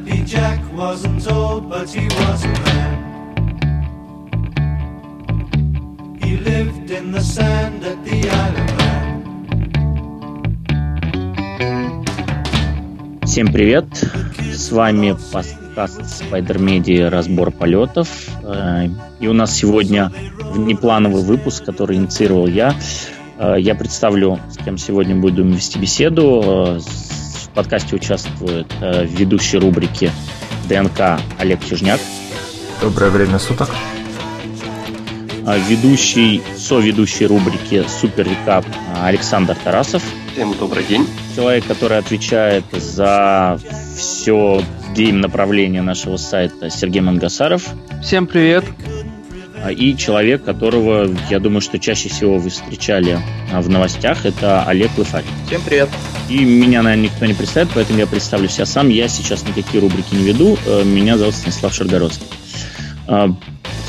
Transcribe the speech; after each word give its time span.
Happy 0.00 0.24
Jack 0.24 0.60
wasn't 0.72 1.30
old, 1.30 1.68
but 1.68 1.90
he 1.90 2.06
was 2.06 2.44
a. 2.46 2.54
He 6.24 6.38
lived 6.38 6.90
in 6.90 7.12
the 7.12 7.20
sand 7.20 7.84
at 7.84 8.02
the 8.06 8.30
Isle. 8.30 8.66
Всем 13.26 13.52
привет! 13.52 13.84
С 14.54 14.72
вами 14.72 15.16
подкаст 15.32 16.00
Spider 16.00 16.56
Media 16.56 17.10
«Разбор 17.10 17.50
полетов». 17.50 18.08
Э, 18.42 18.88
и 19.20 19.28
у 19.28 19.34
нас 19.34 19.54
сегодня 19.54 20.10
внеплановый 20.54 21.22
выпуск, 21.22 21.62
который 21.62 21.98
инициировал 21.98 22.46
я. 22.46 22.74
Э, 23.38 23.56
я 23.58 23.74
представлю, 23.74 24.40
с 24.48 24.56
кем 24.64 24.78
сегодня 24.78 25.14
будем 25.14 25.50
вести 25.50 25.78
беседу. 25.78 26.78
Э, 26.78 27.09
в 27.50 27.54
подкасте 27.54 27.96
участвует 27.96 28.66
ведущий 28.80 29.58
рубрики 29.58 30.12
ДНК 30.68 31.20
Олег 31.38 31.64
Чижняк. 31.64 32.00
Доброе 32.80 33.10
время 33.10 33.38
суток. 33.38 33.68
Ведущий, 35.68 36.42
соведущий 36.56 37.26
рубрики 37.26 37.84
Супер 37.88 38.28
Рекап 38.28 38.64
Александр 39.02 39.56
Тарасов. 39.56 40.02
Всем 40.32 40.54
добрый 40.56 40.84
день. 40.84 41.06
Человек, 41.34 41.66
который 41.66 41.98
отвечает 41.98 42.64
за 42.70 43.58
все 43.96 44.62
гейм-направление 44.94 45.82
нашего 45.82 46.18
сайта 46.18 46.70
Сергей 46.70 47.00
Мангасаров. 47.00 47.64
Всем 48.02 48.26
привет. 48.26 48.64
И 49.68 49.96
человек, 49.96 50.42
которого, 50.42 51.14
я 51.28 51.38
думаю, 51.38 51.60
что 51.60 51.78
чаще 51.78 52.08
всего 52.08 52.38
вы 52.38 52.48
встречали 52.48 53.18
а, 53.52 53.60
в 53.60 53.68
новостях, 53.68 54.24
это 54.24 54.64
Олег 54.64 54.90
Лыфарь. 54.96 55.24
Всем 55.46 55.60
привет. 55.62 55.88
И 56.30 56.44
меня, 56.44 56.82
наверное, 56.82 57.10
никто 57.10 57.26
не 57.26 57.34
представит, 57.34 57.68
поэтому 57.74 57.98
я 57.98 58.06
представлю 58.06 58.48
себя 58.48 58.64
сам. 58.64 58.88
Я 58.88 59.08
сейчас 59.08 59.46
никакие 59.46 59.80
рубрики 59.80 60.14
не 60.14 60.24
веду. 60.24 60.56
Э, 60.66 60.82
меня 60.84 61.18
зовут 61.18 61.34
Станислав 61.34 61.74
Шаргородский. 61.74 62.26
А, 63.06 63.28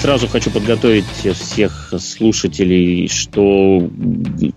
сразу 0.02 0.28
хочу 0.28 0.52
подготовить 0.52 1.06
всех 1.06 1.94
слушателей, 2.00 3.08
что, 3.08 3.90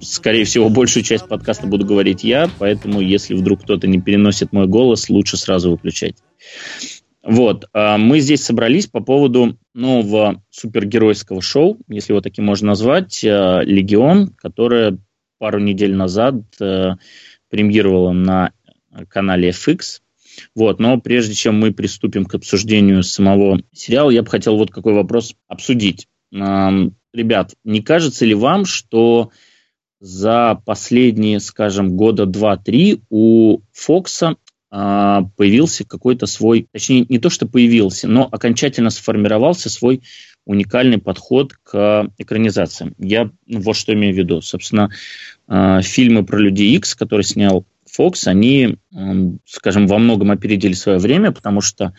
скорее 0.00 0.44
всего, 0.44 0.68
большую 0.68 1.04
часть 1.04 1.28
подкаста 1.28 1.66
буду 1.68 1.84
говорить 1.86 2.24
я, 2.24 2.50
поэтому, 2.58 3.00
если 3.00 3.34
вдруг 3.34 3.62
кто-то 3.62 3.86
не 3.86 4.00
переносит 4.00 4.52
мой 4.52 4.66
голос, 4.66 5.08
лучше 5.08 5.36
сразу 5.36 5.70
выключать. 5.70 6.16
Вот, 7.24 7.64
а 7.72 7.96
мы 7.96 8.20
здесь 8.20 8.44
собрались 8.44 8.86
по 8.86 9.00
поводу 9.00 9.58
нового 9.72 10.42
супергеройского 10.50 11.40
шоу, 11.40 11.78
если 11.88 12.12
его 12.12 12.20
таким 12.20 12.44
можно 12.44 12.68
назвать, 12.68 13.24
э, 13.24 13.62
«Легион», 13.64 14.28
которое 14.36 14.98
пару 15.38 15.58
недель 15.58 15.94
назад 15.94 16.34
э, 16.60 16.92
премьерировало 17.48 18.12
на 18.12 18.52
канале 19.08 19.50
FX. 19.50 20.00
Вот, 20.54 20.78
но 20.80 21.00
прежде 21.00 21.32
чем 21.32 21.58
мы 21.58 21.72
приступим 21.72 22.26
к 22.26 22.34
обсуждению 22.34 23.02
самого 23.02 23.60
сериала, 23.72 24.10
я 24.10 24.22
бы 24.22 24.28
хотел 24.28 24.56
вот 24.56 24.70
какой 24.70 24.92
вопрос 24.92 25.34
обсудить. 25.48 26.08
Ребят, 26.32 27.54
не 27.64 27.80
кажется 27.80 28.26
ли 28.26 28.34
вам, 28.34 28.64
что 28.64 29.30
за 30.00 30.60
последние, 30.66 31.40
скажем, 31.40 31.96
года 31.96 32.26
два-три 32.26 33.00
у 33.08 33.60
Фокса 33.72 34.36
появился 34.74 35.84
какой-то 35.84 36.26
свой, 36.26 36.66
точнее, 36.72 37.06
не 37.08 37.18
то, 37.18 37.30
что 37.30 37.46
появился, 37.46 38.08
но 38.08 38.28
окончательно 38.30 38.90
сформировался 38.90 39.70
свой 39.70 40.02
уникальный 40.46 40.98
подход 40.98 41.54
к 41.62 42.10
экранизациям. 42.18 42.94
Я 42.98 43.30
вот 43.48 43.76
что 43.76 43.92
имею 43.94 44.14
в 44.14 44.18
виду. 44.18 44.40
Собственно, 44.40 44.90
а, 45.46 45.80
фильмы 45.82 46.24
про 46.24 46.38
Людей 46.38 46.74
Икс, 46.76 46.94
которые 46.94 47.24
снял 47.24 47.64
Фокс, 47.86 48.26
они, 48.26 48.78
скажем, 49.44 49.86
во 49.86 49.98
многом 49.98 50.32
опередили 50.32 50.72
свое 50.72 50.98
время, 50.98 51.30
потому 51.30 51.60
что, 51.60 51.94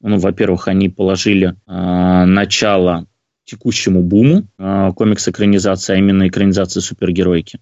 ну, 0.00 0.18
во-первых, 0.18 0.66
они 0.66 0.88
положили 0.88 1.54
э, 1.68 2.24
начало 2.24 3.06
текущему 3.44 4.02
буму 4.02 4.48
комикс-экранизации, 4.58 5.94
а 5.94 5.98
именно 5.98 6.26
экранизации 6.26 6.80
супергеройки 6.80 7.60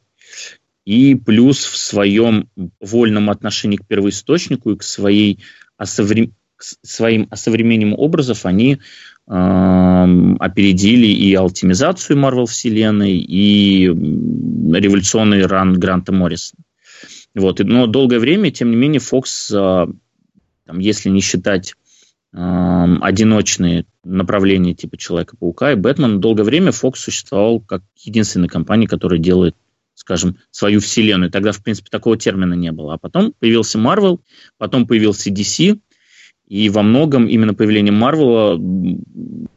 и 0.84 1.14
плюс 1.14 1.64
в 1.64 1.76
своем 1.76 2.48
вольном 2.80 3.30
отношении 3.30 3.76
к 3.76 3.86
первоисточнику 3.86 4.72
и 4.72 4.76
к, 4.76 4.82
своей 4.82 5.40
осовре... 5.76 6.30
к 6.56 6.62
своим 6.82 7.26
осовременением 7.30 7.94
образов 7.94 8.44
они 8.44 8.74
э, 8.74 8.78
опередили 9.26 11.06
и 11.06 11.34
алтимизацию 11.34 12.18
Марвел 12.18 12.46
вселенной, 12.46 13.16
и 13.16 13.86
революционный 13.86 15.46
ран 15.46 15.78
Гранта 15.78 16.12
Моррисона. 16.12 16.62
Вот. 17.34 17.60
Но 17.60 17.86
долгое 17.86 18.18
время, 18.18 18.50
тем 18.50 18.70
не 18.70 18.76
менее, 18.76 19.00
Fox, 19.00 19.50
э, 19.52 19.86
там, 20.66 20.78
если 20.78 21.08
не 21.08 21.20
считать 21.20 21.74
э, 22.34 22.96
одиночные 23.00 23.86
направления 24.04 24.74
типа 24.74 24.98
Человека-паука 24.98 25.72
и 25.72 25.76
Бэтмена, 25.76 26.18
долгое 26.18 26.44
время 26.44 26.72
Fox 26.72 26.96
существовал 26.96 27.60
как 27.60 27.82
единственная 27.96 28.48
компания, 28.48 28.86
которая 28.86 29.18
делает 29.18 29.56
скажем, 30.04 30.36
свою 30.50 30.80
вселенную. 30.80 31.30
Тогда, 31.30 31.52
в 31.52 31.62
принципе, 31.62 31.88
такого 31.90 32.18
термина 32.18 32.52
не 32.52 32.70
было. 32.72 32.94
А 32.94 32.98
потом 32.98 33.32
появился 33.38 33.78
Marvel, 33.78 34.20
потом 34.58 34.86
появился 34.86 35.30
DC, 35.30 35.80
и 36.46 36.68
во 36.68 36.82
многом 36.82 37.26
именно 37.26 37.54
появление 37.54 37.92
Марвела 37.92 38.60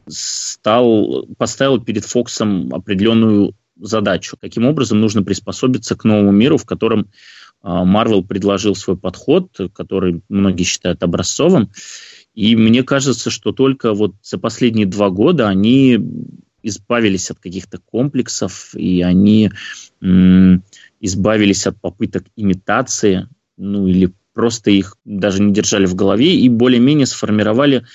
стал, 0.07 1.28
поставил 1.38 1.81
перед 1.81 2.06
Фоксом 2.06 2.74
определенную 2.74 3.56
задачу. 3.75 4.38
Каким 4.40 4.66
образом 4.66 5.02
нужно 5.02 5.22
приспособиться 5.22 5.97
к 5.97 6.06
новому 6.06 6.31
миру, 6.31 6.57
в 6.57 6.66
котором 6.66 7.09
Марвел 7.62 8.24
предложил 8.24 8.74
свой 8.74 8.96
подход, 8.97 9.50
который 9.74 10.22
многие 10.30 10.63
считают 10.63 11.03
образцовым. 11.03 11.72
И 12.34 12.56
мне 12.56 12.84
кажется, 12.84 13.30
что 13.30 13.52
только 13.52 13.94
вот 13.94 14.13
за 14.22 14.38
последние 14.38 14.86
два 14.86 15.09
года 15.09 15.50
они 15.50 16.00
избавились 16.63 17.31
от 17.31 17.40
каких-то 17.40 17.79
комплексов, 17.79 18.73
и 18.75 19.01
они 19.01 19.51
избавились 21.00 21.68
от 21.68 21.79
попыток 21.79 22.25
имитации, 22.35 23.28
ну 23.57 23.88
или 23.88 24.13
просто 24.34 24.69
их 24.72 24.97
даже 25.03 25.41
не 25.41 25.53
держали 25.53 25.85
в 25.85 25.95
голове 25.95 26.35
и 26.35 26.47
более-менее 26.50 27.06
сформировали 27.06 27.85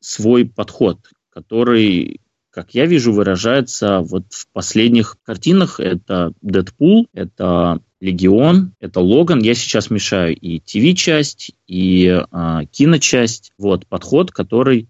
свой 0.00 0.46
подход, 0.46 1.10
который, 1.30 2.20
как 2.54 2.72
я 2.72 2.86
вижу, 2.86 3.12
выражается 3.12 3.98
вот 3.98 4.26
в 4.30 4.46
последних 4.52 5.16
картинах. 5.24 5.80
Это 5.80 6.32
Дэдпул, 6.40 7.08
это 7.12 7.80
Легион, 8.00 8.74
это 8.78 9.00
Логан. 9.00 9.40
Я 9.40 9.54
сейчас 9.54 9.90
мешаю 9.90 10.36
и 10.36 10.60
ТВ-часть, 10.60 11.50
и 11.66 12.06
э, 12.06 12.60
киночасть. 12.70 13.52
Вот 13.58 13.88
подход, 13.88 14.30
который, 14.30 14.88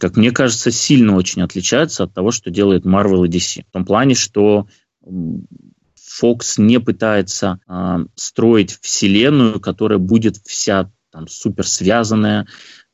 как 0.00 0.16
мне 0.16 0.30
кажется, 0.30 0.70
сильно 0.70 1.14
очень 1.14 1.42
отличается 1.42 2.04
от 2.04 2.14
того, 2.14 2.30
что 2.30 2.50
делает 2.50 2.86
Marvel 2.86 3.26
и 3.26 3.28
DC. 3.28 3.64
В 3.68 3.72
том 3.72 3.84
плане, 3.84 4.14
что 4.14 4.66
Fox 5.04 6.54
не 6.56 6.80
пытается 6.80 7.60
э, 7.68 8.06
строить 8.14 8.78
вселенную, 8.80 9.60
которая 9.60 9.98
будет 9.98 10.38
вся 10.38 10.90
там 11.12 11.28
супер 11.28 11.66
связанная, 11.66 12.46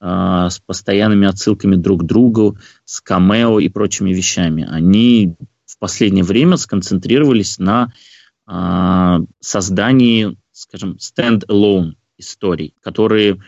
с 0.03 0.59
постоянными 0.65 1.29
отсылками 1.29 1.77
друг 1.77 2.03
к 2.03 2.07
другу, 2.07 2.57
с 2.85 3.03
камео 3.03 3.61
и 3.61 3.69
прочими 3.69 4.15
вещами. 4.15 4.67
Они 4.69 5.35
в 5.67 5.79
последнее 5.79 6.25
время 6.25 6.57
сконцентрировались 6.57 7.59
на 7.59 7.93
э, 8.49 9.19
создании, 9.41 10.37
скажем, 10.53 10.97
stand-alone 10.97 11.97
историй, 12.17 12.75
которые 12.81 13.41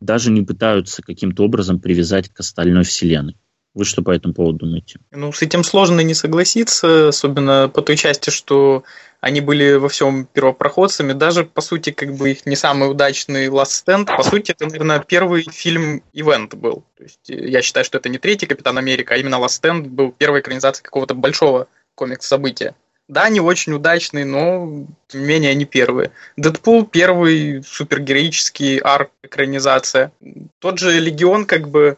даже 0.00 0.30
не 0.30 0.42
пытаются 0.42 1.02
каким-то 1.02 1.44
образом 1.44 1.78
привязать 1.78 2.28
к 2.28 2.40
остальной 2.40 2.84
вселенной. 2.84 3.36
Вы 3.74 3.84
что 3.86 4.02
по 4.02 4.10
этому 4.10 4.34
поводу 4.34 4.58
думаете? 4.58 5.00
Ну, 5.12 5.32
с 5.32 5.40
этим 5.40 5.64
сложно 5.64 6.00
не 6.00 6.14
согласиться, 6.14 7.08
особенно 7.08 7.70
по 7.72 7.80
той 7.80 7.96
части, 7.96 8.28
что 8.28 8.84
они 9.20 9.40
были 9.40 9.74
во 9.74 9.88
всем 9.88 10.26
первопроходцами. 10.26 11.14
Даже, 11.14 11.44
по 11.44 11.62
сути, 11.62 11.90
как 11.90 12.14
бы 12.14 12.32
их 12.32 12.44
не 12.44 12.56
самый 12.56 12.90
удачный 12.90 13.46
Last 13.46 13.84
Stand. 13.84 14.14
По 14.14 14.22
сути, 14.24 14.50
это, 14.50 14.66
наверное, 14.66 14.98
первый 14.98 15.46
фильм-ивент 15.50 16.54
был. 16.54 16.84
То 16.96 17.04
есть, 17.04 17.30
э, 17.30 17.48
я 17.48 17.62
считаю, 17.62 17.84
что 17.84 17.98
это 17.98 18.08
не 18.08 18.18
третий 18.18 18.46
Капитан 18.46 18.76
Америка, 18.76 19.14
а 19.14 19.16
именно 19.16 19.36
Last 19.36 19.62
Stand 19.62 19.82
был 19.82 20.12
первой 20.12 20.40
экранизацией 20.40 20.84
какого-то 20.84 21.14
большого 21.14 21.68
комикс-события. 21.94 22.74
Да, 23.08 23.28
не 23.28 23.40
очень 23.40 23.72
удачный, 23.72 24.24
но 24.24 24.86
тем 25.06 25.20
не 25.20 25.26
менее 25.26 25.50
они 25.52 25.64
первые. 25.64 26.12
Дэдпул 26.36 26.84
первый 26.84 27.62
супергероический 27.62 28.78
арк 28.78 29.10
экранизация. 29.22 30.12
Тот 30.58 30.78
же 30.78 30.98
Легион 30.98 31.46
как 31.46 31.68
бы 31.68 31.96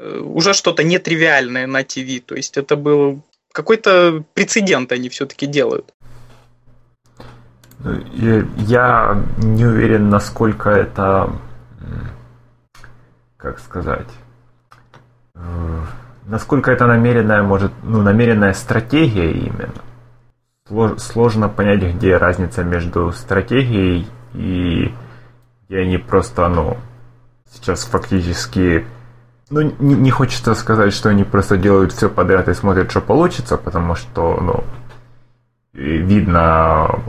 уже 0.00 0.54
что-то 0.54 0.82
нетривиальное 0.82 1.66
на 1.66 1.82
ТВ. 1.82 2.20
То 2.26 2.34
есть 2.34 2.56
это 2.56 2.76
был 2.76 3.22
какой-то 3.52 4.24
прецедент 4.34 4.92
они 4.92 5.08
все-таки 5.08 5.46
делают. 5.46 5.92
Я 8.56 9.24
не 9.38 9.64
уверен, 9.64 10.10
насколько 10.10 10.68
это, 10.68 11.32
как 13.38 13.58
сказать, 13.58 14.08
э, 15.34 15.84
насколько 16.26 16.70
это 16.70 16.86
намеренная, 16.86 17.42
может, 17.42 17.72
ну, 17.82 18.02
намеренная 18.02 18.52
стратегия 18.52 19.32
именно. 19.32 20.98
Сложно 20.98 21.48
понять, 21.48 21.82
где 21.94 22.16
разница 22.18 22.62
между 22.62 23.12
стратегией 23.12 24.06
и 24.34 24.94
где 25.66 25.78
они 25.78 25.98
просто, 25.98 26.48
ну, 26.48 26.76
сейчас 27.50 27.84
фактически... 27.84 28.84
Ну, 29.50 29.62
не, 29.80 29.94
не 29.94 30.10
хочется 30.10 30.54
сказать, 30.54 30.92
что 30.92 31.08
они 31.08 31.24
просто 31.24 31.56
делают 31.56 31.92
все 31.92 32.08
подряд 32.08 32.48
и 32.48 32.54
смотрят, 32.54 32.90
что 32.90 33.00
получится, 33.00 33.56
потому 33.56 33.96
что, 33.96 34.38
ну, 34.40 34.64
видно 35.72 37.02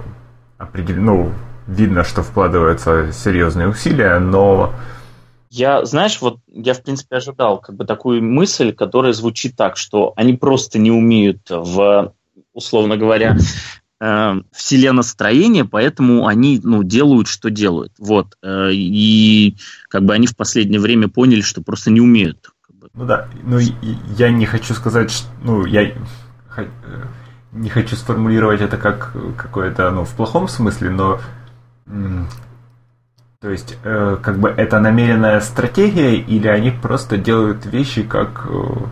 определенно, 0.57 1.05
ну, 1.05 1.31
видно, 1.67 2.03
что 2.03 2.23
вкладываются 2.23 3.11
серьезные 3.11 3.67
усилия, 3.67 4.19
но 4.19 4.73
я, 5.53 5.83
знаешь, 5.83 6.21
вот 6.21 6.37
я, 6.47 6.73
в 6.73 6.81
принципе, 6.81 7.17
ожидал 7.17 7.59
как 7.59 7.75
бы 7.75 7.85
такую 7.85 8.23
мысль, 8.23 8.73
которая 8.73 9.11
звучит 9.11 9.57
так, 9.57 9.75
что 9.75 10.13
они 10.15 10.33
просто 10.33 10.79
не 10.79 10.91
умеют 10.91 11.49
в, 11.49 12.13
условно 12.53 12.95
говоря, 12.95 13.35
э, 14.01 14.41
вселенностроение, 14.51 15.63
поэтому 15.63 16.27
они 16.27 16.59
ну, 16.63 16.83
делают, 16.83 17.27
что 17.27 17.49
делают. 17.49 17.93
Вот. 17.99 18.35
Э, 18.41 18.71
и 18.73 19.55
как 19.89 20.03
бы 20.03 20.13
они 20.13 20.27
в 20.27 20.35
последнее 20.35 20.81
время 20.81 21.07
поняли, 21.07 21.41
что 21.41 21.61
просто 21.61 21.91
не 21.91 22.01
умеют. 22.01 22.49
Ну 22.93 23.05
да, 23.05 23.29
ну 23.43 23.59
я 24.17 24.31
не 24.31 24.45
хочу 24.45 24.73
сказать, 24.73 25.11
что, 25.11 25.27
ну 25.43 25.65
я 25.65 25.83
э, 25.83 25.93
не 27.53 27.69
хочу 27.69 27.95
сформулировать 27.95 28.59
это 28.59 28.77
как 28.77 29.15
какое-то, 29.37 29.91
ну, 29.91 30.03
в 30.03 30.13
плохом 30.15 30.47
смысле, 30.49 30.89
но 30.89 31.19
то 33.41 33.49
есть, 33.49 33.75
э, 33.83 34.17
как 34.21 34.37
бы 34.37 34.49
это 34.49 34.79
намеренная 34.79 35.39
стратегия, 35.39 36.15
или 36.15 36.47
они 36.47 36.69
просто 36.69 37.17
делают 37.17 37.65
вещи 37.65 38.03
как, 38.03 38.45
э, 38.47 38.85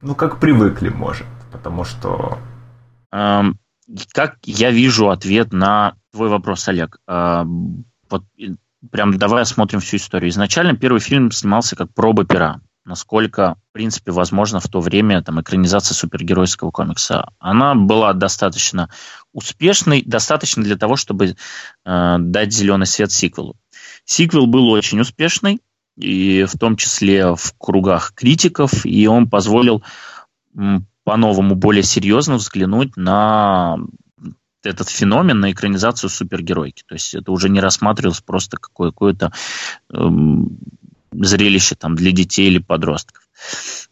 ну, 0.00 0.14
как 0.14 0.38
привыкли, 0.38 0.88
может, 0.88 1.26
потому 1.52 1.84
что... 1.84 2.38
как 4.12 4.38
я 4.44 4.70
вижу 4.70 5.10
ответ 5.10 5.52
на 5.52 5.94
твой 6.12 6.28
вопрос, 6.28 6.68
Олег? 6.68 6.98
Эм, 7.06 7.84
вот, 8.08 8.24
прям 8.90 9.16
давай 9.18 9.42
осмотрим 9.42 9.80
всю 9.80 9.96
историю. 9.96 10.30
Изначально 10.30 10.76
первый 10.76 11.00
фильм 11.00 11.30
снимался 11.30 11.76
как 11.76 11.92
проба 11.94 12.24
пера 12.24 12.60
насколько, 12.86 13.56
в 13.70 13.72
принципе, 13.72 14.12
возможно 14.12 14.60
в 14.60 14.68
то 14.68 14.80
время 14.80 15.22
там, 15.22 15.40
экранизация 15.40 15.94
супергеройского 15.94 16.70
комикса. 16.70 17.28
Она 17.38 17.74
была 17.74 18.12
достаточно 18.12 18.88
успешной, 19.32 20.02
достаточно 20.06 20.62
для 20.62 20.76
того, 20.76 20.96
чтобы 20.96 21.34
э, 21.84 22.16
дать 22.18 22.52
зеленый 22.54 22.86
свет 22.86 23.10
сиквелу. 23.10 23.56
Сиквел 24.04 24.46
был 24.46 24.70
очень 24.70 25.00
успешный, 25.00 25.60
и 25.96 26.44
в 26.44 26.56
том 26.58 26.76
числе 26.76 27.34
в 27.34 27.54
кругах 27.58 28.12
критиков, 28.14 28.86
и 28.86 29.06
он 29.08 29.28
позволил 29.28 29.82
по-новому, 31.06 31.54
более 31.54 31.84
серьезно 31.84 32.34
взглянуть 32.34 32.96
на 32.96 33.76
этот 34.64 34.88
феномен, 34.88 35.38
на 35.38 35.52
экранизацию 35.52 36.10
супергеройки. 36.10 36.82
То 36.84 36.96
есть 36.96 37.14
это 37.14 37.30
уже 37.30 37.48
не 37.48 37.60
рассматривалось 37.60 38.20
просто 38.20 38.56
какое-то 38.56 39.32
эм, 39.92 40.58
зрелище 41.12 41.76
там, 41.76 41.94
для 41.94 42.10
детей 42.10 42.48
или 42.48 42.58
подростков. 42.58 43.22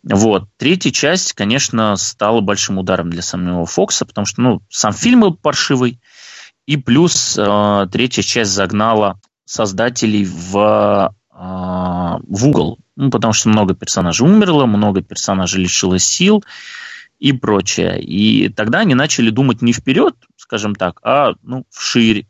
Вот. 0.03 0.49
Третья 0.57 0.91
часть, 0.91 1.35
конечно, 1.35 1.95
стала 1.95 2.41
большим 2.41 2.79
ударом 2.79 3.11
для 3.11 3.23
самого 3.23 3.65
Фокса, 3.65 4.07
потому 4.07 4.27
что 4.27 4.41
ну, 4.41 4.63
сам 4.69 4.93
фильм 4.93 5.21
был 5.21 5.35
паршивый, 5.37 6.01
и 6.67 6.77
плюс 6.77 7.39
э, 7.39 7.87
третья 7.93 8.23
часть 8.23 8.51
загнала 8.51 9.21
создателей 9.45 10.25
в, 10.25 11.15
э, 11.33 11.37
в 11.37 12.49
угол, 12.49 12.81
ну, 12.97 13.11
потому 13.11 13.33
что 13.33 13.51
много 13.51 13.75
персонажей 13.75 14.27
умерло, 14.27 14.67
много 14.67 15.01
персонажей 15.01 15.63
лишилось 15.63 16.05
сил 16.05 16.43
и 17.25 17.33
прочее. 17.33 18.01
И 18.03 18.49
тогда 18.51 18.81
они 18.81 18.95
начали 18.95 19.31
думать 19.31 19.63
не 19.63 19.73
вперед, 19.73 20.15
скажем 20.37 20.75
так, 20.75 21.01
а 21.03 21.35
ну, 21.43 21.65
вширь, 21.71 22.27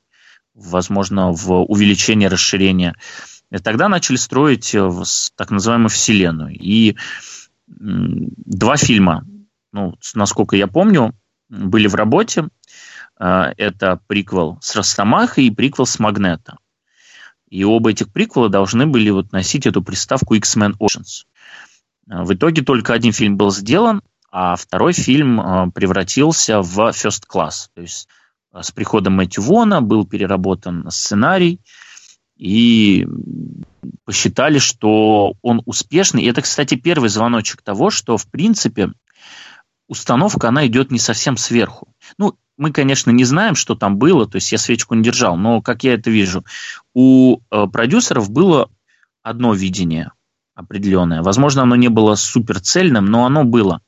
возможно, 0.55 1.32
в 1.32 1.62
увеличение, 1.64 2.29
расширение 2.29 2.94
и 3.50 3.58
тогда 3.58 3.88
начали 3.88 4.17
строить 4.17 4.75
э, 4.75 4.91
так 5.37 5.50
называемую 5.50 5.88
вселенную. 5.88 6.55
И 6.55 6.96
два 7.67 8.76
фильма, 8.76 9.26
ну, 9.73 9.94
насколько 10.14 10.56
я 10.56 10.67
помню, 10.67 11.14
были 11.49 11.87
в 11.87 11.94
работе. 11.94 12.49
Э, 13.19 13.52
это 13.56 14.00
приквел 14.06 14.58
с 14.61 14.75
Росомахой 14.75 15.46
и 15.46 15.50
приквел 15.50 15.87
с 15.87 15.99
Магнета. 15.99 16.58
И 17.49 17.62
оба 17.64 17.91
этих 17.91 18.12
приквела 18.12 18.49
должны 18.49 18.87
были 18.87 19.11
вот 19.11 19.31
носить 19.32 19.67
эту 19.67 19.82
приставку 19.82 20.35
X-Men 20.35 20.75
Oceans. 20.79 21.25
Э, 22.08 22.25
в 22.25 22.35
итоге 22.35 22.62
только 22.62 22.93
один 22.93 23.12
фильм 23.12 23.37
был 23.37 23.52
сделан, 23.52 24.02
а 24.36 24.56
второй 24.56 24.94
фильм 24.94 25.70
превратился 25.70 26.60
в 26.60 26.90
First 26.90 27.22
Class. 27.32 27.69
То 27.72 27.82
есть 27.82 28.08
с 28.52 28.72
приходом 28.72 29.12
Мэтью 29.12 29.44
Вона 29.44 29.81
был 29.81 30.04
переработан 30.04 30.90
сценарий, 30.90 31.60
и 32.36 33.06
посчитали, 34.04 34.58
что 34.58 35.34
он 35.40 35.62
успешный. 35.66 36.25
И 36.25 36.26
это, 36.26 36.42
кстати, 36.42 36.75
первый 36.75 37.10
звоночек 37.10 37.62
того, 37.62 37.90
что, 37.90 38.16
в 38.16 38.26
принципе, 38.26 38.90
установка, 39.86 40.48
она 40.48 40.66
идет 40.66 40.90
не 40.90 40.98
совсем 40.98 41.36
сверху. 41.36 41.94
Ну, 42.19 42.36
мы, 42.56 42.72
конечно, 42.72 43.12
не 43.12 43.22
знаем, 43.22 43.54
что 43.54 43.76
там 43.76 43.98
было, 43.98 44.26
то 44.26 44.34
есть 44.36 44.50
я 44.50 44.58
свечку 44.58 44.96
не 44.96 45.04
держал, 45.04 45.36
но, 45.36 45.62
как 45.62 45.84
я 45.84 45.94
это 45.94 46.10
вижу, 46.10 46.44
у 46.92 47.38
э, 47.38 47.66
продюсеров 47.72 48.31
было 48.31 48.69
одно 49.22 49.54
видение 49.54 50.10
определенное. 50.56 51.22
Возможно, 51.22 51.62
оно 51.62 51.76
не 51.76 51.88
было 51.88 52.16
суперцельным, 52.16 53.06
но 53.06 53.26
оно 53.26 53.44
было. 53.44 53.81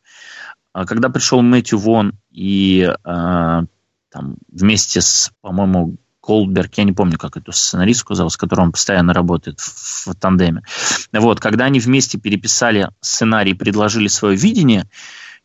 А 0.77 0.85
когда 0.85 1.09
пришел 1.09 1.41
Мэтью 1.41 1.79
Вон 1.79 2.13
и 2.31 2.83
э, 2.83 2.93
там, 3.03 4.37
вместе 4.53 5.01
с, 5.01 5.33
по-моему, 5.41 5.97
Колберг, 6.21 6.75
я 6.75 6.85
не 6.85 6.93
помню, 6.93 7.17
как 7.17 7.39
эту 7.39 7.51
сценаристку 7.53 8.13
зовут, 8.13 8.35
с 8.35 8.37
которой 8.37 8.61
он 8.61 8.73
постоянно 8.73 9.15
работает 9.15 9.59
в, 9.59 10.09
в 10.09 10.15
тандеме. 10.17 10.65
Вот, 11.15 11.41
когда 11.41 11.65
они 11.65 11.81
вместе 11.81 12.19
переписали 12.19 12.91
сценарий, 13.01 13.55
предложили 13.55 14.09
свое 14.09 14.37
видение, 14.37 14.87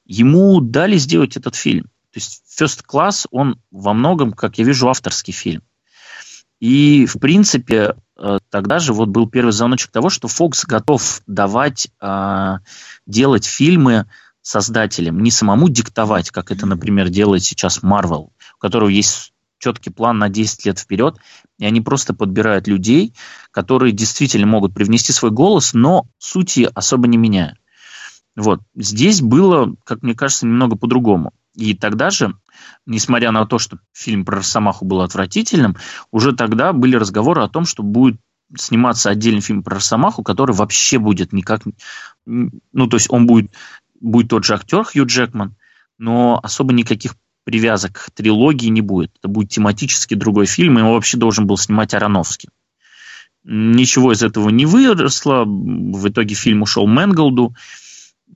ему 0.04 0.60
дали 0.60 0.98
сделать 0.98 1.38
этот 1.38 1.56
фильм. 1.56 1.86
То 2.12 2.18
есть 2.18 2.44
First 2.60 2.84
Class, 2.86 3.26
он 3.32 3.58
во 3.72 3.94
многом, 3.94 4.34
как 4.34 4.58
я 4.58 4.66
вижу, 4.66 4.90
авторский 4.90 5.32
фильм. 5.32 5.64
И, 6.60 7.06
в 7.06 7.20
принципе, 7.20 7.96
э, 8.20 8.40
тогда 8.50 8.80
же 8.80 8.92
вот 8.92 9.08
был 9.08 9.30
первый 9.30 9.52
звоночек 9.52 9.92
того, 9.92 10.10
что 10.10 10.28
Fox 10.28 10.66
готов 10.68 11.22
давать, 11.26 11.88
э, 12.02 12.58
делать 13.08 13.46
фильмы 13.46 14.08
создателям, 14.42 15.22
не 15.22 15.32
самому 15.32 15.70
диктовать, 15.70 16.32
как 16.32 16.52
это, 16.52 16.66
например, 16.66 17.10
делает 17.10 17.44
сейчас 17.44 17.82
Marvel, 17.84 18.30
у 18.30 18.60
которого 18.60 18.90
есть 18.90 19.34
четкий 19.60 19.92
план 19.92 20.18
на 20.18 20.30
10 20.30 20.66
лет 20.66 20.80
вперед, 20.80 21.18
и 21.60 21.66
они 21.66 21.82
просто 21.82 22.14
подбирают 22.14 22.68
людей, 22.68 23.14
которые 23.52 23.92
действительно 23.92 24.48
могут 24.48 24.74
привнести 24.74 25.14
свой 25.14 25.32
голос, 25.32 25.74
но 25.74 26.08
сути 26.18 26.70
особо 26.74 27.08
не 27.08 27.18
меняя. 27.18 27.58
Вот. 28.36 28.62
Здесь 28.76 29.22
было, 29.22 29.76
как 29.84 30.02
мне 30.02 30.16
кажется, 30.16 30.46
немного 30.46 30.76
по-другому. 30.76 31.34
И 31.54 31.74
тогда 31.74 32.10
же, 32.10 32.36
несмотря 32.86 33.32
на 33.32 33.46
то, 33.46 33.60
что 33.60 33.78
фильм 33.92 34.26
про 34.26 34.38
Росомаху 34.38 34.86
был 34.86 35.02
отвратительным, 35.02 35.76
уже 36.12 36.34
тогда 36.34 36.74
были 36.74 36.96
разговоры 36.96 37.44
о 37.44 37.50
том, 37.50 37.66
что 37.66 37.84
будет 37.84 38.20
сниматься 38.58 39.10
отдельный 39.10 39.42
фильм 39.42 39.64
про 39.64 39.76
Росомаху, 39.76 40.24
который 40.24 40.56
вообще 40.56 40.98
будет 40.98 41.34
никак... 41.34 41.62
Ну, 42.26 42.88
то 42.88 42.98
есть 42.98 43.08
он 43.10 43.28
будет, 43.28 43.52
будет 44.02 44.30
тот 44.30 44.44
же 44.44 44.56
актер 44.56 44.84
Хью 44.84 45.06
Джекман, 45.06 45.56
но 45.98 46.40
особо 46.42 46.74
никаких 46.74 47.16
привязок 47.44 47.94
к 47.94 48.12
трилогии 48.12 48.68
не 48.68 48.82
будет. 48.82 49.12
Это 49.20 49.28
будет 49.28 49.50
тематически 49.50 50.16
другой 50.16 50.46
фильм, 50.46 50.78
и 50.78 50.82
его 50.82 50.94
вообще 50.94 51.18
должен 51.18 51.48
был 51.48 51.58
снимать 51.58 51.94
Ароновский. 51.94 52.50
Ничего 53.44 54.12
из 54.12 54.22
этого 54.22 54.50
не 54.50 54.66
выросло. 54.66 55.46
В 55.46 56.08
итоге 56.10 56.36
фильм 56.36 56.62
ушел 56.62 56.86
Мэнголду. 56.86 57.56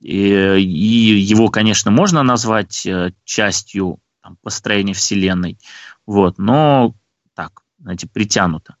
И, 0.00 0.58
и 0.58 1.20
его, 1.20 1.48
конечно, 1.48 1.90
можно 1.90 2.22
назвать 2.22 2.84
э, 2.86 3.12
частью 3.24 4.00
там, 4.22 4.36
построения 4.42 4.92
Вселенной. 4.92 5.58
Вот, 6.06 6.38
но 6.38 6.94
так, 7.34 7.62
знаете, 7.78 8.08
притянуто. 8.12 8.76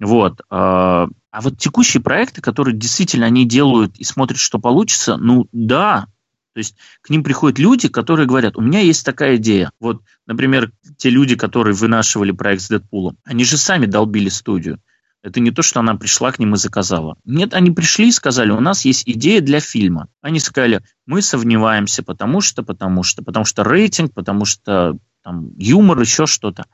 Вот. 0.00 0.40
А, 1.36 1.42
вот 1.42 1.58
текущие 1.58 2.02
проекты, 2.02 2.40
которые 2.40 2.74
действительно 2.74 3.26
они 3.26 3.44
делают 3.44 3.98
и 3.98 4.04
смотрят, 4.04 4.38
что 4.38 4.58
получится, 4.58 5.18
ну 5.18 5.46
да, 5.52 6.06
то 6.54 6.58
есть 6.58 6.76
к 7.02 7.10
ним 7.10 7.22
приходят 7.22 7.58
люди, 7.58 7.88
которые 7.88 8.26
говорят, 8.26 8.56
у 8.56 8.62
меня 8.62 8.80
есть 8.80 9.04
такая 9.04 9.36
идея. 9.36 9.70
Вот, 9.78 10.00
например, 10.24 10.72
те 10.96 11.10
люди, 11.10 11.36
которые 11.36 11.74
вынашивали 11.74 12.30
проект 12.30 12.62
с 12.62 12.68
Дэдпулом, 12.68 13.18
они 13.22 13.44
же 13.44 13.58
сами 13.58 13.84
долбили 13.84 14.30
студию. 14.30 14.80
Это 15.22 15.40
не 15.40 15.50
то, 15.50 15.60
что 15.60 15.80
она 15.80 15.94
пришла 15.96 16.32
к 16.32 16.38
ним 16.38 16.54
и 16.54 16.56
заказала. 16.56 17.18
Нет, 17.26 17.52
они 17.52 17.70
пришли 17.70 18.08
и 18.08 18.12
сказали, 18.12 18.50
у 18.50 18.60
нас 18.60 18.86
есть 18.86 19.02
идея 19.04 19.42
для 19.42 19.60
фильма. 19.60 20.08
Они 20.22 20.40
сказали, 20.40 20.80
мы 21.04 21.20
сомневаемся, 21.20 22.02
потому 22.02 22.40
что, 22.40 22.62
потому 22.62 23.02
что, 23.02 23.22
потому 23.22 23.44
что 23.44 23.62
рейтинг, 23.62 24.14
потому 24.14 24.46
что 24.46 24.96
там, 25.22 25.50
юмор, 25.58 26.00
еще 26.00 26.24
что-то. 26.24 26.64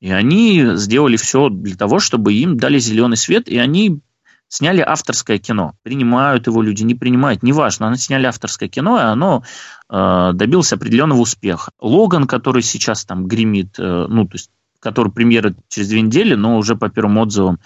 И 0.00 0.10
они 0.10 0.76
сделали 0.76 1.16
все 1.16 1.50
для 1.50 1.76
того, 1.76 1.98
чтобы 1.98 2.32
им 2.32 2.56
дали 2.56 2.78
зеленый 2.78 3.16
свет, 3.16 3.48
и 3.48 3.58
они 3.58 4.00
сняли 4.48 4.80
авторское 4.80 5.38
кино. 5.38 5.74
Принимают 5.82 6.46
его 6.46 6.60
люди, 6.62 6.82
не 6.82 6.94
принимают, 6.94 7.42
неважно. 7.42 7.86
Они 7.86 7.96
сняли 7.96 8.26
авторское 8.26 8.68
кино, 8.68 8.98
и 8.98 9.02
оно 9.02 9.44
э, 9.88 10.30
добилось 10.34 10.72
определенного 10.72 11.20
успеха. 11.20 11.70
Логан, 11.80 12.26
который 12.26 12.62
сейчас 12.62 13.04
там 13.04 13.26
гремит, 13.26 13.78
э, 13.78 14.06
ну, 14.08 14.26
то 14.26 14.34
есть, 14.34 14.50
который 14.80 15.12
премьера 15.12 15.54
через 15.68 15.88
две 15.88 16.00
недели, 16.00 16.34
но 16.34 16.56
уже 16.56 16.74
по 16.74 16.88
первым 16.88 17.18
отзывам 17.18 17.60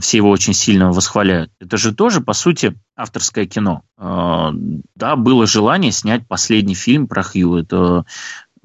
все 0.00 0.18
его 0.18 0.30
очень 0.30 0.54
сильно 0.54 0.92
восхваляют. 0.92 1.50
Это 1.60 1.76
же 1.76 1.94
тоже, 1.94 2.20
по 2.20 2.32
сути, 2.32 2.76
авторское 2.94 3.46
кино. 3.46 3.82
Э, 3.98 4.50
да, 4.94 5.16
было 5.16 5.46
желание 5.46 5.90
снять 5.90 6.28
последний 6.28 6.74
фильм 6.74 7.08
про 7.08 7.24
Хью. 7.24 7.56
Это 7.56 8.04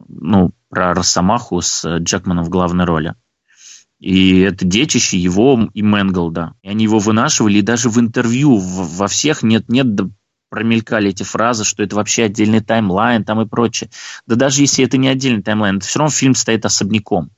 ну, 0.08 0.52
про 0.70 0.94
Росомаху 0.94 1.62
с 1.62 1.98
Джекманом 1.98 2.46
в 2.46 2.50
главной 2.50 2.86
роли. 2.86 3.16
И 4.00 4.40
это 4.40 4.66
детище 4.66 5.18
его 5.18 5.70
и 5.74 5.84
Мэнглда. 5.84 6.54
И 6.62 6.70
они 6.70 6.86
его 6.86 7.00
вынашивали, 7.00 7.58
и 7.58 7.64
даже 7.64 7.90
в 7.90 8.00
интервью 8.00 8.58
во 8.58 9.08
всех 9.08 9.44
нет-нет, 9.44 9.96
да 9.96 10.10
промелькали 10.50 11.10
эти 11.10 11.24
фразы, 11.24 11.64
что 11.64 11.84
это 11.84 11.96
вообще 11.96 12.24
отдельный 12.24 12.62
таймлайн 12.62 13.24
там 13.24 13.42
и 13.42 13.46
прочее. 13.46 13.90
Да 14.26 14.36
даже 14.36 14.62
если 14.62 14.84
это 14.86 14.98
не 14.98 15.08
отдельный 15.08 15.44
таймлайн, 15.44 15.78
это 15.78 15.86
все 15.86 16.00
равно 16.00 16.12
фильм 16.12 16.34
стоит 16.34 16.66
особняком. 16.66 17.32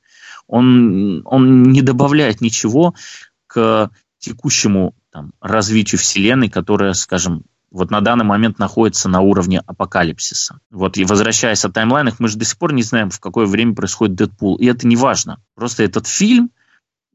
Он, 0.46 1.22
он 1.24 1.64
не 1.64 1.82
добавляет 1.82 2.40
ничего 2.40 2.94
к 3.46 3.90
текущему 4.18 4.94
там, 5.10 5.32
развитию 5.40 5.98
Вселенной, 5.98 6.48
которая, 6.48 6.94
скажем, 6.94 7.44
вот 7.72 7.90
на 7.90 8.02
данный 8.02 8.24
момент 8.24 8.58
находится 8.58 9.08
на 9.08 9.20
уровне 9.20 9.62
апокалипсиса. 9.66 10.58
Вот 10.70 10.98
и 10.98 11.04
возвращаясь 11.04 11.64
о 11.64 11.70
таймлайнах, 11.70 12.20
мы 12.20 12.28
же 12.28 12.36
до 12.36 12.44
сих 12.44 12.58
пор 12.58 12.74
не 12.74 12.82
знаем, 12.82 13.10
в 13.10 13.18
какое 13.18 13.46
время 13.46 13.74
происходит 13.74 14.14
Дэдпул. 14.14 14.56
И 14.56 14.66
это 14.66 14.86
не 14.86 14.94
важно. 14.94 15.40
Просто 15.54 15.82
этот 15.82 16.06
фильм, 16.06 16.50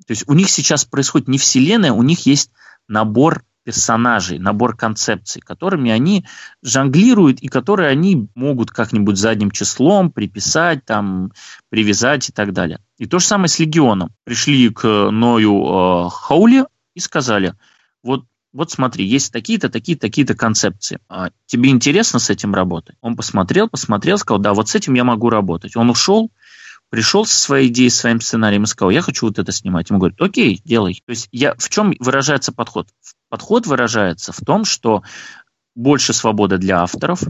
то 0.05 0.11
есть 0.11 0.27
у 0.27 0.33
них 0.33 0.49
сейчас 0.49 0.83
происходит 0.83 1.27
не 1.27 1.37
вселенная, 1.37 1.91
у 1.91 2.01
них 2.01 2.25
есть 2.25 2.51
набор 2.87 3.43
персонажей, 3.63 4.39
набор 4.39 4.75
концепций, 4.75 5.41
которыми 5.41 5.91
они 5.91 6.25
жонглируют 6.63 7.39
и 7.41 7.49
которые 7.49 7.89
они 7.89 8.27
могут 8.33 8.71
как-нибудь 8.71 9.17
задним 9.17 9.51
числом 9.51 10.09
приписать, 10.09 10.85
там, 10.85 11.33
привязать 11.69 12.29
и 12.29 12.31
так 12.31 12.53
далее. 12.53 12.79
И 12.97 13.05
то 13.05 13.19
же 13.19 13.25
самое 13.25 13.49
с 13.49 13.59
Легионом. 13.59 14.11
Пришли 14.23 14.69
к 14.69 15.11
Ною 15.11 15.65
э, 15.65 16.09
Хаули 16.09 16.65
и 16.95 16.99
сказали, 16.99 17.53
вот 18.01 18.23
вот 18.57 18.71
смотри, 18.71 19.05
есть 19.05 19.31
такие-то, 19.31 19.69
такие-то, 19.69 20.01
такие-то 20.01 20.33
концепции. 20.33 20.97
А 21.07 21.29
тебе 21.45 21.69
интересно 21.69 22.17
с 22.17 22.31
этим 22.31 22.55
работать? 22.55 22.95
Он 23.01 23.15
посмотрел, 23.15 23.69
посмотрел, 23.69 24.17
сказал, 24.17 24.39
да, 24.39 24.55
вот 24.55 24.67
с 24.67 24.73
этим 24.73 24.95
я 24.95 25.03
могу 25.03 25.29
работать. 25.29 25.75
Он 25.75 25.91
ушел, 25.91 26.31
пришел 26.89 27.23
со 27.27 27.39
своей 27.39 27.67
идеей, 27.67 27.91
своим 27.91 28.19
сценарием 28.19 28.63
и 28.63 28.65
сказал, 28.65 28.89
я 28.89 29.03
хочу 29.03 29.27
вот 29.27 29.37
это 29.37 29.51
снимать. 29.51 29.91
Ему 29.91 29.99
говорят, 29.99 30.19
окей, 30.19 30.59
делай. 30.65 30.99
То 31.05 31.11
есть 31.11 31.29
я, 31.31 31.53
в 31.53 31.69
чем 31.69 31.93
выражается 31.99 32.51
подход? 32.51 32.87
Подход 33.29 33.67
выражается 33.67 34.31
в 34.31 34.39
том, 34.43 34.65
что 34.65 35.03
больше 35.75 36.13
свободы 36.13 36.57
для 36.57 36.81
авторов, 36.81 37.21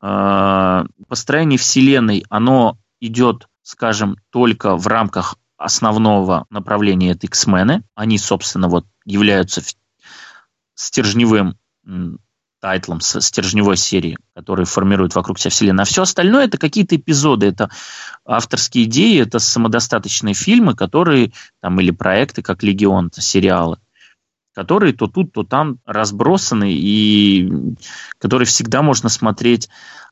э, 0.00 0.84
построение 1.08 1.58
вселенной, 1.58 2.24
оно 2.28 2.78
идет, 3.00 3.48
скажем, 3.62 4.16
только 4.30 4.76
в 4.76 4.86
рамках 4.86 5.34
основного 5.56 6.46
направления 6.50 7.10
это 7.10 7.26
X-мены. 7.26 7.82
Они, 7.96 8.16
собственно, 8.16 8.68
вот 8.68 8.86
являются 9.04 9.60
стержневым 10.76 11.58
тайтлом, 12.60 13.00
с 13.00 13.20
стержневой 13.20 13.76
серии, 13.76 14.16
который 14.34 14.64
формирует 14.64 15.14
вокруг 15.14 15.38
себя 15.38 15.50
вселенную. 15.50 15.82
А 15.82 15.84
все 15.84 16.02
остальное 16.02 16.46
это 16.46 16.58
какие-то 16.58 16.96
эпизоды, 16.96 17.46
это 17.46 17.70
авторские 18.24 18.84
идеи, 18.84 19.20
это 19.20 19.38
самодостаточные 19.38 20.34
фильмы, 20.34 20.74
которые, 20.74 21.32
там, 21.60 21.80
или 21.80 21.90
проекты, 21.90 22.42
как 22.42 22.62
«Легион», 22.62 23.10
сериалы, 23.12 23.78
которые 24.54 24.94
то 24.94 25.06
тут, 25.06 25.32
то 25.32 25.42
там 25.42 25.78
разбросаны 25.84 26.72
и 26.72 27.76
которые 28.18 28.46
всегда 28.46 28.82
можно 28.82 29.08
смотреть 29.10 29.68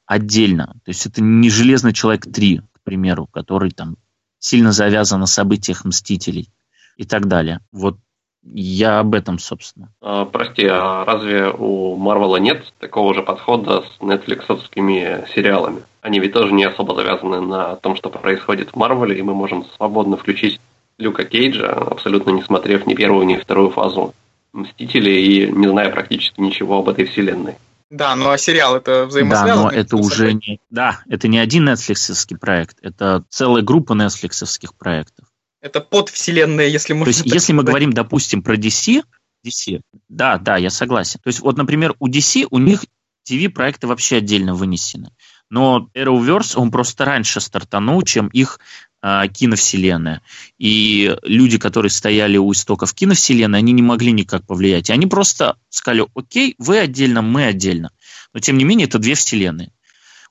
отдельно. 0.07 0.75
То 0.85 0.91
есть 0.91 1.07
это 1.07 1.23
не 1.23 1.49
«Железный 1.51 1.93
человек 1.95 2.27
3», 2.27 2.61
к 2.73 2.83
примеру, 2.83 3.27
который 3.27 3.71
там 3.71 3.97
сильно 4.39 4.73
завязан 4.73 5.21
на 5.21 5.27
событиях 5.27 5.85
«Мстителей» 5.87 6.51
и 6.99 7.05
так 7.05 7.27
далее. 7.27 7.61
Вот 7.73 7.99
я 8.45 9.01
об 9.01 9.15
этом, 9.15 9.39
собственно. 9.39 9.89
А, 10.01 10.25
прости, 10.25 10.67
а 10.67 11.05
разве 11.05 11.51
у 11.51 11.97
Марвела 11.97 12.37
нет 12.37 12.73
такого 12.79 13.15
же 13.15 13.23
подхода 13.23 13.83
с 13.83 14.03
нетфликсовскими 14.03 15.27
сериалами? 15.35 15.83
Они 16.03 16.21
ведь 16.21 16.33
тоже 16.33 16.53
не 16.53 16.65
особо 16.65 16.95
завязаны 16.95 17.41
на 17.41 17.77
том, 17.77 17.97
что 17.97 18.11
происходит 18.11 18.71
в 18.71 18.77
Марвеле, 18.77 19.19
и 19.19 19.23
мы 19.23 19.35
можем 19.35 19.65
свободно 19.77 20.17
включить 20.17 20.61
Люка 20.99 21.25
Кейджа, 21.25 21.73
абсолютно 21.73 22.31
не 22.31 22.43
смотрев 22.43 22.87
ни 22.87 22.95
первую, 22.95 23.27
ни 23.27 23.37
вторую 23.37 23.71
фазу 23.71 24.15
Мстителей 24.53 25.25
и 25.25 25.51
не 25.51 25.67
зная 25.67 25.91
практически 25.91 26.41
ничего 26.41 26.79
об 26.79 26.89
этой 26.89 27.07
вселенной. 27.07 27.57
Да, 27.91 28.15
ну 28.15 28.31
а 28.31 28.39
сериал 28.39 28.77
это 28.77 29.07
взаимосвязано? 29.07 29.55
Да, 29.55 29.63
но 29.63 29.71
это 29.71 29.97
уже 29.97 30.33
не... 30.33 30.61
Да, 30.71 31.01
это 31.09 31.29
не 31.29 31.39
один 31.39 31.65
нетфликсовский 31.65 32.39
проект, 32.39 32.77
это 32.83 33.25
целая 33.29 33.63
группа 33.63 33.95
нетфликсовских 33.95 34.75
проектов. 34.75 35.27
Это 35.65 35.81
подвселенная, 35.81 36.69
если 36.69 36.93
можно 36.93 37.07
То 37.07 37.17
есть, 37.17 37.25
если 37.25 37.39
сказать. 37.39 37.57
мы 37.57 37.63
говорим, 37.63 37.91
допустим, 37.95 38.43
про 38.43 38.55
DC, 38.55 39.03
DC, 39.47 39.81
да, 40.11 40.37
да, 40.37 40.59
я 40.59 40.69
согласен. 40.69 41.21
То 41.23 41.29
есть, 41.29 41.41
вот, 41.41 41.57
например, 41.57 41.95
у 42.01 42.07
DC, 42.07 42.47
у 42.51 42.59
них 42.59 42.85
TV-проекты 43.27 43.87
вообще 43.87 44.17
отдельно 44.17 44.55
вынесены. 44.55 45.09
Но 45.49 45.89
Arrowverse, 45.95 46.57
он 46.57 46.71
просто 46.71 47.07
раньше 47.07 47.41
стартанул, 47.41 48.03
чем 48.03 48.29
их 48.29 48.61
а, 49.01 49.27
киновселенная. 49.27 50.21
И 50.59 51.17
люди, 51.23 51.57
которые 51.57 51.89
стояли 51.89 52.37
у 52.37 52.53
истоков 52.53 52.93
киновселенной, 52.93 53.61
они 53.61 53.73
не 53.73 53.81
могли 53.81 54.13
никак 54.13 54.47
повлиять. 54.47 54.91
И 54.91 54.93
они 54.93 55.07
просто 55.07 55.57
сказали, 55.71 56.07
окей, 56.15 56.57
вы 56.59 56.79
отдельно, 56.79 57.23
мы 57.23 57.47
отдельно. 57.47 57.91
Но, 58.35 58.41
тем 58.41 58.59
не 58.59 58.65
менее, 58.65 58.87
это 58.87 58.99
две 58.99 59.15
вселенные 59.15 59.73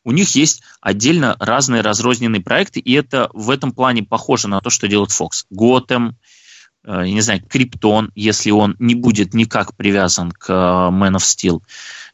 у 0.03 0.11
них 0.11 0.35
есть 0.35 0.61
отдельно 0.81 1.35
разные 1.39 1.81
разрозненные 1.81 2.41
проекты, 2.41 2.79
и 2.79 2.93
это 2.93 3.29
в 3.33 3.49
этом 3.49 3.71
плане 3.71 4.03
похоже 4.03 4.47
на 4.47 4.59
то, 4.59 4.69
что 4.69 4.87
делает 4.87 5.11
Fox. 5.11 5.45
Готэм, 5.49 6.17
э, 6.85 7.03
я 7.05 7.13
не 7.13 7.21
знаю, 7.21 7.41
Криптон, 7.47 8.11
если 8.15 8.51
он 8.51 8.75
не 8.79 8.95
будет 8.95 9.33
никак 9.33 9.75
привязан 9.75 10.31
к 10.31 10.49
э, 10.49 10.53
Man 10.53 11.15
of 11.15 11.19
Steel. 11.19 11.61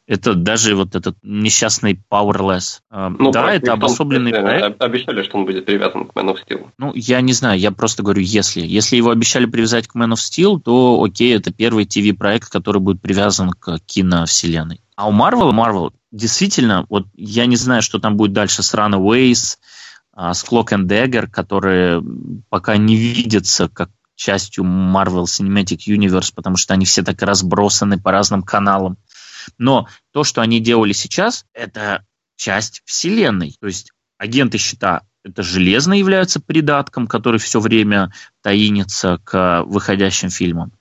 Это 0.05 0.33
даже 0.33 0.75
вот 0.75 0.95
этот 0.95 1.17
несчастный 1.21 2.01
Powerless. 2.11 2.79
Э, 2.91 3.09
ну, 3.09 3.31
да, 3.31 3.53
это 3.53 3.73
обособленный 3.73 4.31
проект. 4.31 4.81
Обещали, 4.81 5.23
что 5.23 5.37
он 5.37 5.45
будет 5.45 5.65
привязан 5.65 6.05
к 6.05 6.13
Man 6.13 6.33
of 6.33 6.37
Steel. 6.45 6.67
Ну, 6.77 6.91
я 6.95 7.21
не 7.21 7.33
знаю, 7.33 7.59
я 7.59 7.71
просто 7.71 8.03
говорю, 8.03 8.21
если. 8.21 8.61
Если 8.61 8.97
его 8.97 9.09
обещали 9.09 9.45
привязать 9.45 9.87
к 9.87 9.95
Man 9.95 10.13
of 10.13 10.17
Steel, 10.17 10.59
то 10.59 11.01
окей, 11.03 11.35
это 11.35 11.51
первый 11.51 11.85
ТВ-проект, 11.85 12.49
который 12.51 12.81
будет 12.81 13.01
привязан 13.01 13.51
к 13.51 13.79
киновселенной. 13.85 14.81
А 14.99 15.07
у 15.07 15.13
Marvel, 15.13 15.53
Marvel 15.53 15.93
действительно, 16.11 16.85
вот 16.89 17.07
я 17.13 17.45
не 17.45 17.55
знаю, 17.55 17.81
что 17.81 17.99
там 17.99 18.17
будет 18.17 18.33
дальше 18.33 18.63
с 18.63 18.73
Runaways, 18.73 19.57
а, 20.11 20.33
с 20.33 20.43
Clock 20.43 20.73
and 20.73 20.87
Dagger, 20.87 21.27
которые 21.27 22.03
пока 22.49 22.75
не 22.75 22.97
видятся 22.97 23.69
как 23.69 23.91
частью 24.15 24.65
Marvel 24.65 25.23
Cinematic 25.23 25.87
Universe, 25.87 26.33
потому 26.35 26.57
что 26.57 26.73
они 26.73 26.83
все 26.83 27.01
так 27.01 27.21
разбросаны 27.21 27.97
по 27.97 28.11
разным 28.11 28.43
каналам. 28.43 28.97
Но 29.57 29.87
то, 30.11 30.25
что 30.25 30.41
они 30.41 30.59
делали 30.59 30.91
сейчас, 30.91 31.45
это 31.53 32.05
часть 32.35 32.81
вселенной. 32.83 33.55
То 33.57 33.67
есть 33.67 33.93
агенты 34.17 34.57
щита 34.57 35.03
это 35.23 35.43
железно 35.43 35.93
являются 35.93 36.41
придатком, 36.41 37.07
который 37.07 37.39
все 37.39 37.61
время 37.61 38.11
таинится 38.41 39.17
к 39.23 39.63
выходящим 39.63 40.29
фильмам. 40.29 40.73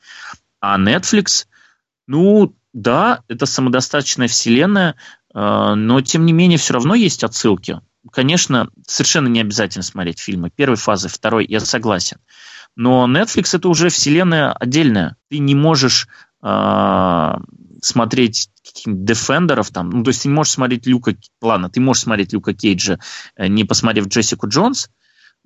А 0.59 0.77
Netflix, 0.77 1.47
ну, 2.09 2.58
да, 2.73 3.23
это 3.29 3.47
самодостаточная 3.47 4.29
вселенная, 4.29 4.97
а, 5.35 5.75
но 5.75 6.01
тем 6.01 6.27
не 6.27 6.33
менее 6.33 6.59
все 6.59 6.75
равно 6.75 6.95
есть 6.95 7.25
отсылки. 7.25 7.81
Конечно, 8.13 8.71
совершенно 8.87 9.29
не 9.29 9.41
обязательно 9.41 9.83
смотреть 9.83 10.21
фильмы 10.21 10.51
первой 10.51 10.77
фазы, 10.77 11.09
второй, 11.09 11.47
я 11.47 11.61
согласен. 11.61 12.19
Но 12.77 13.07
Netflix 13.09 13.57
это 13.57 13.69
уже 13.69 13.89
вселенная 13.89 14.53
отдельная. 14.53 15.17
Ты 15.29 15.39
не 15.39 15.55
можешь 15.55 16.07
э, 16.43 17.35
смотреть 17.83 18.51
Defender'ов 18.87 19.71
там, 19.73 19.91
ну, 19.91 20.05
то 20.05 20.09
есть 20.09 20.23
ты 20.23 20.29
не 20.29 20.35
можешь 20.35 20.53
смотреть 20.53 20.87
Люка, 20.87 21.17
ладно, 21.43 21.71
ты 21.71 21.81
можешь 21.81 22.05
смотреть 22.05 22.33
Люка 22.33 22.55
Кейджа, 22.55 22.99
э, 23.37 23.49
не 23.49 23.65
посмотрев 23.65 24.07
Джессику 24.07 24.49
Джонс, 24.49 24.91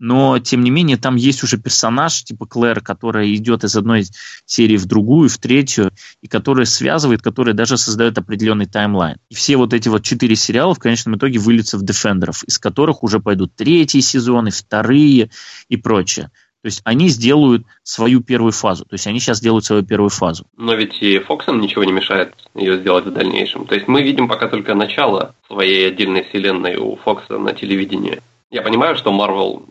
но, 0.03 0.41
тем 0.41 0.65
не 0.65 0.71
менее, 0.73 0.97
там 0.97 1.15
есть 1.15 1.45
уже 1.45 1.59
персонаж 1.59 2.25
типа 2.25 2.45
Клэр, 2.45 2.81
которая 2.81 3.33
идет 3.35 3.63
из 3.63 3.77
одной 3.77 4.05
серии 4.47 4.77
в 4.77 4.87
другую, 4.87 5.29
в 5.29 5.39
третью, 5.39 5.93
и 6.21 6.27
которая 6.27 6.67
связывает, 6.67 7.23
которая 7.23 7.55
даже 7.55 7.79
создает 7.79 8.19
определенный 8.19 8.67
таймлайн. 8.67 9.19
И 9.31 9.37
все 9.37 9.57
вот 9.57 9.73
эти 9.73 9.89
вот 9.89 10.03
четыре 10.03 10.35
сериала 10.35 10.75
в 10.75 10.81
конечном 10.81 11.15
итоге 11.15 11.39
выльются 11.39 11.79
в 11.79 11.85
Defender'ов, 11.85 12.43
из 12.45 12.59
которых 12.59 13.05
уже 13.05 13.21
пойдут 13.21 13.55
третьи 13.55 14.01
сезоны, 14.01 14.51
вторые 14.51 15.31
и 15.69 15.77
прочее. 15.77 16.33
То 16.63 16.67
есть 16.67 16.81
они 16.83 17.09
сделают 17.09 17.65
свою 17.85 18.23
первую 18.23 18.51
фазу. 18.51 18.85
То 18.85 18.95
есть 18.95 19.07
они 19.07 19.21
сейчас 19.21 19.41
делают 19.41 19.65
свою 19.65 19.85
первую 19.85 20.11
фазу. 20.11 20.47
Но 20.57 20.75
ведь 20.75 21.01
и 21.01 21.21
Фоксам 21.21 21.61
ничего 21.61 21.85
не 21.85 21.93
мешает 21.93 22.35
ее 22.57 22.77
сделать 22.81 23.07
в 23.07 23.13
дальнейшем. 23.13 23.67
То 23.67 23.77
есть 23.77 23.87
мы 23.87 24.03
видим 24.03 24.27
пока 24.27 24.49
только 24.49 24.75
начало 24.75 25.37
своей 25.47 25.87
отдельной 25.87 26.25
вселенной 26.25 26.75
у 26.75 26.97
Фокса 26.97 27.39
на 27.39 27.53
телевидении. 27.53 28.21
Я 28.53 28.61
понимаю, 28.61 28.97
что 28.97 29.11
Marvel 29.11 29.65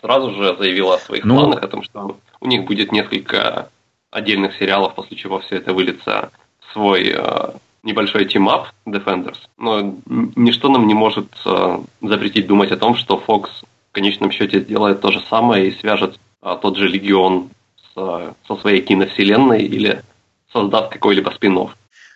сразу 0.00 0.34
же 0.34 0.56
заявила 0.58 0.96
о 0.96 0.98
своих 0.98 1.24
ну, 1.24 1.36
планах, 1.36 1.62
о 1.62 1.68
том, 1.68 1.84
что 1.84 2.16
у 2.40 2.46
них 2.48 2.64
будет 2.64 2.90
несколько 2.90 3.68
отдельных 4.10 4.56
сериалов, 4.56 4.96
после 4.96 5.16
чего 5.16 5.38
все 5.38 5.56
это 5.56 5.72
выльется 5.72 6.30
в 6.60 6.72
свой 6.72 7.14
э, 7.14 7.50
небольшой 7.84 8.24
team-up 8.24 8.70
Defenders. 8.86 9.38
Но 9.56 9.94
ничто 10.34 10.68
нам 10.68 10.88
не 10.88 10.94
может 10.94 11.28
э, 11.46 11.78
запретить 12.02 12.48
думать 12.48 12.72
о 12.72 12.76
том, 12.76 12.96
что 12.96 13.22
Fox 13.24 13.50
в 13.90 13.92
конечном 13.92 14.32
счете 14.32 14.60
сделает 14.60 15.00
то 15.00 15.12
же 15.12 15.22
самое 15.30 15.68
и 15.68 15.78
свяжет 15.78 16.18
э, 16.42 16.58
тот 16.60 16.76
же 16.76 16.88
Легион 16.88 17.50
с 17.94 18.34
со 18.48 18.56
своей 18.56 18.80
киновселенной 18.82 19.62
или 19.62 20.02
создав 20.52 20.90
какой-либо 20.90 21.30
спин-офф. 21.30 21.70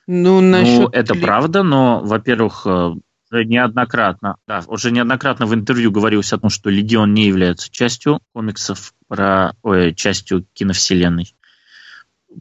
Ну, 0.09 0.41
насчет... 0.41 0.81
ну, 0.81 0.89
это 0.89 1.15
правда, 1.15 1.63
но, 1.63 2.01
во-первых, 2.03 2.63
э, 2.67 2.95
неоднократно, 3.33 4.37
да, 4.47 4.63
уже 4.67 4.91
неоднократно 4.91 5.47
в 5.47 5.55
интервью 5.55 5.91
говорилось 5.91 6.33
о 6.33 6.39
том, 6.39 6.51
что 6.51 6.71
Легион 6.71 7.15
не 7.15 7.27
является 7.27 7.71
частью 7.71 8.21
комиксов 8.33 8.95
про, 9.09 9.55
ой, 9.63 9.95
частью 9.95 10.47
киновселенной. 10.53 11.35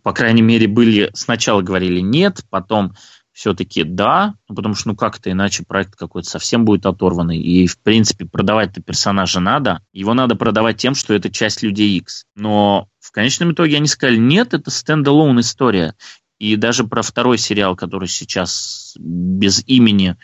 По 0.04 0.14
крайней 0.14 0.42
мере, 0.42 0.68
были 0.68 1.10
сначала 1.14 1.62
говорили 1.62 2.00
нет, 2.00 2.42
потом 2.50 2.94
все-таки 3.34 3.84
да, 3.84 4.36
потому 4.48 4.76
что 4.76 4.90
ну 4.90 4.96
как-то 4.96 5.32
иначе 5.32 5.64
проект 5.66 5.96
какой-то 5.96 6.30
совсем 6.30 6.66
будет 6.66 6.86
оторванный. 6.86 7.40
И, 7.40 7.66
в 7.68 7.80
принципе, 7.80 8.26
продавать-то 8.26 8.82
персонажа 8.82 9.40
надо. 9.40 9.82
Его 9.94 10.14
надо 10.14 10.36
продавать 10.36 10.78
тем, 10.78 10.96
что 10.96 11.14
это 11.14 11.32
часть 11.32 11.64
Людей 11.64 11.98
X. 11.98 12.26
Но 12.36 12.88
в 13.00 13.12
конечном 13.12 13.54
итоге 13.54 13.78
они 13.78 13.88
сказали, 13.88 14.18
нет, 14.18 14.54
это 14.54 14.70
стендалон 14.70 15.40
история. 15.40 15.96
И 16.40 16.56
даже 16.56 16.84
про 16.84 17.04
второй 17.04 17.38
сериал, 17.38 17.76
который 17.76 18.08
сейчас 18.08 18.96
без 19.00 19.64
имени, 19.68 20.18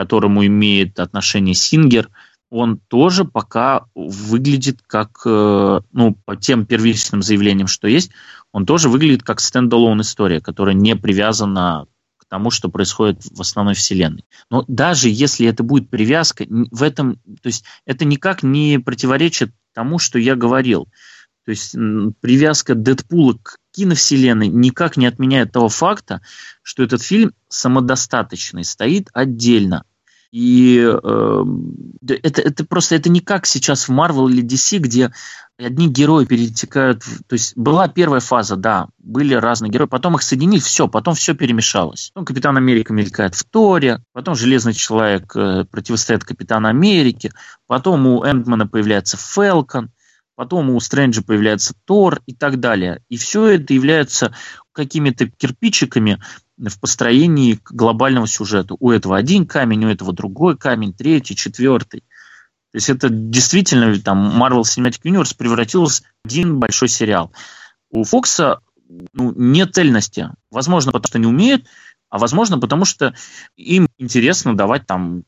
которому 0.00 0.46
имеет 0.46 0.98
отношение 0.98 1.54
Сингер, 1.54 2.08
он 2.48 2.78
тоже 2.88 3.26
пока 3.26 3.84
выглядит 3.94 4.80
как, 4.86 5.10
э, 5.26 5.80
ну, 5.92 6.16
по 6.24 6.36
тем 6.36 6.64
первичным 6.64 7.20
заявлениям, 7.20 7.66
что 7.66 7.86
есть, 7.86 8.10
он 8.50 8.64
тоже 8.64 8.88
выглядит 8.88 9.22
как 9.22 9.40
стендалон 9.40 10.00
история, 10.00 10.40
которая 10.40 10.74
не 10.74 10.96
привязана 10.96 11.86
тому, 12.28 12.50
что 12.50 12.70
происходит 12.70 13.22
в 13.30 13.42
основной 13.42 13.74
вселенной. 13.74 14.24
Но 14.50 14.64
даже 14.68 15.10
если 15.10 15.46
это 15.46 15.62
будет 15.62 15.90
привязка, 15.90 16.46
в 16.48 16.82
этом, 16.82 17.16
то 17.42 17.46
есть 17.48 17.64
это 17.84 18.06
никак 18.06 18.42
не 18.42 18.78
противоречит 18.78 19.52
тому, 19.74 19.98
что 19.98 20.18
я 20.18 20.34
говорил. 20.34 20.88
То 21.44 21.50
есть 21.50 21.72
привязка 22.20 22.74
Дэдпула 22.74 23.34
к 23.42 23.58
киновселенной 23.72 24.48
никак 24.48 24.96
не 24.96 25.06
отменяет 25.06 25.52
того 25.52 25.68
факта, 25.68 26.22
что 26.62 26.82
этот 26.82 27.02
фильм 27.02 27.32
самодостаточный, 27.48 28.64
стоит 28.64 29.08
отдельно. 29.12 29.84
И 30.32 30.80
э, 30.80 31.44
это, 32.08 32.40
это 32.42 32.64
просто 32.64 32.94
это 32.94 33.08
не 33.10 33.20
как 33.20 33.46
сейчас 33.46 33.88
в 33.88 33.92
Marvel 33.92 34.30
или 34.30 34.44
DC, 34.44 34.78
где 34.78 35.12
одни 35.58 35.88
герои 35.88 36.24
перетекают. 36.24 37.02
В, 37.02 37.24
то 37.24 37.34
есть 37.34 37.56
была 37.56 37.88
первая 37.88 38.20
фаза, 38.20 38.56
да, 38.56 38.88
были 38.98 39.34
разные 39.34 39.70
герои, 39.70 39.86
потом 39.86 40.14
их 40.14 40.22
соединили, 40.22 40.60
все, 40.60 40.86
потом 40.86 41.14
все 41.14 41.34
перемешалось. 41.34 42.10
Потом 42.14 42.26
Капитан 42.26 42.56
Америка 42.56 42.92
мелькает 42.92 43.34
в 43.34 43.44
Торе, 43.44 44.02
потом 44.12 44.36
Железный 44.36 44.72
Человек 44.72 45.34
э, 45.34 45.64
противостоит 45.64 46.24
Капитану 46.24 46.68
Америке, 46.68 47.32
потом 47.66 48.06
у 48.06 48.24
Эндмана 48.24 48.68
появляется 48.68 49.16
Фелкон, 49.16 49.90
потом 50.36 50.70
у 50.70 50.78
Стрэнджа 50.78 51.22
появляется 51.22 51.74
Тор 51.84 52.20
и 52.26 52.34
так 52.34 52.60
далее. 52.60 53.02
И 53.08 53.16
все 53.16 53.46
это 53.46 53.74
является 53.74 54.32
какими-то 54.72 55.28
кирпичиками 55.28 56.18
в 56.68 56.80
построении 56.80 57.58
глобального 57.64 58.26
сюжета. 58.26 58.74
У 58.78 58.90
этого 58.90 59.16
один 59.16 59.46
камень, 59.46 59.84
у 59.84 59.88
этого 59.88 60.12
другой 60.12 60.56
камень, 60.56 60.92
третий, 60.92 61.34
четвертый. 61.34 62.00
То 62.72 62.76
есть 62.76 62.88
это 62.88 63.08
действительно 63.08 63.98
там 64.00 64.40
Marvel 64.40 64.62
Cinematic 64.62 65.02
Universe 65.04 65.36
превратилось 65.36 66.02
в 66.24 66.28
один 66.28 66.58
большой 66.58 66.88
сериал. 66.88 67.32
У 67.90 68.04
Фокса 68.04 68.60
ну, 69.12 69.32
нет 69.36 69.74
цельности. 69.74 70.30
Возможно, 70.50 70.92
потому 70.92 71.08
что 71.08 71.18
не 71.18 71.26
умеют, 71.26 71.66
а 72.08 72.18
возможно, 72.18 72.58
потому 72.58 72.84
что 72.84 73.14
им 73.56 73.88
интересно 73.98 74.56
давать 74.56 74.86
там 74.86 75.24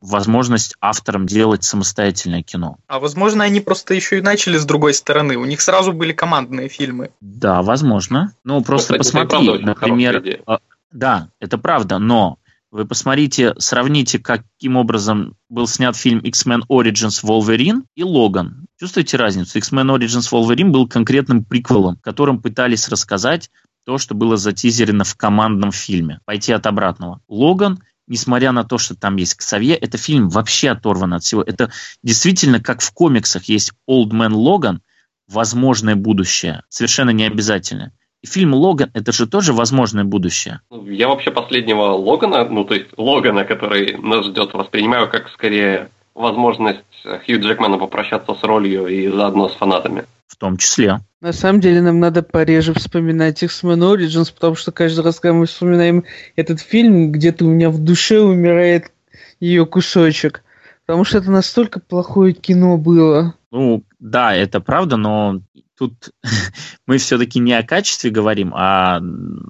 возможность 0.00 0.76
авторам 0.80 1.26
делать 1.26 1.64
самостоятельное 1.64 2.42
кино. 2.42 2.78
А 2.86 2.98
возможно, 2.98 3.44
они 3.44 3.60
просто 3.60 3.94
еще 3.94 4.18
и 4.18 4.22
начали 4.22 4.56
с 4.56 4.64
другой 4.64 4.94
стороны. 4.94 5.36
У 5.36 5.44
них 5.44 5.60
сразу 5.60 5.92
были 5.92 6.12
командные 6.12 6.68
фильмы. 6.68 7.10
Да, 7.20 7.62
возможно. 7.62 8.32
Ну, 8.44 8.62
просто 8.62 8.98
Кстати, 8.98 9.26
посмотри, 9.26 9.58
например... 9.62 10.22
А, 10.46 10.58
да, 10.90 11.28
это 11.38 11.58
правда, 11.58 11.98
но 11.98 12.38
вы 12.70 12.86
посмотрите, 12.86 13.54
сравните, 13.58 14.18
каким 14.18 14.76
образом 14.76 15.34
был 15.48 15.66
снят 15.66 15.96
фильм 15.96 16.20
X-Men 16.20 16.62
Origins 16.70 17.24
Wolverine 17.24 17.82
и 17.96 18.04
Логан. 18.04 18.66
Чувствуете 18.78 19.16
разницу? 19.16 19.58
X-Men 19.58 19.96
Origins 19.96 20.30
Wolverine 20.32 20.70
был 20.70 20.88
конкретным 20.88 21.44
приквелом, 21.44 21.96
которым 21.96 22.40
пытались 22.40 22.88
рассказать 22.88 23.50
то, 23.84 23.98
что 23.98 24.14
было 24.14 24.36
затизерено 24.36 25.04
в 25.04 25.16
командном 25.16 25.72
фильме. 25.72 26.20
Пойти 26.24 26.52
от 26.52 26.66
обратного. 26.66 27.20
Логан 27.28 27.82
несмотря 28.10 28.52
на 28.52 28.64
то, 28.64 28.76
что 28.76 28.94
там 28.94 29.16
есть 29.16 29.34
Ксавье, 29.34 29.76
это 29.76 29.96
фильм 29.96 30.28
вообще 30.28 30.70
оторван 30.70 31.14
от 31.14 31.22
всего. 31.22 31.42
Это 31.42 31.70
действительно, 32.02 32.60
как 32.60 32.82
в 32.82 32.92
комиксах 32.92 33.44
есть 33.44 33.72
Old 33.88 34.10
Man 34.10 34.32
Logan, 34.32 34.80
возможное 35.28 35.96
будущее, 35.96 36.62
совершенно 36.68 37.10
не 37.10 37.24
обязательно. 37.24 37.92
И 38.22 38.26
фильм 38.26 38.52
«Логан»— 38.52 38.90
это 38.94 39.12
же 39.12 39.26
тоже 39.26 39.54
возможное 39.54 40.04
будущее. 40.04 40.60
Я 40.70 41.08
вообще 41.08 41.30
последнего 41.30 41.92
Логана, 41.92 42.44
ну 42.44 42.64
то 42.64 42.74
есть 42.74 42.88
Логана, 42.98 43.44
который 43.44 43.96
нас 43.96 44.26
ждет, 44.26 44.52
воспринимаю 44.52 45.08
как 45.08 45.30
скорее 45.30 45.88
возможность 46.14 46.80
Хью 47.02 47.40
Джекмана 47.40 47.78
попрощаться 47.78 48.34
с 48.34 48.42
ролью 48.42 48.88
и 48.88 49.08
заодно 49.08 49.48
с 49.48 49.54
фанатами. 49.54 50.04
В 50.30 50.36
том 50.36 50.56
числе. 50.56 51.00
На 51.20 51.32
самом 51.32 51.60
деле 51.60 51.82
нам 51.82 51.98
надо 51.98 52.22
пореже 52.22 52.72
вспоминать 52.72 53.42
X-Men 53.42 53.80
Origins, 53.80 54.32
потому 54.32 54.54
что 54.54 54.70
каждый 54.70 55.04
раз, 55.04 55.18
когда 55.18 55.34
мы 55.34 55.46
вспоминаем 55.46 56.04
этот 56.36 56.60
фильм, 56.60 57.10
где-то 57.10 57.44
у 57.44 57.48
меня 57.48 57.68
в 57.68 57.78
душе 57.78 58.20
умирает 58.20 58.92
ее 59.40 59.66
кусочек. 59.66 60.44
Потому 60.86 61.04
что 61.04 61.18
это 61.18 61.32
настолько 61.32 61.80
плохое 61.80 62.32
кино 62.32 62.78
было. 62.78 63.34
Ну, 63.50 63.82
да, 63.98 64.34
это 64.34 64.60
правда, 64.60 64.96
но 64.96 65.40
тут 65.76 66.10
мы 66.86 66.98
все-таки 66.98 67.40
не 67.40 67.54
о 67.54 67.64
качестве 67.64 68.10
говорим, 68.10 68.52
а 68.54 69.00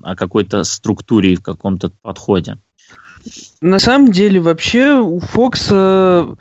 о 0.02 0.16
какой-то 0.16 0.64
структуре 0.64 1.34
и 1.34 1.36
в 1.36 1.42
каком-то 1.42 1.92
подходе. 2.00 2.56
На 3.60 3.78
самом 3.78 4.12
деле, 4.12 4.40
вообще, 4.40 4.98
у 4.98 5.20
Фокса 5.20 6.36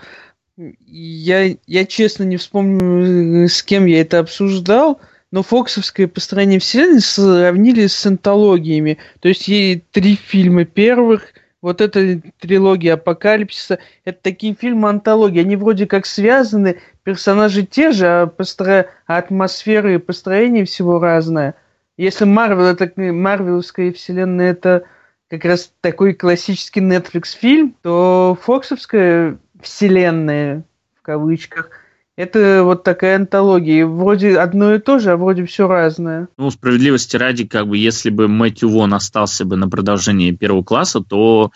я, 0.86 1.56
я 1.68 1.86
честно 1.86 2.24
не 2.24 2.38
вспомню, 2.38 3.48
с 3.48 3.64
кем 3.64 3.86
я 3.86 4.02
это 4.02 4.20
обсуждал, 4.20 5.00
но 5.32 5.44
фоксовское 5.44 6.08
построение 6.08 6.60
вселенной 6.60 7.02
сравнили 7.02 7.88
с 7.88 8.06
антологиями. 8.06 8.98
То 9.20 9.30
есть 9.30 9.48
ей 9.48 9.84
три 9.92 10.16
фильма 10.16 10.66
первых, 10.66 11.34
вот 11.62 11.82
эта 11.82 12.22
трилогия 12.40 12.94
Апокалипсиса, 12.94 13.80
это 14.06 14.20
такие 14.22 14.56
фильмы 14.56 14.90
антологии. 14.90 15.42
Они 15.42 15.56
вроде 15.56 15.86
как 15.88 16.06
связаны, 16.06 16.80
персонажи 17.04 17.66
те 17.66 17.92
же, 17.92 18.08
а, 18.08 18.28
постро... 18.28 18.86
а 19.08 19.18
атмосфера 19.18 19.94
и 19.94 19.98
построение 19.98 20.66
всего 20.66 21.00
разное. 21.00 21.56
Если 21.98 22.24
Марвел, 22.26 22.66
это 22.66 22.90
Марвеловская 22.96 23.92
вселенная, 23.92 24.52
это 24.52 24.84
как 25.30 25.46
раз 25.46 25.72
такой 25.82 26.14
классический 26.14 26.80
Netflix 26.80 27.38
фильм, 27.38 27.76
то 27.82 28.38
Фоксовская 28.42 29.38
вселенная, 29.62 30.64
в 30.96 31.02
кавычках, 31.02 31.70
это 32.16 32.64
вот 32.66 32.84
такая 32.84 33.16
антология. 33.16 33.86
Вроде 33.86 34.38
одно 34.38 34.76
и 34.76 34.80
то 34.80 35.00
же, 35.00 35.12
а 35.12 35.18
вроде 35.18 35.46
все 35.46 35.68
разное. 35.68 36.28
Ну, 36.38 36.52
справедливости 36.52 37.16
ради, 37.16 37.46
как 37.46 37.68
бы, 37.68 37.78
если 37.78 38.10
бы 38.10 38.28
Мэтью 38.28 38.70
Вон 38.70 38.94
остался 38.94 39.46
бы 39.46 39.56
на 39.56 39.70
продолжении 39.70 40.32
первого 40.32 40.64
класса, 40.64 41.00
то 41.00 41.52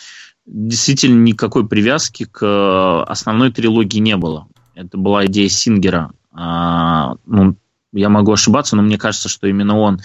действительно 0.46 1.20
никакой 1.22 1.68
привязки 1.68 2.26
к 2.26 2.46
э, 2.46 3.04
основной 3.12 3.52
трилогии 3.52 4.00
не 4.00 4.16
было. 4.16 4.48
Это 4.74 4.98
была 4.98 5.26
идея 5.26 5.50
Сингера. 5.50 6.12
А, 6.32 7.16
ну, 7.26 7.56
я 7.92 8.10
могу 8.10 8.32
ошибаться, 8.32 8.76
но 8.76 8.82
мне 8.82 8.98
кажется, 8.98 9.30
что 9.30 9.48
именно 9.48 9.78
он 9.78 10.00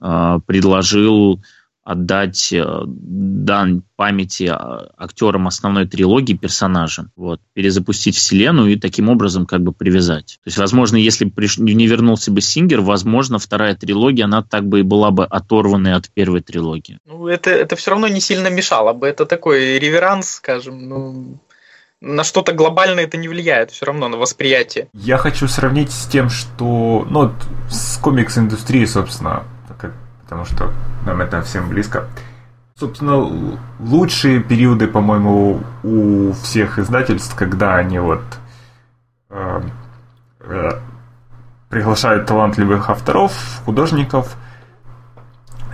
а, 0.00 0.40
предложил 0.40 1.42
отдать 1.88 2.52
э, 2.52 2.64
дан 2.86 3.82
памяти 3.96 4.50
а, 4.52 4.90
актерам 4.98 5.46
основной 5.46 5.86
трилогии, 5.86 6.34
персонажам, 6.34 7.10
вот, 7.16 7.40
перезапустить 7.54 8.14
вселенную 8.14 8.72
и 8.72 8.76
таким 8.76 9.08
образом 9.08 9.46
как 9.46 9.62
бы 9.62 9.72
привязать. 9.72 10.38
То 10.44 10.48
есть, 10.48 10.58
возможно, 10.58 10.96
если 10.96 11.24
бы 11.24 11.48
не 11.56 11.86
вернулся 11.86 12.30
бы 12.30 12.42
Сингер, 12.42 12.82
возможно, 12.82 13.38
вторая 13.38 13.74
трилогия, 13.74 14.26
она 14.26 14.42
так 14.42 14.66
бы 14.66 14.80
и 14.80 14.82
была 14.82 15.10
бы 15.10 15.24
оторванной 15.24 15.94
от 15.94 16.10
первой 16.10 16.42
трилогии. 16.42 16.98
Ну, 17.06 17.26
это, 17.26 17.48
это 17.48 17.74
все 17.74 17.92
равно 17.92 18.06
не 18.06 18.20
сильно 18.20 18.48
мешало 18.48 18.92
бы. 18.92 19.06
Это 19.06 19.24
такой 19.24 19.78
реверанс, 19.78 20.32
скажем, 20.32 20.90
ну, 20.90 21.40
на 22.02 22.22
что-то 22.22 22.52
глобальное 22.52 23.04
это 23.04 23.16
не 23.16 23.28
влияет 23.28 23.70
все 23.70 23.86
равно 23.86 24.08
на 24.08 24.18
восприятие. 24.18 24.88
Я 24.92 25.16
хочу 25.16 25.48
сравнить 25.48 25.90
с 25.90 26.06
тем, 26.06 26.28
что, 26.28 27.06
ну, 27.08 27.32
с 27.70 27.96
комикс-индустрией, 27.96 28.86
собственно, 28.86 29.44
потому 30.28 30.44
что 30.44 30.70
нам 31.06 31.22
это 31.22 31.40
всем 31.40 31.70
близко. 31.70 32.04
Собственно, 32.78 33.16
лучшие 33.80 34.40
периоды, 34.40 34.86
по-моему, 34.86 35.60
у 35.82 36.32
всех 36.32 36.78
издательств, 36.78 37.34
когда 37.34 37.76
они 37.76 37.98
вот 37.98 38.22
э, 39.30 39.62
э, 40.40 40.70
приглашают 41.70 42.26
талантливых 42.26 42.90
авторов, 42.90 43.32
художников, 43.64 44.36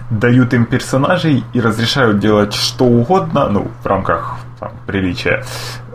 дают 0.08 0.54
им 0.54 0.66
персонажей 0.66 1.44
и 1.52 1.60
разрешают 1.60 2.20
делать 2.20 2.54
что 2.54 2.84
угодно, 2.84 3.48
ну, 3.48 3.70
в 3.82 3.86
рамках 3.86 4.36
там, 4.60 4.70
приличия, 4.86 5.44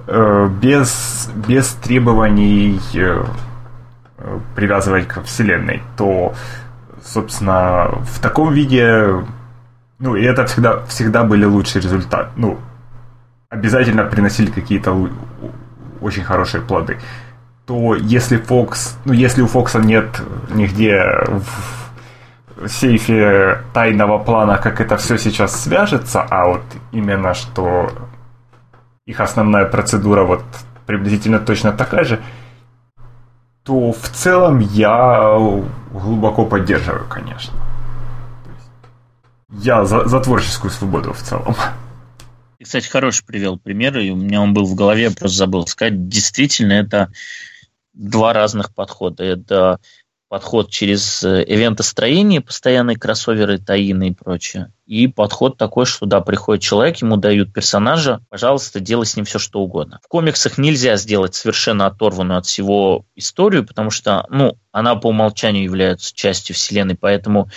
э, 0.06 0.50
без, 0.62 1.30
без 1.48 1.70
требований 1.76 2.80
э, 2.94 3.24
привязывать 4.54 5.08
к 5.08 5.24
вселенной, 5.24 5.82
то 5.96 6.34
собственно, 7.04 7.90
в 8.04 8.20
таком 8.22 8.54
виде, 8.54 9.24
ну, 10.00 10.16
и 10.16 10.24
это 10.24 10.46
всегда, 10.46 10.86
всегда 10.86 11.24
были 11.24 11.46
лучшие 11.46 11.82
результаты. 11.82 12.30
Ну, 12.36 12.58
обязательно 13.50 14.04
приносили 14.04 14.52
какие-то 14.52 15.10
очень 16.02 16.24
хорошие 16.24 16.62
плоды. 16.62 16.98
То 17.66 17.96
если 17.96 18.40
Fox, 18.40 18.96
ну, 19.06 19.14
если 19.14 19.42
у 19.42 19.48
Фокса 19.48 19.80
нет 19.80 20.22
нигде 20.50 21.04
в 22.58 22.68
сейфе 22.68 23.64
тайного 23.74 24.18
плана, 24.18 24.58
как 24.58 24.82
это 24.82 24.98
все 24.98 25.18
сейчас 25.18 25.64
свяжется, 25.64 26.22
а 26.30 26.48
вот 26.48 26.64
именно 26.92 27.34
что 27.34 27.92
их 29.06 29.20
основная 29.20 29.66
процедура 29.66 30.24
вот 30.24 30.44
приблизительно 30.86 31.40
точно 31.40 31.72
такая 31.72 32.04
же, 32.04 32.20
то 33.64 33.92
в 33.92 34.10
целом 34.10 34.60
я 34.60 35.38
глубоко 35.92 36.46
поддерживаю, 36.46 37.08
конечно. 37.08 37.54
Я 39.50 39.86
за, 39.86 40.08
за 40.08 40.20
творческую 40.20 40.72
свободу 40.72 41.14
в 41.14 41.22
целом. 41.22 41.56
Ты, 42.58 42.66
кстати, 42.66 42.88
хороший 42.88 43.26
привел 43.26 43.58
пример, 43.58 43.98
и 43.98 44.10
у 44.12 44.16
меня 44.16 44.42
он 44.42 44.54
был 44.54 44.66
в 44.66 44.76
голове, 44.76 45.04
я 45.04 45.12
просто 45.12 45.38
забыл 45.38 45.66
сказать. 45.66 46.08
Действительно, 46.08 46.74
это 46.74 47.12
два 47.94 48.34
разных 48.34 48.74
подхода. 48.74 49.24
Это 49.24 49.80
подход 50.30 50.70
через 50.70 51.24
э, 51.24 51.44
ивентостроение, 51.46 52.40
постоянные 52.40 52.96
кроссоверы, 52.96 53.58
таины 53.58 54.10
и 54.10 54.14
прочее. 54.14 54.72
И 54.86 55.08
подход 55.08 55.58
такой, 55.58 55.86
что 55.86 56.06
да, 56.06 56.22
приходит 56.22 56.64
человек, 56.64 56.98
ему 56.98 57.18
дают 57.18 57.52
персонажа, 57.52 58.22
пожалуйста, 58.30 58.80
делай 58.80 59.08
с 59.08 59.16
ним 59.16 59.26
все, 59.26 59.40
что 59.40 59.60
угодно. 59.60 60.00
В 60.04 60.08
комиксах 60.08 60.60
нельзя 60.60 60.98
сделать 60.98 61.34
совершенно 61.34 61.88
оторванную 61.88 62.38
от 62.38 62.46
всего 62.46 63.06
историю, 63.16 63.66
потому 63.66 63.90
что, 63.90 64.26
ну, 64.30 64.56
она 64.72 64.96
по 64.96 65.08
умолчанию 65.08 65.64
является 65.64 66.16
частью 66.16 66.56
вселенной, 66.56 66.96
поэтому 66.96 67.50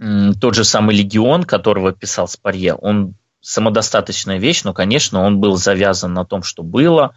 м, 0.00 0.34
тот 0.34 0.54
же 0.54 0.64
самый 0.64 0.96
Легион, 0.96 1.44
которого 1.44 1.92
писал 1.92 2.28
Спарье, 2.28 2.74
он 2.74 3.14
самодостаточная 3.40 4.38
вещь, 4.38 4.64
но, 4.64 4.72
конечно, 4.72 5.22
он 5.22 5.38
был 5.38 5.56
завязан 5.56 6.14
на 6.14 6.24
том, 6.24 6.42
что 6.42 6.62
было, 6.62 7.14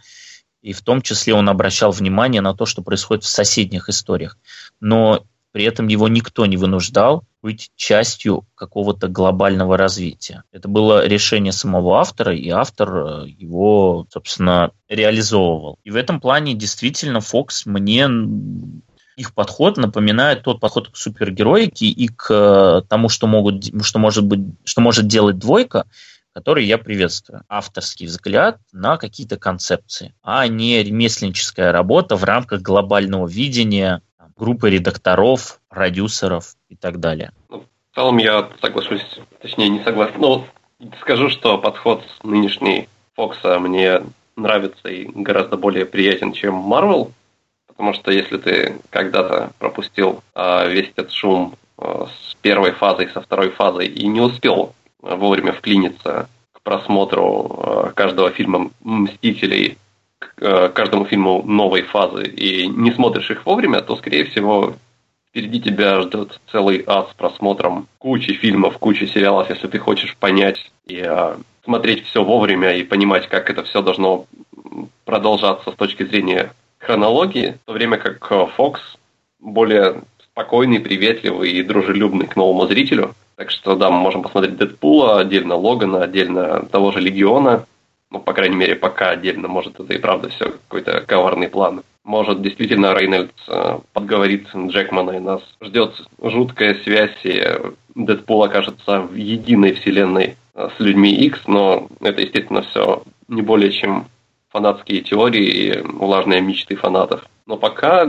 и 0.62 0.72
в 0.72 0.82
том 0.82 1.02
числе 1.02 1.34
он 1.34 1.48
обращал 1.48 1.90
внимание 1.90 2.40
на 2.40 2.54
то, 2.54 2.66
что 2.66 2.82
происходит 2.82 3.24
в 3.24 3.28
соседних 3.28 3.88
историях. 3.88 4.38
Но 4.80 5.24
при 5.52 5.64
этом 5.64 5.88
его 5.88 6.08
никто 6.08 6.46
не 6.46 6.56
вынуждал 6.56 7.24
быть 7.42 7.70
частью 7.74 8.44
какого-то 8.54 9.08
глобального 9.08 9.76
развития. 9.76 10.44
Это 10.52 10.68
было 10.68 11.06
решение 11.06 11.52
самого 11.52 11.98
автора, 11.98 12.36
и 12.36 12.50
автор 12.50 12.96
э, 12.96 13.28
его, 13.28 14.06
собственно, 14.10 14.72
реализовывал. 14.88 15.78
И 15.82 15.90
в 15.90 15.96
этом 15.96 16.20
плане 16.20 16.54
действительно 16.54 17.20
Фокс 17.20 17.66
мне 17.66 18.08
их 19.16 19.34
подход 19.34 19.76
напоминает 19.76 20.42
тот 20.42 20.60
подход 20.60 20.88
к 20.88 20.96
супергероике 20.96 21.86
и 21.86 22.08
к 22.08 22.30
э, 22.30 22.82
тому, 22.88 23.08
что, 23.08 23.26
могут, 23.26 23.64
что, 23.84 23.98
может, 23.98 24.24
быть, 24.24 24.40
что 24.64 24.80
может 24.80 25.06
делать 25.06 25.38
двойка, 25.38 25.86
который 26.34 26.64
я 26.64 26.78
приветствую. 26.78 27.42
Авторский 27.48 28.06
взгляд 28.06 28.58
на 28.72 28.96
какие-то 28.96 29.36
концепции, 29.36 30.14
а 30.22 30.46
не 30.46 30.82
ремесленническая 30.82 31.72
работа 31.72 32.16
в 32.16 32.24
рамках 32.24 32.62
глобального 32.62 33.26
видения 33.26 34.02
группы 34.36 34.70
редакторов, 34.70 35.60
продюсеров 35.68 36.54
и 36.68 36.76
так 36.76 36.98
далее. 36.98 37.32
Ну, 37.50 37.64
в 37.92 37.94
целом 37.94 38.16
я 38.18 38.48
соглашусь, 38.60 39.04
точнее 39.42 39.68
не 39.68 39.84
согласен. 39.84 40.14
Ну, 40.18 40.46
скажу, 41.00 41.28
что 41.28 41.58
подход 41.58 42.02
нынешний 42.22 42.88
Фокса 43.16 43.58
мне 43.58 44.02
нравится 44.36 44.88
и 44.88 45.04
гораздо 45.04 45.56
более 45.56 45.84
приятен, 45.84 46.32
чем 46.32 46.72
Marvel, 46.72 47.12
потому 47.66 47.92
что 47.92 48.10
если 48.10 48.38
ты 48.38 48.78
когда-то 48.88 49.50
пропустил 49.58 50.22
э, 50.34 50.70
весь 50.70 50.90
этот 50.96 51.12
шум 51.12 51.56
э, 51.78 52.06
с 52.08 52.34
первой 52.36 52.72
фазой, 52.72 53.10
со 53.10 53.20
второй 53.20 53.50
фазой 53.50 53.88
и 53.88 54.06
не 54.06 54.20
успел 54.20 54.72
вовремя 55.02 55.52
вклиниться 55.52 56.28
к 56.52 56.62
просмотру 56.62 57.58
э, 57.58 57.92
каждого 57.94 58.30
фильма 58.30 58.70
«Мстителей», 58.80 59.78
к 60.18 60.34
э, 60.38 60.68
каждому 60.68 61.06
фильму 61.06 61.42
новой 61.42 61.82
фазы, 61.82 62.24
и 62.24 62.66
не 62.66 62.92
смотришь 62.92 63.30
их 63.30 63.46
вовремя, 63.46 63.80
то, 63.80 63.96
скорее 63.96 64.24
всего, 64.26 64.74
впереди 65.28 65.60
тебя 65.60 66.02
ждет 66.02 66.40
целый 66.50 66.84
ад 66.86 67.10
с 67.10 67.14
просмотром 67.14 67.88
кучи 67.98 68.34
фильмов, 68.34 68.78
кучи 68.78 69.04
сериалов, 69.04 69.48
если 69.48 69.68
ты 69.68 69.78
хочешь 69.78 70.16
понять 70.16 70.70
и 70.86 71.00
а, 71.00 71.38
смотреть 71.64 72.04
все 72.06 72.22
вовремя 72.24 72.76
и 72.76 72.82
понимать, 72.82 73.28
как 73.28 73.48
это 73.48 73.62
все 73.64 73.80
должно 73.80 74.26
продолжаться 75.04 75.70
с 75.70 75.74
точки 75.74 76.04
зрения 76.04 76.52
хронологии, 76.78 77.58
в 77.62 77.66
то 77.66 77.72
время 77.72 77.96
как 77.96 78.30
Fox 78.30 78.78
более 79.38 80.02
спокойный, 80.32 80.80
приветливый 80.80 81.52
и 81.52 81.62
дружелюбный 81.62 82.26
к 82.26 82.36
новому 82.36 82.66
зрителю. 82.66 83.14
Так 83.36 83.50
что 83.50 83.74
да, 83.74 83.90
мы 83.90 83.98
можем 84.00 84.22
посмотреть 84.22 84.56
Дэдпула, 84.56 85.20
отдельно 85.20 85.56
Логана, 85.56 86.02
отдельно 86.02 86.66
того 86.66 86.92
же 86.92 87.00
Легиона. 87.00 87.66
Ну, 88.10 88.18
по 88.18 88.32
крайней 88.32 88.56
мере, 88.56 88.74
пока 88.74 89.10
отдельно. 89.10 89.48
Может, 89.48 89.78
это 89.78 89.94
и 89.94 89.98
правда 89.98 90.28
все 90.28 90.50
какой-то 90.50 91.02
коварный 91.06 91.48
план. 91.48 91.82
Может, 92.02 92.42
действительно 92.42 92.94
Рейнольдс 92.94 93.32
э, 93.48 93.78
подговорит 93.92 94.48
Джекмана, 94.54 95.12
и 95.12 95.20
нас 95.20 95.42
ждет 95.60 95.94
жуткая 96.20 96.74
связь, 96.82 97.14
и 97.24 97.42
Дэдпул 97.94 98.42
окажется 98.42 99.02
в 99.02 99.14
единой 99.14 99.74
вселенной 99.74 100.36
э, 100.54 100.68
с 100.76 100.80
людьми 100.80 101.12
X, 101.12 101.42
но 101.46 101.88
это, 102.00 102.22
естественно, 102.22 102.62
все 102.62 103.02
не 103.28 103.42
более 103.42 103.70
чем 103.70 104.06
фанатские 104.48 105.02
теории 105.02 105.44
и 105.44 105.80
влажные 105.82 106.40
мечты 106.40 106.74
фанатов. 106.74 107.24
Но 107.46 107.56
пока 107.56 108.08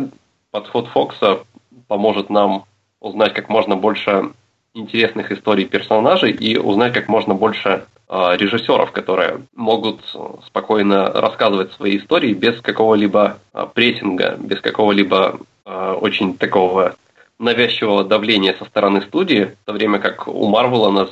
подход 0.52 0.88
Фокса 0.88 1.42
поможет 1.92 2.30
нам 2.30 2.64
узнать 3.02 3.34
как 3.34 3.50
можно 3.50 3.76
больше 3.76 4.32
интересных 4.74 5.30
историй 5.34 5.66
персонажей 5.66 6.32
и 6.32 6.58
узнать 6.58 6.94
как 6.94 7.10
можно 7.10 7.34
больше 7.34 7.84
э, 8.08 8.38
режиссеров, 8.38 8.94
которые 8.94 9.42
могут 9.54 10.00
спокойно 10.46 11.12
рассказывать 11.12 11.74
свои 11.74 11.98
истории 11.98 12.32
без 12.34 12.62
какого-либо 12.62 13.40
э, 13.54 13.68
прессинга, 13.74 14.38
без 14.40 14.62
какого-либо 14.62 15.42
э, 15.66 15.98
очень 16.00 16.38
такого 16.38 16.96
навязчивого 17.40 18.06
давления 18.06 18.56
со 18.58 18.64
стороны 18.64 19.02
студии, 19.02 19.58
в 19.62 19.66
то 19.66 19.74
время 19.74 20.00
как 20.00 20.30
у 20.30 20.48
Марвела 20.48 20.92
нас 20.92 21.10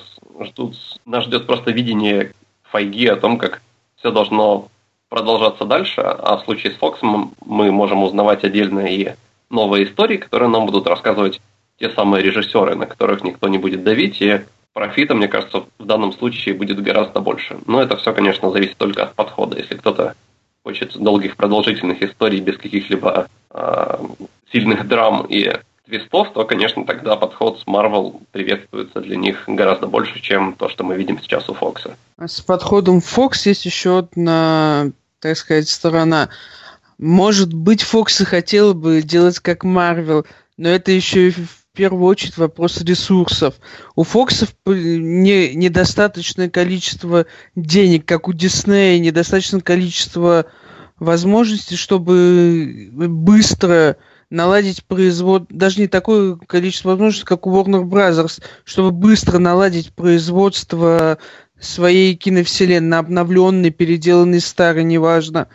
ждут, 0.47 0.77
нас 1.05 1.25
ждет 1.25 1.45
просто 1.45 1.71
видение 1.71 2.31
Файги 2.71 3.07
о 3.07 3.17
том, 3.17 3.37
как 3.37 3.61
все 3.97 4.11
должно 4.11 4.69
продолжаться 5.09 5.65
дальше, 5.65 5.99
а 5.99 6.37
в 6.37 6.45
случае 6.45 6.71
с 6.71 6.77
Фоксом 6.77 7.33
мы 7.45 7.69
можем 7.69 8.01
узнавать 8.01 8.45
отдельно 8.45 8.85
и 8.85 9.09
новые 9.49 9.85
истории, 9.85 10.17
которые 10.17 10.49
нам 10.49 10.65
будут 10.65 10.88
рассказывать 10.88 11.41
те 11.79 11.89
самые 11.91 12.23
режиссеры, 12.23 12.75
на 12.75 12.85
которых 12.85 13.23
никто 13.23 13.47
не 13.47 13.57
будет 13.57 13.83
давить, 13.83 14.21
и 14.21 14.41
профита, 14.73 15.15
мне 15.15 15.27
кажется, 15.27 15.65
в 15.77 15.85
данном 15.85 16.13
случае 16.13 16.55
будет 16.55 16.81
гораздо 16.81 17.21
больше. 17.21 17.57
Но 17.65 17.81
это 17.81 17.97
все, 17.97 18.13
конечно, 18.13 18.51
зависит 18.51 18.77
только 18.77 19.03
от 19.03 19.13
подхода. 19.13 19.57
Если 19.57 19.75
кто-то 19.75 20.15
хочет 20.63 20.97
долгих 20.97 21.35
продолжительных 21.38 22.01
историй 22.01 22.39
без 22.41 22.57
каких-либо 22.57 23.27
э, 23.51 23.97
сильных 24.51 24.88
драм 24.88 25.25
и 25.27 25.53
твистов, 25.85 26.33
то, 26.33 26.45
конечно, 26.45 26.85
тогда 26.85 27.15
подход 27.15 27.59
с 27.59 27.65
Marvel 27.65 28.21
приветствуется 28.31 29.01
для 29.01 29.17
них 29.17 29.43
гораздо 29.47 29.88
больше, 29.88 30.21
чем 30.21 30.53
то, 30.53 30.69
что 30.69 30.83
мы 30.83 30.95
видим 30.95 31.19
сейчас 31.21 31.49
у 31.49 31.53
Фокса. 31.53 31.97
А 32.17 32.27
с 32.27 32.41
подходом 32.41 32.99
Fox 32.99 33.45
есть 33.45 33.65
еще 33.65 33.99
одна, 33.99 34.91
так 35.19 35.35
сказать, 35.38 35.67
сторона. 35.67 36.29
Может 36.99 37.53
быть, 37.53 37.81
Фокс 37.81 38.21
и 38.21 38.25
хотел 38.25 38.75
бы 38.75 39.01
делать 39.01 39.39
как 39.39 39.65
Marvel, 39.65 40.27
но 40.57 40.69
это 40.69 40.91
еще 40.91 41.29
и 41.29 41.33
первую 41.79 42.07
очередь 42.07 42.35
вопрос 42.35 42.81
ресурсов. 42.81 43.55
У 43.95 44.03
Фоксов 44.03 44.53
не, 44.65 45.55
недостаточное 45.55 46.49
количество 46.49 47.25
денег, 47.55 48.05
как 48.05 48.27
у 48.27 48.33
Диснея, 48.33 48.99
недостаточное 48.99 49.62
количество 49.62 50.47
возможностей, 50.99 51.77
чтобы 51.77 52.89
быстро 52.91 53.95
наладить 54.29 54.83
производство, 54.83 55.47
даже 55.55 55.79
не 55.79 55.88
такое 55.88 56.35
количество 56.35 56.89
возможностей, 56.89 57.25
как 57.25 57.47
у 57.47 57.55
Warner 57.55 57.83
Brothers, 57.83 58.43
чтобы 58.65 58.91
быстро 58.91 59.38
наладить 59.38 59.93
производство 59.93 61.17
своей 61.62 62.13
киновселенной, 62.17 62.97
обновленной, 62.97 63.69
переделанной, 63.69 64.41
старой, 64.41 64.83
неважно. 64.83 65.47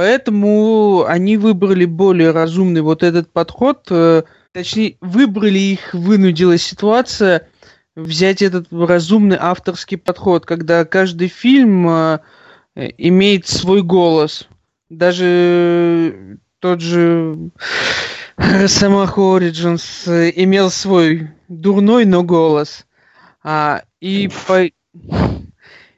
Поэтому 0.00 1.04
они 1.06 1.36
выбрали 1.36 1.84
более 1.84 2.30
разумный 2.30 2.80
вот 2.80 3.02
этот 3.02 3.30
подход 3.30 3.86
э,– 3.90 4.22
точнее, 4.52 4.96
выбрали 5.02 5.58
их, 5.58 5.92
вынудила 5.92 6.56
ситуация 6.56 7.48
взять 7.94 8.40
этот 8.40 8.68
разумный 8.72 9.36
авторский 9.38 9.98
подход, 9.98 10.46
когда 10.46 10.86
каждый 10.86 11.28
фильм 11.28 11.86
э, 11.86 12.20
имеет 12.96 13.46
свой 13.46 13.82
голос. 13.82 14.48
Даже 14.88 16.38
тот 16.60 16.80
же 16.80 17.50
Росомаха 18.36 19.20
Origins 19.20 20.30
имел 20.34 20.70
свой 20.70 21.28
дурной, 21.48 22.06
но 22.06 22.22
голос. 22.22 22.86
А, 23.42 23.82
и, 24.00 24.30
по... 24.46 24.64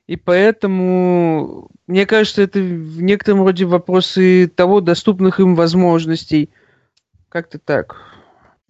и 0.09 0.17
поэтому, 0.17 1.71
мне 1.92 2.07
кажется, 2.07 2.40
это 2.40 2.59
в 2.59 3.02
некотором 3.02 3.42
роде 3.42 3.66
вопросы 3.66 4.48
того, 4.48 4.81
доступных 4.81 5.40
им 5.40 5.55
возможностей. 5.55 6.48
Как-то 7.28 7.59
так. 7.59 7.96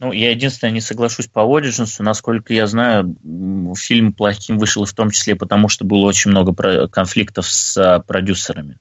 Ну, 0.00 0.10
я 0.10 0.32
единственное 0.32 0.72
не 0.72 0.80
соглашусь 0.80 1.28
по 1.28 1.38
Origins. 1.38 2.02
Насколько 2.02 2.52
я 2.52 2.66
знаю, 2.66 3.16
фильм 3.76 4.12
плохим 4.12 4.58
вышел 4.58 4.84
в 4.84 4.92
том 4.92 5.10
числе 5.10 5.36
потому, 5.36 5.68
что 5.68 5.84
было 5.84 6.04
очень 6.04 6.32
много 6.32 6.88
конфликтов 6.88 7.46
с 7.46 7.76
а, 7.76 8.00
продюсерами. 8.00 8.78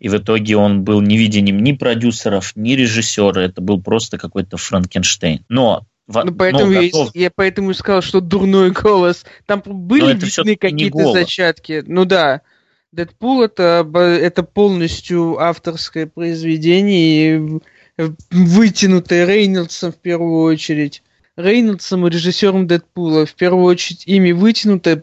И 0.00 0.08
в 0.08 0.16
итоге 0.16 0.56
он 0.56 0.82
был 0.82 1.00
не 1.00 1.16
видением 1.16 1.62
ни 1.62 1.70
продюсеров, 1.70 2.50
ни 2.56 2.72
режиссера. 2.72 3.40
Это 3.40 3.60
был 3.60 3.80
просто 3.80 4.18
какой-то 4.18 4.56
Франкенштейн. 4.56 5.44
Но 5.48 5.86
ну, 6.08 6.34
поэтому, 6.34 6.72
я, 6.72 6.82
готов... 6.82 7.10
я 7.14 7.30
поэтому 7.32 7.70
и 7.70 7.74
сказал, 7.74 8.02
что 8.02 8.20
дурной 8.20 8.72
голос. 8.72 9.24
Там 9.46 9.62
были 9.64 10.14
видны 10.14 10.56
какие-то 10.56 11.12
зачатки. 11.12 11.84
Ну 11.86 12.04
да. 12.04 12.42
Дэдпул 12.94 13.42
это, 13.42 13.88
это 13.94 14.42
полностью 14.42 15.40
авторское 15.40 16.06
произведение, 16.06 17.60
вытянутое 18.30 19.26
Рейнольдсом 19.26 19.92
в 19.92 19.96
первую 19.96 20.42
очередь. 20.42 21.02
Рейнольдсом 21.36 22.06
и 22.06 22.10
режиссером 22.10 22.66
Дэдпула. 22.66 23.26
В 23.26 23.34
первую 23.34 23.64
очередь 23.64 24.06
ими 24.06 24.32
вытянутое, 24.32 24.96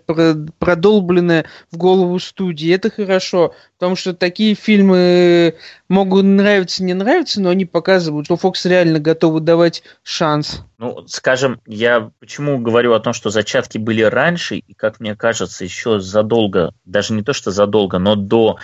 продолбленное 0.60 1.46
в 1.72 1.78
голову 1.78 2.20
студии. 2.20 2.74
Это 2.74 2.90
хорошо, 2.90 3.54
потому 3.78 3.96
что 3.98 4.14
такие 4.14 4.56
фильмы 4.56 5.56
могут 5.90 6.24
нравиться, 6.24 6.84
не 6.84 6.94
нравиться, 6.94 7.42
но 7.42 7.50
они 7.50 7.66
показывают, 7.66 8.28
что 8.28 8.38
Фокс 8.38 8.66
реально 8.66 9.00
готовы 9.00 9.42
давать 9.42 9.84
шанс. 10.04 10.64
Ну, 10.78 11.06
скажем, 11.08 11.60
я 11.66 12.12
почему 12.20 12.60
говорю 12.60 12.94
о 12.94 13.00
том, 13.02 13.12
что 13.12 13.30
зачатки 13.30 13.78
были 13.78 14.02
раньше, 14.02 14.56
и, 14.56 14.74
как 14.74 15.02
мне 15.02 15.16
кажется, 15.16 15.66
еще 15.66 16.00
задолго, 16.00 16.74
даже 16.86 17.14
не 17.14 17.24
то, 17.24 17.34
что 17.34 17.52
задолго, 17.52 18.00
но 18.00 18.16
до 18.16 18.58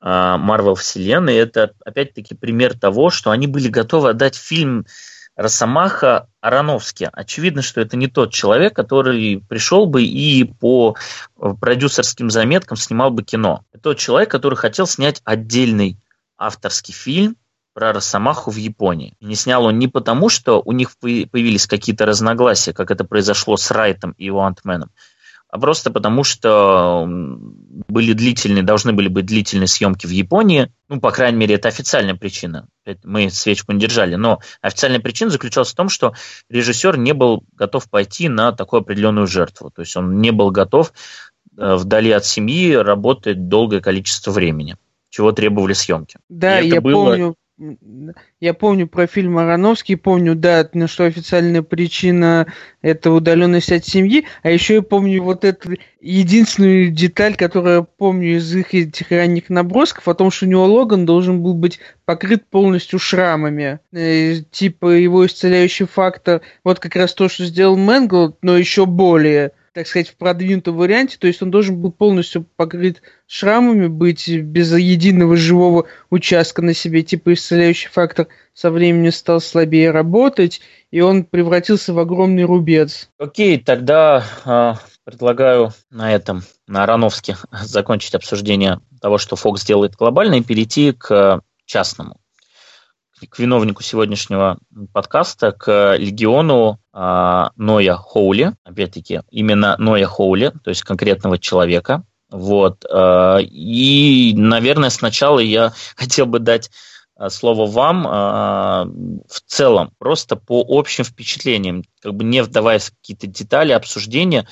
Марвел 0.00 0.76
вселенной, 0.76 1.36
это 1.36 1.72
опять-таки 1.84 2.34
пример 2.36 2.78
того, 2.78 3.10
что 3.10 3.32
они 3.32 3.46
были 3.48 3.68
готовы 3.68 4.10
отдать 4.10 4.36
фильм 4.36 4.86
Росомаха 5.38 6.28
Ароновский. 6.40 7.06
Очевидно, 7.06 7.62
что 7.62 7.80
это 7.80 7.96
не 7.96 8.08
тот 8.08 8.32
человек, 8.32 8.74
который 8.74 9.40
пришел 9.48 9.86
бы 9.86 10.02
и 10.02 10.42
по 10.42 10.96
э, 11.40 11.54
продюсерским 11.60 12.28
заметкам 12.28 12.76
снимал 12.76 13.12
бы 13.12 13.22
кино. 13.22 13.62
Это 13.72 13.84
тот 13.84 13.98
человек, 13.98 14.32
который 14.32 14.56
хотел 14.56 14.88
снять 14.88 15.22
отдельный 15.24 15.96
авторский 16.36 16.92
фильм 16.92 17.36
про 17.72 17.92
Росомаху 17.92 18.50
в 18.50 18.56
Японии. 18.56 19.14
И 19.20 19.26
не 19.26 19.36
снял 19.36 19.64
он 19.64 19.78
не 19.78 19.86
потому, 19.86 20.28
что 20.28 20.60
у 20.60 20.72
них 20.72 20.98
появились 20.98 21.68
какие-то 21.68 22.04
разногласия, 22.04 22.72
как 22.72 22.90
это 22.90 23.04
произошло 23.04 23.56
с 23.56 23.70
Райтом 23.70 24.16
и 24.18 24.24
его 24.24 24.42
Антменом, 24.42 24.90
а 25.50 25.60
просто 25.60 25.92
потому, 25.92 26.24
что 26.24 27.06
были 27.06 28.12
длительные, 28.12 28.64
должны 28.64 28.92
были 28.92 29.06
быть 29.06 29.26
длительные 29.26 29.68
съемки 29.68 30.06
в 30.06 30.10
Японии. 30.10 30.72
Ну, 30.88 31.00
по 31.00 31.10
крайней 31.10 31.38
мере, 31.38 31.54
это 31.54 31.68
официальная 31.68 32.16
причина. 32.16 32.66
Мы 33.04 33.30
свечку 33.30 33.72
не 33.72 33.80
держали. 33.80 34.14
Но 34.14 34.40
официальная 34.60 35.00
причина 35.00 35.30
заключалась 35.30 35.72
в 35.72 35.74
том, 35.74 35.88
что 35.88 36.14
режиссер 36.48 36.96
не 36.98 37.12
был 37.12 37.44
готов 37.52 37.88
пойти 37.88 38.28
на 38.28 38.52
такую 38.52 38.80
определенную 38.80 39.26
жертву. 39.26 39.70
То 39.70 39.82
есть 39.82 39.96
он 39.96 40.20
не 40.20 40.30
был 40.30 40.50
готов 40.50 40.92
э, 41.56 41.74
вдали 41.74 42.10
от 42.10 42.24
семьи 42.24 42.74
работать 42.74 43.48
долгое 43.48 43.80
количество 43.80 44.30
времени, 44.30 44.76
чего 45.10 45.32
требовали 45.32 45.72
съемки. 45.72 46.18
Да, 46.28 46.58
я 46.58 46.80
было... 46.80 47.10
помню 47.10 47.36
я 48.40 48.54
помню 48.54 48.86
про 48.86 49.06
фильм 49.06 49.38
Ароновский, 49.38 49.96
помню, 49.96 50.34
да, 50.34 50.68
на 50.72 50.86
что 50.86 51.04
официальная 51.04 51.62
причина 51.62 52.46
это 52.82 53.10
удаленность 53.10 53.72
от 53.72 53.84
семьи, 53.84 54.26
а 54.42 54.50
еще 54.50 54.74
я 54.74 54.82
помню 54.82 55.22
вот 55.22 55.44
эту 55.44 55.76
единственную 56.00 56.90
деталь, 56.90 57.36
которую 57.36 57.74
я 57.74 57.82
помню 57.82 58.36
из 58.36 58.54
их 58.54 58.74
этих 58.74 59.10
ранних 59.10 59.50
набросков, 59.50 60.06
о 60.06 60.14
том, 60.14 60.30
что 60.30 60.46
у 60.46 60.48
него 60.48 60.66
Логан 60.66 61.04
должен 61.04 61.42
был 61.42 61.54
быть 61.54 61.80
покрыт 62.04 62.46
полностью 62.48 62.98
шрамами. 62.98 63.80
Э, 63.92 64.36
типа 64.50 64.90
его 64.90 65.26
исцеляющий 65.26 65.86
фактор, 65.86 66.42
вот 66.62 66.78
как 66.78 66.94
раз 66.94 67.14
то, 67.14 67.28
что 67.28 67.44
сделал 67.44 67.76
Мэнгл, 67.76 68.36
но 68.42 68.56
еще 68.56 68.86
более 68.86 69.52
так 69.78 69.86
сказать, 69.86 70.08
в 70.08 70.16
продвинутом 70.16 70.76
варианте, 70.76 71.18
то 71.20 71.28
есть 71.28 71.40
он 71.40 71.52
должен 71.52 71.80
был 71.80 71.92
полностью 71.92 72.44
покрыт 72.56 73.00
шрамами, 73.28 73.86
быть 73.86 74.28
без 74.28 74.76
единого 74.76 75.36
живого 75.36 75.86
участка 76.10 76.62
на 76.62 76.74
себе, 76.74 77.04
типа 77.04 77.34
исцеляющий 77.34 77.88
фактор 77.88 78.26
со 78.54 78.72
временем 78.72 79.12
стал 79.12 79.40
слабее 79.40 79.92
работать, 79.92 80.60
и 80.90 81.00
он 81.00 81.22
превратился 81.22 81.94
в 81.94 82.00
огромный 82.00 82.42
рубец. 82.42 83.08
Окей, 83.18 83.56
тогда 83.60 84.24
э, 84.44 84.74
предлагаю 85.04 85.72
на 85.90 86.12
этом, 86.12 86.42
на 86.66 86.82
Ароновске, 86.82 87.36
закончить 87.62 88.16
обсуждение 88.16 88.80
того, 89.00 89.16
что 89.18 89.36
Fox 89.36 89.64
делает 89.64 89.94
глобально, 89.94 90.34
и 90.34 90.42
перейти 90.42 90.90
к 90.90 91.40
частному 91.66 92.16
к 93.26 93.38
виновнику 93.38 93.82
сегодняшнего 93.82 94.58
подкаста, 94.92 95.52
к 95.52 95.96
легиону 95.96 96.78
э, 96.92 97.44
Ноя 97.56 97.96
Хоули, 97.96 98.54
опять-таки, 98.64 99.22
именно 99.30 99.76
Ноя 99.78 100.06
Хоули, 100.06 100.52
то 100.62 100.70
есть 100.70 100.82
конкретного 100.82 101.38
человека. 101.38 102.04
Вот. 102.30 102.84
Э, 102.84 103.40
и, 103.42 104.34
наверное, 104.36 104.90
сначала 104.90 105.38
я 105.38 105.72
хотел 105.96 106.26
бы 106.26 106.38
дать 106.38 106.70
а, 107.18 107.30
слово 107.30 107.66
вам 107.66 108.06
э, 108.06 108.10
в 109.28 109.40
целом, 109.46 109.92
просто 109.98 110.36
по 110.36 110.64
общим 110.66 111.02
впечатлениям, 111.02 111.82
как 112.00 112.14
бы 112.14 112.22
не 112.22 112.44
вдаваясь 112.44 112.90
в 112.90 112.96
какие-то 112.96 113.26
детали 113.26 113.72
обсуждения, 113.72 114.46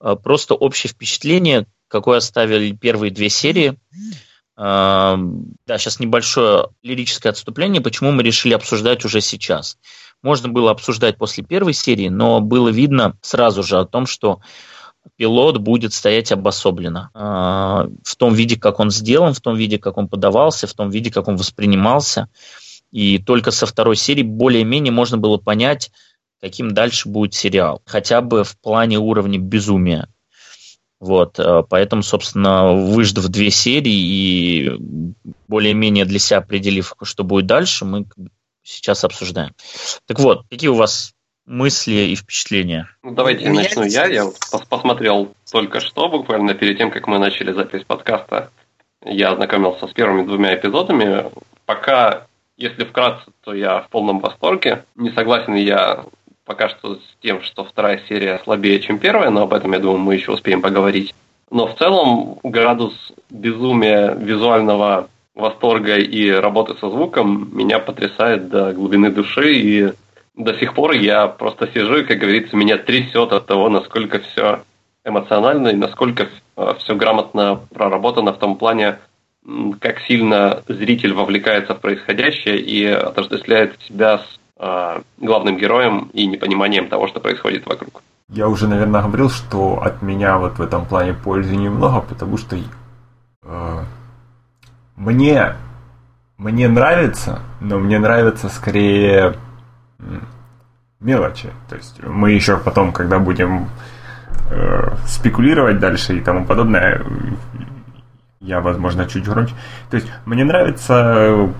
э, 0.00 0.14
просто 0.22 0.54
общее 0.54 0.92
впечатление, 0.92 1.66
какое 1.88 2.18
оставили 2.18 2.70
первые 2.70 3.10
две 3.10 3.28
серии. 3.28 3.76
Да, 4.56 5.18
сейчас 5.78 5.98
небольшое 5.98 6.68
лирическое 6.82 7.32
отступление, 7.32 7.82
почему 7.82 8.12
мы 8.12 8.22
решили 8.22 8.54
обсуждать 8.54 9.04
уже 9.04 9.20
сейчас. 9.20 9.78
Можно 10.22 10.48
было 10.48 10.70
обсуждать 10.70 11.18
после 11.18 11.44
первой 11.44 11.74
серии, 11.74 12.08
но 12.08 12.40
было 12.40 12.68
видно 12.68 13.16
сразу 13.20 13.62
же 13.62 13.78
о 13.78 13.84
том, 13.84 14.06
что 14.06 14.40
пилот 15.16 15.58
будет 15.58 15.92
стоять 15.92 16.32
обособленно 16.32 17.10
в 17.12 18.16
том 18.16 18.32
виде, 18.32 18.56
как 18.56 18.80
он 18.80 18.90
сделан, 18.90 19.34
в 19.34 19.40
том 19.40 19.56
виде, 19.56 19.78
как 19.78 19.98
он 19.98 20.08
подавался, 20.08 20.66
в 20.66 20.72
том 20.72 20.88
виде, 20.88 21.10
как 21.10 21.28
он 21.28 21.36
воспринимался. 21.36 22.28
И 22.90 23.18
только 23.18 23.50
со 23.50 23.66
второй 23.66 23.96
серии 23.96 24.22
более-менее 24.22 24.92
можно 24.92 25.18
было 25.18 25.36
понять, 25.36 25.90
каким 26.40 26.72
дальше 26.72 27.08
будет 27.08 27.34
сериал. 27.34 27.82
Хотя 27.84 28.20
бы 28.20 28.44
в 28.44 28.56
плане 28.60 28.98
уровня 28.98 29.38
безумия. 29.38 30.08
Вот, 31.04 31.38
э, 31.38 31.62
поэтому, 31.68 32.02
собственно, 32.02 32.72
выждав 32.72 33.28
две 33.28 33.50
серии 33.50 33.92
и 33.92 34.70
более-менее 35.48 36.06
для 36.06 36.18
себя 36.18 36.38
определив, 36.38 36.94
что 37.02 37.24
будет 37.24 37.44
дальше, 37.44 37.84
мы 37.84 38.06
сейчас 38.62 39.04
обсуждаем. 39.04 39.52
Так 40.06 40.18
вот, 40.18 40.46
какие 40.48 40.70
у 40.70 40.74
вас 40.74 41.12
мысли 41.44 41.92
и 41.92 42.16
впечатления? 42.16 42.88
Ну, 43.02 43.10
давайте 43.10 43.44
я 43.44 43.52
начну 43.52 43.82
я. 43.82 44.06
Я 44.06 44.30
посмотрел 44.70 45.34
только 45.52 45.80
что, 45.80 46.08
буквально 46.08 46.54
перед 46.54 46.78
тем, 46.78 46.90
как 46.90 47.06
мы 47.06 47.18
начали 47.18 47.52
запись 47.52 47.84
подкаста. 47.86 48.50
Я 49.04 49.32
ознакомился 49.32 49.86
с 49.86 49.92
первыми 49.92 50.24
двумя 50.26 50.54
эпизодами. 50.54 51.30
Пока, 51.66 52.28
если 52.56 52.84
вкратце, 52.84 53.30
то 53.42 53.52
я 53.52 53.82
в 53.82 53.90
полном 53.90 54.20
восторге. 54.20 54.86
Не 54.96 55.10
согласен 55.10 55.54
я 55.54 56.06
пока 56.44 56.68
что 56.68 56.96
с 56.96 57.16
тем, 57.22 57.42
что 57.42 57.64
вторая 57.64 58.02
серия 58.08 58.40
слабее, 58.44 58.80
чем 58.80 58.98
первая, 58.98 59.30
но 59.30 59.42
об 59.42 59.54
этом, 59.54 59.72
я 59.72 59.78
думаю, 59.78 59.98
мы 59.98 60.14
еще 60.14 60.32
успеем 60.32 60.62
поговорить. 60.62 61.14
Но 61.50 61.66
в 61.66 61.76
целом 61.76 62.38
градус 62.42 62.94
безумия 63.30 64.14
визуального 64.14 65.08
восторга 65.34 65.96
и 65.96 66.30
работы 66.30 66.74
со 66.80 66.90
звуком 66.90 67.50
меня 67.52 67.78
потрясает 67.78 68.48
до 68.48 68.72
глубины 68.72 69.10
души, 69.10 69.54
и 69.54 69.92
до 70.36 70.54
сих 70.58 70.74
пор 70.74 70.92
я 70.92 71.26
просто 71.26 71.68
сижу, 71.72 71.98
и, 71.98 72.04
как 72.04 72.18
говорится, 72.18 72.56
меня 72.56 72.76
трясет 72.76 73.32
от 73.32 73.46
того, 73.46 73.68
насколько 73.68 74.20
все 74.20 74.62
эмоционально 75.04 75.68
и 75.68 75.76
насколько 75.76 76.28
э, 76.56 76.74
все 76.78 76.94
грамотно 76.96 77.60
проработано 77.72 78.32
в 78.32 78.38
том 78.38 78.56
плане, 78.56 78.98
как 79.80 80.00
сильно 80.00 80.62
зритель 80.66 81.12
вовлекается 81.12 81.74
в 81.74 81.80
происходящее 81.80 82.58
и 82.58 82.86
отождествляет 82.86 83.78
себя 83.82 84.18
с 84.18 84.40
э, 84.58 85.00
главным 85.18 85.56
героем 85.56 86.10
и 86.12 86.26
непониманием 86.26 86.88
того, 86.88 87.08
что 87.08 87.20
происходит 87.20 87.66
вокруг. 87.66 88.02
Я 88.28 88.48
уже, 88.48 88.68
наверное, 88.68 89.02
говорил, 89.02 89.30
что 89.30 89.82
от 89.82 90.02
меня 90.02 90.38
вот 90.38 90.58
в 90.58 90.62
этом 90.62 90.86
плане 90.86 91.12
пользы 91.12 91.56
немного, 91.56 92.00
потому 92.00 92.38
что 92.38 92.56
э, 92.56 93.84
мне, 94.96 95.54
мне 96.38 96.68
нравится, 96.68 97.40
но 97.60 97.78
мне 97.78 97.98
нравится 97.98 98.48
скорее 98.48 99.34
мелочи. 101.00 101.50
То 101.68 101.76
есть 101.76 102.02
мы 102.02 102.32
еще 102.32 102.56
потом, 102.56 102.92
когда 102.92 103.18
будем 103.18 103.68
э, 104.50 104.96
спекулировать 105.06 105.78
дальше 105.78 106.16
и 106.16 106.20
тому 106.20 106.46
подобное, 106.46 107.04
я, 108.40 108.60
возможно, 108.60 109.06
чуть 109.06 109.24
громче. 109.24 109.54
То 109.90 109.96
есть 109.96 110.10
мне 110.24 110.44
нравится 110.44 111.52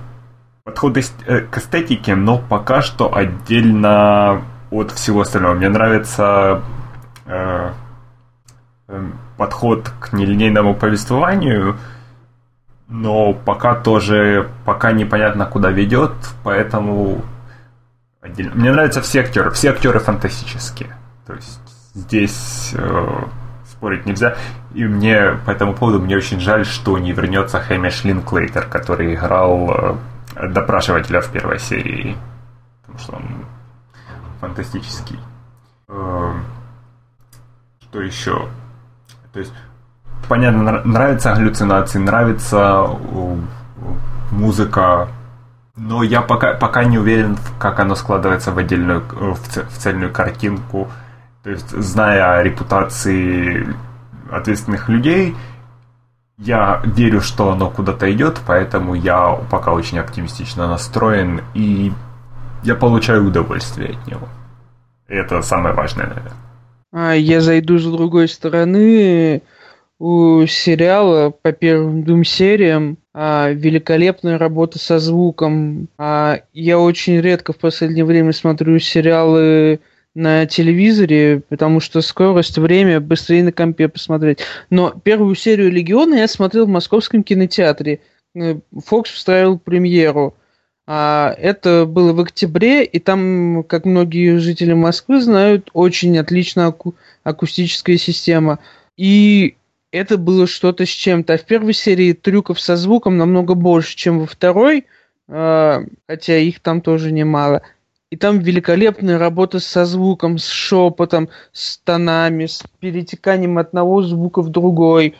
подход 0.64 0.96
э, 0.96 1.40
к 1.40 1.58
эстетике, 1.58 2.14
но 2.14 2.38
пока 2.38 2.80
что 2.80 3.14
отдельно 3.14 4.42
от 4.70 4.90
всего 4.92 5.20
остального. 5.20 5.52
Мне 5.52 5.68
нравится 5.68 6.62
э, 7.26 7.70
э, 8.88 9.10
подход 9.36 9.90
к 10.00 10.14
нелинейному 10.14 10.74
повествованию, 10.74 11.76
но 12.88 13.34
пока 13.34 13.74
тоже 13.74 14.48
пока 14.64 14.92
непонятно 14.92 15.44
куда 15.44 15.70
ведет, 15.70 16.12
поэтому 16.42 17.20
отдельно. 18.22 18.54
Мне 18.54 18.72
нравятся 18.72 19.02
все 19.02 19.20
актеры. 19.20 19.50
Все 19.50 19.70
актеры 19.70 20.00
фантастические. 20.00 20.96
То 21.26 21.34
есть 21.34 21.60
здесь 21.92 22.72
э, 22.74 23.24
спорить 23.70 24.06
нельзя. 24.06 24.36
И 24.72 24.84
мне 24.84 25.32
по 25.44 25.50
этому 25.50 25.74
поводу 25.74 26.00
мне 26.00 26.16
очень 26.16 26.40
жаль, 26.40 26.64
что 26.64 26.98
не 26.98 27.12
вернется 27.12 27.60
Хэмиш 27.60 28.04
Линклейтер, 28.04 28.66
который 28.66 29.14
играл 29.14 29.70
э, 29.70 29.96
допрашивателя 30.34 31.20
в 31.20 31.30
первой 31.30 31.58
серии. 31.58 32.16
Потому 32.82 32.98
что 32.98 33.16
он 33.16 33.44
фантастический. 34.40 35.18
Э, 35.88 36.32
что 37.80 38.00
еще? 38.00 38.48
То 39.32 39.40
есть, 39.40 39.52
понятно, 40.28 40.82
нравятся 40.84 41.34
галлюцинации, 41.34 41.98
нравится 41.98 42.86
э, 42.86 43.36
музыка, 44.30 45.08
но 45.76 46.02
я 46.02 46.22
пока, 46.22 46.54
пока 46.54 46.84
не 46.84 46.98
уверен, 46.98 47.36
как 47.58 47.80
оно 47.80 47.94
складывается 47.94 48.52
в 48.52 48.58
отдельную, 48.58 49.00
в, 49.00 49.38
в 49.38 49.78
цельную 49.78 50.12
картинку. 50.12 50.88
То 51.42 51.50
есть, 51.50 51.70
зная 51.70 52.42
репутации 52.42 53.66
ответственных 54.30 54.88
людей, 54.88 55.36
я 56.38 56.82
верю, 56.84 57.20
что 57.20 57.50
оно 57.50 57.70
куда-то 57.70 58.12
идет, 58.12 58.40
поэтому 58.46 58.94
я 58.94 59.34
пока 59.50 59.72
очень 59.72 59.98
оптимистично 59.98 60.68
настроен, 60.68 61.42
и 61.54 61.92
я 62.62 62.74
получаю 62.74 63.26
удовольствие 63.26 63.90
от 63.90 64.06
него. 64.06 64.28
Это 65.06 65.42
самое 65.42 65.74
важное, 65.74 66.06
наверное. 66.06 66.32
А, 66.92 67.12
я 67.12 67.40
зайду 67.40 67.78
с 67.78 67.84
другой 67.84 68.28
стороны. 68.28 69.42
У 69.98 70.44
сериала 70.46 71.30
по 71.30 71.52
первым 71.52 72.02
двум 72.02 72.24
сериям 72.24 72.98
а, 73.12 73.50
великолепная 73.50 74.38
работа 74.38 74.78
со 74.78 74.98
звуком. 74.98 75.88
А, 75.98 76.40
я 76.52 76.78
очень 76.78 77.20
редко 77.20 77.52
в 77.52 77.58
последнее 77.58 78.04
время 78.04 78.32
смотрю 78.32 78.78
сериалы 78.80 79.80
на 80.14 80.46
телевизоре, 80.46 81.42
потому 81.48 81.80
что 81.80 82.00
скорость, 82.00 82.58
время 82.58 83.00
быстрее 83.00 83.42
на 83.42 83.52
компе 83.52 83.88
посмотреть. 83.88 84.38
Но 84.70 84.90
первую 85.02 85.34
серию 85.34 85.70
Легиона 85.70 86.14
я 86.14 86.28
смотрел 86.28 86.66
в 86.66 86.70
московском 86.70 87.22
кинотеатре. 87.22 88.00
Э, 88.36 88.56
Фокс 88.86 89.10
встраивал 89.10 89.58
премьеру. 89.58 90.34
А, 90.86 91.34
это 91.38 91.86
было 91.86 92.12
в 92.12 92.20
октябре, 92.20 92.84
и 92.84 92.98
там, 92.98 93.64
как 93.64 93.86
многие 93.86 94.38
жители 94.38 94.74
Москвы 94.74 95.20
знают, 95.20 95.70
очень 95.72 96.16
отличная 96.18 96.68
аку- 96.68 96.94
акустическая 97.22 97.96
система. 97.96 98.58
И 98.96 99.56
это 99.90 100.18
было 100.18 100.46
что-то 100.46 100.84
с 100.84 100.90
чем-то. 100.90 101.34
А 101.34 101.38
в 101.38 101.44
первой 101.44 101.72
серии 101.72 102.12
трюков 102.12 102.60
со 102.60 102.76
звуком 102.76 103.16
намного 103.16 103.54
больше, 103.54 103.96
чем 103.96 104.20
во 104.20 104.26
второй, 104.26 104.84
а, 105.26 105.84
хотя 106.06 106.36
их 106.36 106.60
там 106.60 106.80
тоже 106.80 107.12
немало. 107.12 107.62
И 108.14 108.16
там 108.16 108.38
великолепная 108.38 109.18
работа 109.18 109.58
со 109.58 109.84
звуком, 109.84 110.38
с 110.38 110.46
шепотом, 110.46 111.30
с 111.52 111.78
тонами, 111.78 112.46
с 112.46 112.62
перетеканием 112.78 113.58
одного 113.58 114.02
звука 114.02 114.40
в 114.40 114.50
другой. 114.50 115.16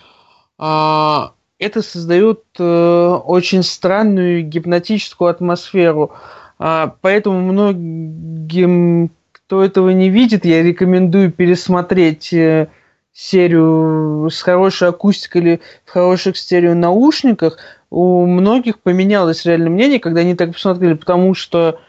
А, 0.58 1.32
это 1.58 1.82
создает 1.82 2.44
э, 2.56 3.18
очень 3.24 3.64
странную 3.64 4.44
гипнотическую 4.44 5.28
атмосферу. 5.28 6.12
А, 6.60 6.94
поэтому 7.00 7.40
многим, 7.40 9.10
кто 9.32 9.64
этого 9.64 9.90
не 9.90 10.08
видит, 10.08 10.44
я 10.44 10.62
рекомендую 10.62 11.32
пересмотреть 11.32 12.32
э, 12.32 12.68
серию 13.12 14.28
с 14.30 14.40
хорошей 14.40 14.90
акустикой 14.90 15.42
или 15.42 15.60
в 15.84 15.90
хороших 15.90 16.36
стереонаушниках. 16.36 17.58
У 17.90 18.24
многих 18.24 18.78
поменялось 18.78 19.44
реально 19.44 19.70
мнение, 19.70 19.98
когда 19.98 20.20
они 20.20 20.36
так 20.36 20.52
посмотрели, 20.52 20.94
потому 20.94 21.34
что 21.34 21.80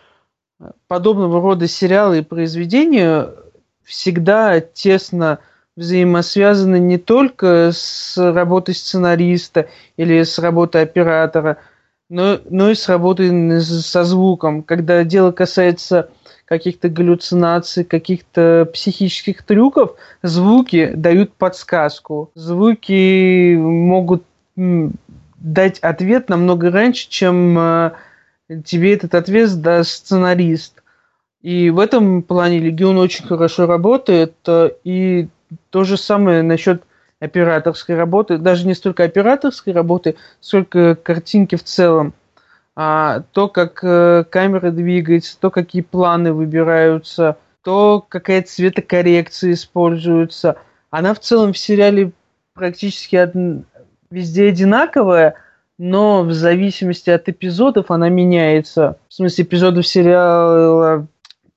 подобного 0.87 1.41
рода 1.41 1.67
сериалы 1.67 2.19
и 2.19 2.23
произведения 2.23 3.29
всегда 3.83 4.59
тесно 4.59 5.39
взаимосвязаны 5.75 6.79
не 6.79 6.97
только 6.97 7.71
с 7.73 8.17
работой 8.17 8.75
сценариста 8.75 9.67
или 9.97 10.23
с 10.23 10.39
работой 10.39 10.83
оператора, 10.83 11.57
но, 12.09 12.39
но 12.49 12.71
и 12.71 12.75
с 12.75 12.87
работой 12.87 13.61
со 13.61 14.03
звуком. 14.03 14.63
Когда 14.63 15.03
дело 15.03 15.31
касается 15.31 16.09
каких-то 16.45 16.89
галлюцинаций, 16.89 17.83
каких-то 17.83 18.69
психических 18.71 19.43
трюков, 19.43 19.95
звуки 20.21 20.91
дают 20.95 21.33
подсказку. 21.33 22.31
Звуки 22.35 23.55
могут 23.55 24.23
дать 24.55 25.79
ответ 25.79 26.29
намного 26.29 26.71
раньше, 26.71 27.09
чем 27.09 27.57
э, 27.59 27.91
тебе 28.63 28.93
этот 28.93 29.15
ответ 29.15 29.61
даст 29.61 29.91
сценарист. 29.91 30.83
И 31.41 31.69
в 31.69 31.79
этом 31.79 32.23
плане 32.23 32.59
Легион 32.59 32.97
очень 32.97 33.25
хорошо 33.25 33.67
работает, 33.67 34.33
э, 34.47 34.71
и 34.83 35.27
то 35.69 35.83
же 35.83 35.97
самое 35.97 36.41
насчет 36.41 36.83
операторской 37.19 37.95
работы, 37.95 38.37
даже 38.37 38.65
не 38.67 38.73
столько 38.73 39.03
операторской 39.03 39.73
работы, 39.73 40.15
сколько 40.41 40.95
картинки 40.95 41.55
в 41.55 41.63
целом. 41.63 42.13
А 42.75 43.23
то, 43.31 43.47
как 43.47 43.79
э, 43.83 44.25
камера 44.29 44.71
двигается, 44.71 45.39
то, 45.39 45.49
какие 45.49 45.81
планы 45.81 46.33
выбираются, 46.33 47.37
то, 47.63 48.05
какая 48.07 48.41
цветокоррекция 48.41 49.53
используется. 49.53 50.57
Она 50.89 51.13
в 51.13 51.19
целом 51.19 51.53
в 51.53 51.57
сериале 51.57 52.11
практически 52.53 53.15
од... 53.15 53.33
везде 54.09 54.49
одинаковая, 54.49 55.35
но 55.77 56.23
в 56.23 56.31
зависимости 56.33 57.09
от 57.09 57.27
эпизодов 57.27 57.91
она 57.91 58.09
меняется. 58.09 58.97
В 59.09 59.13
смысле, 59.13 59.43
эпизодов 59.43 59.87
сериала 59.87 61.07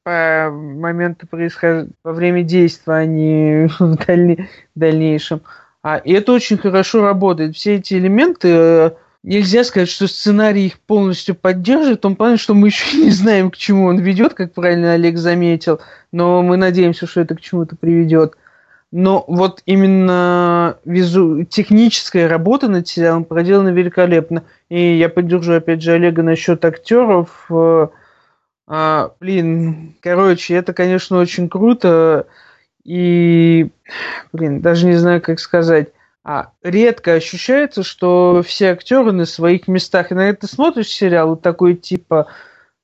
по 0.03 0.51
моменту 0.51 1.27
происхождения, 1.27 1.91
во 2.03 2.13
время 2.13 2.43
действия, 2.43 2.95
а 2.95 3.07
не 3.07 3.69
в, 3.79 4.07
дальне... 4.07 4.49
в 4.75 4.79
дальнейшем. 4.79 5.43
А, 5.83 5.99
и 5.99 6.13
это 6.13 6.33
очень 6.33 6.59
хорошо 6.59 7.03
работает. 7.03 7.55
Все 7.55 7.77
эти 7.77 7.95
элементы 7.95 8.49
э, 8.51 8.91
нельзя 9.23 9.63
сказать, 9.65 9.89
что 9.89 10.09
сценарий 10.09 10.67
их 10.67 10.81
полностью 10.81 11.35
поддерживает, 11.35 11.99
в 11.99 12.03
том 12.03 12.17
плане, 12.17 12.37
что 12.37 12.55
мы 12.55 12.69
еще 12.69 12.97
не 13.05 13.11
знаем, 13.11 13.51
к 13.51 13.57
чему 13.57 13.87
он 13.87 13.99
ведет, 13.99 14.35
как 14.35 14.53
правильно 14.55 14.95
Олег 14.95 15.19
заметил, 15.19 15.81
но 16.11 16.43
мы 16.43 16.57
надеемся, 16.57 17.07
что 17.07 17.21
это 17.21 17.37
к 17.37 17.41
чему-то 17.41 17.77
приведет. 17.77 18.35
Но 18.91 19.25
вот 19.29 19.63
именно 19.67 20.79
визу... 20.85 21.45
техническая 21.45 22.27
работа 22.29 22.69
над 22.69 22.89
сериалом 22.89 23.25
проделана 23.25 23.69
великолепно. 23.69 24.45
И 24.71 24.97
я 24.97 25.09
поддержу, 25.09 25.55
опять 25.55 25.83
же, 25.83 25.93
Олега 25.93 26.23
насчет 26.23 26.65
актеров. 26.65 27.47
Э, 27.51 27.89
а, 28.67 29.13
блин, 29.21 29.95
короче, 30.01 30.55
это, 30.55 30.73
конечно, 30.73 31.19
очень 31.19 31.51
круто. 31.51 32.27
И, 32.83 33.69
блин, 34.33 34.63
даже 34.63 34.87
не 34.87 34.97
знаю, 34.97 35.21
как 35.21 35.39
сказать. 35.39 35.89
А 36.25 36.53
редко 36.63 37.15
ощущается, 37.15 37.83
что 37.83 38.43
все 38.47 38.73
актеры 38.73 39.13
на 39.13 39.27
своих 39.27 39.69
местах. 39.69 40.13
И 40.13 40.15
на 40.15 40.31
это 40.31 40.47
смотришь 40.47 40.89
сериал, 40.89 41.31
вот 41.31 41.43
такой 41.43 41.75
типа, 41.75 42.29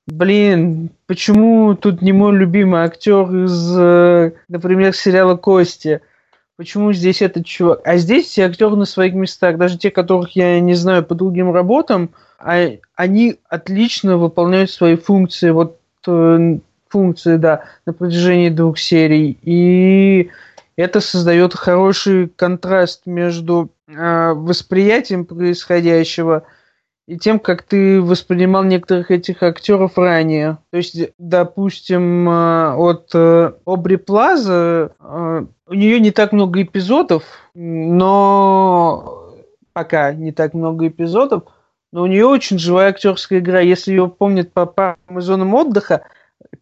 блин, 0.07 0.91
почему 1.07 1.75
тут 1.75 2.03
не 2.03 2.13
мой 2.13 2.37
любимый 2.37 2.83
актер 2.83 3.23
из, 3.45 3.77
э, 3.79 4.33
например, 4.49 4.95
сериала 4.95 5.37
Кости? 5.37 6.01
Почему 6.57 6.93
здесь 6.93 7.21
этот 7.21 7.47
чувак? 7.47 7.81
А 7.85 7.97
здесь 7.97 8.27
все 8.27 8.47
актеры 8.47 8.77
на 8.77 8.85
своих 8.85 9.15
местах, 9.15 9.59
даже 9.59 9.77
те, 9.77 9.91
которых 9.91 10.37
я 10.37 10.61
не 10.61 10.75
знаю 10.75 11.05
по 11.05 11.15
другим 11.15 11.53
работам, 11.53 12.11
а, 12.39 12.69
они 12.95 13.41
отлично 13.49 14.19
выполняют 14.19 14.71
свои 14.71 14.97
функции, 14.97 15.51
вот 15.51 15.81
э, 16.07 16.59
функции, 16.89 17.37
да, 17.37 17.65
на 17.87 17.93
протяжении 17.93 18.51
двух 18.51 18.79
серий. 18.79 19.37
И 19.43 20.31
это 20.77 21.01
создает 21.01 21.55
хороший 21.55 22.29
контраст 22.29 23.03
между 23.07 23.71
э, 23.89 24.33
восприятием 24.35 25.25
происходящего 25.25 26.45
и 27.07 27.19
тем, 27.19 27.39
как 27.39 27.63
ты 27.63 28.01
воспринимал 28.01 28.65
некоторых 28.65 29.11
этих 29.11 29.43
актеров 29.43 29.99
ранее. 29.99 30.59
То 30.71 30.79
есть, 30.79 30.97
допустим, 31.19 32.29
э, 32.29 32.75
от 32.75 33.11
э, 33.15 33.53
Обри 33.67 33.97
Плаза 33.97 34.93
э, 34.99 35.47
у 35.67 35.75
нее 35.75 36.01
не 36.01 36.11
так 36.11 36.33
много 36.33 36.63
эпизодов, 36.63 37.25
но 37.55 39.35
пока 39.73 40.13
не 40.13 40.33
так 40.33 40.55
много 40.55 40.89
эпизодов, 40.89 41.45
но 41.93 42.03
у 42.03 42.07
нее 42.07 42.27
очень 42.27 42.59
живая 42.59 42.89
актерская 42.89 43.41
игра. 43.41 43.61
Если 43.61 43.91
ее 43.91 44.09
помнят 44.09 44.53
по 44.53 44.65
парам 44.67 45.21
зонам 45.21 45.55
отдыха, 45.55 46.07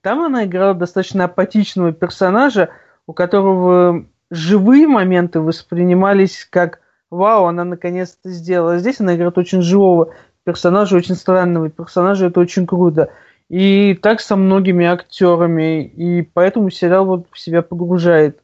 там 0.00 0.22
она 0.22 0.44
играла 0.44 0.74
достаточно 0.74 1.24
апатичного 1.24 1.92
персонажа, 1.92 2.70
у 3.06 3.12
которого 3.12 4.06
живые 4.30 4.86
моменты 4.88 5.40
воспринимались 5.40 6.46
как 6.50 6.80
«Вау, 7.10 7.46
она 7.46 7.64
наконец-то 7.64 8.30
сделала». 8.30 8.78
Здесь 8.78 9.00
она 9.00 9.14
играет 9.14 9.36
очень 9.36 9.60
живого 9.60 10.14
персонажа, 10.44 10.96
очень 10.96 11.14
странного 11.14 11.70
персонажа, 11.70 12.26
это 12.26 12.40
очень 12.40 12.66
круто. 12.66 13.12
И 13.48 13.94
так 14.00 14.20
со 14.20 14.36
многими 14.36 14.86
актерами, 14.86 15.84
и 15.84 16.22
поэтому 16.22 16.70
сериал 16.70 17.04
вот 17.04 17.26
в 17.30 17.38
себя 17.38 17.62
погружает. 17.62 18.40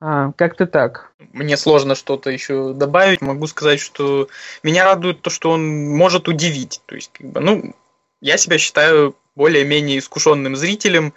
А, 0.00 0.32
как-то 0.32 0.66
так. 0.66 1.12
Мне 1.32 1.56
сложно 1.56 1.94
что-то 1.94 2.30
еще 2.30 2.74
добавить. 2.74 3.20
Могу 3.20 3.46
сказать, 3.46 3.80
что 3.80 4.28
меня 4.62 4.84
радует 4.84 5.22
то, 5.22 5.30
что 5.30 5.50
он 5.50 5.88
может 5.88 6.28
удивить. 6.28 6.82
То 6.86 6.94
есть, 6.94 7.10
как 7.12 7.30
бы, 7.30 7.40
ну, 7.40 7.74
я 8.20 8.36
себя 8.36 8.58
считаю 8.58 9.16
более-менее 9.34 9.98
искушенным 9.98 10.56
зрителем. 10.56 11.14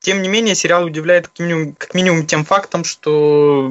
Тем 0.00 0.22
не 0.22 0.28
менее, 0.28 0.54
сериал 0.54 0.84
удивляет 0.84 1.28
как 1.28 1.38
минимум, 1.40 1.74
как 1.74 1.94
минимум 1.94 2.26
тем 2.26 2.44
фактом, 2.44 2.84
что 2.84 3.70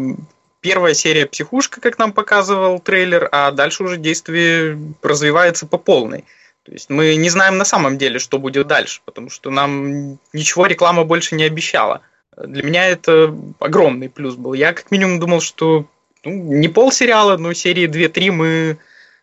первая 0.62 0.94
серия 0.94 1.26
психушка, 1.26 1.82
как 1.82 1.98
нам 1.98 2.14
показывал 2.14 2.80
трейлер, 2.80 3.28
а 3.32 3.52
дальше 3.52 3.84
уже 3.84 3.98
действие 3.98 4.80
развивается 5.02 5.66
по 5.66 5.78
полной. 5.78 6.26
То 6.64 6.72
есть 6.72 6.90
мы 6.90 7.16
не 7.16 7.30
знаем 7.30 7.58
на 7.58 7.66
самом 7.66 7.98
деле, 7.98 8.20
что 8.20 8.38
будет 8.38 8.68
дальше, 8.68 9.02
потому 9.04 9.30
что 9.30 9.50
нам 9.50 10.20
ничего 10.32 10.68
реклама 10.68 11.04
больше 11.04 11.36
не 11.36 11.44
обещала. 11.44 12.02
Для 12.38 12.64
меня 12.64 12.88
это 12.88 13.36
огромный 13.60 14.10
плюс 14.10 14.36
был. 14.36 14.54
Я 14.54 14.74
как 14.74 14.92
минимум 14.92 15.20
думал, 15.20 15.42
что 15.42 15.86
ну, 16.24 16.32
не 16.32 16.68
пол 16.68 16.92
сериала, 16.92 17.38
но 17.38 17.54
серии 17.54 17.88
2-3 17.88 18.32
мы 18.32 18.78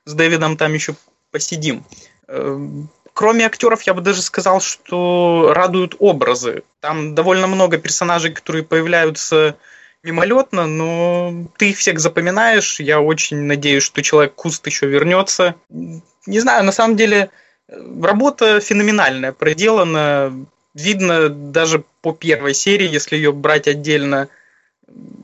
с 0.05 0.15
Дэвидом 0.15 0.57
там 0.57 0.75
еще 0.75 0.95
посидим. 1.31 1.85
Эм, 2.27 2.91
кроме 3.15 3.47
актеров, 3.47 3.83
я 3.83 3.95
бы 3.95 4.01
даже 4.01 4.23
сказал, 4.23 4.61
что 4.61 5.53
радуют 5.55 5.95
образы. 6.01 6.65
Там 6.81 7.15
довольно 7.15 7.47
много 7.47 7.79
персонажей, 7.79 8.33
которые 8.33 8.65
появляются 8.65 9.57
мимолетно, 10.03 10.67
но 10.67 11.47
ты 11.57 11.71
их 11.71 11.79
всех 11.79 12.01
запоминаешь. 12.01 12.81
Я 12.81 13.01
очень 13.01 13.43
надеюсь, 13.43 13.83
что 13.83 14.03
человек 14.03 14.35
Куст 14.35 14.67
еще 14.67 14.87
вернется. 14.87 15.55
Не 15.71 16.41
знаю, 16.41 16.65
на 16.65 16.73
самом 16.73 16.97
деле 16.97 17.31
работа 17.69 18.61
феноменальная, 18.61 19.33
проделана. 19.33 20.47
Видно 20.75 21.29
даже 21.29 21.85
по 22.03 22.13
первой 22.13 22.55
серии, 22.55 22.89
если 22.89 23.17
ее 23.17 23.33
брать 23.33 23.67
отдельно, 23.67 24.29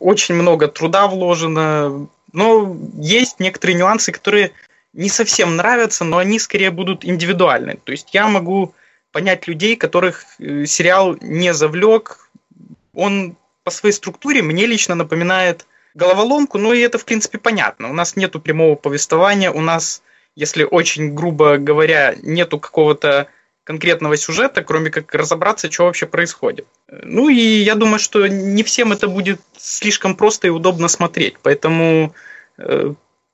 очень 0.01 0.35
много 0.35 0.68
труда 0.68 1.07
вложено. 1.07 2.09
Но 2.33 2.77
есть 2.95 3.39
некоторые 3.39 3.77
нюансы, 3.77 4.11
которые 4.11 4.53
не 4.93 5.09
совсем 5.09 5.57
нравятся, 5.57 6.05
но 6.05 6.18
они 6.18 6.39
скорее 6.39 6.70
будут 6.70 7.05
индивидуальны. 7.05 7.79
То 7.85 7.93
есть 7.93 8.12
я 8.12 8.27
могу 8.27 8.75
понять 9.12 9.47
людей, 9.47 9.77
которых 9.77 10.25
э, 10.39 10.66
сериал 10.66 11.16
не 11.20 11.55
завлек. 11.55 12.29
Он 12.95 13.37
по 13.65 13.71
своей 13.71 13.95
структуре 13.95 14.43
мне 14.43 14.67
лично 14.67 14.95
напоминает 14.95 15.67
головоломку, 15.95 16.59
ну 16.59 16.73
и 16.73 16.81
это, 16.81 16.99
в 16.99 17.05
принципе, 17.05 17.39
понятно. 17.39 17.91
У 17.91 17.95
нас 17.95 18.15
нету 18.15 18.41
прямого 18.41 18.75
повествования, 18.75 19.51
у 19.51 19.61
нас, 19.61 20.03
если 20.37 20.65
очень 20.65 21.15
грубо 21.15 21.57
говоря, 21.57 22.15
нету 22.23 22.59
какого-то 22.61 23.29
конкретного 23.65 24.17
сюжета, 24.19 24.62
кроме 24.62 24.91
как 24.91 25.15
разобраться, 25.15 25.71
что 25.71 25.85
вообще 25.85 26.07
происходит. 26.07 26.67
Ну 26.89 27.31
и 27.31 27.41
я 27.41 27.75
думаю, 27.75 27.99
что 27.99 28.27
не 28.27 28.62
всем 28.62 28.93
это 28.93 29.09
будет 29.09 29.41
слишком 29.57 30.17
просто 30.17 30.49
и 30.49 30.51
удобно 30.51 30.89
смотреть, 30.89 31.37
поэтому 31.43 32.15
э, 32.59 32.93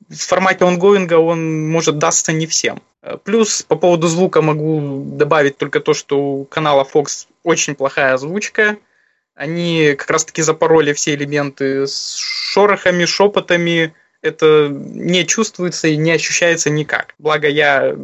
в 0.09 0.17
формате 0.17 0.65
онгоинга 0.65 1.15
он 1.15 1.69
может 1.69 1.99
дастся 1.99 2.33
не 2.33 2.47
всем. 2.47 2.81
Плюс 3.25 3.63
по 3.63 3.75
поводу 3.75 4.07
звука 4.07 4.43
могу 4.43 5.03
добавить 5.05 5.57
только 5.57 5.81
то, 5.81 5.95
что 5.95 6.21
у 6.21 6.45
канала 6.45 6.87
Fox 6.93 7.27
очень 7.43 7.75
плохая 7.75 8.15
озвучка– 8.15 8.77
они 9.35 9.95
как 9.97 10.11
раз-таки 10.11 10.43
запороли 10.43 10.93
все 10.93 11.15
элементы 11.15 11.87
с 11.87 12.17
шорохами, 12.17 13.05
шепотами. 13.05 13.95
Это 14.23 14.69
не 14.71 15.27
чувствуется 15.27 15.89
и 15.89 15.97
не 15.97 16.13
ощущается 16.13 16.69
никак. 16.69 17.15
Благо 17.19 17.49
я 17.49 17.97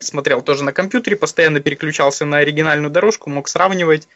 смотрел 0.00 0.42
тоже 0.42 0.64
на 0.64 0.72
компьютере, 0.72 1.16
постоянно 1.16 1.60
переключался 1.60 2.26
на 2.26 2.38
оригинальную 2.38 2.90
дорожку, 2.90 3.30
мог 3.30 3.48
сравнивать. 3.48 4.06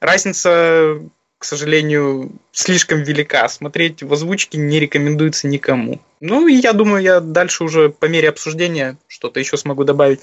Разница, 0.00 1.00
к 1.38 1.44
сожалению, 1.44 2.32
слишком 2.50 3.04
велика. 3.04 3.48
Смотреть 3.48 4.02
в 4.02 4.12
озвучке 4.12 4.58
не 4.58 4.80
рекомендуется 4.80 5.46
никому. 5.46 6.00
Ну 6.18 6.48
и 6.48 6.54
я 6.54 6.72
думаю, 6.72 7.00
я 7.00 7.20
дальше 7.20 7.62
уже 7.62 7.90
по 7.90 8.06
мере 8.06 8.28
обсуждения 8.28 8.96
что-то 9.06 9.38
еще 9.38 9.56
смогу 9.56 9.84
добавить. 9.84 10.20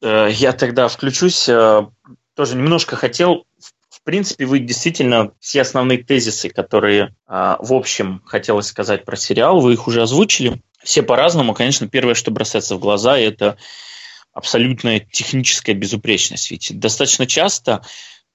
Э, 0.00 0.28
я 0.30 0.52
тогда 0.52 0.88
включусь. 0.88 1.46
Э, 1.50 1.86
тоже 2.34 2.56
немножко 2.56 2.96
хотел 2.96 3.44
принципе, 4.06 4.46
вы 4.46 4.60
действительно 4.60 5.32
все 5.40 5.62
основные 5.62 6.02
тезисы, 6.02 6.48
которые 6.48 7.14
а, 7.26 7.58
в 7.60 7.74
общем 7.74 8.22
хотелось 8.24 8.68
сказать 8.68 9.04
про 9.04 9.16
сериал, 9.16 9.60
вы 9.60 9.72
их 9.72 9.88
уже 9.88 10.00
озвучили. 10.00 10.62
Все 10.82 11.02
по-разному. 11.02 11.54
Конечно, 11.54 11.88
первое, 11.88 12.14
что 12.14 12.30
бросается 12.30 12.76
в 12.76 12.78
глаза, 12.78 13.18
это 13.18 13.58
абсолютная 14.32 15.00
техническая 15.00 15.74
безупречность. 15.74 16.52
Ведь 16.52 16.78
достаточно 16.78 17.26
часто 17.26 17.82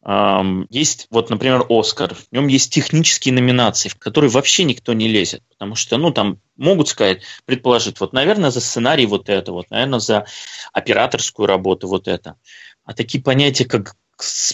эм, 0.04 0.68
есть, 0.70 1.08
вот, 1.10 1.30
например, 1.30 1.66
Оскар, 1.70 2.16
в 2.16 2.26
нем 2.32 2.48
есть 2.48 2.74
технические 2.74 3.34
номинации, 3.34 3.88
в 3.88 3.96
которые 3.96 4.30
вообще 4.30 4.66
никто 4.66 4.92
не 4.92 5.08
лезет, 5.08 5.42
потому 5.52 5.76
что, 5.76 5.98
ну, 5.98 6.12
там 6.12 6.42
могут 6.58 6.90
сказать, 6.90 7.22
предположить, 7.46 8.00
вот, 8.02 8.12
наверное, 8.12 8.52
за 8.52 8.60
сценарий 8.60 9.06
вот 9.06 9.30
это, 9.30 9.54
вот, 9.54 9.70
наверное, 9.70 10.00
за 10.00 10.26
операторскую 10.74 11.48
работу 11.48 11.88
вот 11.88 12.10
это. 12.10 12.36
А 12.84 12.94
такие 12.94 13.24
понятия, 13.24 13.66
как 13.66 13.96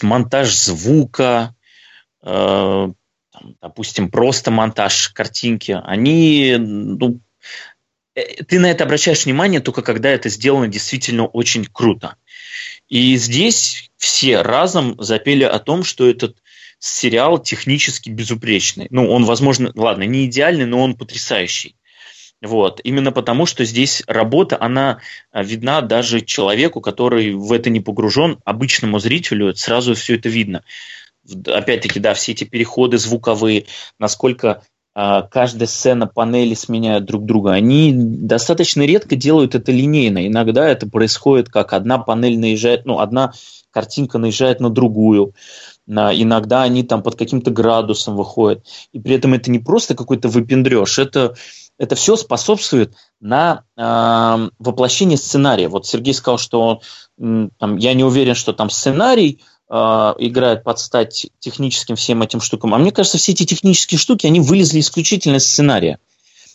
монтаж 0.02 0.54
звука, 0.54 1.54
э, 2.22 2.88
допустим, 3.60 4.10
просто 4.10 4.50
монтаж 4.50 5.10
картинки, 5.10 5.78
они, 5.84 6.56
ну, 6.58 7.20
э, 8.14 8.42
ты 8.44 8.58
на 8.58 8.70
это 8.70 8.84
обращаешь 8.84 9.24
внимание 9.24 9.60
только 9.60 9.82
когда 9.82 10.10
это 10.10 10.28
сделано 10.28 10.68
действительно 10.68 11.26
очень 11.26 11.64
круто. 11.64 12.16
И 12.88 13.16
здесь 13.16 13.90
все 13.96 14.42
разом 14.42 14.94
запели 14.98 15.44
о 15.44 15.58
том, 15.58 15.84
что 15.84 16.08
этот 16.08 16.38
сериал 16.78 17.38
технически 17.38 18.10
безупречный. 18.10 18.86
Ну, 18.90 19.10
он, 19.10 19.24
возможно, 19.24 19.72
ладно, 19.74 20.04
не 20.04 20.26
идеальный, 20.26 20.66
но 20.66 20.82
он 20.82 20.94
потрясающий. 20.94 21.76
Вот. 22.40 22.80
Именно 22.84 23.10
потому, 23.10 23.46
что 23.46 23.64
здесь 23.64 24.02
работа, 24.06 24.56
она 24.60 24.98
а, 25.32 25.42
видна 25.42 25.80
даже 25.80 26.20
человеку, 26.20 26.80
который 26.80 27.32
в 27.32 27.52
это 27.52 27.68
не 27.68 27.80
погружен, 27.80 28.38
обычному 28.44 29.00
зрителю 29.00 29.54
сразу 29.56 29.94
все 29.94 30.14
это 30.16 30.28
видно. 30.28 30.62
Опять-таки, 31.46 31.98
да, 31.98 32.14
все 32.14 32.32
эти 32.32 32.44
переходы 32.44 32.96
звуковые, 32.96 33.66
насколько 33.98 34.62
э, 34.94 35.22
каждая 35.30 35.66
сцена, 35.66 36.06
панели 36.06 36.54
сменяют 36.54 37.04
друг 37.04 37.26
друга, 37.26 37.52
они 37.52 37.92
достаточно 37.94 38.82
редко 38.82 39.14
делают 39.14 39.54
это 39.54 39.70
линейно. 39.70 40.26
Иногда 40.26 40.66
это 40.66 40.88
происходит, 40.88 41.50
как 41.50 41.74
одна 41.74 41.98
панель 41.98 42.38
наезжает, 42.38 42.86
ну, 42.86 43.00
одна 43.00 43.32
картинка 43.70 44.18
наезжает 44.18 44.60
на 44.60 44.70
другую. 44.70 45.34
Иногда 45.86 46.62
они 46.62 46.82
там 46.82 47.02
под 47.02 47.16
каким-то 47.16 47.50
градусом 47.50 48.16
выходят. 48.16 48.64
И 48.92 49.00
при 49.00 49.14
этом 49.14 49.34
это 49.34 49.50
не 49.50 49.58
просто 49.58 49.94
какой-то 49.94 50.28
выпендреж, 50.28 50.98
это 50.98 51.34
это 51.78 51.94
все 51.94 52.16
способствует 52.16 52.94
на 53.20 53.64
э, 53.76 54.50
воплощение 54.58 55.16
сценария. 55.16 55.68
Вот 55.68 55.86
Сергей 55.86 56.12
сказал, 56.12 56.38
что 56.38 56.80
э, 57.18 57.48
там, 57.56 57.76
я 57.76 57.94
не 57.94 58.04
уверен, 58.04 58.34
что 58.34 58.52
там 58.52 58.68
сценарий 58.68 59.40
э, 59.70 59.74
играет 60.18 60.64
под 60.64 60.80
стать 60.80 61.28
техническим 61.38 61.94
всем 61.94 62.20
этим 62.22 62.40
штукам. 62.40 62.74
А 62.74 62.78
мне 62.78 62.90
кажется, 62.90 63.18
все 63.18 63.32
эти 63.32 63.46
технические 63.46 63.98
штуки, 63.98 64.26
они 64.26 64.40
вылезли 64.40 64.80
исключительно 64.80 65.36
из 65.36 65.48
сценария. 65.48 66.00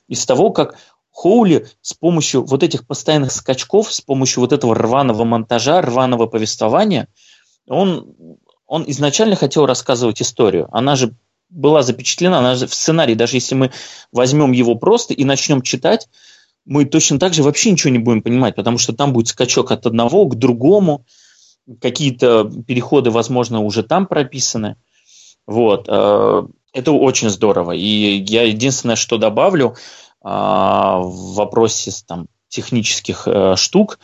Из 0.09 0.26
того, 0.26 0.51
как 0.51 0.78
Хоули 1.13 1.69
с 1.82 1.93
помощью 1.93 2.43
вот 2.43 2.61
этих 2.61 2.86
постоянных 2.86 3.32
скачков, 3.32 3.93
с 3.93 4.01
помощью 4.01 4.41
вот 4.41 4.51
этого 4.51 4.76
рваного 4.76 5.24
монтажа, 5.24 5.82
рваного 5.82 6.26
повествования, 6.26 7.07
он, 7.67 8.15
он 8.67 8.84
изначально 8.88 9.38
хотел 9.38 9.65
рассказывать 9.65 10.21
историю. 10.21 10.67
Она 10.71 10.97
же 10.97 11.15
была 11.50 11.84
запечатлена, 11.84 12.39
она 12.39 12.56
в 12.56 12.74
сценарии, 12.74 13.14
даже 13.14 13.38
если 13.38 13.56
мы 13.56 13.72
возьмем 14.12 14.52
его 14.52 14.76
просто 14.76 15.14
и 15.14 15.24
начнем 15.24 15.62
читать, 15.62 16.08
мы 16.66 16.86
точно 16.86 17.20
так 17.20 17.34
же 17.34 17.44
вообще 17.44 17.72
ничего 17.72 17.91
не 17.91 18.00
будем 18.00 18.22
понимать, 18.22 18.56
потому 18.56 18.78
что 18.78 18.94
там 18.94 19.14
будет 19.14 19.28
скачок 19.28 19.72
от 19.72 19.86
одного 19.86 20.26
к 20.26 20.36
другому, 20.36 21.06
какие-то 21.82 22.50
переходы, 22.68 23.12
возможно, 23.12 23.62
уже 23.62 23.84
там 23.84 24.08
прописаны. 24.08 24.78
Вот. 25.46 25.86
Э, 25.88 26.44
это 26.74 26.91
очень 26.91 27.30
здорово. 27.30 27.72
И 27.74 28.24
я 28.28 28.44
единственное, 28.44 28.96
что 28.96 29.18
добавлю 29.18 29.76
э, 29.76 29.76
в 30.24 31.34
вопросе 31.36 31.91
там, 32.08 32.28
технических 32.48 33.28
э, 33.28 33.56
штук, 33.56 34.00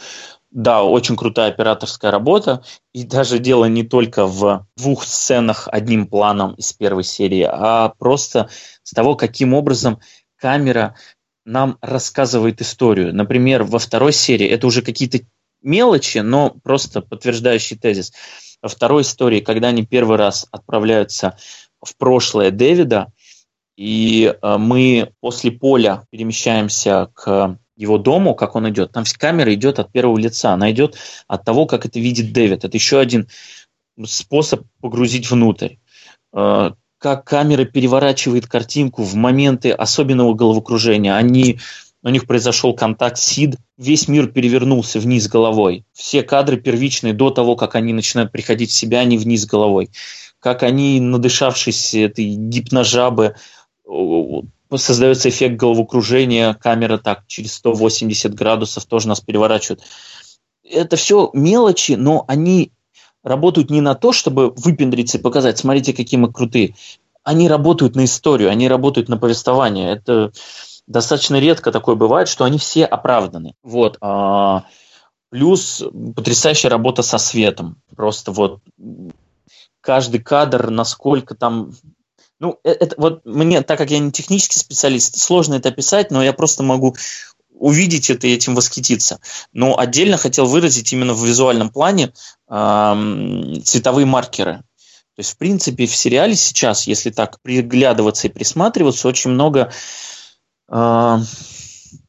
да, 0.52 0.84
очень 0.84 1.16
крутая 1.16 1.50
операторская 1.52 2.12
работа. 2.12 2.64
И 2.93 3.04
даже 3.04 3.39
дело 3.39 3.66
не 3.66 3.84
только 3.84 4.26
в 4.26 4.68
двух 4.76 5.04
сценах 5.04 5.68
одним 5.72 6.08
планом 6.08 6.56
из 6.56 6.74
первой 6.74 7.04
серии, 7.04 7.47
а 7.50 7.89
просто 7.97 8.50
с 8.84 8.91
того, 8.91 9.16
каким 9.16 9.54
образом 9.54 10.00
камера 10.38 10.95
нам 11.45 11.78
рассказывает 11.82 12.62
историю. 12.62 13.14
Например, 13.14 13.64
во 13.64 13.80
второй 13.80 14.14
серии 14.14 14.47
это 14.47 14.68
уже 14.68 14.82
какие-то 14.82 15.20
мелочи, 15.62 16.20
но 16.20 16.52
просто 16.64 17.02
подтверждающий 17.02 17.78
тезис. 17.78 18.12
Во 18.62 18.70
второй 18.70 19.04
истории, 19.04 19.39
когда 19.39 19.70
они 19.70 19.86
первый 19.86 20.18
раз 20.18 20.47
отправляются 20.52 21.38
в 21.82 21.95
прошлое 21.95 22.52
Дэвида, 22.52 23.12
и 23.78 24.26
э, 24.26 24.58
мы 24.58 25.14
после 25.22 25.52
поля 25.52 26.06
перемещаемся 26.12 27.10
к 27.14 27.58
его 27.80 27.97
дому, 27.97 28.36
как 28.36 28.55
он 28.55 28.69
идет, 28.69 28.91
там 28.91 29.05
камера 29.17 29.53
идет 29.53 29.80
от 29.80 29.91
первого 29.91 30.17
лица, 30.17 30.51
она 30.51 30.69
идет 30.69 30.97
от 31.27 31.45
того, 31.45 31.65
как 31.65 31.86
это 31.86 31.99
видит 31.99 32.34
Дэвид. 32.34 32.65
Это 32.65 32.75
еще 32.75 32.99
один 32.99 33.27
способ 34.05 34.63
погрузить 34.82 35.32
внутрь. 35.32 35.75
Э, 36.34 36.71
как 36.97 37.23
камера 37.23 37.63
переворачивает 37.63 38.47
картинку 38.47 39.03
в 39.03 39.15
моменты 39.15 39.71
особенного 39.71 40.34
головокружения. 40.34 41.15
Они 41.15 41.59
у 42.03 42.09
них 42.09 42.27
произошел 42.27 42.73
контакт 42.75 43.17
СИД, 43.17 43.55
весь 43.77 44.09
мир 44.09 44.27
перевернулся 44.27 44.99
вниз 44.99 45.30
головой. 45.30 45.86
Все 45.93 46.21
кадры 46.21 46.57
первичные 46.57 47.13
до 47.13 47.30
того, 47.30 47.55
как 47.55 47.75
они 47.75 47.93
начинают 47.93 48.34
приходить 48.34 48.71
в 48.71 48.73
себя, 48.73 48.99
они 48.99 49.17
вниз 49.17 49.45
головой. 49.45 49.89
Как 50.39 50.63
они, 50.63 50.99
надышавшись 50.99 51.93
этой 51.93 52.25
гипножабы, 52.25 53.36
создается 54.78 55.30
эффект 55.30 55.55
головокружения, 55.55 56.53
камера 56.53 56.97
так 56.97 57.24
через 57.28 57.53
180 57.55 58.34
градусов 58.34 58.86
тоже 58.86 59.07
нас 59.07 59.20
переворачивает. 59.20 59.82
Это 60.63 60.95
все 60.95 61.32
мелочи, 61.34 61.93
но 61.93 62.26
они 62.28 62.72
работают 63.24 63.70
не 63.70 63.82
на 63.82 63.95
то, 63.95 64.13
чтобы 64.13 64.51
выпендриться 64.51 65.17
и 65.17 65.22
показать, 65.22 65.57
смотрите, 65.57 65.93
какие 65.93 66.20
мы 66.20 66.32
крутые. 66.32 66.76
Они 67.24 67.49
работают 67.49 67.95
на 67.95 68.05
историю, 68.05 68.49
они 68.49 68.67
работают 68.70 69.09
на 69.09 69.17
повествование. 69.17 69.91
Это 69.91 70.32
достаточно 70.88 71.39
редко 71.39 71.72
такое 71.72 71.95
бывает, 71.95 72.28
что 72.28 72.43
они 72.45 72.57
все 72.57 72.86
оправданы. 72.86 73.55
Вот. 73.63 73.97
А, 74.01 74.65
плюс 75.30 75.84
потрясающая 76.15 76.70
работа 76.70 77.01
со 77.01 77.17
светом. 77.17 77.82
Просто 77.95 78.32
вот 78.32 78.59
каждый 79.82 80.20
кадр, 80.22 80.70
насколько 80.70 81.36
там 81.36 81.72
ну, 82.40 82.60
э, 82.64 82.72
это 82.72 82.96
вот 82.98 83.26
мне, 83.26 83.62
так 83.62 83.78
как 83.78 83.92
я 83.92 84.00
не 84.00 84.12
технический 84.12 84.60
специалист, 84.60 85.18
сложно 85.18 85.56
это 85.56 85.70
описать, 85.70 86.12
но 86.12 86.24
я 86.24 86.34
просто 86.34 86.64
могу 86.64 86.96
увидеть 87.50 88.10
это 88.10 88.28
и 88.28 88.34
этим 88.34 88.56
восхититься. 88.56 89.20
Но 89.52 89.78
отдельно 89.78 90.18
хотел 90.18 90.46
выразить 90.46 90.92
именно 90.94 91.14
в 91.14 91.26
визуальном 91.26 91.70
плане 91.70 92.14
э, 92.50 93.56
цветовые 93.64 94.06
маркеры. 94.06 94.64
То 95.16 95.22
есть, 95.22 95.34
в 95.34 95.38
принципе, 95.38 95.86
в 95.86 95.96
сериале 95.96 96.36
сейчас, 96.36 96.88
если 96.88 97.10
так 97.10 97.42
приглядываться 97.42 98.28
и 98.28 98.32
присматриваться, 98.32 99.10
очень 99.10 99.32
много 99.32 99.72
э, 100.70 101.18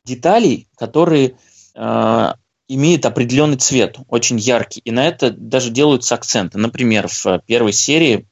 деталей, 0.04 0.68
которые 0.76 1.36
э, 1.74 2.32
имеют 2.68 3.04
определенный 3.04 3.56
цвет, 3.56 3.98
очень 4.06 4.38
яркий. 4.38 4.80
И 4.84 4.92
на 4.92 5.08
это 5.08 5.32
даже 5.32 5.70
делаются 5.70 6.14
акценты. 6.14 6.58
Например, 6.58 7.08
в 7.08 7.40
первой 7.46 7.72
серии 7.72 8.29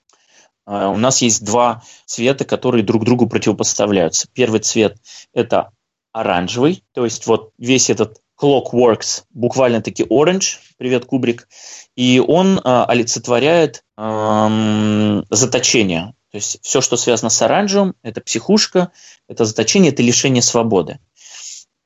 у 0.69 0.99
нас 0.99 1.23
есть 1.23 1.45
два 1.45 1.83
цвета, 2.05 2.45
которые 2.45 2.85
друг 2.85 3.05
другу 3.05 3.27
противопоставляются. 3.27 4.29
Первый 4.35 4.61
цвет– 4.61 4.99
это 5.33 5.71
оранжевый, 6.12 6.85
то 6.93 7.05
есть 7.05 7.27
вот 7.27 7.53
весь 7.59 7.91
этот 7.91 8.21
Clockworks 8.41 9.25
буквально-таки 9.31 10.05
orange, 10.05 10.59
привет, 10.77 11.07
Кубрик, 11.07 11.49
и 11.97 12.23
он 12.25 12.59
э, 12.59 12.61
олицетворяет 12.64 13.85
э, 13.97 15.23
заточение. 15.31 16.14
То 16.31 16.37
есть 16.37 16.59
все, 16.62 16.81
что 16.81 16.97
связано 16.97 17.31
с 17.31 17.43
оранжевым, 17.43 17.95
это 18.03 18.21
психушка, 18.21 18.93
это 19.29 19.45
заточение, 19.45 19.93
это 19.93 20.03
лишение 20.03 20.43
свободы. 20.43 21.01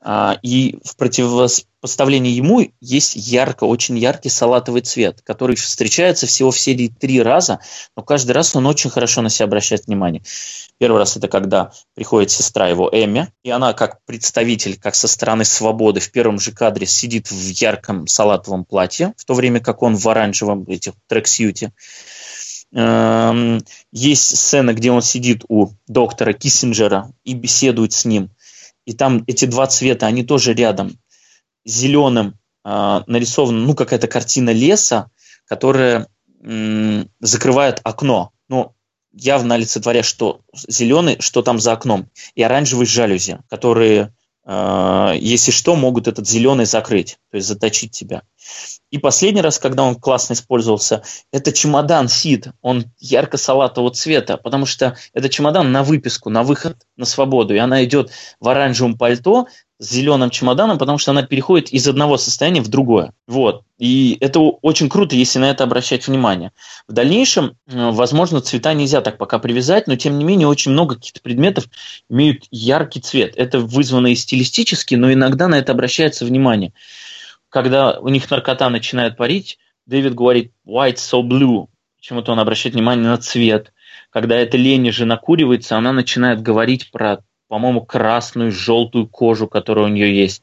А, 0.05 0.37
и 0.43 0.79
в 0.85 0.97
противопоставлении 0.97 2.33
ему 2.33 2.73
есть 2.81 3.15
ярко, 3.15 3.65
очень 3.65 3.97
яркий 3.97 4.31
салатовый 4.31 4.83
цвет, 4.83 5.23
который 5.23 5.55
встречается 5.55 6.27
всего 6.27 6.51
в 6.51 6.59
серии 6.59 6.89
три 6.89 7.23
раза, 7.23 7.61
но 7.97 8.03
каждый 8.03 8.33
раз 8.33 8.57
он 8.57 8.67
очень 8.67 8.91
хорошо 8.91 9.23
на 9.23 9.31
себя 9.31 9.45
обращает 9.47 9.87
внимание. 9.87 10.23
Первый 10.79 10.99
раз 10.99 11.17
это 11.17 11.29
когда 11.29 11.71
приходит 11.95 12.33
сестра 12.33 12.69
его 12.69 12.91
Эми, 12.93 13.29
и 13.45 13.51
она 13.51 13.75
как 13.75 14.05
представитель, 14.05 14.77
как 14.77 14.97
со 14.97 15.07
стороны 15.07 15.45
свободы 15.45 16.01
в 16.01 16.11
первом 16.11 16.41
же 16.41 16.51
кадре 16.51 16.87
сидит 16.87 17.31
в 17.31 17.49
ярком 17.51 18.09
салатовом 18.09 18.65
платье, 18.65 19.15
в 19.17 19.25
то 19.25 19.35
время 19.35 19.61
как 19.61 19.83
он 19.83 19.95
в 19.95 20.09
оранжевом 20.09 20.65
этих 20.67 20.95
трексьюте. 21.07 21.73
Эм, 22.75 23.63
есть 23.93 24.37
сцена, 24.37 24.73
где 24.73 24.91
он 24.91 25.03
сидит 25.03 25.45
у 25.49 25.69
доктора 25.87 26.33
Киссинджера 26.33 27.13
и 27.23 27.35
беседует 27.35 27.93
с 27.93 28.05
ним– 28.05 28.31
и 28.85 28.93
там 28.93 29.25
эти 29.27 29.45
два 29.45 29.67
цвета, 29.67 30.07
они 30.07 30.25
тоже 30.25 30.55
рядом. 30.55 30.99
Зеленым 31.65 32.35
э, 32.65 33.01
нарисована, 33.07 33.59
ну, 33.59 33.75
какая-то 33.75 34.09
картина 34.09 34.51
леса, 34.51 35.11
которая 35.47 36.09
м, 36.43 37.09
закрывает 37.21 37.81
окно. 37.85 38.33
Ну, 38.49 38.75
явно 39.13 39.55
олицетворя, 39.55 40.03
что 40.03 40.41
зеленый, 40.69 41.19
что 41.21 41.43
там 41.43 41.61
за 41.61 41.73
окном. 41.73 42.09
И 42.35 42.43
оранжевый 42.43 42.87
жалюзи, 42.87 43.39
которые 43.49 44.15
э, 44.45 45.13
если 45.19 45.53
что, 45.53 45.77
могут 45.77 46.09
этот 46.09 46.27
зеленый 46.27 46.67
закрыть, 46.67 47.19
то 47.31 47.37
есть 47.37 47.47
заточить 47.49 47.93
тебя. 47.93 48.23
И 48.93 48.99
последний 48.99 49.41
раз, 49.41 49.59
когда 49.59 49.85
он 49.85 49.95
классно 49.95 50.35
использовался, 50.35 51.03
это 51.33 51.51
чемодан 51.51 52.09
Сид. 52.09 52.49
Он 52.61 52.85
ярко-салатового 52.99 53.91
цвета, 53.91 54.37
потому 54.37 54.67
что 54.67 54.97
это 55.15 55.31
чемодан 55.31 55.73
на 55.73 55.83
выписку, 55.83 56.29
на 56.29 56.43
выход, 56.43 56.77
на 56.99 57.07
свободу. 57.07 57.55
И 57.55 57.59
она 57.59 57.83
идет 57.85 58.11
в 58.39 58.49
оранжевом 58.51 58.99
пальто 58.99 59.47
с 59.79 59.89
зеленым 59.91 60.29
чемоданом, 60.29 60.77
потому 60.77 60.99
что 60.99 61.13
она 61.13 61.23
переходит 61.23 61.71
из 61.71 61.89
одного 61.89 62.19
состояния 62.19 62.61
в 62.61 62.69
другое. 62.69 63.15
Вот. 63.27 63.63
И 63.79 64.19
это 64.21 64.41
очень 64.41 64.91
круто, 64.91 65.17
если 65.17 65.39
на 65.39 65.49
это 65.49 65.65
обращать 65.65 66.07
внимание. 66.07 66.53
В 66.87 66.93
дальнейшем, 66.93 67.57
э, 67.67 67.91
возможно, 67.93 68.43
цвета 68.43 68.75
нельзя 68.75 69.01
так 69.01 69.17
пока 69.17 69.39
привязать, 69.39 69.87
но 69.87 69.97
тем 69.97 70.19
не 70.19 70.25
менее 70.25 70.49
очень 70.49 70.71
много 70.71 70.97
каких-то 70.97 71.23
предметов 71.23 71.65
имеют 72.11 72.45
яркий 72.51 73.01
цвет. 73.01 73.33
Это 73.37 73.59
вызвано 73.59 74.09
и 74.09 74.15
стилистически, 74.17 74.97
но 74.97 75.11
иногда 75.11 75.49
на 75.49 75.55
это 75.55 75.73
обращается 75.73 76.27
внимание 76.27 76.75
когда 77.53 78.01
у 78.01 78.09
них 78.09 78.29
наркота 78.31 78.71
начинает 78.71 79.17
парить, 79.17 79.59
Дэвид 79.85 80.15
говорит 80.15 80.53
«white 80.67 80.95
so 80.95 81.23
blue», 81.23 81.67
почему-то 81.99 82.33
он 82.33 82.41
обращает 82.41 82.75
внимание 82.75 83.07
на 83.07 83.19
цвет. 83.19 83.73
Когда 84.11 84.37
эта 84.37 84.57
лень 84.57 84.91
же 84.91 85.05
накуривается, 85.05 85.77
она 85.77 85.93
начинает 85.93 86.41
говорить 86.41 86.91
про, 86.91 87.19
по-моему, 87.49 87.83
красную, 87.83 88.53
желтую 88.53 89.07
кожу, 89.07 89.49
которая 89.49 89.85
у 89.85 89.89
нее 89.89 90.17
есть. 90.17 90.43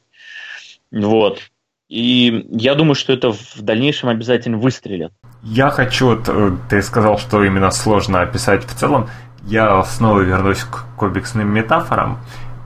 Вот. 0.92 1.40
И 1.88 2.46
я 2.52 2.76
думаю, 2.76 2.94
что 2.94 3.12
это 3.12 3.32
в 3.32 3.60
дальнейшем 3.60 4.08
обязательно 4.08 4.58
выстрелит. 4.58 5.10
Я 5.42 5.70
хочу, 5.70 6.16
э, 6.16 6.56
ты 6.68 6.80
сказал, 6.80 7.18
что 7.18 7.42
именно 7.42 7.72
сложно 7.72 8.20
описать 8.20 8.64
в 8.64 8.72
целом. 8.76 9.10
Я 9.42 9.82
снова 9.82 10.20
вернусь 10.20 10.62
к 10.62 10.84
комиксным 10.96 11.48
метафорам, 11.48 12.20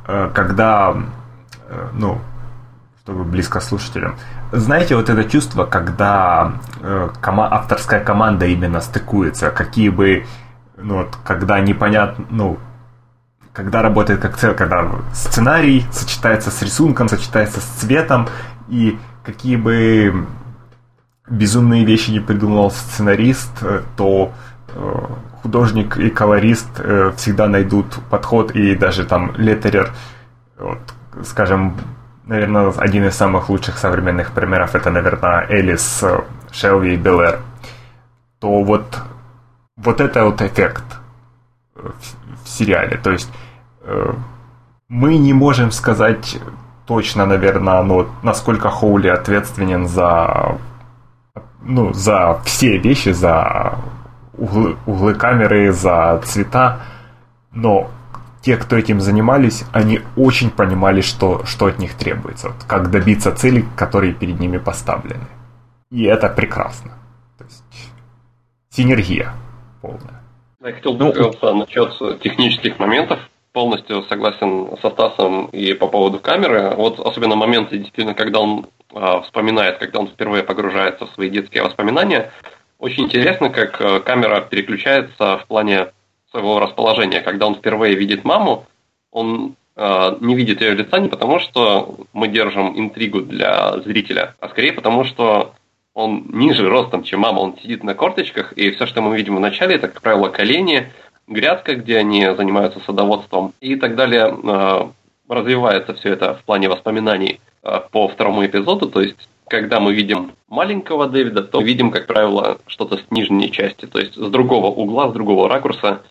э, 0.07 0.30
когда, 0.34 0.95
э, 1.68 1.88
ну, 1.95 2.20
чтобы 3.05 3.25
близко 3.25 3.61
слушателям. 3.61 4.17
Знаете, 4.51 4.97
вот 4.97 5.11
это 5.11 5.25
чувство, 5.25 5.67
когда 5.67 6.55
э, 6.81 7.11
кома- 7.21 7.49
авторская 7.51 8.03
команда 8.03 8.47
именно 8.47 8.81
стыкуется, 8.81 9.51
какие 9.51 9.91
бы, 9.91 10.25
ну 10.79 10.97
вот, 10.99 11.19
когда 11.23 11.61
непонятно, 11.61 12.25
ну, 12.31 12.59
когда 13.53 13.83
работает 13.83 14.21
как 14.21 14.39
цель, 14.39 14.55
когда 14.55 14.91
сценарий 15.13 15.85
сочетается 15.93 16.51
с 16.51 16.63
рисунком, 16.63 17.11
сочетается 17.11 17.61
с 17.61 17.65
цветом, 17.65 18.27
и 18.71 18.99
какие 19.23 19.57
бы 19.57 20.27
безумные 21.29 21.85
вещи 21.85 22.11
не 22.11 22.21
придумал 22.21 22.71
сценарист, 22.71 23.53
э, 23.61 23.83
то 23.99 24.33
э, 24.69 25.05
художник 25.43 25.99
и 25.99 26.09
колорист 26.09 26.69
э, 26.79 27.13
всегда 27.19 27.49
найдут 27.49 27.99
подход, 28.09 28.53
и 28.53 28.75
даже 28.75 29.05
там 29.05 29.35
леттерер, 29.37 29.93
вот, 30.59 30.81
скажем, 31.23 31.77
наверное, 32.27 32.72
один 32.77 33.05
из 33.07 33.14
самых 33.14 33.49
лучших 33.49 33.79
современных 33.79 34.33
примеров 34.33 34.75
это, 34.75 34.91
наверное, 34.91 35.47
Элис, 35.49 36.05
Шелви 36.53 36.95
и 36.95 36.97
Белэр, 36.97 37.41
то 38.39 38.62
вот, 38.62 38.99
вот 39.77 40.01
это 40.01 40.25
вот 40.25 40.43
эффект 40.43 40.85
в, 41.75 41.93
в 42.45 42.49
сериале. 42.49 42.97
То 42.97 43.11
есть 43.11 43.31
э, 43.83 44.12
мы 44.89 45.16
не 45.18 45.33
можем 45.33 45.70
сказать 45.70 46.39
точно, 46.87 47.27
наверное, 47.27 47.83
ну, 47.83 48.07
насколько 48.22 48.70
Хоули 48.70 49.09
ответственен 49.09 49.89
за, 49.89 50.59
ну, 51.62 51.93
за 51.93 52.41
все 52.45 52.79
вещи, 52.79 53.11
за 53.11 53.79
углы, 54.37 54.77
углы 54.87 55.14
камеры, 55.14 55.72
за 55.72 56.20
цвета, 56.25 56.81
но 57.53 57.91
те, 58.45 58.59
кто 58.59 58.76
этим 58.76 59.01
занимались, 59.01 59.64
они 59.72 60.01
очень 60.16 60.51
понимали, 60.51 61.01
что, 61.01 61.45
что 61.47 61.66
от 61.66 61.78
них 61.78 61.95
требуется, 61.95 62.49
вот, 62.49 62.64
как 62.68 62.90
добиться 62.90 63.34
целей, 63.34 63.64
которые 63.74 64.12
перед 64.12 64.38
ними 64.38 64.59
поставлены. 64.59 65.26
И 65.90 66.05
это 66.05 66.28
прекрасно. 66.28 66.92
То 67.38 67.45
есть 67.45 67.64
синергия 68.70 69.32
полная. 69.80 70.22
Я 70.62 70.72
хотел 70.72 70.92
бы 70.95 71.12
ну, 71.14 71.55
насчет 71.55 72.20
технических 72.20 72.78
моментов. 72.78 73.18
Полностью 73.53 74.03
согласен 74.05 74.76
со 74.82 74.90
Стасом 74.90 75.47
и 75.47 75.74
по 75.74 75.86
поводу 75.86 76.18
камеры. 76.18 76.74
Вот 76.74 76.99
особенно 76.99 77.36
моменты, 77.36 77.78
действительно, 77.78 78.14
когда 78.14 78.40
он 78.40 78.66
э, 78.92 79.20
вспоминает, 79.22 79.78
когда 79.78 80.01
он 80.01 80.09
впервые 80.09 80.42
погружается 80.42 81.07
в 81.07 81.11
свои 81.14 81.30
детские 81.30 81.62
воспоминания, 81.62 82.32
очень 82.80 83.05
интересно, 83.05 83.51
как 83.51 83.80
э, 83.80 84.01
камера 84.01 84.40
переключается 84.40 85.38
в 85.38 85.47
плане 85.47 85.92
своего 86.35 86.59
расположения. 86.59 87.20
Когда 87.20 87.47
он 87.47 87.55
впервые 87.55 87.95
видит 87.95 88.24
маму, 88.24 88.66
он 89.12 89.55
э, 89.76 90.16
не 90.20 90.35
видит 90.35 90.61
ее 90.61 90.74
лица 90.74 90.99
не 90.99 91.09
потому, 91.09 91.39
что 91.39 91.97
мы 92.12 92.26
держим 92.26 92.76
интригу 92.76 93.20
для 93.20 93.78
зрителя, 93.82 94.35
а 94.41 94.49
скорее 94.49 94.72
потому, 94.72 95.05
что 95.05 95.55
он 95.95 96.26
ниже 96.30 96.68
ростом, 96.68 97.05
чем 97.05 97.20
мама. 97.20 97.39
Он 97.39 97.57
сидит 97.62 97.85
на 97.85 97.95
корточках, 97.95 98.53
и 98.55 98.72
все, 98.72 98.87
что 98.87 99.01
мы 99.01 99.16
видим 99.16 99.37
в 99.37 99.41
начале, 99.41 99.76
это, 99.76 99.87
как 99.87 100.03
правило, 100.03 100.28
колени, 100.28 100.91
грядка, 101.28 101.76
где 101.76 101.99
они 101.99 102.24
занимаются 102.37 102.80
садоводством 102.80 103.53
и 103.61 103.76
так 103.76 103.95
далее. 103.95 104.37
Э, 104.43 104.89
развивается 105.28 105.95
все 105.95 106.11
это 106.14 106.35
в 106.35 106.43
плане 106.43 106.68
воспоминаний 106.68 107.41
э, 107.62 107.80
по 107.93 108.09
второму 108.09 108.45
эпизоду, 108.45 108.91
то 108.91 109.01
есть 109.01 109.28
когда 109.47 109.78
мы 109.78 109.93
видим 109.93 110.32
маленького 110.49 111.07
Дэвида, 111.07 111.43
то 111.43 111.61
видим, 111.61 111.91
как 111.91 112.07
правило, 112.07 112.59
что-то 112.66 112.97
с 112.97 113.05
нижней 113.11 113.53
части, 113.53 113.87
то 113.87 113.99
есть 113.99 114.14
с 114.14 114.30
другого 114.30 114.66
угла, 114.66 115.11
с 115.11 115.12
другого 115.12 115.49
ракурса, 115.49 116.03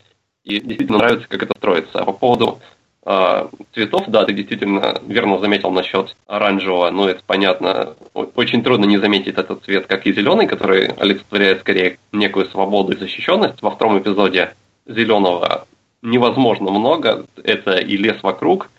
и 0.43 0.59
действительно 0.59 0.99
нравится, 0.99 1.27
как 1.27 1.43
это 1.43 1.53
строится. 1.57 1.99
А 1.99 2.05
по 2.05 2.13
поводу 2.13 2.59
э, 3.05 3.47
цветов, 3.73 4.03
да, 4.07 4.25
ты 4.25 4.33
действительно 4.33 4.99
верно 5.07 5.39
заметил 5.39 5.71
насчет 5.71 6.15
оранжевого, 6.27 6.89
но 6.91 7.09
это 7.09 7.21
понятно. 7.25 7.95
Очень 8.13 8.63
трудно 8.63 8.85
не 8.85 8.97
заметить 8.97 9.37
этот 9.37 9.63
цвет, 9.63 9.87
как 9.87 10.05
и 10.05 10.13
зеленый, 10.13 10.47
который 10.47 10.87
олицетворяет 10.87 11.61
скорее 11.61 11.97
некую 12.11 12.45
свободу 12.47 12.93
и 12.93 12.97
защищенность. 12.97 13.61
Во 13.61 13.71
втором 13.71 13.99
эпизоде 13.99 14.53
зеленого 14.85 15.65
невозможно 16.01 16.71
много, 16.71 17.25
это 17.43 17.77
и 17.77 17.95
лес 17.95 18.21
вокруг, 18.21 18.69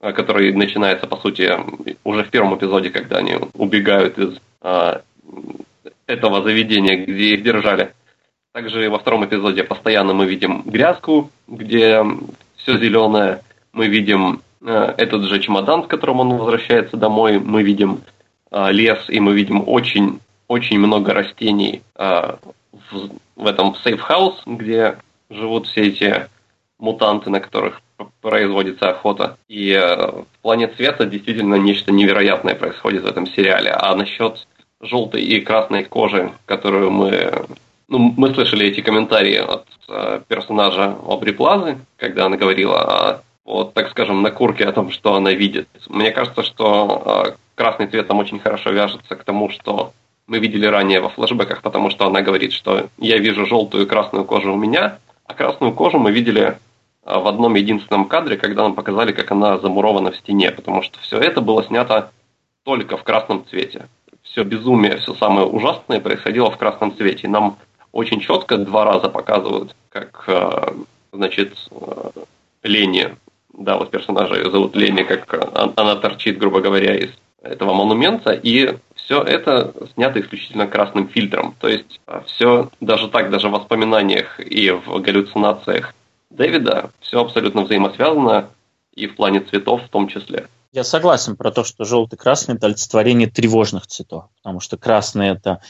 э, 0.00 0.12
который 0.12 0.52
начинается, 0.52 1.06
по 1.06 1.16
сути, 1.16 1.50
уже 2.04 2.24
в 2.24 2.30
первом 2.30 2.56
эпизоде, 2.56 2.90
когда 2.90 3.18
они 3.18 3.36
убегают 3.54 4.18
из 4.18 4.38
э, 4.62 5.00
этого 6.06 6.42
заведения, 6.42 7.04
где 7.04 7.34
их 7.34 7.42
держали. 7.42 7.94
Также 8.54 8.88
во 8.88 9.00
втором 9.00 9.24
эпизоде 9.24 9.64
постоянно 9.64 10.14
мы 10.14 10.26
видим 10.26 10.62
грязку, 10.64 11.32
где 11.48 12.04
все 12.56 12.78
зеленое. 12.78 13.42
Мы 13.72 13.88
видим 13.88 14.42
э, 14.64 14.94
этот 14.96 15.24
же 15.24 15.40
чемодан, 15.40 15.82
с 15.82 15.86
которым 15.88 16.20
он 16.20 16.36
возвращается 16.36 16.96
домой. 16.96 17.40
Мы 17.40 17.64
видим 17.64 18.02
э, 18.52 18.70
лес, 18.70 19.06
и 19.08 19.18
мы 19.18 19.34
видим 19.34 19.64
очень, 19.66 20.20
очень 20.46 20.78
много 20.78 21.12
растений 21.12 21.82
э, 21.96 22.36
в, 22.92 23.10
в 23.34 23.44
этом 23.44 23.74
safe 23.74 24.01
house, 24.01 24.42
где 24.46 24.98
живут 25.30 25.66
все 25.66 25.88
эти 25.88 26.28
мутанты, 26.78 27.30
на 27.30 27.40
которых 27.40 27.82
производится 28.20 28.90
охота. 28.90 29.36
И 29.48 29.72
э, 29.72 29.96
в 29.96 30.26
плане 30.42 30.68
цвета 30.68 31.06
действительно 31.06 31.56
нечто 31.56 31.90
невероятное 31.90 32.54
происходит 32.54 33.02
в 33.02 33.08
этом 33.08 33.26
сериале. 33.26 33.72
А 33.72 33.96
насчет 33.96 34.46
желтой 34.80 35.24
и 35.24 35.40
красной 35.40 35.82
кожи, 35.82 36.30
которую 36.46 36.92
мы... 36.92 37.46
Ну, 37.94 38.12
мы 38.16 38.34
слышали 38.34 38.66
эти 38.66 38.80
комментарии 38.80 39.36
от 39.36 39.66
э, 39.88 40.20
персонажа 40.26 40.96
Обри 41.06 41.30
Плазы, 41.30 41.78
когда 41.96 42.26
она 42.26 42.36
говорила 42.36 42.80
о, 42.80 43.22
вот, 43.44 43.72
так 43.72 43.88
скажем, 43.90 44.20
на 44.20 44.32
курке 44.32 44.64
о 44.64 44.72
том, 44.72 44.90
что 44.90 45.14
она 45.14 45.30
видит. 45.30 45.68
Мне 45.88 46.10
кажется, 46.10 46.42
что 46.42 47.24
э, 47.28 47.32
красный 47.54 47.86
цвет 47.86 48.08
там 48.08 48.18
очень 48.18 48.40
хорошо 48.40 48.70
вяжется 48.70 49.14
к 49.14 49.22
тому, 49.22 49.48
что 49.48 49.92
мы 50.26 50.40
видели 50.40 50.66
ранее 50.66 50.98
во 50.98 51.08
флэшбэках, 51.08 51.62
потому 51.62 51.88
что 51.90 52.04
она 52.08 52.20
говорит, 52.20 52.52
что 52.52 52.88
я 52.98 53.18
вижу 53.18 53.46
желтую 53.46 53.84
и 53.84 53.88
красную 53.88 54.24
кожу 54.24 54.52
у 54.52 54.56
меня, 54.56 54.98
а 55.28 55.34
красную 55.34 55.72
кожу 55.72 56.00
мы 56.00 56.10
видели 56.10 56.58
а, 57.04 57.20
в 57.20 57.28
одном 57.28 57.54
единственном 57.54 58.06
кадре, 58.06 58.36
когда 58.36 58.64
нам 58.64 58.74
показали, 58.74 59.12
как 59.12 59.30
она 59.30 59.58
замурована 59.58 60.10
в 60.10 60.16
стене, 60.16 60.50
потому 60.50 60.82
что 60.82 60.98
все 60.98 61.20
это 61.20 61.40
было 61.40 61.62
снято 61.62 62.10
только 62.64 62.96
в 62.96 63.04
красном 63.04 63.46
цвете. 63.48 63.86
Все 64.24 64.42
безумие, 64.42 64.96
все 64.96 65.14
самое 65.14 65.46
ужасное 65.46 66.00
происходило 66.00 66.50
в 66.50 66.56
красном 66.56 66.96
цвете. 66.96 67.28
И 67.28 67.30
нам 67.30 67.56
очень 67.94 68.20
четко 68.20 68.58
два 68.58 68.84
раза 68.84 69.08
показывают, 69.08 69.74
как, 69.88 70.24
а, 70.26 70.74
значит, 71.12 71.56
а, 71.70 72.10
Лени, 72.64 73.14
да, 73.52 73.76
вот 73.76 73.90
персонажа 73.90 74.34
ее 74.34 74.50
зовут 74.50 74.74
Лени, 74.74 75.04
как 75.04 75.32
она 75.76 75.94
торчит, 75.96 76.38
грубо 76.38 76.60
говоря, 76.60 76.96
из 76.96 77.10
этого 77.40 77.72
монумента, 77.72 78.32
и 78.32 78.76
все 78.96 79.22
это 79.22 79.72
снято 79.94 80.20
исключительно 80.20 80.66
красным 80.66 81.08
фильтром. 81.08 81.54
То 81.60 81.68
есть 81.68 82.00
все 82.26 82.68
даже 82.80 83.08
так, 83.08 83.30
даже 83.30 83.48
в 83.48 83.52
воспоминаниях 83.52 84.40
и 84.40 84.70
в 84.70 84.98
галлюцинациях 85.00 85.94
Дэвида 86.30 86.90
все 87.00 87.20
абсолютно 87.20 87.62
взаимосвязано 87.62 88.48
и 88.94 89.06
в 89.06 89.14
плане 89.14 89.40
цветов 89.40 89.82
в 89.84 89.88
том 89.88 90.08
числе. 90.08 90.48
Я 90.72 90.82
согласен 90.82 91.36
про 91.36 91.52
то, 91.52 91.62
что 91.62 91.84
желтый 91.84 92.16
и 92.16 92.20
красный– 92.20 92.54
это 92.56 92.66
олицетворение 92.66 93.28
тревожных 93.28 93.86
цветов, 93.86 94.24
потому 94.42 94.58
что 94.58 94.76
красный– 94.76 95.28
это 95.36 95.60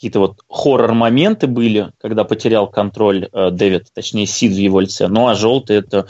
какие-то 0.00 0.20
вот 0.20 0.40
хоррор-моменты 0.48 1.46
были, 1.46 1.92
когда 2.00 2.24
потерял 2.24 2.70
контроль 2.70 3.28
э, 3.30 3.50
Дэвид, 3.50 3.88
точнее 3.92 4.24
Сид 4.24 4.52
в 4.52 4.56
его 4.56 4.80
лице, 4.80 5.08
ну 5.08 5.28
а 5.28 5.34
желтый– 5.34 5.76
это 5.78 5.98
э, 5.98 6.04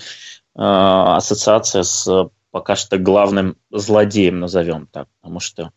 ассоциация 0.54 1.82
с 1.82 2.30
пока 2.52 2.76
что 2.76 2.98
главным 2.98 3.56
злодеем, 3.72 4.38
назовем 4.38 4.86
так, 4.86 5.08
потому 5.20 5.40
что 5.40 5.72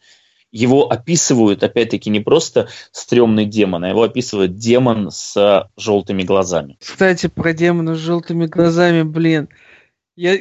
его 0.51 0.91
описывают, 0.91 1.64
опять-таки, 1.64 2.11
не 2.11 2.20
просто 2.20 2.68
стрёмный 2.91 3.45
демон, 3.45 3.84
а 3.84 3.89
его 3.89 4.03
описывают 4.03 4.57
демон 4.57 5.09
с 5.09 5.68
желтыми 5.76 6.22
глазами. 6.22 6.78
Кстати, 6.80 7.26
про 7.26 7.53
демона 7.53 7.95
с 7.95 7.97
желтыми 7.97 8.45
глазами, 8.45 9.01
блин. 9.01 9.49
Я, 10.16 10.38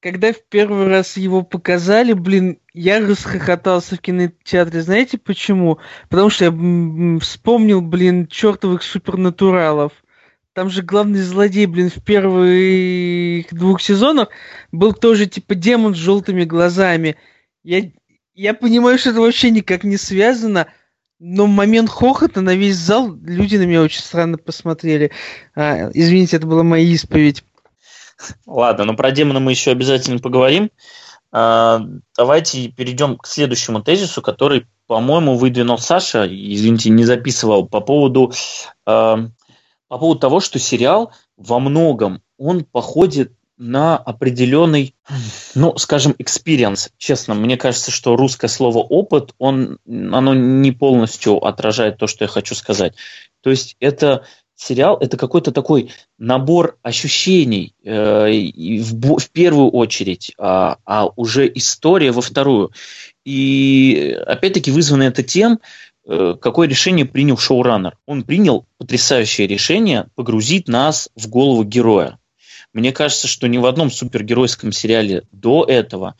когда 0.00 0.32
в 0.32 0.42
первый 0.48 0.86
раз 0.86 1.16
его 1.16 1.42
показали, 1.42 2.12
блин, 2.12 2.60
я 2.72 3.00
расхохотался 3.00 3.96
в 3.96 4.00
кинотеатре. 4.00 4.82
Знаете 4.82 5.18
почему? 5.18 5.78
Потому 6.08 6.30
что 6.30 6.44
я 6.44 7.18
вспомнил, 7.20 7.80
блин, 7.80 8.28
чертовых 8.28 8.82
супернатуралов. 8.82 9.92
Там 10.52 10.70
же 10.70 10.82
главный 10.82 11.20
злодей, 11.20 11.66
блин, 11.66 11.90
в 11.90 12.02
первых 12.02 13.46
двух 13.52 13.80
сезонах 13.80 14.28
был 14.72 14.92
тоже 14.92 15.26
типа 15.26 15.54
демон 15.54 15.94
с 15.94 15.98
желтыми 15.98 16.44
глазами. 16.44 17.16
Я 17.62 17.90
я 18.34 18.54
понимаю, 18.54 18.98
что 18.98 19.10
это 19.10 19.20
вообще 19.20 19.50
никак 19.50 19.82
не 19.82 19.96
связано, 19.96 20.68
но 21.18 21.48
момент 21.48 21.90
хохота 21.90 22.40
на 22.40 22.54
весь 22.54 22.76
зал, 22.76 23.12
люди 23.16 23.56
на 23.56 23.64
меня 23.64 23.82
очень 23.82 24.00
странно 24.00 24.38
посмотрели. 24.38 25.10
А, 25.56 25.90
извините, 25.92 26.36
это 26.36 26.46
была 26.46 26.62
моя 26.62 26.84
исповедь. 26.84 27.42
Ладно, 28.46 28.84
но 28.84 28.94
про 28.94 29.10
демона 29.10 29.40
мы 29.40 29.52
еще 29.52 29.70
обязательно 29.70 30.18
поговорим. 30.18 30.70
А, 31.30 31.82
давайте 32.16 32.68
перейдем 32.68 33.16
к 33.16 33.26
следующему 33.26 33.82
тезису, 33.82 34.22
который, 34.22 34.66
по-моему, 34.86 35.36
выдвинул 35.36 35.78
Саша, 35.78 36.26
извините, 36.26 36.90
не 36.90 37.04
записывал, 37.04 37.66
по 37.66 37.80
поводу, 37.80 38.32
а, 38.86 39.26
по 39.88 39.98
поводу 39.98 40.20
того, 40.20 40.40
что 40.40 40.58
сериал 40.58 41.12
во 41.36 41.60
многом 41.60 42.22
он 42.38 42.64
походит 42.64 43.32
на 43.58 43.96
определенный, 43.96 44.94
ну, 45.56 45.76
скажем, 45.78 46.14
experience. 46.18 46.90
Честно, 46.96 47.34
мне 47.34 47.56
кажется, 47.56 47.90
что 47.90 48.14
русское 48.14 48.46
слово 48.46 48.78
опыт, 48.78 49.34
он, 49.38 49.78
оно 49.86 50.32
не 50.32 50.70
полностью 50.70 51.44
отражает 51.44 51.98
то, 51.98 52.06
что 52.06 52.24
я 52.24 52.28
хочу 52.28 52.54
сказать. 52.54 52.94
То 53.42 53.50
есть 53.50 53.76
это 53.80 54.24
сериал, 54.58 54.98
это 55.00 55.16
какой-то 55.16 55.52
такой 55.52 55.92
набор 56.18 56.78
ощущений 56.82 57.74
э, 57.84 58.50
в, 58.82 59.18
в 59.18 59.30
первую 59.30 59.70
очередь, 59.70 60.32
а, 60.36 60.78
а 60.84 61.06
уже 61.14 61.50
история 61.54 62.10
во 62.10 62.20
вторую. 62.20 62.72
И 63.24 64.18
опять-таки 64.26 64.72
вызвано 64.72 65.04
это 65.04 65.22
тем, 65.22 65.60
э, 66.06 66.34
какое 66.40 66.66
решение 66.66 67.06
принял 67.06 67.38
шоураннер. 67.38 67.96
Он 68.04 68.24
принял 68.24 68.66
потрясающее 68.78 69.46
решение 69.46 70.08
погрузить 70.16 70.66
нас 70.66 71.08
в 71.14 71.28
голову 71.28 71.62
героя. 71.62 72.18
Мне 72.72 72.92
кажется, 72.92 73.28
что 73.28 73.46
ни 73.46 73.58
в 73.58 73.66
одном 73.66 73.92
супергеройском 73.92 74.72
сериале 74.72 75.22
до 75.30 75.64
этого 75.64 76.16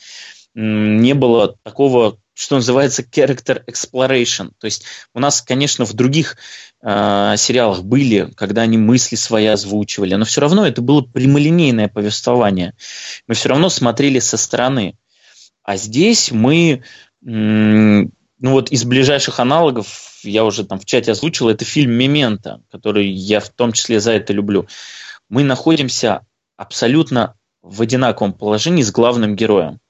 не 0.54 1.14
было 1.14 1.56
такого, 1.64 2.18
что 2.38 2.54
называется 2.54 3.02
character 3.02 3.64
exploration. 3.66 4.52
То 4.60 4.66
есть 4.66 4.84
у 5.12 5.18
нас, 5.18 5.42
конечно, 5.42 5.84
в 5.84 5.92
других 5.94 6.36
э, 6.80 7.34
сериалах 7.36 7.82
были, 7.82 8.30
когда 8.36 8.62
они 8.62 8.78
мысли 8.78 9.16
свои 9.16 9.46
озвучивали, 9.46 10.14
но 10.14 10.24
все 10.24 10.40
равно 10.40 10.64
это 10.64 10.80
было 10.80 11.00
прямолинейное 11.00 11.88
повествование. 11.88 12.74
Мы 13.26 13.34
все 13.34 13.48
равно 13.48 13.68
смотрели 13.70 14.20
со 14.20 14.36
стороны. 14.36 14.96
А 15.64 15.76
здесь 15.76 16.30
мы, 16.30 16.84
ну 17.20 18.10
вот 18.40 18.70
из 18.70 18.84
ближайших 18.84 19.40
аналогов, 19.40 20.20
я 20.22 20.44
уже 20.44 20.64
там 20.64 20.78
в 20.78 20.84
чате 20.84 21.10
озвучил, 21.10 21.48
это 21.48 21.64
фильм 21.64 21.90
«Мемента», 21.90 22.62
который 22.70 23.08
я 23.08 23.40
в 23.40 23.48
том 23.48 23.72
числе 23.72 23.98
за 23.98 24.12
это 24.12 24.32
люблю. 24.32 24.68
Мы 25.28 25.42
находимся 25.42 26.24
абсолютно 26.56 27.34
в 27.62 27.82
одинаковом 27.82 28.32
положении 28.32 28.82
с 28.82 28.92
главным 28.92 29.34
героем. 29.34 29.80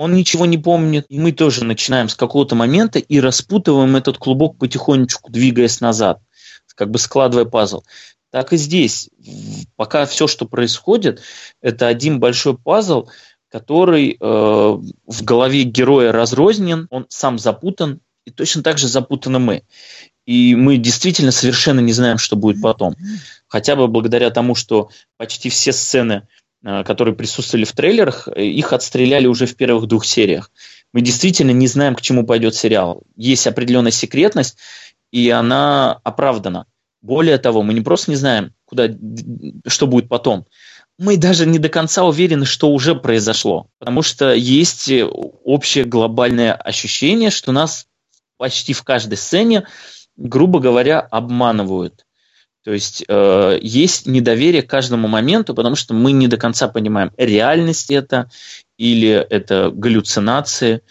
Он 0.00 0.14
ничего 0.14 0.46
не 0.46 0.56
помнит, 0.56 1.04
и 1.10 1.18
мы 1.18 1.30
тоже 1.30 1.62
начинаем 1.62 2.08
с 2.08 2.14
какого-то 2.14 2.54
момента 2.54 2.98
и 2.98 3.20
распутываем 3.20 3.96
этот 3.96 4.16
клубок 4.16 4.56
потихонечку, 4.56 5.30
двигаясь 5.30 5.82
назад, 5.82 6.22
как 6.74 6.90
бы 6.90 6.98
складывая 6.98 7.44
пазл. 7.44 7.82
Так 8.30 8.54
и 8.54 8.56
здесь. 8.56 9.10
Пока 9.76 10.06
все, 10.06 10.26
что 10.26 10.46
происходит, 10.46 11.20
это 11.60 11.86
один 11.86 12.18
большой 12.18 12.56
пазл, 12.56 13.10
который 13.50 14.12
э, 14.12 14.16
в 14.18 15.22
голове 15.22 15.64
героя 15.64 16.12
разрознен, 16.12 16.86
он 16.88 17.04
сам 17.10 17.38
запутан, 17.38 18.00
и 18.24 18.30
точно 18.30 18.62
так 18.62 18.78
же 18.78 18.88
запутаны 18.88 19.38
мы. 19.38 19.64
И 20.24 20.54
мы 20.54 20.78
действительно 20.78 21.30
совершенно 21.30 21.80
не 21.80 21.92
знаем, 21.92 22.16
что 22.16 22.36
будет 22.36 22.62
потом. 22.62 22.94
Хотя 23.48 23.76
бы 23.76 23.86
благодаря 23.86 24.30
тому, 24.30 24.54
что 24.54 24.88
почти 25.18 25.50
все 25.50 25.72
сцены, 25.72 26.26
которые 26.62 27.14
присутствовали 27.14 27.64
в 27.64 27.72
трейлерах, 27.72 28.28
э, 28.28 28.44
их 28.44 28.72
отстреляли 28.72 29.26
уже 29.26 29.46
в 29.46 29.56
первых 29.56 29.86
двух 29.86 30.04
сериях. 30.04 30.50
Мы 30.92 31.00
действительно 31.00 31.52
не 31.52 31.66
знаем, 31.66 31.94
к 31.94 32.02
чему 32.02 32.26
пойдет 32.26 32.54
сериал. 32.54 33.02
Есть 33.16 33.46
определенная 33.46 33.92
секретность, 33.92 34.58
и 35.10 35.30
она 35.30 36.00
оправдана. 36.04 36.66
Более 37.02 37.38
того, 37.38 37.62
мы 37.62 37.72
не 37.72 37.80
просто 37.80 38.10
не 38.10 38.16
знаем, 38.16 38.52
куда, 38.66 38.88
что 39.66 39.86
будет 39.86 40.08
потом, 40.08 40.46
мы 40.98 41.16
даже 41.16 41.46
не 41.46 41.58
до 41.58 41.70
конца 41.70 42.04
уверены, 42.04 42.44
что 42.44 42.70
уже 42.70 42.94
произошло. 42.94 43.68
Потому 43.78 44.02
что 44.02 44.34
есть 44.34 44.92
общее 45.44 45.84
глобальное 45.84 46.52
ощущение, 46.52 47.30
что 47.30 47.52
нас 47.52 47.86
почти 48.36 48.74
в 48.74 48.82
каждой 48.82 49.16
сцене, 49.16 49.66
грубо 50.16 50.60
говоря, 50.60 51.00
обманывают. 51.00 52.04
То 52.64 52.72
есть 52.72 53.04
э, 53.08 53.58
есть 53.62 54.06
недоверие 54.06 54.62
к 54.62 54.68
каждому 54.68 55.08
моменту, 55.08 55.54
потому 55.54 55.76
что 55.76 55.94
мы 55.94 56.12
не 56.12 56.28
до 56.28 56.36
конца 56.36 56.68
понимаем, 56.68 57.10
реальность 57.16 57.90
это 57.90 58.30
или 58.76 59.10
это 59.10 59.70
галлюцинации. 59.70 60.82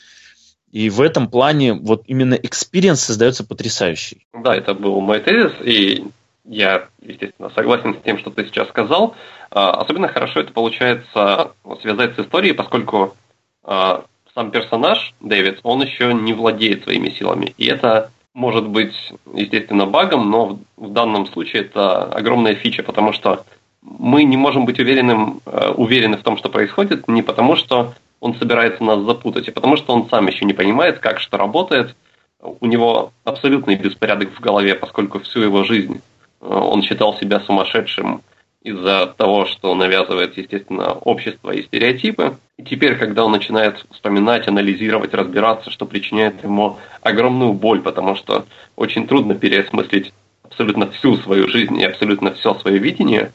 И 0.72 0.90
в 0.90 1.02
этом 1.02 1.28
плане 1.28 1.74
вот 1.74 2.04
именно 2.06 2.36
experience 2.36 3.02
создается 3.02 3.44
потрясающий. 3.44 4.26
Да, 4.34 4.56
это 4.56 4.74
был 4.74 5.00
мой 5.02 5.20
тезис, 5.20 5.54
и 5.64 6.06
я, 6.46 6.88
естественно, 7.02 7.50
согласен 7.52 7.96
с 7.96 8.04
тем, 8.04 8.18
что 8.20 8.32
ты 8.32 8.46
сейчас 8.46 8.68
сказал. 8.70 9.16
А, 9.52 9.72
особенно 9.82 10.08
хорошо 10.08 10.42
это 10.42 10.52
получается 10.52 11.52
связать 11.82 12.16
с 12.16 12.20
историей, 12.20 12.54
поскольку 12.54 13.16
а, 13.64 14.06
сам 14.34 14.52
персонаж, 14.52 15.14
Дэвид, 15.20 15.60
он 15.64 15.82
еще 15.82 16.14
не 16.14 16.34
владеет 16.34 16.84
своими 16.84 17.10
силами. 17.10 17.54
И 17.58 17.66
это 17.66 18.12
может 18.40 18.70
быть, 18.70 18.96
естественно, 19.34 19.86
багом, 19.86 20.32
но 20.32 20.60
в 20.78 20.90
данном 20.94 21.26
случае 21.26 21.64
это 21.64 22.04
огромная 22.06 22.56
фича, 22.56 22.84
потому 22.84 23.12
что 23.12 23.44
мы 23.82 24.24
не 24.24 24.38
можем 24.38 24.66
быть 24.66 24.80
уверенным, 24.80 25.42
э, 25.46 25.74
уверены 25.76 26.16
в 26.16 26.24
том, 26.24 26.38
что 26.38 26.48
происходит, 26.48 27.10
не 27.10 27.22
потому 27.22 27.58
что 27.58 27.94
он 28.22 28.36
собирается 28.36 28.82
нас 28.82 29.00
запутать, 29.02 29.50
а 29.50 29.52
потому 29.52 29.76
что 29.76 29.94
он 29.94 30.08
сам 30.10 30.28
еще 30.28 30.46
не 30.46 30.54
понимает, 30.54 31.00
как 31.00 31.20
что 31.20 31.36
работает. 31.36 31.96
У 32.42 32.66
него 32.66 33.12
абсолютный 33.26 33.76
беспорядок 33.76 34.30
в 34.34 34.40
голове, 34.40 34.74
поскольку 34.74 35.20
всю 35.20 35.42
его 35.42 35.66
жизнь 35.66 36.02
э, 36.42 36.46
он 36.48 36.82
считал 36.82 37.18
себя 37.18 37.42
сумасшедшим 37.42 38.22
из-за 38.62 39.08
того, 39.18 39.46
что 39.46 39.74
навязывает, 39.74 40.38
естественно, 40.38 40.94
общество 40.94 41.52
и 41.52 41.64
стереотипы. 41.64 42.38
И 42.58 42.64
теперь, 42.64 42.98
когда 42.98 43.24
он 43.24 43.32
начинает 43.32 43.86
вспоминать, 43.92 44.48
анализировать, 44.48 45.14
разбираться, 45.14 45.72
что 45.72 45.86
причиняет 45.86 46.44
ему 46.44 46.78
огромную 47.02 47.54
боль, 47.54 47.82
потому 47.82 48.16
что 48.16 48.46
очень 48.76 49.08
трудно 49.08 49.36
переосмыслить 49.36 50.14
абсолютно 50.44 50.92
всю 50.92 51.16
свою 51.18 51.48
жизнь 51.48 51.80
и 51.80 51.86
абсолютно 51.86 52.34
все 52.34 52.54
свое 52.56 52.80
видение. 52.80 53.32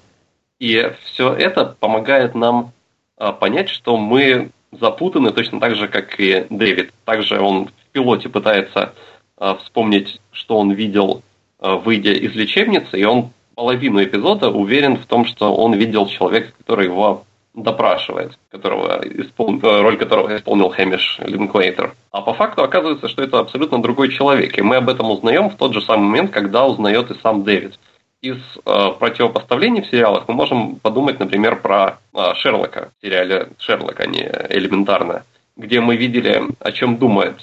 И 0.59 0.93
все 1.05 1.33
это 1.33 1.77
помогает 1.81 2.35
нам 2.35 2.73
а, 3.17 3.33
понять, 3.33 3.71
что 3.71 3.97
мы 3.97 4.51
запутаны 4.73 5.31
точно 5.31 5.61
так 5.61 5.75
же, 5.77 5.89
как 5.89 6.21
и 6.21 6.47
Дэвид. 6.51 6.93
Также 7.05 7.41
он 7.41 7.69
в 7.69 7.93
пилоте 7.93 8.29
пытается 8.29 8.95
а, 9.37 9.57
вспомнить, 9.57 10.21
что 10.33 10.59
он 10.59 10.73
видел, 10.73 11.23
а, 11.59 11.77
выйдя 11.77 12.13
из 12.13 12.35
лечебницы, 12.35 12.99
и 12.99 13.05
он 13.05 13.31
половину 13.55 14.03
эпизода 14.03 14.51
уверен 14.51 14.97
в 14.97 15.07
том, 15.07 15.27
что 15.27 15.55
он 15.55 15.75
видел 15.75 16.07
человека, 16.07 16.53
который 16.59 16.87
его 16.87 17.25
допрашивает, 17.55 18.37
которого 18.51 19.01
испол... 19.05 19.59
Э, 19.63 19.83
роль 19.83 19.97
которого 19.97 20.37
исполнил 20.37 20.71
Хэмиш 20.71 21.21
Линквейтер. 21.21 21.95
А 22.11 22.21
по 22.21 22.35
факту 22.35 22.65
оказывается, 22.65 23.09
что 23.09 23.23
это 23.23 23.39
абсолютно 23.39 23.81
другой 23.81 24.11
человек. 24.11 24.59
И 24.59 24.63
мы 24.63 24.77
об 24.77 24.89
этом 24.89 25.11
узнаем 25.11 25.51
в 25.51 25.57
тот 25.57 25.73
же 25.73 25.81
самый 25.81 26.09
момент, 26.09 26.33
когда 26.33 26.67
узнает 26.67 27.11
и 27.11 27.21
сам 27.21 27.45
Дэвид. 27.45 27.79
Из 28.23 28.39
э, 28.39 28.89
противопоставлений 28.99 29.83
в 29.83 29.87
сериалах 29.87 30.25
мы 30.27 30.35
можем 30.35 30.77
подумать, 30.77 31.21
например, 31.21 31.61
про 31.61 31.99
э, 32.13 32.35
Шерлока, 32.35 32.91
в 32.99 33.07
сериале 33.07 33.49
Шерлок, 33.59 34.01
а 34.01 34.07
не 34.07 34.23
элементарно, 34.49 35.25
где 35.57 35.81
мы 35.81 35.97
видели, 35.97 36.43
о 36.59 36.73
чем 36.73 36.97
думает 36.97 37.37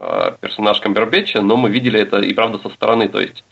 э, 0.00 0.32
персонаж 0.40 0.80
Камбербэтча, 0.80 1.42
но 1.42 1.56
мы 1.56 1.70
видели 1.70 2.00
это 2.00 2.18
и 2.18 2.32
правда 2.34 2.58
со 2.58 2.70
стороны. 2.70 3.08
То 3.08 3.20
есть 3.20 3.44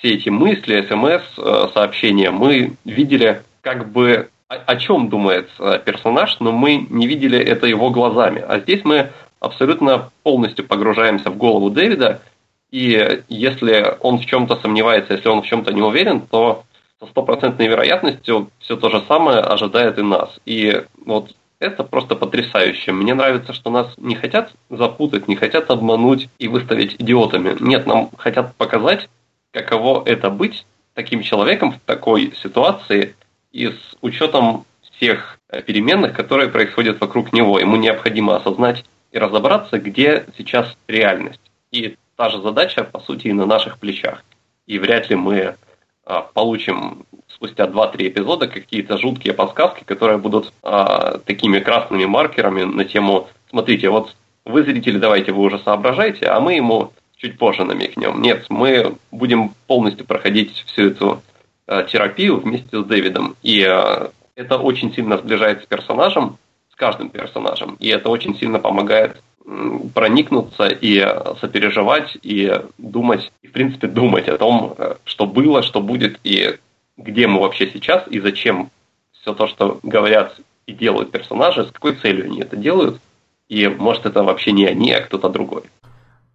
все 0.00 0.14
эти 0.14 0.30
мысли, 0.30 0.82
смс, 0.88 1.22
э, 1.38 1.68
сообщения, 1.74 2.30
мы 2.30 2.72
видели 2.84 3.42
как 3.60 3.90
бы 3.90 4.30
о, 4.48 4.54
о 4.54 4.76
чем 4.76 5.08
думает 5.08 5.48
э, 5.58 5.80
персонаж, 5.84 6.36
но 6.40 6.52
мы 6.52 6.86
не 6.88 7.06
видели 7.06 7.38
это 7.38 7.66
его 7.66 7.90
глазами. 7.90 8.42
А 8.46 8.58
здесь 8.60 8.80
мы 8.84 9.10
абсолютно 9.40 10.10
полностью 10.22 10.66
погружаемся 10.66 11.30
в 11.30 11.36
голову 11.36 11.70
Дэвида, 11.70 12.22
и 12.70 13.22
если 13.28 13.96
он 14.00 14.18
в 14.18 14.26
чем-то 14.26 14.56
сомневается, 14.56 15.14
если 15.14 15.28
он 15.28 15.42
в 15.42 15.46
чем-то 15.46 15.72
не 15.72 15.82
уверен, 15.82 16.20
то 16.20 16.64
со 17.00 17.06
стопроцентной 17.06 17.66
вероятностью 17.66 18.50
все 18.60 18.76
то 18.76 18.90
же 18.90 19.02
самое 19.08 19.38
ожидает 19.38 19.98
и 19.98 20.02
нас. 20.02 20.38
И 20.46 20.82
вот 21.04 21.32
это 21.58 21.84
просто 21.84 22.14
потрясающе. 22.14 22.92
Мне 22.92 23.14
нравится, 23.14 23.52
что 23.52 23.70
нас 23.70 23.92
не 23.98 24.14
хотят 24.14 24.52
запутать, 24.70 25.28
не 25.28 25.36
хотят 25.36 25.70
обмануть 25.70 26.28
и 26.38 26.48
выставить 26.48 26.96
идиотами. 26.98 27.56
Нет, 27.60 27.86
нам 27.86 28.10
хотят 28.16 28.54
показать, 28.56 29.08
каково 29.52 30.02
это 30.06 30.30
быть 30.30 30.66
таким 30.94 31.22
человеком 31.22 31.72
в 31.72 31.80
такой 31.80 32.32
ситуации 32.42 33.14
и 33.52 33.68
с 33.68 33.96
учетом 34.00 34.64
всех 34.82 35.38
э, 35.48 35.62
переменных, 35.62 36.14
которые 36.14 36.50
происходят 36.50 37.00
вокруг 37.00 37.32
него. 37.32 37.58
Ему 37.58 37.76
необходимо 37.76 38.36
осознать 38.36 38.84
и 39.12 39.18
разобраться, 39.18 39.78
где 39.78 40.26
сейчас 40.36 40.76
реальность. 40.86 41.40
И 41.72 41.96
та 42.16 42.28
же 42.28 42.40
задача, 42.42 42.84
по 42.84 43.00
сути, 43.00 43.28
и 43.28 43.32
на 43.32 43.46
наших 43.46 43.78
плечах. 43.78 44.24
И 44.66 44.78
вряд 44.78 45.08
ли 45.10 45.16
мы 45.16 45.56
а, 46.04 46.22
получим 46.22 47.06
спустя 47.28 47.66
2-3 47.66 48.08
эпизода 48.08 48.46
какие-то 48.46 48.98
жуткие 48.98 49.34
подсказки, 49.34 49.84
которые 49.84 50.18
будут 50.18 50.52
а, 50.62 51.18
такими 51.18 51.60
красными 51.60 52.04
маркерами 52.04 52.64
на 52.64 52.84
тему 52.84 53.28
«Смотрите, 53.48 53.88
вот 53.88 54.14
вы, 54.44 54.62
зрители, 54.62 54.98
давайте 54.98 55.32
вы 55.32 55.42
уже 55.42 55.58
соображаете, 55.60 56.26
а 56.26 56.40
мы 56.40 56.54
ему 56.54 56.92
чуть 57.20 57.38
позже 57.38 57.64
намекнем. 57.64 58.20
Нет, 58.22 58.46
мы 58.48 58.96
будем 59.10 59.54
полностью 59.66 60.06
проходить 60.06 60.64
всю 60.66 60.88
эту 60.88 61.22
э, 61.66 61.86
терапию 61.90 62.40
вместе 62.40 62.80
с 62.80 62.84
Дэвидом. 62.84 63.36
И 63.42 63.66
э, 63.68 64.08
это 64.34 64.58
очень 64.58 64.92
сильно 64.94 65.18
сближает 65.18 65.62
с 65.62 65.66
персонажем, 65.66 66.38
с 66.72 66.76
каждым 66.76 67.10
персонажем. 67.10 67.76
И 67.78 67.88
это 67.88 68.08
очень 68.08 68.36
сильно 68.36 68.58
помогает 68.58 69.20
проникнуться 69.94 70.68
и 70.68 71.00
сопереживать, 71.40 72.16
и 72.22 72.60
думать, 72.78 73.32
и 73.42 73.48
в 73.48 73.52
принципе 73.52 73.88
думать 73.88 74.28
о 74.28 74.38
том, 74.38 74.74
э, 74.78 74.94
что 75.04 75.26
было, 75.26 75.62
что 75.62 75.80
будет, 75.80 76.18
и 76.24 76.58
где 76.96 77.26
мы 77.26 77.40
вообще 77.40 77.70
сейчас, 77.70 78.04
и 78.08 78.20
зачем 78.20 78.70
все 79.12 79.34
то, 79.34 79.46
что 79.46 79.80
говорят 79.82 80.40
и 80.66 80.72
делают 80.72 81.10
персонажи, 81.10 81.64
с 81.64 81.70
какой 81.70 81.96
целью 81.96 82.26
они 82.26 82.40
это 82.40 82.56
делают, 82.56 83.00
и 83.48 83.66
может 83.66 84.06
это 84.06 84.22
вообще 84.22 84.52
не 84.52 84.66
они, 84.66 84.92
а 84.92 85.02
кто-то 85.02 85.28
другой. 85.28 85.64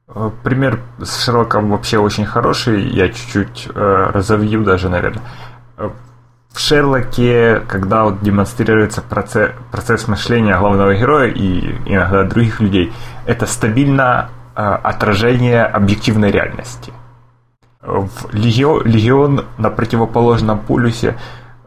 Э, 0.07 0.29
пример 0.43 0.81
с 0.99 1.23
Шерлоком 1.23 1.71
вообще 1.71 1.97
очень 1.97 2.25
хороший, 2.25 2.87
я 2.89 3.09
чуть-чуть 3.09 3.69
э, 3.73 4.09
разовью 4.13 4.63
даже, 4.63 4.89
наверное. 4.89 5.23
Э, 5.77 5.89
в 6.51 6.59
Шерлоке, 6.59 7.61
когда 7.67 8.05
вот 8.05 8.21
демонстрируется 8.21 9.01
процесс, 9.01 9.51
процесс 9.71 10.07
мышления 10.07 10.57
главного 10.57 10.95
героя 10.95 11.27
и 11.27 11.75
иногда 11.85 12.23
других 12.23 12.61
людей, 12.61 12.93
это 13.25 13.45
стабильно 13.45 14.29
э, 14.55 14.61
отражение 14.61 15.65
объективной 15.65 16.31
реальности. 16.31 16.93
В 17.81 18.31
Легион, 18.31 18.83
Легион 18.85 19.45
на 19.57 19.69
противоположном 19.69 20.59
полюсе, 20.59 21.17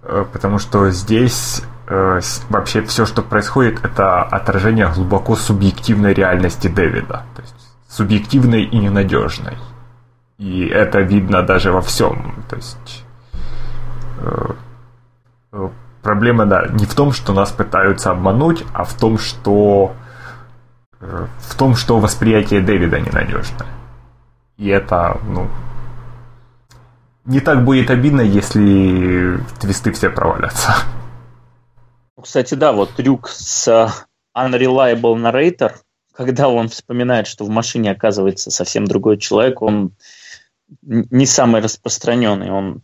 э, 0.03 0.25
потому 0.33 0.59
что 0.59 0.91
здесь 0.91 1.63
э, 1.89 2.21
вообще 2.49 2.83
все, 2.83 3.05
что 3.05 3.23
происходит, 3.23 3.85
это 3.85 4.23
отражение 4.23 4.89
глубоко 4.95 5.37
субъективной 5.37 6.15
реальности 6.15 6.69
Дэвида. 6.69 7.25
То 7.35 7.43
есть 7.43 7.58
субъективной 7.99 8.63
и 8.63 8.79
ненадежной. 8.79 9.59
И 10.39 10.67
это 10.67 11.01
видно 11.01 11.43
даже 11.43 11.73
во 11.73 11.81
всем. 11.81 12.45
То 12.49 12.57
есть 12.57 13.05
э, 15.51 15.69
проблема, 16.03 16.47
да, 16.47 16.69
не 16.69 16.87
в 16.87 16.95
том, 16.95 17.11
что 17.13 17.33
нас 17.33 17.51
пытаются 17.51 18.13
обмануть, 18.13 18.65
а 18.73 18.85
в 18.85 18.95
том, 18.95 19.19
что 19.19 19.97
э, 21.01 21.27
в 21.41 21.57
том, 21.57 21.75
что 21.75 21.99
восприятие 21.99 22.61
Дэвида 22.61 23.01
ненадежное. 23.01 23.67
И 24.59 24.69
это, 24.69 25.19
ну, 25.27 25.49
не 27.25 27.41
так 27.41 27.65
будет 27.65 27.91
обидно, 27.91 28.21
если 28.21 29.41
твисты 29.59 29.91
все 29.91 30.09
провалятся. 30.09 30.73
Кстати, 32.23 32.55
да, 32.55 32.73
вот 32.73 32.91
трюк 32.93 33.29
с 33.29 33.69
Unreliable 34.37 35.17
Narrator– 35.17 35.73
когда 36.19 36.49
он 36.49 36.69
вспоминает, 36.69 37.29
что 37.29 37.45
в 37.45 37.49
машине 37.49 37.93
оказывается 37.93 38.51
совсем 38.51 38.87
другой 38.87 39.19
человек, 39.19 39.63
он 39.63 39.93
не 40.83 41.27
самый 41.27 41.61
распространенный, 41.61 42.51
он 42.51 42.83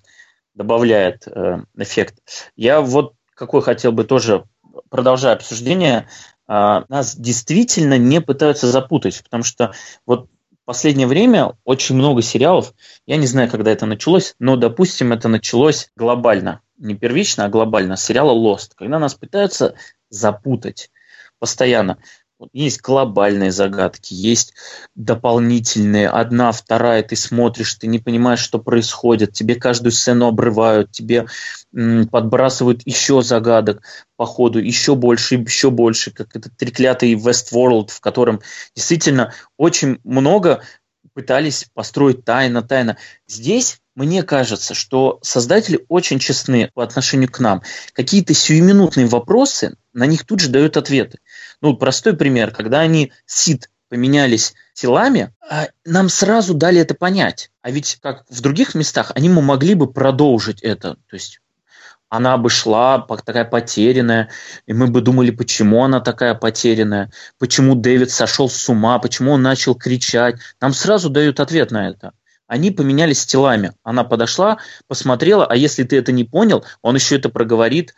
добавляет 0.55 1.27
э, 1.27 1.65
эффект. 1.77 2.21
Я 2.55 2.81
вот 2.81 3.15
какой 3.35 3.61
хотел 3.61 3.91
бы 3.91 4.05
тоже, 4.05 4.45
продолжая 4.89 5.35
обсуждение, 5.35 6.07
э, 6.47 6.83
нас 6.89 7.17
действительно 7.17 7.99
не 7.99 8.21
пытаются 8.21 8.69
запутать, 8.69 9.21
потому 9.25 9.43
что 9.43 9.73
вот 10.07 10.29
в 10.53 10.65
последнее 10.65 11.09
время 11.09 11.55
очень 11.65 11.97
много 11.97 12.23
сериалов, 12.23 12.73
я 13.05 13.17
не 13.17 13.27
знаю, 13.27 13.51
когда 13.51 13.73
это 13.73 13.85
началось, 13.85 14.37
но, 14.39 14.55
допустим, 14.55 15.13
это 15.13 15.27
началось 15.27 15.91
глобально, 15.97 16.61
не 16.79 16.95
первично, 16.95 17.47
а 17.47 17.49
глобально, 17.49 17.97
сериала 17.97 18.33
Lost, 18.33 18.75
когда 18.77 19.01
нас 19.01 19.17
пытаются 19.17 19.75
запутать 20.09 20.93
постоянно 21.41 21.99
Есть 22.53 22.81
глобальные 22.81 23.53
загадки, 23.53 24.15
есть 24.15 24.55
дополнительные, 24.95 26.09
одна, 26.09 26.53
вторая, 26.53 27.03
ты 27.03 27.17
смотришь, 27.17 27.75
ты 27.75 27.87
не 27.87 27.99
понимаешь, 27.99 28.41
что 28.41 28.59
происходит, 28.59 29.33
тебе 29.33 29.55
каждую 29.55 29.93
сцену 29.93 30.27
обрывают, 30.27 30.91
тебе 30.91 31.27
подбрасывают 32.11 32.83
еще 32.85 33.23
загадок 33.23 33.83
по 34.17 34.27
ходу, 34.27 34.59
еще 34.59 34.95
больше, 34.95 35.37
еще 35.37 35.71
больше, 35.71 36.11
как 36.11 36.37
этот 36.37 36.57
треклятый 36.57 37.15
Westworld, 37.15 37.91
в 37.91 38.01
котором 38.01 38.41
действительно 38.75 39.33
очень 39.57 39.99
много 40.05 40.63
пытались 41.15 41.67
построить 41.75 42.25
тайно-тайно. 42.25 42.97
Здесь 43.27 43.81
мне 43.95 44.25
кажется, 44.25 44.75
что 44.75 45.21
создатели 45.23 45.85
очень 45.89 46.19
честны 46.19 46.71
по 46.75 46.83
отношению 46.83 47.31
к 47.31 47.39
нам. 47.39 47.63
Какие-то 47.93 48.35
сиюминутные 48.35 49.07
вопросы, 49.07 49.77
на 49.93 50.07
них 50.07 50.27
тут 50.27 50.41
же 50.41 50.49
дают 50.49 50.77
ответы. 50.77 51.19
Ну, 51.61 51.77
простой 51.77 52.17
пример, 52.17 52.51
когда 52.51 52.81
они 52.81 53.13
Сид 53.27 53.71
поменялись 53.89 54.55
телами, 54.75 55.33
а 55.49 55.69
нам 55.85 56.09
сразу 56.09 56.55
дали 56.55 56.81
это 56.81 56.95
понять. 56.95 57.51
А 57.63 57.71
ведь 57.71 57.99
как 58.03 58.25
в 58.29 58.41
других 58.41 58.75
местах, 58.75 59.13
они 59.15 59.29
могли 59.29 59.75
бы 59.75 59.93
продолжить 59.93 60.63
это. 60.63 60.97
То 61.09 61.15
есть 61.15 61.41
она 62.09 62.37
бы 62.37 62.51
шла 62.51 62.99
такая 63.25 63.45
потерянная, 63.45 64.31
и 64.67 64.73
мы 64.73 64.87
бы 64.87 65.01
думали, 65.01 65.31
почему 65.31 65.83
она 65.83 66.01
такая 66.01 66.35
потерянная, 66.35 67.11
почему 67.39 67.75
Дэвид 67.75 68.11
сошел 68.11 68.49
с 68.49 68.69
ума, 68.69 68.99
почему 68.99 69.33
он 69.33 69.43
начал 69.43 69.75
кричать. 69.75 70.37
Нам 70.61 70.73
сразу 70.73 71.11
дают 71.11 71.41
ответ 71.41 71.71
на 71.71 71.89
это. 71.89 72.13
Они 72.47 72.71
поменялись 72.71 73.25
телами. 73.25 73.73
Она 73.83 74.05
подошла, 74.05 74.59
посмотрела, 74.87 75.47
а 75.47 75.57
если 75.57 75.83
ты 75.83 75.97
это 75.97 76.13
не 76.13 76.25
понял, 76.25 76.65
он 76.83 76.95
еще 76.95 77.17
это 77.17 77.31
проговорит 77.31 77.95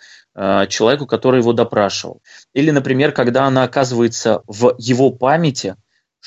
человеку, 0.69 1.07
который 1.07 1.41
его 1.41 1.53
допрашивал. 1.53 2.21
Или, 2.53 2.71
например, 2.71 3.13
когда 3.13 3.47
она 3.47 3.63
оказывается 3.63 4.43
в 4.47 4.75
его 4.79 5.11
памяти, 5.11 5.77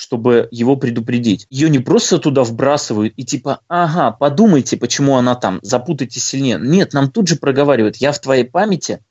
чтобы 0.00 0.48
его 0.50 0.76
предупредить. 0.76 1.46
Ее 1.50 1.68
не 1.68 1.78
просто 1.78 2.18
туда 2.18 2.42
вбрасывают 2.42 3.12
и 3.16 3.24
типа, 3.24 3.60
ага, 3.68 4.10
подумайте, 4.12 4.78
почему 4.78 5.16
она 5.16 5.34
там, 5.34 5.60
запутайте 5.62 6.20
сильнее. 6.20 6.58
Нет, 6.58 6.94
нам 6.94 7.10
тут 7.10 7.28
же 7.28 7.36
проговаривают, 7.36 7.96
я 7.96 8.12
в 8.12 8.18
твоей 8.18 8.44
памяти, 8.44 9.04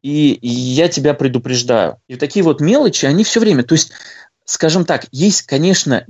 и, 0.00 0.32
и 0.32 0.48
я 0.48 0.88
тебя 0.88 1.12
предупреждаю. 1.12 1.98
И 2.08 2.16
такие 2.16 2.42
вот 2.42 2.62
мелочи, 2.62 3.04
они 3.04 3.22
все 3.22 3.38
время, 3.38 3.64
то 3.64 3.74
есть, 3.74 3.92
скажем 4.46 4.86
так, 4.86 5.06
есть, 5.12 5.42
конечно, 5.42 6.06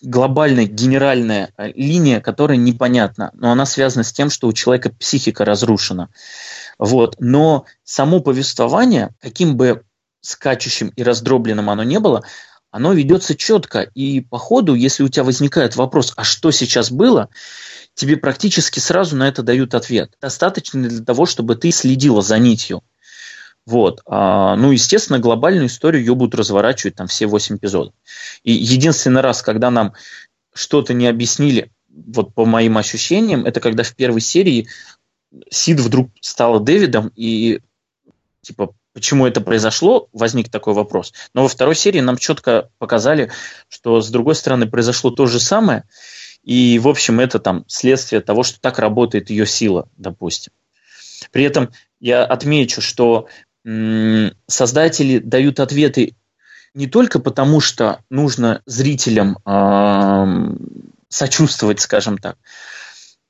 глобальная 0.00 0.66
генеральная 0.66 1.50
э, 1.56 1.72
линия, 1.74 2.20
которая 2.20 2.56
непонятна, 2.56 3.30
но 3.34 3.50
она 3.50 3.66
связана 3.66 4.04
с 4.04 4.12
тем, 4.12 4.30
что 4.30 4.46
у 4.46 4.52
человека 4.52 4.90
психика 4.90 5.44
разрушена. 5.44 6.08
Вот. 6.78 7.16
Но 7.18 7.64
само 7.84 8.20
повествование, 8.20 9.14
каким 9.20 9.56
бы 9.56 9.84
скачущим 10.20 10.88
и 10.96 11.02
раздробленным 11.02 11.70
оно 11.70 11.82
не 11.82 12.00
было, 12.00 12.24
оно 12.70 12.92
ведется 12.92 13.36
четко. 13.36 13.82
И 13.94 14.20
по 14.20 14.38
ходу, 14.38 14.74
если 14.74 15.04
у 15.04 15.08
тебя 15.08 15.24
возникает 15.24 15.76
вопрос, 15.76 16.12
а 16.16 16.24
что 16.24 16.50
сейчас 16.50 16.90
было, 16.90 17.28
тебе 17.94 18.16
практически 18.16 18.80
сразу 18.80 19.16
на 19.16 19.28
это 19.28 19.42
дают 19.42 19.74
ответ. 19.74 20.16
Достаточно 20.20 20.88
для 20.88 21.04
того, 21.04 21.26
чтобы 21.26 21.54
ты 21.54 21.70
следила 21.70 22.20
за 22.20 22.38
нитью. 22.38 22.82
Вот. 23.66 24.02
А, 24.06 24.56
ну, 24.56 24.72
естественно, 24.72 25.18
глобальную 25.18 25.68
историю 25.68 26.02
ее 26.02 26.14
будут 26.14 26.34
разворачивать 26.34 26.96
там 26.96 27.06
все 27.06 27.26
8 27.26 27.56
эпизодов. 27.56 27.94
И 28.42 28.52
единственный 28.52 29.20
раз, 29.20 29.42
когда 29.42 29.70
нам 29.70 29.94
что-то 30.52 30.94
не 30.94 31.06
объяснили, 31.06 31.70
вот 31.88 32.34
по 32.34 32.44
моим 32.44 32.76
ощущениям, 32.76 33.46
это 33.46 33.60
когда 33.60 33.84
в 33.84 33.94
первой 33.94 34.20
серии 34.20 34.68
Сид 35.50 35.80
вдруг 35.80 36.10
стала 36.20 36.60
Дэвидом, 36.60 37.12
и 37.16 37.60
типа, 38.42 38.74
почему 38.92 39.26
это 39.26 39.40
произошло, 39.40 40.08
возник 40.12 40.48
такой 40.50 40.74
вопрос. 40.74 41.12
Но 41.34 41.42
во 41.42 41.48
второй 41.48 41.74
серии 41.74 42.00
нам 42.00 42.16
четко 42.16 42.70
показали, 42.78 43.30
что 43.68 44.00
с 44.00 44.10
другой 44.10 44.34
стороны 44.34 44.68
произошло 44.68 45.10
то 45.10 45.26
же 45.26 45.40
самое, 45.40 45.84
и, 46.42 46.78
в 46.78 46.88
общем, 46.88 47.20
это 47.20 47.38
там 47.38 47.64
следствие 47.66 48.20
того, 48.20 48.42
что 48.42 48.60
так 48.60 48.78
работает 48.78 49.30
ее 49.30 49.46
сила, 49.46 49.88
допустим. 49.96 50.52
При 51.32 51.44
этом 51.44 51.70
я 52.00 52.24
отмечу, 52.24 52.82
что 52.82 53.28
создатели 54.46 55.18
дают 55.18 55.58
ответы 55.58 56.14
не 56.74 56.86
только 56.86 57.18
потому, 57.18 57.60
что 57.60 58.00
нужно 58.10 58.60
зрителям 58.66 59.38
сочувствовать, 61.08 61.80
скажем 61.80 62.18
так, 62.18 62.36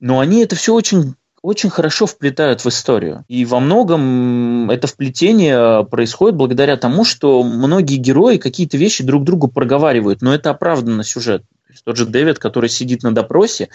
но 0.00 0.18
они 0.18 0.42
это 0.42 0.56
все 0.56 0.74
очень 0.74 1.14
очень 1.44 1.68
хорошо 1.68 2.06
вплетают 2.06 2.64
в 2.64 2.68
историю. 2.70 3.22
И 3.28 3.44
во 3.44 3.60
многом 3.60 4.70
это 4.70 4.86
вплетение 4.86 5.84
происходит 5.84 6.36
благодаря 6.36 6.78
тому, 6.78 7.04
что 7.04 7.42
многие 7.42 7.96
герои 7.96 8.38
какие-то 8.38 8.78
вещи 8.78 9.04
друг 9.04 9.24
другу 9.24 9.48
проговаривают, 9.48 10.22
но 10.22 10.34
это 10.34 10.48
оправданно 10.48 11.04
сюжет. 11.04 11.42
Тот 11.84 11.98
же 11.98 12.06
Дэвид, 12.06 12.38
который 12.38 12.70
сидит 12.70 13.02
на 13.02 13.14
допросе 13.14 13.68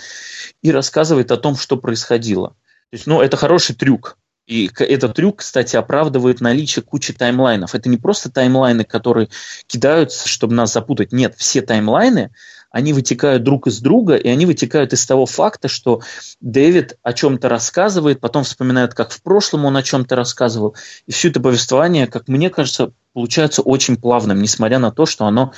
и 0.63 0.71
рассказывает 0.71 1.29
о 1.31 1.37
том, 1.37 1.55
что 1.55 1.77
происходило. 1.77 2.49
То 2.89 2.93
есть, 2.93 3.05
ну, 3.05 3.21
это 3.21 3.37
хороший 3.37 3.75
трюк. 3.75 4.17
И 4.47 4.71
этот 4.79 5.13
трюк, 5.13 5.37
кстати, 5.37 5.75
оправдывает 5.75 6.41
наличие 6.41 6.81
кучи 6.81 7.13
таймлайнов. 7.13 7.75
Это 7.75 7.87
не 7.87 7.97
просто 7.97 8.31
таймлайны, 8.31 8.83
которые 8.83 9.29
кидаются, 9.67 10.27
чтобы 10.27 10.55
нас 10.55 10.73
запутать. 10.73 11.11
Нет, 11.11 11.35
все 11.37 11.61
таймлайны, 11.61 12.31
они 12.71 12.93
вытекают 12.93 13.43
друг 13.43 13.67
из 13.67 13.81
друга, 13.81 14.15
и 14.15 14.27
они 14.27 14.45
вытекают 14.45 14.93
из 14.93 15.05
того 15.05 15.25
факта, 15.25 15.67
что 15.67 16.01
Дэвид 16.39 16.97
о 17.03 17.13
чем-то 17.13 17.49
рассказывает, 17.49 18.19
потом 18.19 18.43
вспоминает, 18.43 18.93
как 18.93 19.11
в 19.11 19.21
прошлом 19.21 19.65
он 19.65 19.77
о 19.77 19.83
чем-то 19.83 20.15
рассказывал. 20.15 20.75
И 21.07 21.11
все 21.11 21.29
это 21.29 21.39
повествование, 21.39 22.07
как 22.07 22.27
мне 22.27 22.49
кажется, 22.49 22.91
получается 23.13 23.61
очень 23.61 23.97
плавным, 23.97 24.41
несмотря 24.41 24.79
на 24.79 24.91
то, 24.91 25.05
что 25.05 25.25
оно 25.25 25.53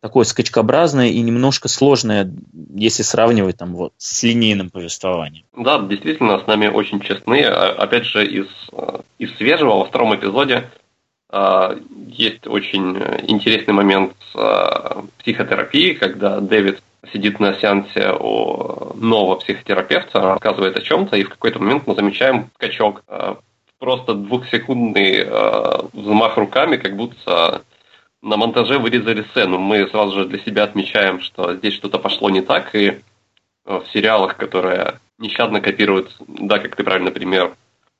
такое 0.00 0.24
скачкообразное 0.24 1.08
и 1.08 1.20
немножко 1.20 1.68
сложное, 1.68 2.30
если 2.74 3.04
сравнивать 3.04 3.56
там 3.56 3.74
вот 3.74 3.92
с 3.98 4.24
линейным 4.24 4.68
повествованием. 4.68 5.44
Да, 5.56 5.80
действительно, 5.80 6.40
с 6.40 6.46
нами 6.48 6.66
очень 6.66 7.00
честны. 7.00 7.44
А, 7.44 7.70
опять 7.74 8.04
же, 8.04 8.26
из, 8.26 8.48
э, 8.72 8.98
из 9.18 9.32
свежего 9.36 9.76
во 9.76 9.84
втором 9.84 10.16
эпизоде 10.16 10.70
есть 12.08 12.46
очень 12.46 12.98
интересный 13.26 13.72
момент 13.72 14.14
с 14.32 14.36
э, 14.36 15.02
психотерапией, 15.18 15.94
когда 15.94 16.40
Дэвид 16.40 16.82
сидит 17.12 17.40
на 17.40 17.54
сеансе 17.54 18.12
у 18.12 18.94
нового 18.94 19.36
психотерапевта, 19.36 20.20
рассказывает 20.20 20.76
о 20.76 20.82
чем-то, 20.82 21.16
и 21.16 21.24
в 21.24 21.30
какой-то 21.30 21.58
момент 21.58 21.86
мы 21.86 21.94
замечаем 21.94 22.50
скачок. 22.54 23.02
Просто 23.78 24.14
двухсекундный 24.14 25.26
взмах 25.92 26.36
руками, 26.36 26.76
как 26.76 26.94
будто 26.96 27.62
на 28.22 28.36
монтаже 28.36 28.78
вырезали 28.78 29.22
сцену. 29.30 29.58
Мы 29.58 29.86
сразу 29.88 30.20
же 30.20 30.24
для 30.26 30.38
себя 30.38 30.64
отмечаем, 30.64 31.20
что 31.20 31.54
здесь 31.56 31.74
что-то 31.74 31.98
пошло 31.98 32.30
не 32.30 32.40
так, 32.40 32.74
и 32.74 32.86
э, 32.86 33.00
в 33.64 33.84
сериалах, 33.92 34.36
которые 34.36 35.00
нещадно 35.18 35.60
копируют, 35.60 36.14
да, 36.26 36.58
как 36.58 36.76
ты 36.76 36.84
правильно 36.84 37.10
пример, 37.10 37.54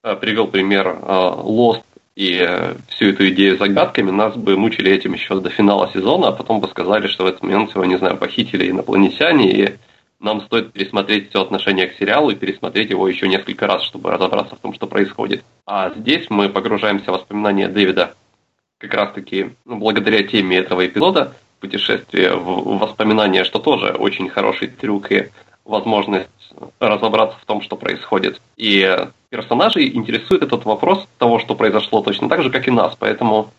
э, 0.05 0.17
привел 0.17 0.47
пример 0.47 0.87
э, 0.87 0.93
Lost 1.03 1.83
и 2.15 2.77
всю 2.89 3.07
эту 3.07 3.29
идею 3.31 3.57
загадками, 3.57 4.11
нас 4.11 4.37
бы 4.37 4.57
мучили 4.57 4.91
этим 4.91 5.15
еще 5.15 5.41
до 5.41 5.51
финала 5.51 5.91
сезона, 5.93 6.29
а 6.29 6.33
потом 6.33 6.61
бы 6.61 6.69
сказали, 6.69 7.07
что 7.07 7.25
в 7.25 7.27
этот 7.27 7.43
момент 7.43 7.75
его, 7.75 7.85
не 7.85 7.97
знаю, 7.97 8.17
похитили 8.19 8.71
инопланетяне, 8.71 9.51
и 9.51 9.77
нам 10.21 10.43
стоит 10.43 10.73
пересмотреть 10.73 11.31
все 11.31 11.43
отношение 11.43 11.87
к 11.87 11.95
сериалу 11.95 12.31
и 12.31 12.37
пересмотреть 12.37 12.91
его 12.91 13.09
еще 13.09 13.29
несколько 13.29 13.67
раз, 13.67 13.83
чтобы 13.83 14.11
разобраться 14.11 14.57
в 14.57 14.61
том, 14.61 14.75
что 14.75 14.87
происходит. 14.87 15.43
А 15.67 15.91
здесь 15.97 16.27
мы 16.31 16.49
погружаемся 16.49 17.11
в 17.11 17.15
воспоминания 17.15 17.69
Дэвида 17.69 18.15
как 18.79 18.95
раз-таки 18.95 19.51
ну, 19.65 19.79
благодаря 19.79 20.23
теме 20.25 20.59
этого 20.59 20.87
эпизода, 20.87 21.35
путешествие 21.61 22.35
в 22.35 22.79
воспоминания, 22.79 23.45
что 23.45 23.59
тоже 23.61 23.93
очень 23.93 24.29
хороший 24.29 24.69
трюк 24.69 25.13
и 25.13 25.29
возможность 25.65 26.29
разобраться 26.81 27.39
в 27.41 27.45
том, 27.45 27.63
что 27.63 27.77
происходит. 27.77 28.41
И 28.57 28.97
персонажей 29.31 29.95
интересует 29.95 30.43
этот 30.43 30.65
вопрос 30.65 31.07
того, 31.19 31.39
что 31.39 31.55
произошло 31.55 32.03
точно 32.03 32.29
так 32.29 32.43
же, 32.43 32.51
как 32.51 32.69
и 32.69 32.71
нас. 32.71 32.97
Поэтому, 32.99 33.51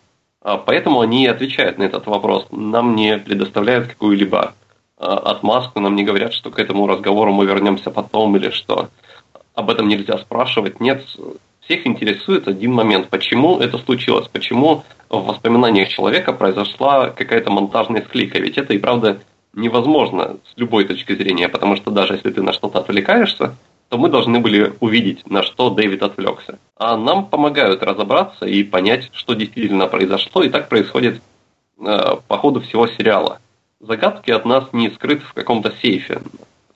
а, 0.42 0.58
поэтому 0.58 1.02
они 1.02 1.28
отвечают 1.28 1.78
на 1.78 1.84
этот 1.84 2.06
вопрос. 2.08 2.48
Нам 2.52 2.96
не 2.96 3.18
предоставляют 3.18 3.88
какую-либо 3.88 4.54
а, 4.98 5.18
отмазку, 5.32 5.80
нам 5.80 5.96
не 5.96 6.04
говорят, 6.04 6.34
что 6.34 6.52
к 6.52 6.60
этому 6.60 6.88
разговору 6.88 7.34
мы 7.34 7.46
вернемся 7.46 7.92
потом 7.92 8.36
или 8.38 8.50
что 8.50 8.90
об 9.54 9.70
этом 9.70 9.88
нельзя 9.88 10.18
спрашивать. 10.18 10.80
Нет, 10.80 11.06
всех 11.62 11.88
интересует 11.88 12.48
один 12.48 12.74
момент. 12.74 13.10
Почему 13.10 13.60
это 13.60 13.78
случилось? 13.78 14.28
Почему 14.28 14.84
в 15.10 15.26
воспоминаниях 15.26 15.90
человека 15.90 16.34
произошла 16.34 17.10
какая-то 17.10 17.52
монтажная 17.52 18.02
склейка? 18.02 18.40
Ведь 18.40 18.58
это 18.58 18.74
и 18.74 18.80
правда 18.80 19.22
невозможно 19.54 20.38
с 20.52 20.58
любой 20.58 20.86
точки 20.86 21.16
зрения, 21.16 21.50
потому 21.50 21.76
что 21.76 21.92
даже 21.92 22.14
если 22.16 22.32
ты 22.32 22.42
на 22.42 22.54
что-то 22.54 22.80
отвлекаешься, 22.80 23.56
то 23.90 23.98
мы 23.98 24.10
должны 24.10 24.40
были 24.40 24.74
увидеть, 24.80 25.30
на 25.30 25.44
что 25.44 25.70
Дэвид 25.70 26.02
отвлекся. 26.02 26.58
А 26.78 26.98
нам 26.98 27.28
помогают 27.28 27.84
разобраться 27.84 28.46
и 28.46 28.64
понять, 28.64 29.10
что 29.14 29.34
действительно 29.34 29.88
произошло, 29.88 30.44
и 30.44 30.50
так 30.50 30.70
происходит 30.70 31.22
э, 31.80 32.16
по 32.28 32.38
ходу 32.38 32.62
всего 32.62 32.88
сериала. 32.88 33.40
Загадки 33.80 34.32
от 34.32 34.46
нас 34.46 34.66
не 34.72 34.90
скрыты 34.90 35.26
в 35.26 35.34
каком-то 35.34 35.74
сейфе. 35.82 36.22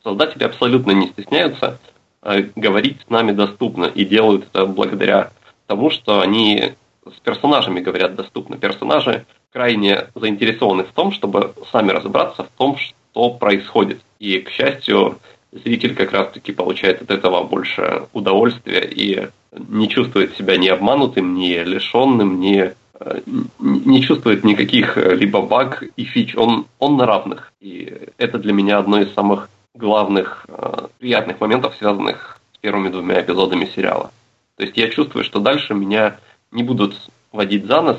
Создатели 0.03 0.43
абсолютно 0.43 0.91
не 0.91 1.07
стесняются 1.07 1.79
Э, 2.27 2.41
говорить 2.55 2.97
с 3.07 3.09
нами 3.09 3.31
доступно 3.31 3.85
и 3.85 4.03
делают 4.03 4.47
это 4.51 4.65
благодаря 4.65 5.31
тому, 5.65 5.89
что 5.89 6.19
они 6.19 6.73
с 7.15 7.19
персонажами 7.19 7.79
говорят 7.79 8.15
доступно. 8.15 8.57
Персонажи 8.57 9.25
крайне 9.51 10.07
заинтересованы 10.15 10.83
в 10.83 10.91
том, 10.91 11.11
чтобы 11.11 11.53
сами 11.71 11.91
разобраться 11.91 12.43
в 12.43 12.49
том, 12.57 12.77
что 12.77 13.31
происходит. 13.31 14.01
И, 14.19 14.39
к 14.39 14.49
счастью, 14.49 15.19
зритель 15.51 15.95
как 15.95 16.11
раз-таки 16.11 16.51
получает 16.51 17.01
от 17.01 17.11
этого 17.11 17.43
больше 17.43 18.03
удовольствия 18.13 18.87
и 18.89 19.29
не 19.51 19.89
чувствует 19.89 20.35
себя 20.37 20.57
ни 20.57 20.67
обманутым, 20.67 21.35
ни 21.35 21.53
лишенным, 21.53 22.39
ни 22.39 22.73
э, 22.99 23.21
не 23.59 24.01
чувствует 24.01 24.43
никаких 24.43 24.97
либо 24.97 25.41
баг 25.41 25.83
и 25.95 26.03
фич. 26.03 26.35
Он, 26.35 26.65
он 26.79 26.97
на 26.97 27.05
равных. 27.05 27.53
И 27.59 27.93
это 28.17 28.37
для 28.37 28.53
меня 28.53 28.77
одно 28.77 28.99
из 28.99 29.13
самых 29.13 29.49
главных 29.73 30.45
э, 30.47 30.87
приятных 30.99 31.39
моментов, 31.39 31.75
связанных 31.77 32.39
с 32.53 32.57
первыми 32.57 32.89
двумя 32.89 33.21
эпизодами 33.21 33.69
сериала. 33.75 34.11
То 34.57 34.63
есть 34.63 34.75
я 34.75 34.89
чувствую, 34.89 35.23
что 35.23 35.39
дальше 35.39 35.73
меня 35.75 36.17
не 36.51 36.63
будут 36.63 37.09
водить 37.31 37.65
за 37.65 37.81
нос, 37.81 37.97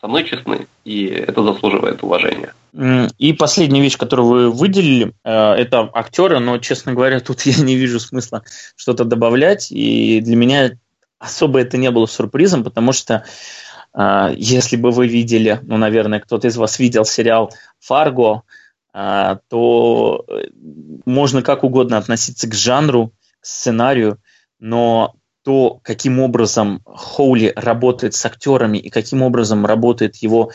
со 0.00 0.06
мной 0.06 0.24
честны, 0.24 0.66
и 0.84 1.06
это 1.06 1.42
заслуживает 1.42 2.02
уважения. 2.02 2.54
И 3.18 3.32
последняя 3.32 3.80
вещь, 3.80 3.96
которую 3.96 4.28
вы 4.28 4.50
выделили, 4.50 5.12
э, 5.24 5.52
это 5.54 5.90
актеры, 5.92 6.38
но, 6.38 6.58
честно 6.58 6.92
говоря, 6.92 7.20
тут 7.28 7.42
я 7.42 7.62
не 7.62 7.76
вижу 7.76 7.98
смысла 7.98 8.44
что-то 8.76 9.04
добавлять, 9.04 9.72
и 9.72 10.20
для 10.20 10.36
меня 10.36 10.70
особо 11.18 11.60
это 11.60 11.76
не 11.76 11.90
было 11.90 12.06
сюрпризом, 12.06 12.62
потому 12.62 12.92
что 12.92 13.24
э, 13.94 14.34
если 14.36 14.76
бы 14.76 14.90
вы 14.90 15.08
видели, 15.08 15.58
ну, 15.62 15.76
наверное, 15.76 16.20
кто-то 16.20 16.46
из 16.46 16.56
вас 16.56 16.78
видел 16.78 17.04
сериал 17.04 17.52
«Фарго», 17.80 18.42
э, 18.94 19.38
то 19.48 20.24
можно 21.04 21.42
как 21.42 21.64
угодно 21.64 21.98
относиться 21.98 22.48
к 22.48 22.54
жанру, 22.54 23.12
к 23.40 23.46
сценарию, 23.46 24.18
но 24.60 25.14
то, 25.48 25.80
каким 25.82 26.20
образом 26.20 26.82
Хоули 26.84 27.54
работает 27.56 28.12
с 28.12 28.26
актерами 28.26 28.76
и 28.76 28.90
каким 28.90 29.22
образом 29.22 29.64
работает 29.64 30.16
его, 30.16 30.52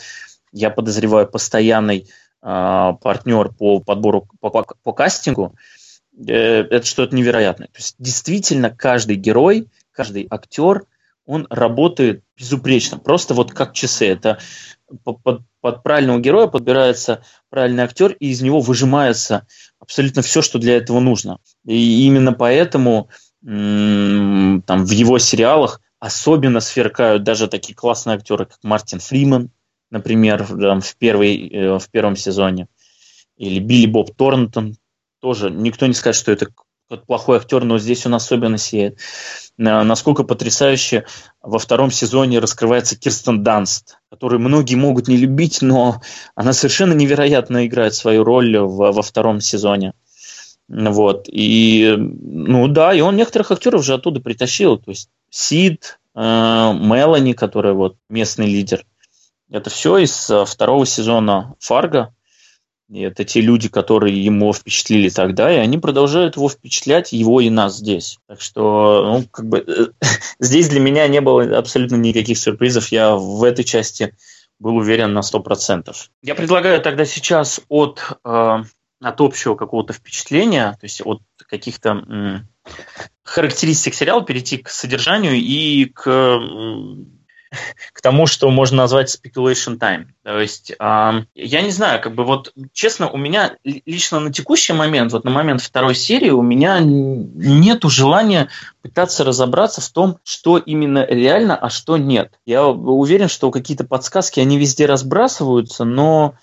я 0.52 0.70
подозреваю, 0.70 1.26
постоянный 1.26 2.06
э, 2.40 2.92
партнер 3.02 3.48
по 3.48 3.80
подбору, 3.80 4.28
по, 4.38 4.50
по, 4.50 4.64
по 4.84 4.92
кастингу, 4.92 5.56
э, 6.16 6.32
это 6.32 6.86
что-то 6.86 7.16
невероятное. 7.16 7.66
То 7.66 7.78
есть 7.78 7.96
действительно 7.98 8.70
каждый 8.70 9.16
герой, 9.16 9.66
каждый 9.90 10.28
актер, 10.30 10.84
он 11.26 11.48
работает 11.50 12.22
безупречно, 12.36 12.98
просто 12.98 13.34
вот 13.34 13.50
как 13.50 13.72
часы. 13.72 14.06
Это 14.06 14.38
под, 15.02 15.42
под 15.60 15.82
правильного 15.82 16.20
героя 16.20 16.46
подбирается 16.46 17.24
правильный 17.50 17.82
актер, 17.82 18.12
и 18.12 18.28
из 18.28 18.42
него 18.42 18.60
выжимается 18.60 19.44
абсолютно 19.80 20.22
все, 20.22 20.40
что 20.40 20.60
для 20.60 20.76
этого 20.76 21.00
нужно. 21.00 21.40
И 21.66 22.06
именно 22.06 22.32
поэтому 22.32 23.08
там, 23.44 24.62
в 24.84 24.90
его 24.90 25.18
сериалах 25.18 25.80
особенно 25.98 26.60
сверкают 26.60 27.24
даже 27.24 27.46
такие 27.48 27.74
классные 27.74 28.16
актеры, 28.16 28.46
как 28.46 28.58
Мартин 28.62 29.00
Фриман, 29.00 29.50
например, 29.90 30.46
там, 30.46 30.80
в, 30.80 30.96
первой, 30.96 31.48
э, 31.48 31.78
в 31.78 31.90
первом 31.90 32.16
сезоне, 32.16 32.68
или 33.36 33.58
Билли 33.58 33.86
Боб 33.86 34.14
Торнтон, 34.16 34.76
тоже 35.20 35.50
никто 35.50 35.86
не 35.86 35.94
скажет, 35.94 36.20
что 36.20 36.32
это 36.32 36.48
плохой 37.06 37.38
актер, 37.38 37.64
но 37.64 37.78
здесь 37.78 38.04
он 38.06 38.14
особенно 38.14 38.58
сеет. 38.58 38.98
Насколько 39.56 40.24
потрясающе 40.24 41.06
во 41.40 41.58
втором 41.58 41.90
сезоне 41.90 42.38
раскрывается 42.38 42.98
Кирстен 42.98 43.42
Данст, 43.42 43.98
которую 44.10 44.40
многие 44.40 44.74
могут 44.74 45.08
не 45.08 45.16
любить, 45.16 45.62
но 45.62 46.00
она 46.34 46.52
совершенно 46.52 46.92
невероятно 46.92 47.66
играет 47.66 47.94
свою 47.94 48.24
роль 48.24 48.56
во, 48.58 48.92
во 48.92 49.02
втором 49.02 49.40
сезоне. 49.40 49.92
Вот. 50.68 51.28
И, 51.30 51.94
ну 51.98 52.68
да, 52.68 52.94
и 52.94 53.00
он 53.00 53.16
некоторых 53.16 53.50
актеров 53.50 53.84
же 53.84 53.94
оттуда 53.94 54.20
притащил. 54.20 54.78
То 54.78 54.90
есть 54.90 55.10
Сид, 55.30 55.98
э, 56.14 56.20
Мелани, 56.20 57.32
которая 57.32 57.74
вот 57.74 57.96
местный 58.08 58.46
лидер. 58.46 58.84
Это 59.50 59.70
все 59.70 59.98
из 59.98 60.30
э, 60.30 60.44
второго 60.44 60.86
сезона 60.86 61.54
Фарго. 61.60 62.14
И 62.90 63.00
это 63.00 63.24
те 63.24 63.40
люди, 63.40 63.68
которые 63.68 64.22
ему 64.22 64.52
впечатлили 64.52 65.08
тогда, 65.08 65.50
и 65.52 65.56
они 65.56 65.78
продолжают 65.78 66.36
его 66.36 66.48
впечатлять, 66.48 67.12
его 67.12 67.40
и 67.40 67.48
нас 67.48 67.78
здесь. 67.78 68.18
Так 68.26 68.40
что, 68.40 69.04
ну, 69.04 69.24
как 69.30 69.48
бы, 69.48 69.92
здесь 70.38 70.68
для 70.68 70.80
меня 70.80 71.08
не 71.08 71.20
было 71.20 71.58
абсолютно 71.58 71.96
никаких 71.96 72.38
сюрпризов. 72.38 72.88
Я 72.88 73.16
в 73.16 73.42
этой 73.42 73.64
части 73.64 74.14
был 74.58 74.76
уверен 74.76 75.12
на 75.12 75.20
100%. 75.20 75.94
Я 76.22 76.34
предлагаю 76.34 76.80
тогда 76.80 77.04
сейчас 77.04 77.60
от 77.68 78.00
э, 78.24 78.62
от 79.04 79.20
общего 79.20 79.54
какого-то 79.54 79.92
впечатления, 79.92 80.72
то 80.72 80.84
есть 80.84 81.02
от 81.04 81.20
каких-то 81.48 82.44
характеристик 83.22 83.94
сериала 83.94 84.24
перейти 84.24 84.56
к 84.58 84.70
содержанию 84.70 85.34
и 85.34 85.84
к, 85.86 86.02
к 87.92 88.00
тому, 88.00 88.26
что 88.26 88.50
можно 88.50 88.78
назвать 88.78 89.14
speculation 89.14 89.78
time. 89.78 90.06
То 90.22 90.40
есть 90.40 90.70
э, 90.70 90.74
я 91.34 91.62
не 91.62 91.70
знаю, 91.70 92.00
как 92.00 92.14
бы 92.14 92.24
вот 92.24 92.52
честно, 92.72 93.10
у 93.10 93.18
меня 93.18 93.56
лично 93.64 94.20
на 94.20 94.32
текущий 94.32 94.72
момент, 94.72 95.12
вот 95.12 95.24
на 95.24 95.30
момент 95.30 95.60
второй 95.60 95.94
серии, 95.94 96.30
у 96.30 96.42
меня 96.42 96.80
нету 96.80 97.90
желания 97.90 98.48
пытаться 98.82 99.24
разобраться 99.24 99.82
в 99.82 99.88
том, 99.90 100.18
что 100.24 100.56
именно 100.56 101.04
реально, 101.04 101.56
а 101.56 101.68
что 101.68 101.98
нет. 101.98 102.38
Я 102.46 102.66
уверен, 102.66 103.28
что 103.28 103.50
какие-то 103.50 103.84
подсказки, 103.84 104.40
они 104.40 104.58
везде 104.58 104.86
разбрасываются, 104.86 105.84
но 105.84 106.36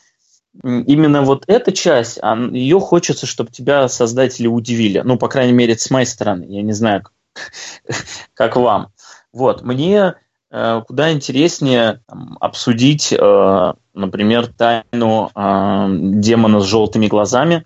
именно 0.63 1.21
вот 1.21 1.43
эта 1.47 1.71
часть, 1.71 2.19
ее 2.51 2.79
хочется, 2.79 3.25
чтобы 3.25 3.51
тебя 3.51 3.87
создатели 3.87 4.47
удивили. 4.47 5.01
Ну, 5.03 5.17
по 5.17 5.27
крайней 5.27 5.53
мере, 5.53 5.77
с 5.77 5.89
моей 5.89 6.05
стороны. 6.05 6.45
Я 6.49 6.61
не 6.61 6.73
знаю, 6.73 7.03
как 8.33 8.55
вам. 8.55 8.89
Вот, 9.31 9.63
мне 9.63 10.15
э, 10.51 10.81
куда 10.85 11.11
интереснее 11.11 12.01
там, 12.05 12.37
обсудить, 12.41 13.13
э, 13.13 13.73
например, 13.93 14.47
тайну 14.47 15.31
э, 15.33 15.87
демона 16.19 16.59
с 16.59 16.65
желтыми 16.65 17.07
глазами 17.07 17.65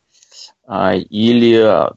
э, 0.67 0.97
или 0.97 1.89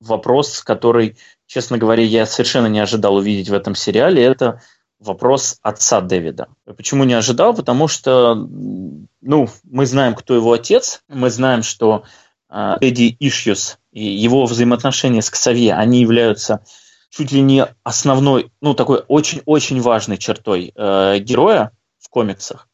вопрос, 0.00 0.62
который, 0.62 1.16
честно 1.46 1.78
говоря, 1.78 2.02
я 2.02 2.26
совершенно 2.26 2.66
не 2.66 2.80
ожидал 2.80 3.16
увидеть 3.16 3.48
в 3.48 3.54
этом 3.54 3.74
сериале, 3.74 4.22
это 4.22 4.60
вопрос 5.00 5.58
отца 5.62 6.00
Дэвида. 6.00 6.48
Почему 6.76 7.04
не 7.04 7.14
ожидал? 7.14 7.54
Потому 7.54 7.88
что, 7.88 8.34
ну, 8.34 9.48
мы 9.64 9.86
знаем, 9.86 10.14
кто 10.14 10.34
его 10.34 10.52
отец, 10.52 11.02
мы 11.08 11.30
знаем, 11.30 11.62
что 11.62 12.04
э, 12.50 12.76
Эдди 12.80 13.16
Ишьюс 13.18 13.78
и 13.92 14.04
его 14.04 14.44
взаимоотношения 14.46 15.22
с 15.22 15.30
Ксавье, 15.30 15.74
они 15.74 16.00
являются 16.00 16.64
чуть 17.10 17.32
ли 17.32 17.40
не 17.40 17.66
основной, 17.84 18.50
ну, 18.60 18.74
такой 18.74 19.02
очень-очень 19.08 19.80
важной 19.80 20.18
чертой 20.18 20.72
э, 20.74 21.18
героя 21.20 21.72
в 21.98 22.08
комиксах. 22.08 22.68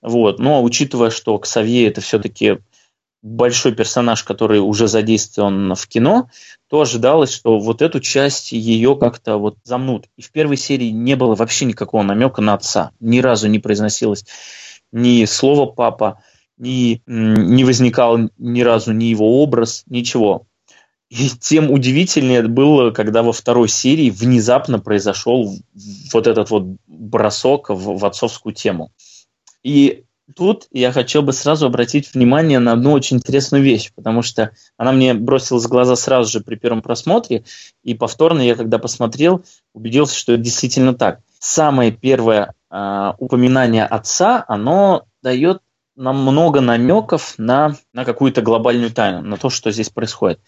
Вот. 0.00 0.38
Но 0.40 0.62
учитывая, 0.62 1.10
что 1.10 1.38
Ксавье 1.38 1.86
это 1.86 2.00
все-таки 2.00 2.58
большой 3.22 3.72
персонаж, 3.72 4.24
который 4.24 4.58
уже 4.58 4.88
задействован 4.88 5.74
в 5.74 5.86
кино, 5.86 6.28
то 6.68 6.80
ожидалось, 6.80 7.32
что 7.32 7.58
вот 7.58 7.80
эту 7.80 8.00
часть 8.00 8.52
ее 8.52 8.96
как-то 8.96 9.36
вот 9.36 9.56
замнут. 9.62 10.06
И 10.16 10.22
в 10.22 10.32
первой 10.32 10.56
серии 10.56 10.90
не 10.90 11.14
было 11.14 11.34
вообще 11.34 11.64
никакого 11.64 12.02
намека 12.02 12.42
на 12.42 12.54
отца. 12.54 12.90
Ни 13.00 13.20
разу 13.20 13.48
не 13.48 13.58
произносилось 13.58 14.24
ни 14.92 15.24
слова 15.24 15.66
папа, 15.66 16.22
ни, 16.58 17.02
не 17.06 17.64
возникал 17.64 18.18
ни 18.38 18.60
разу 18.60 18.92
ни 18.92 19.04
его 19.06 19.42
образ, 19.42 19.84
ничего. 19.86 20.46
И 21.08 21.28
тем 21.28 21.70
удивительнее 21.70 22.42
было, 22.42 22.90
когда 22.90 23.22
во 23.22 23.32
второй 23.32 23.68
серии 23.68 24.10
внезапно 24.10 24.78
произошел 24.78 25.54
вот 26.12 26.26
этот 26.26 26.50
вот 26.50 26.64
бросок 26.86 27.68
в, 27.68 27.98
в 27.98 28.04
отцовскую 28.06 28.54
тему. 28.54 28.92
И 29.62 30.04
тут 30.34 30.66
я 30.70 30.92
хотел 30.92 31.22
бы 31.22 31.32
сразу 31.32 31.66
обратить 31.66 32.12
внимание 32.12 32.58
на 32.58 32.72
одну 32.72 32.92
очень 32.92 33.18
интересную 33.18 33.62
вещь, 33.62 33.92
потому 33.94 34.22
что 34.22 34.52
она 34.76 34.92
мне 34.92 35.14
бросилась 35.14 35.64
в 35.64 35.68
глаза 35.68 35.96
сразу 35.96 36.30
же 36.30 36.40
при 36.40 36.56
первом 36.56 36.82
просмотре, 36.82 37.44
и 37.82 37.94
повторно 37.94 38.40
я, 38.40 38.54
когда 38.54 38.78
посмотрел, 38.78 39.44
убедился, 39.72 40.16
что 40.16 40.32
это 40.32 40.42
действительно 40.42 40.94
так. 40.94 41.20
Самое 41.38 41.92
первое 41.92 42.54
э, 42.70 43.12
упоминание 43.18 43.84
отца, 43.84 44.44
оно 44.48 45.04
дает 45.22 45.60
нам 45.96 46.22
много 46.22 46.60
намеков 46.60 47.34
на, 47.38 47.76
на 47.92 48.04
какую-то 48.04 48.42
глобальную 48.42 48.90
тайну, 48.90 49.22
на 49.22 49.36
то, 49.36 49.50
что 49.50 49.70
здесь 49.70 49.90
происходит. 49.90 50.40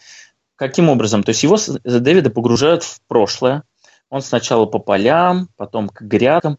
Каким 0.57 0.89
образом? 0.89 1.23
То 1.23 1.31
есть 1.31 1.43
его 1.43 1.59
Дэвида 1.85 2.31
погружают 2.31 2.83
в 2.83 3.01
прошлое. 3.09 3.65
Он 4.09 4.23
сначала 4.23 4.67
по 4.67 4.79
полям, 4.79 5.49
потом 5.57 5.89
к 5.89 6.03
грядкам, 6.03 6.59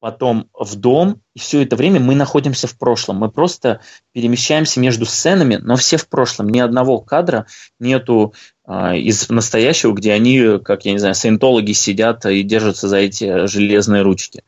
потом 0.00 0.48
в 0.52 0.76
дом, 0.76 1.20
и 1.34 1.38
все 1.38 1.62
это 1.62 1.76
время 1.76 2.00
мы 2.00 2.14
находимся 2.14 2.66
в 2.66 2.78
прошлом. 2.78 3.16
Мы 3.16 3.30
просто 3.30 3.80
перемещаемся 4.12 4.80
между 4.80 5.06
сценами, 5.06 5.56
но 5.56 5.76
все 5.76 5.96
в 5.96 6.08
прошлом. 6.08 6.48
Ни 6.48 6.60
одного 6.60 7.00
кадра 7.00 7.46
нету 7.80 8.34
э, 8.66 8.98
из 8.98 9.28
настоящего, 9.28 9.92
где 9.92 10.12
они, 10.12 10.58
как 10.62 10.84
я 10.84 10.92
не 10.92 10.98
знаю, 10.98 11.14
саентологи 11.14 11.72
сидят 11.72 12.24
и 12.26 12.42
держатся 12.42 12.88
за 12.88 12.98
эти 12.98 13.46
железные 13.46 14.02
ручки. 14.02 14.44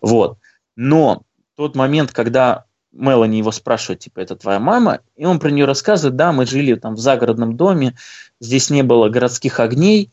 Вот. 0.00 0.38
Но 0.76 1.22
тот 1.56 1.74
момент, 1.74 2.12
когда 2.12 2.64
Мелани 2.92 3.38
его 3.38 3.50
спрашивает, 3.50 4.00
типа, 4.00 4.20
это 4.20 4.36
твоя 4.36 4.60
мама? 4.60 5.00
И 5.16 5.24
он 5.24 5.40
про 5.40 5.50
нее 5.50 5.64
рассказывает, 5.64 6.16
да, 6.16 6.32
мы 6.32 6.46
жили 6.46 6.74
там 6.74 6.94
в 6.94 7.00
загородном 7.00 7.56
доме, 7.56 7.96
здесь 8.40 8.70
не 8.70 8.82
было 8.82 9.08
городских 9.08 9.60
огней. 9.60 10.10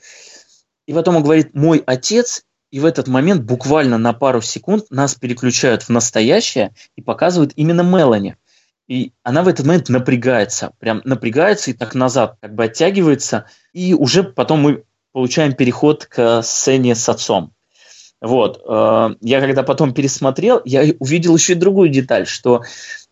И 0.87 0.93
потом 0.93 1.17
он 1.17 1.23
говорит, 1.23 1.53
мой 1.53 1.83
отец 1.85 2.45
и 2.71 2.79
в 2.79 2.85
этот 2.85 3.07
момент 3.07 3.43
буквально 3.43 3.97
на 3.97 4.13
пару 4.13 4.41
секунд 4.41 4.85
нас 4.89 5.15
переключают 5.15 5.83
в 5.83 5.89
настоящее 5.89 6.71
и 6.95 7.01
показывают 7.01 7.53
именно 7.55 7.81
Мелани. 7.81 8.35
И 8.87 9.13
она 9.23 9.43
в 9.43 9.47
этот 9.47 9.65
момент 9.65 9.89
напрягается, 9.89 10.71
прям 10.79 11.01
напрягается 11.03 11.71
и 11.71 11.73
так 11.73 11.93
назад 11.93 12.37
как 12.41 12.55
бы 12.55 12.65
оттягивается, 12.65 13.45
и 13.71 13.93
уже 13.93 14.23
потом 14.23 14.61
мы 14.61 14.83
получаем 15.11 15.53
переход 15.53 16.05
к 16.05 16.41
сцене 16.41 16.95
с 16.95 17.07
отцом. 17.07 17.53
Вот. 18.21 18.61
Э, 18.67 19.15
я 19.21 19.41
когда 19.41 19.63
потом 19.63 19.93
пересмотрел, 19.93 20.61
я 20.65 20.83
увидел 20.99 21.35
еще 21.35 21.53
и 21.53 21.55
другую 21.55 21.89
деталь, 21.89 22.25
что 22.25 22.63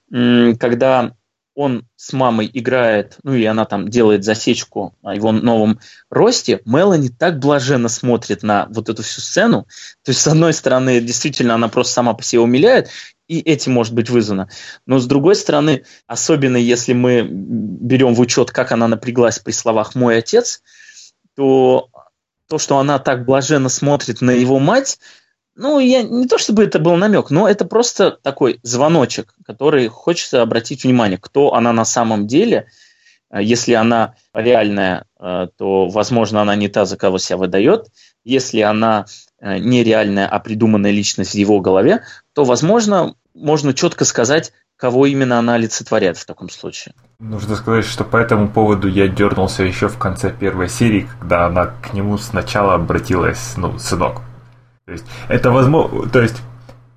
когда 0.10 1.12
он 1.58 1.88
с 1.96 2.14
мамой 2.14 2.48
играет, 2.54 3.18
ну 3.24 3.34
и 3.34 3.44
она 3.44 3.66
там 3.66 3.88
делает 3.88 4.24
засечку 4.24 4.96
о 5.02 5.16
его 5.16 5.32
новом 5.32 5.80
росте, 6.12 6.62
Мелани 6.66 7.08
так 7.08 7.40
блаженно 7.40 7.90
смотрит 7.90 8.44
на 8.44 8.68
вот 8.70 8.90
эту 8.90 9.02
всю 9.02 9.22
сцену. 9.22 9.66
То 10.04 10.12
есть, 10.12 10.22
с 10.22 10.28
одной 10.28 10.54
стороны, 10.54 11.02
действительно, 11.02 11.56
она 11.56 11.68
просто 11.68 11.94
сама 11.94 12.14
по 12.14 12.24
себе 12.24 12.42
умиляет, 12.42 12.90
и 13.28 13.40
этим 13.40 13.72
может 13.72 13.96
быть 13.96 14.12
вызвано. 14.12 14.50
Но 14.86 15.00
с 15.00 15.08
другой 15.08 15.36
стороны, 15.36 15.84
особенно 16.06 16.58
если 16.58 16.94
мы 16.94 17.28
берем 17.28 18.14
в 18.14 18.20
учет, 18.20 18.52
как 18.52 18.72
она 18.72 18.88
напряглась 18.88 19.40
при 19.40 19.52
словах 19.52 19.96
«мой 19.96 20.20
отец», 20.20 20.62
то 21.36 21.90
то, 22.48 22.60
что 22.60 22.78
она 22.78 23.00
так 23.00 23.26
блаженно 23.26 23.70
смотрит 23.70 24.22
на 24.22 24.30
его 24.30 24.60
мать, 24.60 25.00
ну, 25.58 25.80
я 25.80 26.04
не 26.04 26.28
то 26.28 26.38
чтобы 26.38 26.64
это 26.64 26.80
был 26.80 26.96
намек, 26.96 27.32
но 27.32 27.50
это 27.50 27.66
просто 27.66 28.12
такой 28.12 28.60
звоночек, 28.62 29.34
который 29.46 29.88
хочется 29.88 30.42
обратить 30.42 30.84
внимание, 30.84 31.18
кто 31.18 31.54
она 31.56 31.74
на 31.74 31.84
самом 31.84 32.28
деле. 32.28 32.68
Э, 33.32 33.42
если 33.42 33.74
она 33.74 34.14
реальная, 34.34 35.06
э, 35.20 35.48
то, 35.58 35.88
возможно, 35.90 36.42
она 36.42 36.56
не 36.56 36.70
та, 36.70 36.86
за 36.86 36.96
кого 36.96 37.18
себя 37.18 37.38
выдает. 37.38 37.88
Если 38.24 38.62
она 38.62 39.06
э, 39.42 39.58
нереальная, 39.58 40.28
а 40.28 40.40
придуманная 40.40 40.92
личность 40.92 41.32
в 41.32 41.38
его 41.38 41.60
голове, 41.60 42.04
то, 42.34 42.44
возможно, 42.44 43.16
можно 43.34 43.74
четко 43.74 44.06
сказать, 44.06 44.54
кого 44.76 45.08
именно 45.08 45.40
она 45.40 45.56
олицетворяет 45.56 46.18
в 46.18 46.26
таком 46.28 46.50
случае. 46.52 46.94
Нужно 47.20 47.56
сказать, 47.56 47.86
что 47.86 48.04
по 48.04 48.18
этому 48.18 48.48
поводу 48.48 48.88
я 48.88 49.08
дернулся 49.08 49.64
еще 49.64 49.88
в 49.88 49.98
конце 49.98 50.32
первой 50.32 50.70
серии, 50.70 51.10
когда 51.20 51.48
она 51.48 51.66
к 51.66 51.94
нему 51.94 52.20
сначала 52.20 52.76
обратилась, 52.76 53.56
ну, 53.58 53.80
сынок. 53.80 54.22
То 54.88 54.94
есть, 54.94 55.06
это 55.28 55.52
возможно, 55.52 56.08
то 56.08 56.22
есть... 56.22 56.42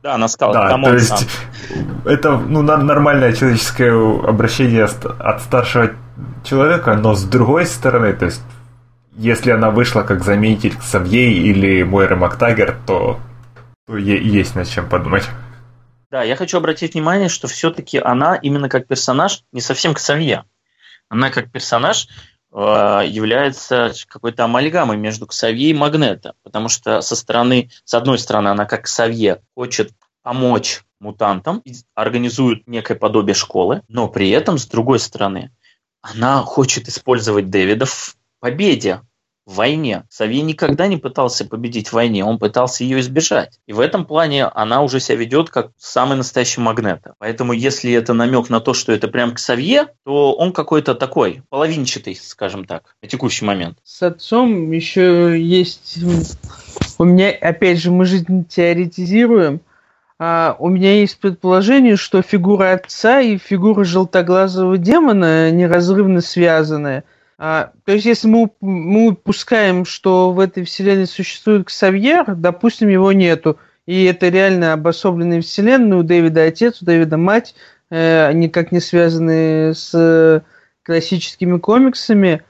Да, 0.01 0.15
она 0.15 0.29
сказала, 0.29 0.55
да, 0.55 0.79
то 0.79 0.95
есть, 0.95 1.09
сам. 1.09 1.19
это 2.05 2.39
ну, 2.39 2.63
нормальное 2.63 3.33
человеческое 3.33 3.93
обращение 4.29 4.85
от 4.85 5.43
старшего 5.43 5.91
человека, 6.45 6.95
но 6.95 7.15
с 7.17 7.25
другой 7.25 7.67
стороны, 7.67 8.13
то 8.13 8.27
есть, 8.27 8.43
если 9.17 9.51
она 9.51 9.71
вышла 9.71 10.03
как 10.03 10.23
заменитель 10.23 10.77
к 10.77 10.83
Савьей 10.83 11.33
или 11.33 11.83
Мойры 11.83 12.15
Мактагер, 12.15 12.79
то, 12.87 13.19
то 13.89 13.97
есть 13.97 14.55
над 14.55 14.69
чем 14.69 14.89
подумать. 14.89 15.29
Да, 16.13 16.23
я 16.23 16.37
хочу 16.37 16.59
обратить 16.59 16.95
внимание, 16.95 17.29
что 17.29 17.49
все-таки 17.49 17.99
она 17.99 18.37
именно 18.37 18.69
как 18.69 18.87
персонаж 18.87 19.43
не 19.51 19.61
совсем 19.61 19.95
к 19.95 19.97
Ксавье. 19.97 20.45
Она 21.09 21.31
как 21.31 21.51
персонаж 21.51 22.07
является 22.53 23.93
какой-то 24.09 24.45
амальгамой 24.45 24.97
между 24.97 25.27
Ксавье 25.27 25.71
и 25.71 25.75
Магнета, 25.75 26.35
потому 26.43 26.69
что 26.69 27.01
со 27.01 27.15
стороны, 27.15 27.71
с 27.85 27.95
одной 27.95 28.19
стороны, 28.19 28.49
она 28.49 28.67
как 28.67 28.85
Ксавье 28.85 29.43
хочет 29.55 29.93
помочь 30.23 30.83
мутантам, 30.99 31.63
организует 31.95 32.67
некое 32.67 32.97
подобие 32.97 33.35
школы, 33.35 33.83
но 33.89 34.09
при 34.09 34.31
этом, 34.31 34.59
с 34.59 34.67
другой 34.67 34.99
стороны, 34.99 35.53
она 36.03 36.43
хочет 36.43 36.89
использовать 36.89 37.51
Дэвида 37.51 37.87
в 37.87 38.17
победе, 38.41 39.03
в 39.51 39.57
войне. 39.57 40.05
Савий 40.09 40.43
никогда 40.43 40.87
не 40.87 40.97
пытался 40.97 41.45
победить 41.45 41.89
в 41.89 41.95
войне, 41.95 42.25
он 42.25 42.39
пытался 42.39 42.85
ее 42.85 43.01
избежать. 43.01 43.59
И 43.67 43.73
в 43.73 43.81
этом 43.81 44.07
плане 44.07 44.47
она 44.47 44.83
уже 44.83 45.01
себя 45.01 45.19
ведет 45.19 45.51
как 45.51 45.73
самый 45.77 46.17
настоящий 46.17 46.61
магнет. 46.61 47.03
Поэтому 47.19 47.53
если 47.53 47.93
это 47.93 48.15
намек 48.15 48.49
на 48.49 48.61
то, 48.61 48.75
что 48.75 48.93
это 48.93 49.09
прям 49.09 49.35
к 49.35 49.41
Савье, 49.41 49.89
то 50.05 50.35
он 50.35 50.53
какой-то 50.53 50.95
такой, 50.95 51.43
половинчатый, 51.49 52.15
скажем 52.15 52.65
так, 52.65 52.95
на 53.03 53.09
текущий 53.09 53.45
момент. 53.45 53.79
С 53.83 54.03
отцом 54.03 54.71
еще 54.71 55.37
есть... 55.37 55.99
У 56.99 57.05
меня, 57.05 57.31
опять 57.31 57.81
же, 57.81 57.91
мы 57.91 58.05
же 58.05 58.25
теоретизируем, 58.49 59.63
а 60.19 60.55
у 60.61 60.69
меня 60.69 61.01
есть 61.01 61.19
предположение, 61.19 61.97
что 61.97 62.23
фигура 62.23 62.75
отца 62.75 63.21
и 63.21 63.37
фигура 63.37 63.83
желтоглазого 63.83 64.79
демона 64.79 65.51
неразрывно 65.51 66.21
связаны– 66.21 67.03
а, 67.43 67.73
то 67.87 67.93
есть, 67.93 68.05
если 68.05 68.29
мы, 68.29 68.51
мы 68.61 69.13
упускаем, 69.13 69.87
что 69.87 70.31
в 70.31 70.41
этой 70.41 70.63
вселенной 70.65 71.07
существует 71.07 71.69
Ксавьер, 71.69 72.37
допустим, 72.37 72.91
его 72.91 73.13
нету, 73.13 73.59
и 73.87 74.05
это 74.05 74.29
реально 74.29 74.75
обособленная 74.75 75.41
вселенная, 75.41 75.97
у 75.97 76.03
Дэвида 76.03 76.45
отец, 76.45 76.83
у 76.83 76.85
Дэвида 76.85 77.17
мать, 77.17 77.55
э, 77.89 78.31
никак 78.35 78.73
не 78.73 78.81
связаны 78.81 79.73
с 79.75 79.91
э, 79.95 80.43
классическими 80.83 81.57
комиксами. 81.59 82.43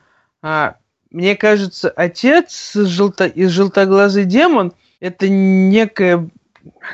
А, 0.42 0.74
мне 1.12 1.36
кажется, 1.36 1.88
отец 1.90 2.72
желто, 2.74 3.26
и 3.26 3.46
желтоглазый 3.46 4.24
демон 4.24 4.72
это 4.98 5.28
некая, 5.28 6.28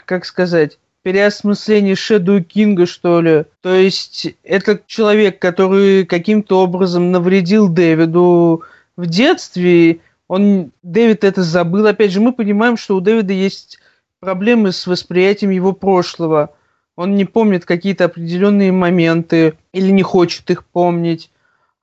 как 0.04 0.26
сказать, 0.26 0.78
переосмысление 1.06 1.94
Шэдоу 1.94 2.42
Кинга, 2.42 2.84
что 2.84 3.20
ли. 3.20 3.44
То 3.60 3.72
есть 3.72 4.26
это 4.42 4.80
человек, 4.88 5.38
который 5.38 6.04
каким-то 6.04 6.60
образом 6.60 7.12
навредил 7.12 7.68
Дэвиду 7.68 8.64
в 8.96 9.06
детстве. 9.06 10.00
Он, 10.26 10.72
Дэвид 10.82 11.22
это 11.22 11.44
забыл. 11.44 11.86
Опять 11.86 12.10
же, 12.10 12.20
мы 12.20 12.32
понимаем, 12.32 12.76
что 12.76 12.96
у 12.96 13.00
Дэвида 13.00 13.32
есть 13.32 13.78
проблемы 14.18 14.72
с 14.72 14.88
восприятием 14.88 15.52
его 15.52 15.70
прошлого. 15.70 16.56
Он 16.96 17.14
не 17.14 17.24
помнит 17.24 17.64
какие-то 17.64 18.06
определенные 18.06 18.72
моменты 18.72 19.54
или 19.72 19.92
не 19.92 20.02
хочет 20.02 20.50
их 20.50 20.64
помнить, 20.64 21.30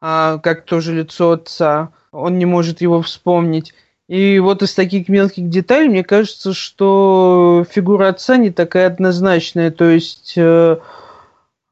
а, 0.01 0.37
как 0.39 0.65
тоже 0.65 0.93
лицо 0.93 1.31
отца. 1.31 1.93
Он 2.11 2.37
не 2.37 2.45
может 2.45 2.81
его 2.81 3.01
вспомнить. 3.01 3.73
И 4.09 4.39
вот 4.39 4.61
из 4.61 4.73
таких 4.73 5.07
мелких 5.07 5.49
деталей 5.49 5.87
мне 5.87 6.03
кажется, 6.03 6.53
что 6.53 7.65
фигура 7.69 8.09
отца 8.09 8.37
не 8.37 8.51
такая 8.51 8.87
однозначная. 8.87 9.71
То 9.71 9.85
есть, 9.85 10.33
э, 10.35 10.77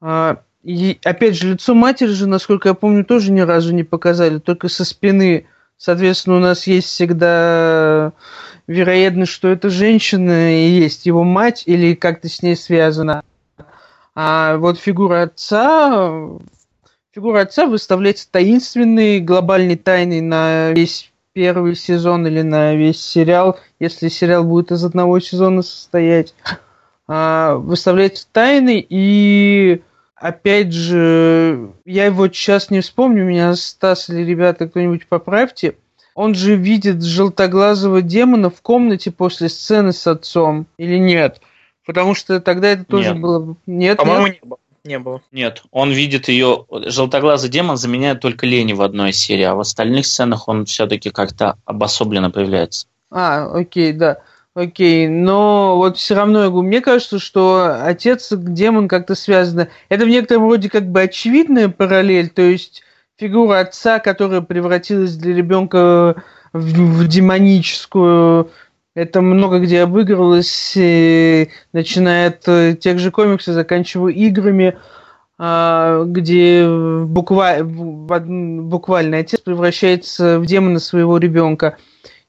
э, 0.02 0.36
и, 0.64 1.00
опять 1.04 1.36
же, 1.36 1.54
лицо 1.54 1.74
матери 1.74 2.08
же, 2.08 2.28
насколько 2.28 2.70
я 2.70 2.74
помню, 2.74 3.04
тоже 3.04 3.32
ни 3.32 3.42
разу 3.42 3.74
не 3.74 3.84
показали, 3.84 4.40
только 4.40 4.70
со 4.70 4.86
спины. 4.86 5.48
Соответственно, 5.78 6.38
у 6.38 6.40
нас 6.40 6.68
есть 6.68 6.88
всегда 6.88 8.14
вероятность, 8.68 9.32
что 9.32 9.50
это 9.50 9.70
женщина 9.70 10.56
и 10.56 10.70
есть 10.70 11.06
его 11.06 11.24
мать 11.24 11.64
или 11.66 11.96
как-то 11.96 12.30
с 12.30 12.42
ней 12.42 12.56
связана. 12.56 13.24
А 14.14 14.58
вот 14.58 14.80
фигура 14.80 15.24
отца, 15.24 16.12
фигура 17.12 17.42
отца 17.42 17.66
выставляется 17.66 18.30
таинственной, 18.30 19.20
глобальной 19.20 19.76
тайной 19.76 20.22
на 20.22 20.72
весь 20.72 21.11
первый 21.34 21.76
сезон 21.76 22.28
или 22.28 22.42
на 22.42 22.76
весь 22.76 23.02
сериал, 23.04 23.60
если 23.80 24.08
сериал 24.10 24.44
будет 24.44 24.72
из 24.72 24.84
одного 24.84 25.20
сезона 25.20 25.62
состоять, 25.62 26.34
а, 27.08 27.56
выставлять 27.56 28.28
тайны 28.32 28.86
и 28.88 29.82
опять 30.16 30.72
же, 30.72 31.72
я 31.86 32.06
его 32.06 32.28
сейчас 32.28 32.70
не 32.70 32.82
вспомню, 32.82 33.26
меня 33.26 33.56
Стас 33.56 34.10
или 34.10 34.24
ребята 34.24 34.68
кто-нибудь 34.68 35.08
поправьте, 35.08 35.76
он 36.14 36.36
же 36.36 36.56
видит 36.56 37.04
желтоглазого 37.04 38.02
демона 38.02 38.50
в 38.50 38.62
комнате 38.62 39.12
после 39.12 39.50
сцены 39.50 39.94
с 39.94 40.06
отцом 40.08 40.68
или 40.78 40.98
нет? 40.98 41.42
Потому 41.86 42.14
что 42.14 42.40
тогда 42.40 42.70
это 42.70 42.86
тоже 42.86 43.14
нет. 43.14 43.22
было... 43.22 43.56
Нет, 43.66 43.98
По-моему, 43.98 44.28
нет? 44.28 44.42
Не 44.84 45.00
было 45.00 45.02
не 45.02 45.04
было. 45.12 45.22
Нет, 45.32 45.64
он 45.72 45.92
видит 45.92 46.28
ее... 46.28 46.66
Желтоглазый 46.70 47.50
демон 47.50 47.78
заменяет 47.78 48.20
только 48.20 48.46
Лени 48.46 48.74
в 48.74 48.82
одной 48.82 49.14
серии, 49.14 49.44
а 49.44 49.56
в 49.56 49.60
остальных 49.60 50.06
сценах 50.06 50.48
он 50.48 50.66
все-таки 50.66 51.10
как-то 51.10 51.58
обособленно 51.66 52.32
появляется. 52.32 52.88
А, 53.10 53.52
окей, 53.54 53.94
да. 53.94 54.22
Окей, 54.54 55.08
но 55.08 55.78
вот 55.78 55.98
все 55.98 56.14
равно, 56.14 56.52
мне 56.62 56.82
кажется, 56.82 57.20
что 57.20 57.86
отец 57.86 58.28
демон 58.32 58.90
как-то 58.90 59.16
связаны. 59.16 59.70
Это 59.88 60.06
в 60.06 60.10
некотором 60.10 60.44
роде 60.44 60.70
как 60.70 60.92
бы 60.92 61.02
очевидная 61.02 61.70
параллель, 61.70 62.30
то 62.30 62.42
есть 62.42 62.84
фигура 63.18 63.60
отца, 63.60 64.00
которая 64.00 64.42
превратилась 64.42 65.16
для 65.16 65.34
ребенка 65.34 66.22
в, 66.52 66.60
в 66.60 67.08
демоническую, 67.08 68.52
это 68.94 69.22
много 69.22 69.60
где 69.60 69.82
обыгрывалось, 69.82 70.74
начиная 70.76 72.28
от 72.28 72.48
э, 72.48 72.76
тех 72.76 73.00
же 73.00 73.12
комиксов, 73.12 73.54
заканчивая 73.54 74.12
играми, 74.12 74.78
а, 75.38 76.04
где 76.04 76.68
буквально, 76.68 78.62
буквально 78.64 79.18
отец 79.18 79.40
превращается 79.40 80.40
в 80.40 80.46
демона 80.46 80.80
своего 80.80 81.18
ребенка. 81.18 81.78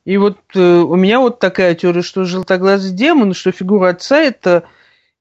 И 0.05 0.16
вот 0.16 0.39
э, 0.55 0.60
у 0.60 0.94
меня 0.97 1.20
вот 1.20 1.39
такая 1.39 1.74
теория, 1.74 2.02
что 2.02 2.24
желтоглазый 2.24 2.93
демон, 2.93 3.34
что 3.34 3.52
фигура 3.52 3.90
отца 3.90 4.20
это 4.20 4.64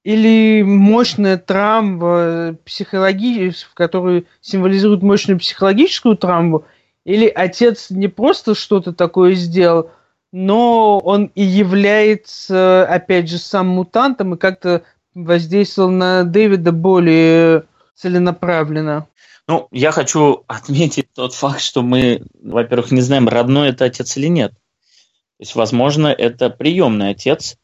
или 0.03 0.63
мощная 0.63 1.37
травма 1.37 2.55
психологическая, 2.65 3.73
которая 3.75 4.23
символизирует 4.41 5.03
мощную 5.03 5.39
психологическую 5.39 6.17
травму, 6.17 6.65
или 7.03 7.27
отец 7.27 7.89
не 7.89 8.07
просто 8.07 8.55
что-то 8.55 8.93
такое 8.93 9.33
сделал, 9.33 9.91
но 10.31 10.99
он 10.99 11.25
и 11.35 11.43
является, 11.43 12.85
опять 12.87 13.29
же, 13.29 13.37
сам 13.37 13.67
мутантом 13.67 14.35
и 14.35 14.37
как-то 14.37 14.83
воздействовал 15.13 15.89
на 15.89 16.23
Дэвида 16.23 16.71
более 16.71 17.65
целенаправленно. 17.95 19.07
Ну, 19.47 19.67
я 19.71 19.91
хочу 19.91 20.43
отметить 20.47 21.07
тот 21.13 21.33
факт, 21.33 21.61
что 21.61 21.81
мы, 21.81 22.23
во-первых, 22.41 22.91
не 22.91 23.01
знаем, 23.01 23.27
родной 23.27 23.69
это 23.69 23.85
отец 23.85 24.15
или 24.17 24.27
нет. 24.27 24.51
То 24.51 25.43
есть, 25.43 25.55
возможно, 25.55 26.07
это 26.07 26.49
приемный 26.49 27.09
отец. 27.09 27.57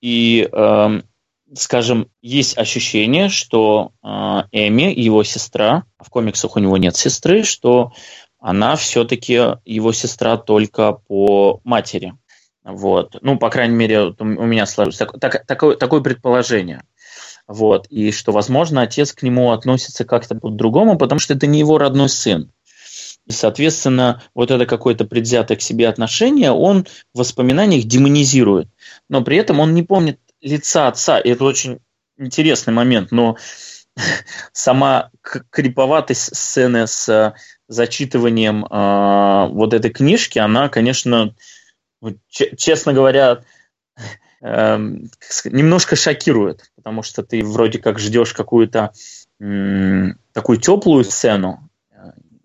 И, 0.00 0.48
э, 0.50 1.00
скажем, 1.54 2.08
есть 2.22 2.56
ощущение, 2.56 3.28
что 3.28 3.92
э, 4.02 4.06
Эми, 4.52 4.94
его 4.94 5.22
сестра, 5.24 5.84
в 5.98 6.08
комиксах 6.08 6.56
у 6.56 6.60
него 6.60 6.76
нет 6.78 6.96
сестры, 6.96 7.42
что 7.42 7.92
она 8.40 8.76
все-таки 8.76 9.34
его 9.64 9.92
сестра 9.92 10.36
только 10.36 10.92
по 10.92 11.60
матери. 11.64 12.14
Вот. 12.64 13.16
Ну, 13.20 13.38
по 13.38 13.50
крайней 13.50 13.76
мере, 13.76 14.14
у 14.18 14.24
меня 14.24 14.66
сложилось 14.66 14.98
так, 14.98 15.18
так, 15.18 15.46
такое, 15.46 15.76
такое 15.76 16.00
предположение. 16.00 16.82
Вот. 17.46 17.86
И 17.88 18.12
что, 18.12 18.32
возможно, 18.32 18.82
отец 18.82 19.12
к 19.12 19.22
нему 19.22 19.52
относится 19.52 20.04
как-то 20.04 20.34
по-другому, 20.34 20.96
потому 20.98 21.18
что 21.18 21.34
это 21.34 21.46
не 21.46 21.58
его 21.58 21.78
родной 21.78 22.08
сын. 22.08 22.50
И, 23.26 23.32
соответственно, 23.32 24.22
вот 24.34 24.50
это 24.50 24.66
какое-то 24.66 25.04
предвзятое 25.04 25.56
к 25.56 25.62
себе 25.62 25.88
отношение 25.88 26.52
он 26.52 26.86
в 27.14 27.18
воспоминаниях 27.18 27.84
демонизирует. 27.84 28.68
Но 29.08 29.22
при 29.22 29.36
этом 29.36 29.60
он 29.60 29.74
не 29.74 29.82
помнит 29.82 30.18
лица 30.40 30.88
отца. 30.88 31.18
И 31.18 31.28
это 31.30 31.44
очень 31.44 31.80
интересный 32.18 32.72
момент. 32.72 33.10
Но 33.10 33.36
сама 34.52 35.10
криповатость 35.50 36.36
сцены 36.36 36.86
с 36.86 37.34
зачитыванием 37.70 38.64
э, 38.64 39.48
вот 39.52 39.72
этой 39.72 39.90
книжки, 39.90 40.40
она, 40.40 40.68
конечно, 40.68 41.34
честно 42.28 42.92
говоря, 42.92 43.44
э, 44.42 44.76
немножко 45.44 45.94
шокирует, 45.94 46.72
потому 46.74 47.02
что 47.04 47.22
ты 47.22 47.44
вроде 47.44 47.78
как 47.78 48.00
ждешь 48.00 48.34
какую-то 48.34 48.92
э, 49.40 50.08
такую 50.32 50.58
теплую 50.58 51.04
сцену, 51.04 51.70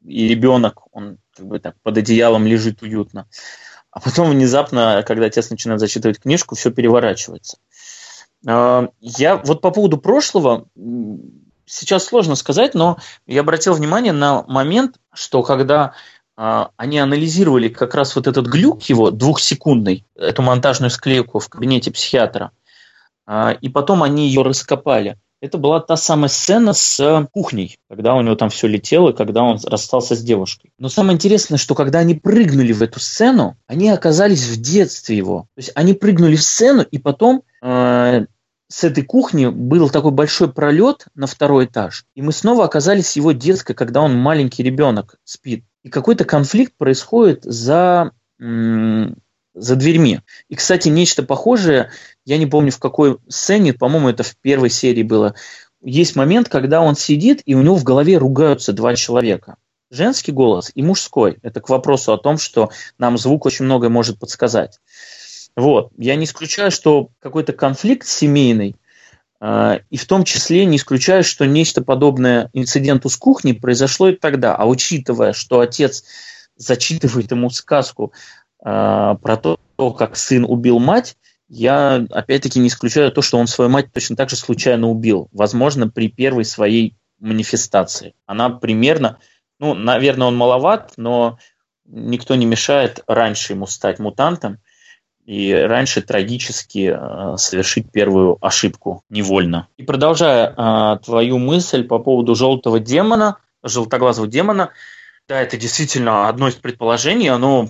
и 0.03 0.27
ребенок, 0.27 0.83
он 0.91 1.17
как 1.35 1.47
бы 1.47 1.59
так 1.59 1.75
под 1.81 1.97
одеялом 1.97 2.45
лежит 2.45 2.83
уютно. 2.83 3.27
А 3.89 3.99
потом 3.99 4.29
внезапно, 4.29 5.03
когда 5.07 5.25
отец 5.25 5.49
начинает 5.49 5.79
зачитывать 5.79 6.19
книжку, 6.19 6.53
все 6.53 6.69
переворачивается. 6.69 7.57
Я 8.43 9.41
вот 9.43 9.61
по 9.61 9.71
поводу 9.71 9.97
прошлого 9.97 10.67
сейчас 11.65 12.05
сложно 12.05 12.35
сказать, 12.35 12.73
но 12.73 12.97
я 13.25 13.41
обратил 13.41 13.73
внимание 13.73 14.13
на 14.13 14.43
момент, 14.43 14.97
что 15.13 15.43
когда 15.43 15.93
э, 16.37 16.65
они 16.77 16.99
анализировали 16.99 17.69
как 17.69 17.95
раз 17.95 18.15
вот 18.15 18.27
этот 18.27 18.47
глюк 18.47 18.83
его 18.83 19.11
двухсекундный, 19.11 20.05
эту 20.15 20.41
монтажную 20.41 20.89
склейку 20.89 21.39
в 21.39 21.49
кабинете 21.49 21.91
психиатра, 21.91 22.51
э, 23.27 23.55
и 23.61 23.69
потом 23.69 24.03
они 24.03 24.27
ее 24.27 24.41
раскопали. 24.41 25.17
Это 25.41 25.57
была 25.57 25.79
та 25.79 25.97
самая 25.97 26.29
сцена 26.29 26.73
с 26.73 27.27
кухней, 27.31 27.77
когда 27.89 28.15
у 28.15 28.21
него 28.21 28.35
там 28.35 28.49
все 28.49 28.67
летело, 28.67 29.11
когда 29.11 29.43
он 29.43 29.59
расстался 29.63 30.15
с 30.15 30.21
девушкой. 30.21 30.71
Но 30.79 30.89
самое 30.89 31.15
интересное, 31.15 31.57
что 31.57 31.75
когда 31.75 31.99
они 31.99 32.15
прыгнули 32.15 32.71
в 32.71 32.81
эту 32.81 32.99
сцену, 32.99 33.57
они 33.67 33.89
оказались 33.89 34.47
в 34.47 34.59
детстве 34.59 35.17
его. 35.17 35.41
То 35.55 35.59
есть 35.59 35.71
они 35.75 35.93
прыгнули 35.93 36.35
в 36.35 36.43
сцену, 36.43 36.83
и 36.83 36.97
потом 36.97 37.43
э, 37.61 38.25
с 38.67 38.83
этой 38.83 39.03
кухни 39.03 39.47
был 39.47 39.89
такой 39.89 40.11
большой 40.11 40.51
пролет 40.51 41.05
на 41.13 41.27
второй 41.27 41.65
этаж, 41.65 42.05
и 42.15 42.21
мы 42.21 42.31
снова 42.31 42.65
оказались 42.65 43.13
в 43.13 43.15
его 43.15 43.31
детской, 43.31 43.73
когда 43.73 44.01
он 44.01 44.15
маленький 44.15 44.63
ребенок 44.63 45.17
спит. 45.23 45.65
И 45.83 45.89
какой-то 45.89 46.25
конфликт 46.25 46.73
происходит 46.75 47.43
за, 47.43 48.11
за 48.39 49.75
дверьми. 49.75 50.21
И, 50.49 50.55
кстати, 50.55 50.89
нечто 50.89 51.21
похожее, 51.21 51.91
я 52.25 52.39
не 52.39 52.47
помню 52.47 52.71
в 52.71 52.79
какой 52.79 53.19
сцене, 53.27 53.73
по-моему, 53.73 54.09
это 54.09 54.23
в 54.23 54.35
первой 54.37 54.71
серии 54.71 55.03
было. 55.03 55.35
Есть 55.83 56.15
момент, 56.15 56.49
когда 56.49 56.81
он 56.81 56.95
сидит, 56.95 57.43
и 57.45 57.53
у 57.53 57.61
него 57.61 57.75
в 57.75 57.83
голове 57.83 58.17
ругаются 58.17 58.73
два 58.73 58.95
человека. 58.95 59.57
Женский 59.91 60.31
голос 60.31 60.71
и 60.73 60.81
мужской. 60.81 61.37
Это 61.43 61.61
к 61.61 61.69
вопросу 61.69 62.11
о 62.11 62.17
том, 62.17 62.39
что 62.39 62.71
нам 62.97 63.19
звук 63.19 63.45
очень 63.45 63.65
многое 63.65 63.91
может 63.91 64.17
подсказать. 64.17 64.79
Вот. 65.55 65.91
Я 65.97 66.15
не 66.15 66.25
исключаю, 66.25 66.71
что 66.71 67.09
какой-то 67.19 67.53
конфликт 67.53 68.07
семейный, 68.07 68.75
э, 69.39 69.79
и 69.89 69.97
в 69.97 70.05
том 70.05 70.23
числе 70.23 70.65
не 70.65 70.77
исключаю, 70.77 71.23
что 71.23 71.45
нечто 71.45 71.81
подобное 71.81 72.49
инциденту 72.53 73.09
с 73.09 73.15
кухней 73.15 73.53
произошло 73.53 74.09
и 74.09 74.15
тогда. 74.15 74.55
А 74.55 74.65
учитывая, 74.65 75.33
что 75.33 75.61
отец 75.61 76.03
зачитывает 76.57 77.31
ему 77.31 77.49
сказку 77.49 78.11
э, 78.63 78.65
про 79.21 79.37
то, 79.37 79.59
как 79.97 80.17
сын 80.17 80.45
убил 80.45 80.79
мать, 80.79 81.17
я 81.47 82.05
опять-таки 82.09 82.59
не 82.59 82.69
исключаю 82.69 83.11
то, 83.11 83.21
что 83.21 83.37
он 83.37 83.47
свою 83.47 83.69
мать 83.69 83.93
точно 83.93 84.15
так 84.15 84.29
же 84.29 84.35
случайно 84.35 84.89
убил. 84.89 85.29
Возможно, 85.31 85.87
при 85.87 86.09
первой 86.09 86.43
своей 86.43 86.95
манифестации. 87.19 88.13
Она 88.25 88.49
примерно, 88.49 89.19
ну, 89.59 89.73
наверное, 89.73 90.27
он 90.27 90.35
маловат, 90.35 90.93
но 90.97 91.37
никто 91.85 92.35
не 92.35 92.45
мешает 92.45 93.03
раньше 93.07 93.53
ему 93.53 93.67
стать 93.67 93.99
мутантом 93.99 94.59
и 95.25 95.53
раньше 95.53 96.01
трагически 96.01 96.95
э, 96.95 97.37
совершить 97.37 97.91
первую 97.91 98.37
ошибку 98.41 99.03
невольно. 99.09 99.67
И 99.77 99.83
продолжая 99.83 100.53
э, 100.55 100.99
твою 101.03 101.39
мысль 101.39 101.83
по 101.83 101.99
поводу 101.99 102.35
желтого 102.35 102.79
демона, 102.79 103.37
желтоглазого 103.63 104.27
демона, 104.27 104.71
да, 105.27 105.41
это 105.41 105.57
действительно 105.57 106.29
одно 106.29 106.47
из 106.47 106.55
предположений, 106.55 107.29
оно, 107.29 107.69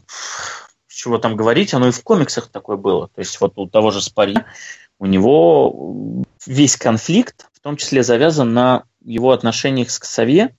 чего 0.89 1.17
там 1.17 1.37
говорить, 1.37 1.73
оно 1.73 1.87
и 1.87 1.91
в 1.91 2.03
комиксах 2.03 2.49
такое 2.49 2.75
было. 2.75 3.07
То 3.07 3.19
есть 3.19 3.39
вот 3.39 3.53
у 3.55 3.67
того 3.67 3.91
же 3.91 4.01
Спари, 4.01 4.35
у 4.99 5.05
него 5.05 6.23
весь 6.45 6.75
конфликт, 6.75 7.47
в 7.53 7.61
том 7.61 7.77
числе 7.77 8.03
завязан 8.03 8.53
на 8.53 8.83
его 9.03 9.31
отношениях 9.31 9.89
с 9.89 9.99
Ксавье 9.99 10.55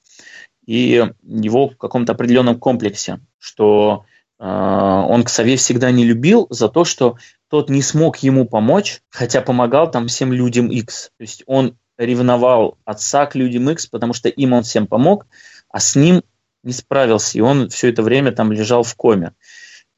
и 0.64 1.05
его 1.23 1.68
каком-то 1.68 2.12
определенном 2.12 2.59
комплексе, 2.59 3.20
что 3.39 4.06
он 4.38 5.24
к 5.24 5.26
Ксавье 5.26 5.56
всегда 5.56 5.90
не 5.90 6.04
любил 6.04 6.46
за 6.50 6.68
то, 6.68 6.84
что 6.84 7.16
тот 7.48 7.70
не 7.70 7.82
смог 7.82 8.18
ему 8.18 8.46
помочь, 8.46 9.00
хотя 9.08 9.40
помогал 9.40 9.90
там 9.90 10.08
всем 10.08 10.32
людям 10.32 10.70
X. 10.70 11.10
То 11.16 11.22
есть 11.22 11.42
он 11.46 11.76
ревновал 11.96 12.76
отца 12.84 13.26
к 13.26 13.34
людям 13.34 13.70
X, 13.70 13.86
потому 13.86 14.12
что 14.12 14.28
им 14.28 14.52
он 14.52 14.62
всем 14.62 14.86
помог, 14.86 15.26
а 15.70 15.80
с 15.80 15.96
ним 15.96 16.22
не 16.62 16.72
справился, 16.72 17.38
и 17.38 17.40
он 17.40 17.68
все 17.70 17.88
это 17.88 18.02
время 18.02 18.32
там 18.32 18.52
лежал 18.52 18.82
в 18.82 18.94
коме. 18.94 19.32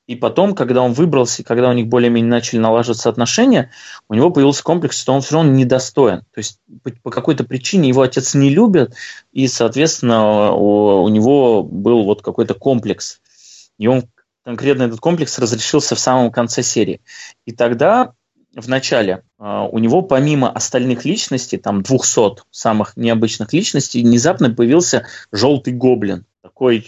И 0.06 0.16
потом, 0.16 0.55
когда 0.55 0.81
он 0.81 0.94
выбрался, 0.94 1.44
когда 1.44 1.69
у 1.69 1.73
них 1.74 1.89
более-менее 1.89 2.31
начали 2.31 2.59
налаживаться 2.59 3.10
отношения, 3.10 3.70
у 4.09 4.15
него 4.15 4.31
появился 4.31 4.62
комплекс, 4.62 4.98
что 4.98 5.12
он 5.12 5.20
все 5.20 5.35
равно 5.35 5.52
недостоин. 5.52 6.20
То 6.32 6.39
есть 6.39 6.60
по 7.02 7.10
какой-то 7.10 7.44
причине 7.44 7.89
его 7.89 8.01
отец 8.01 8.35
не 8.35 8.48
любит, 8.48 8.94
и, 9.32 9.48
соответственно, 9.48 10.52
у, 10.52 11.02
у 11.02 11.09
него 11.09 11.62
был 11.62 12.05
вот 12.05 12.23
какой-то 12.23 12.55
комплекс. 12.55 13.20
И 13.78 13.86
он 13.86 14.05
конкретно 14.49 14.85
этот 14.85 14.99
комплекс 14.99 15.39
разрешился 15.39 15.95
в 15.95 15.99
самом 15.99 16.31
конце 16.31 16.62
серии. 16.62 17.03
И 17.45 17.53
тогда 17.53 18.15
в 18.57 18.66
начале 18.66 19.23
а, 19.37 19.65
у 19.65 19.79
него 19.79 20.01
помимо 20.01 20.51
остальных 20.51 21.05
личностей, 21.05 21.59
там 21.59 21.83
200 21.83 22.45
самых 22.51 22.97
необычных 22.97 23.53
личностей, 23.53 24.03
внезапно 24.03 24.49
появился 24.49 25.05
желтый 25.33 25.75
гоблин. 25.75 26.25
Такой 26.41 26.87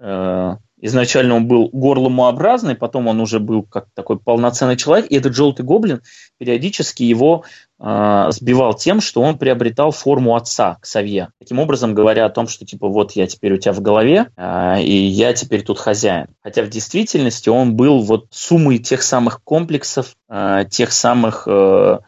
э, 0.00 0.56
Изначально 0.78 1.36
он 1.36 1.48
был 1.48 1.70
горломообразный, 1.72 2.74
потом 2.74 3.06
он 3.08 3.20
уже 3.20 3.40
был 3.40 3.62
как 3.62 3.86
такой 3.94 4.18
полноценный 4.18 4.76
человек, 4.76 5.06
и 5.10 5.16
этот 5.16 5.34
желтый 5.34 5.64
гоблин 5.64 6.02
периодически 6.36 7.02
его 7.02 7.44
э, 7.80 8.26
сбивал 8.30 8.74
тем, 8.74 9.00
что 9.00 9.22
он 9.22 9.38
приобретал 9.38 9.90
форму 9.90 10.36
отца 10.36 10.76
к 10.82 10.84
Савье. 10.84 11.30
Таким 11.38 11.60
образом, 11.60 11.94
говоря 11.94 12.26
о 12.26 12.30
том, 12.30 12.46
что 12.46 12.66
типа 12.66 12.88
вот 12.88 13.12
я 13.12 13.26
теперь 13.26 13.54
у 13.54 13.56
тебя 13.56 13.72
в 13.72 13.80
голове, 13.80 14.26
э, 14.36 14.82
и 14.82 14.92
я 14.92 15.32
теперь 15.32 15.62
тут 15.62 15.78
хозяин. 15.78 16.26
Хотя 16.42 16.62
в 16.62 16.68
действительности 16.68 17.48
он 17.48 17.74
был 17.74 18.02
вот 18.02 18.26
суммой 18.30 18.78
тех 18.78 19.02
самых 19.02 19.42
комплексов, 19.42 20.14
э, 20.28 20.66
тех 20.70 20.92
самых 20.92 21.44
э, 21.46 22.00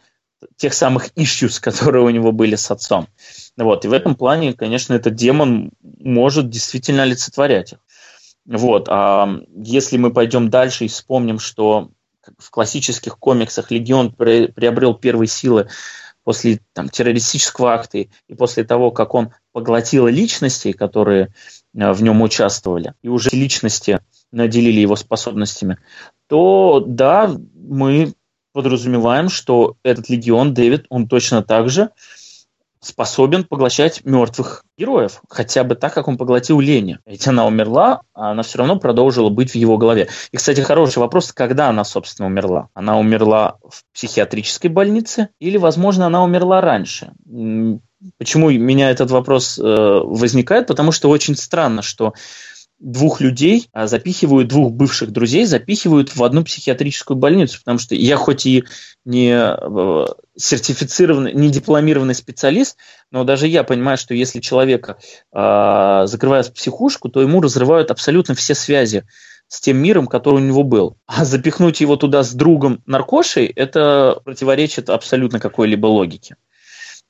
тех 0.55 0.73
самых 0.73 1.09
issues, 1.15 1.59
которые 1.59 2.03
у 2.03 2.09
него 2.09 2.31
были 2.31 2.55
с 2.55 2.69
отцом. 2.71 3.07
Вот. 3.57 3.83
И 3.83 3.87
в 3.87 3.93
этом 3.93 4.15
плане, 4.15 4.53
конечно, 4.53 4.93
этот 4.93 5.15
демон 5.15 5.71
может 5.81 6.49
действительно 6.49 7.03
олицетворять 7.03 7.73
их. 7.73 7.79
Вот. 8.49 8.87
А 8.89 9.29
если 9.55 9.97
мы 9.97 10.11
пойдем 10.11 10.49
дальше 10.49 10.85
и 10.85 10.87
вспомним, 10.87 11.37
что 11.37 11.91
в 12.39 12.49
классических 12.49 13.19
комиксах 13.19 13.69
Легион 13.69 14.11
приобрел 14.11 14.95
первые 14.95 15.27
силы 15.27 15.67
после 16.23 16.59
там, 16.73 16.89
террористического 16.89 17.73
акта 17.73 17.99
и 17.99 18.35
после 18.37 18.63
того, 18.63 18.89
как 18.91 19.13
он 19.13 19.31
поглотил 19.51 20.07
личности, 20.07 20.71
которые 20.71 21.33
э, 21.75 21.91
в 21.91 22.01
нем 22.01 22.21
участвовали, 22.21 22.93
и 23.03 23.07
уже 23.07 23.29
личности 23.31 23.99
наделили 24.31 24.79
его 24.79 24.95
способностями, 24.95 25.77
то 26.27 26.83
да, 26.85 27.35
мы 27.53 28.13
подразумеваем, 28.51 29.29
что 29.29 29.77
этот 29.83 30.09
легион 30.09 30.55
Дэвид, 30.55 30.85
он 30.89 31.07
точно 31.07 31.43
так 31.43 31.69
же 31.69 31.91
способен 32.81 33.43
поглощать 33.43 34.05
мертвых 34.05 34.63
героев, 34.77 35.21
хотя 35.29 35.63
бы 35.63 35.75
так, 35.75 35.93
как 35.93 36.07
он 36.07 36.17
поглотил 36.17 36.59
Лени. 36.59 36.99
Ведь 37.05 37.27
она 37.27 37.45
умерла, 37.45 38.01
а 38.13 38.31
она 38.31 38.43
все 38.43 38.59
равно 38.59 38.77
продолжила 38.77 39.29
быть 39.29 39.51
в 39.51 39.55
его 39.55 39.77
голове. 39.77 40.07
И, 40.31 40.37
кстати, 40.37 40.61
хороший 40.61 40.99
вопрос, 40.99 41.33
когда 41.33 41.69
она, 41.69 41.83
собственно, 41.83 42.27
умерла? 42.27 42.69
Она 42.73 42.97
умерла 42.97 43.57
в 43.67 43.83
психиатрической 43.93 44.69
больнице 44.69 45.29
или, 45.39 45.57
возможно, 45.57 46.05
она 46.05 46.23
умерла 46.23 46.61
раньше? 46.61 47.11
Почему 48.17 48.49
меня 48.49 48.91
этот 48.91 49.11
вопрос 49.11 49.59
э, 49.59 49.61
возникает? 49.61 50.67
Потому 50.67 50.93
что 50.93 51.09
очень 51.09 51.35
странно, 51.35 51.81
что 51.81 52.13
двух 52.79 53.19
людей 53.21 53.69
а, 53.73 53.87
запихивают, 53.87 54.47
двух 54.47 54.71
бывших 54.71 55.11
друзей 55.11 55.45
запихивают 55.45 56.15
в 56.15 56.23
одну 56.23 56.43
психиатрическую 56.43 57.17
больницу, 57.17 57.59
потому 57.59 57.79
что 57.79 57.95
я 57.95 58.15
хоть 58.15 58.45
и 58.45 58.63
не 59.05 59.31
э, 59.31 60.05
сертифицированный, 60.37 61.33
не 61.33 61.49
дипломированный 61.49 62.15
специалист, 62.15 62.77
но 63.11 63.23
даже 63.23 63.47
я 63.47 63.63
понимаю, 63.63 63.97
что 63.97 64.13
если 64.13 64.39
человека 64.39 64.97
э, 65.33 66.03
закрывают 66.05 66.47
в 66.47 66.53
психушку, 66.53 67.09
то 67.09 67.21
ему 67.21 67.41
разрывают 67.41 67.91
абсолютно 67.91 68.35
все 68.35 68.55
связи 68.55 69.03
с 69.47 69.59
тем 69.59 69.77
миром, 69.77 70.07
который 70.07 70.35
у 70.35 70.45
него 70.45 70.63
был. 70.63 70.95
А 71.05 71.25
запихнуть 71.25 71.81
его 71.81 71.95
туда 71.95 72.23
с 72.23 72.33
другом 72.33 72.81
наркошей, 72.85 73.47
это 73.47 74.21
противоречит 74.23 74.89
абсолютно 74.89 75.39
какой-либо 75.39 75.87
логике. 75.87 76.35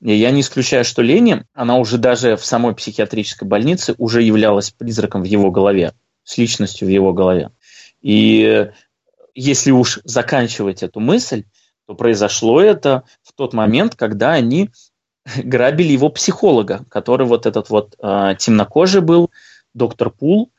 Я 0.02 0.30
не 0.30 0.40
исключаю, 0.40 0.84
что 0.84 1.02
Лени, 1.02 1.44
она 1.52 1.76
уже 1.76 1.98
даже 1.98 2.36
в 2.36 2.44
самой 2.44 2.74
психиатрической 2.74 3.46
больнице 3.46 3.94
уже 3.98 4.22
являлась 4.22 4.70
призраком 4.70 5.22
в 5.22 5.26
его 5.26 5.50
голове, 5.50 5.92
с 6.24 6.38
личностью 6.38 6.88
в 6.88 6.90
его 6.90 7.12
голове. 7.12 7.50
И 8.00 8.70
если 9.34 9.70
уж 9.70 10.00
заканчивать 10.04 10.82
эту 10.82 11.00
мысль, 11.00 11.44
то 11.86 11.94
произошло 11.94 12.60
это 12.62 13.02
в 13.22 13.32
тот 13.34 13.52
момент, 13.52 13.94
когда 13.94 14.32
они 14.32 14.70
грабили 15.36 15.92
его 15.92 16.08
психолога, 16.08 16.84
который 16.88 17.26
вот 17.26 17.44
этот 17.44 17.68
вот 17.68 17.94
э, 18.02 18.34
темнокожий 18.38 19.02
был, 19.02 19.30
доктор 19.74 20.10
Пул, 20.10 20.50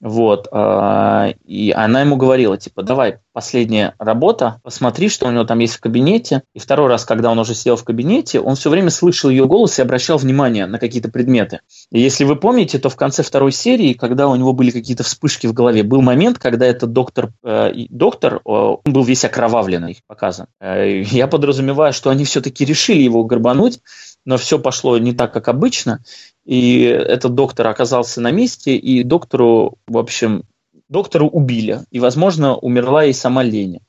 вот. 0.00 0.48
А, 0.50 1.28
и 1.44 1.72
она 1.72 2.00
ему 2.00 2.16
говорила, 2.16 2.56
типа, 2.56 2.82
давай, 2.82 3.18
последняя 3.32 3.94
работа, 3.98 4.60
посмотри, 4.62 5.10
что 5.10 5.26
у 5.26 5.30
него 5.30 5.44
там 5.44 5.58
есть 5.58 5.74
в 5.74 5.80
кабинете. 5.80 6.42
И 6.54 6.58
второй 6.58 6.88
раз, 6.88 7.04
когда 7.04 7.30
он 7.30 7.38
уже 7.38 7.54
сидел 7.54 7.76
в 7.76 7.84
кабинете, 7.84 8.40
он 8.40 8.56
все 8.56 8.70
время 8.70 8.90
слышал 8.90 9.28
ее 9.28 9.46
голос 9.46 9.78
и 9.78 9.82
обращал 9.82 10.16
внимание 10.16 10.64
на 10.66 10.78
какие-то 10.78 11.10
предметы. 11.10 11.60
И 11.90 12.00
если 12.00 12.24
вы 12.24 12.36
помните, 12.36 12.78
то 12.78 12.88
в 12.88 12.96
конце 12.96 13.22
второй 13.22 13.52
серии, 13.52 13.92
когда 13.92 14.28
у 14.28 14.36
него 14.36 14.54
были 14.54 14.70
какие-то 14.70 15.02
вспышки 15.02 15.46
в 15.46 15.52
голове, 15.52 15.82
был 15.82 16.00
момент, 16.00 16.38
когда 16.38 16.64
этот 16.66 16.92
доктор, 16.92 17.32
э, 17.44 17.72
доктор 17.90 18.40
он 18.44 18.80
был 18.84 19.02
весь 19.02 19.24
окровавленный, 19.24 19.98
показан. 20.06 20.46
Э, 20.60 21.02
я 21.02 21.26
подразумеваю, 21.26 21.92
что 21.92 22.08
они 22.08 22.24
все-таки 22.24 22.64
решили 22.64 23.02
его 23.02 23.24
горбануть, 23.24 23.80
но 24.24 24.38
все 24.38 24.58
пошло 24.58 24.96
не 24.98 25.12
так, 25.12 25.32
как 25.32 25.48
обычно, 25.48 26.02
и 26.50 26.80
этот 26.82 27.36
доктор 27.36 27.68
оказался 27.68 28.20
на 28.20 28.32
месте, 28.32 28.74
и 28.74 29.04
доктору, 29.04 29.78
в 29.86 29.96
общем, 29.96 30.42
доктору 30.88 31.28
убили, 31.28 31.82
и, 31.92 32.00
возможно, 32.00 32.56
умерла 32.56 33.04
и 33.04 33.12
сама 33.12 33.44
Леня. 33.44 33.82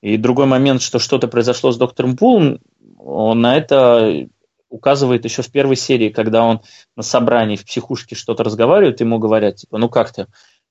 И 0.00 0.16
другой 0.16 0.46
момент, 0.46 0.80
что 0.80 1.00
что-то 1.00 1.26
произошло 1.26 1.72
с 1.72 1.76
доктором 1.76 2.16
Пулом, 2.16 2.60
он 2.98 3.40
на 3.40 3.56
это 3.56 4.28
указывает 4.68 5.24
еще 5.24 5.42
в 5.42 5.50
первой 5.50 5.74
серии, 5.74 6.08
когда 6.08 6.44
он 6.44 6.60
на 6.94 7.02
собрании 7.02 7.56
в 7.56 7.64
психушке 7.64 8.14
что-то 8.14 8.44
разговаривает, 8.44 9.00
ему 9.00 9.18
говорят, 9.18 9.56
типа, 9.56 9.78
ну 9.78 9.88
как 9.88 10.12
ты? 10.12 10.28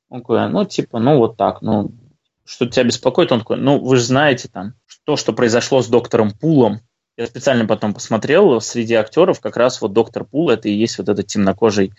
Он 0.07 0.22
такой, 0.22 0.48
ну 0.48 0.64
типа, 0.64 0.99
ну 0.99 1.18
вот 1.18 1.36
так, 1.36 1.61
ну 1.61 1.91
что 2.45 2.68
тебя 2.68 2.86
беспокоит? 2.86 3.34
Он 3.34 3.40
такой, 3.40 3.57
ну 3.57 3.84
вы 3.84 3.98
же 3.98 4.03
знаете 4.03 4.48
там, 4.48 4.76
то, 5.03 5.18
что 5.18 5.34
произошло 5.34 5.82
с 5.82 5.90
доктором 5.90 6.32
Пулом, 6.32 6.80
я 7.18 7.27
специально 7.27 7.65
потом 7.65 7.94
посмотрел, 7.94 8.60
среди 8.61 8.95
актеров 8.95 9.40
как 9.40 9.57
раз 9.57 9.81
вот 9.81 9.94
доктор 9.94 10.23
Пул, 10.23 10.49
это 10.49 10.69
и 10.69 10.73
есть 10.73 10.98
вот 10.98 11.10
этот 11.10 11.27
темнокожий 11.27 11.94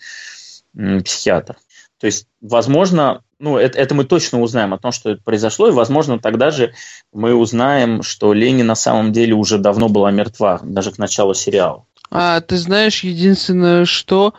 психиатр. 0.73 1.57
То 1.99 2.07
есть, 2.07 2.27
возможно, 2.41 3.21
ну, 3.39 3.57
это, 3.57 3.77
это 3.77 3.95
мы 3.95 4.03
точно 4.03 4.41
узнаем 4.41 4.73
о 4.73 4.77
том, 4.77 4.91
что 4.91 5.11
это 5.11 5.21
произошло, 5.23 5.69
и, 5.69 5.71
возможно, 5.71 6.19
тогда 6.19 6.51
же 6.51 6.73
мы 7.13 7.33
узнаем, 7.33 8.03
что 8.03 8.33
Лени 8.33 8.63
на 8.63 8.75
самом 8.75 9.11
деле 9.13 9.33
уже 9.33 9.57
давно 9.57 9.87
была 9.87 10.11
мертва, 10.11 10.59
даже 10.63 10.91
к 10.91 10.97
началу 10.97 11.33
сериала. 11.33 11.85
А, 12.11 12.41
ты 12.41 12.57
знаешь, 12.57 13.03
единственное, 13.03 13.85
что 13.85 14.33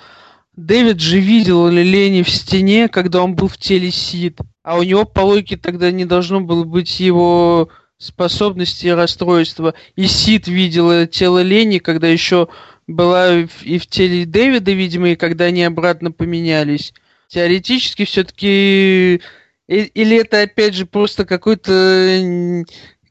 Дэвид 0.57 1.01
же 1.01 1.19
видел 1.19 1.69
Лени 1.69 2.23
в 2.23 2.31
стене, 2.31 2.89
когда 2.89 3.23
он 3.23 3.35
был 3.35 3.49
в 3.49 3.59
теле 3.59 3.91
Сид, 3.91 4.39
а 4.63 4.79
у 4.79 4.83
него 4.83 5.05
по 5.05 5.21
логике 5.21 5.57
тогда 5.57 5.91
не 5.91 6.05
должно 6.05 6.41
было 6.41 6.65
быть 6.65 7.01
его 7.01 7.69
способности 7.99 8.87
и 8.87 8.91
расстройства. 8.91 9.75
И 9.95 10.07
Сид 10.07 10.49
видела 10.49 11.07
тело 11.07 11.43
Лени, 11.43 11.79
когда 11.79 12.09
еще 12.09 12.49
была 12.87 13.35
и 13.63 13.79
в 13.79 13.87
теле 13.87 14.27
Дэвида, 14.27 14.73
видимо, 14.73 15.11
и 15.11 15.17
когда 15.17 15.47
они 15.47 15.65
обратно 15.65 16.13
поменялись. 16.13 16.93
Теоретически 17.29 18.05
все-таки... 18.05 19.21
Или 19.67 20.21
это, 20.21 20.43
опять 20.43 20.75
же, 20.75 20.87
просто 20.87 21.25
какой-то 21.25 22.65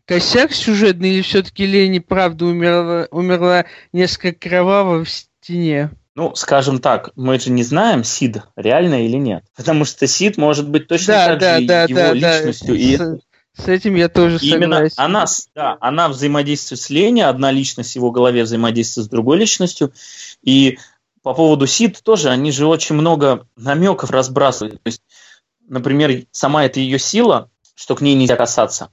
косяк 0.05 0.53
сюжетный, 0.53 1.15
или 1.15 1.21
все-таки 1.21 1.65
Лени 1.65 1.99
правда 1.99 2.45
умерла, 2.45 3.07
умерла 3.11 3.65
несколько 3.91 4.49
кроваво 4.49 5.03
в 5.03 5.09
стене? 5.09 5.91
Ну, 6.15 6.33
скажем 6.35 6.79
так, 6.79 7.09
мы 7.17 7.37
же 7.39 7.51
не 7.51 7.63
знаем, 7.63 8.05
Сид 8.05 8.37
реально 8.55 9.05
или 9.05 9.17
нет. 9.17 9.43
Потому 9.57 9.83
что 9.83 10.07
Сид 10.07 10.37
может 10.37 10.69
быть 10.69 10.87
точно 10.87 11.13
да, 11.13 11.27
так 11.27 11.39
да, 11.39 11.59
же 11.59 11.67
да, 11.67 11.83
его 11.83 12.21
да, 12.21 12.37
личностью. 12.37 12.67
Да. 12.67 12.73
И 12.73 13.19
с 13.57 13.67
этим 13.67 13.95
я 13.95 14.09
тоже 14.09 14.37
и 14.37 14.49
Именно 14.49 14.89
она, 14.97 15.25
да, 15.53 15.77
она 15.79 16.09
взаимодействует 16.09 16.81
с 16.81 16.89
Лени, 16.89 17.21
одна 17.21 17.51
личность 17.51 17.93
в 17.93 17.95
его 17.95 18.11
голове 18.11 18.43
взаимодействует 18.43 19.07
с 19.07 19.09
другой 19.09 19.37
личностью. 19.37 19.93
И 20.41 20.77
по 21.23 21.33
поводу 21.33 21.65
Сид 21.65 22.01
тоже, 22.03 22.29
они 22.29 22.51
же 22.51 22.67
очень 22.67 22.95
много 22.95 23.47
намеков 23.55 24.11
разбрасывают. 24.11 24.75
То 24.83 24.87
есть, 24.87 25.01
например, 25.67 26.25
сама 26.31 26.65
эта 26.65 26.79
ее 26.79 26.99
сила, 26.99 27.49
что 27.75 27.95
к 27.95 28.01
ней 28.01 28.15
нельзя 28.15 28.35
касаться. 28.35 28.89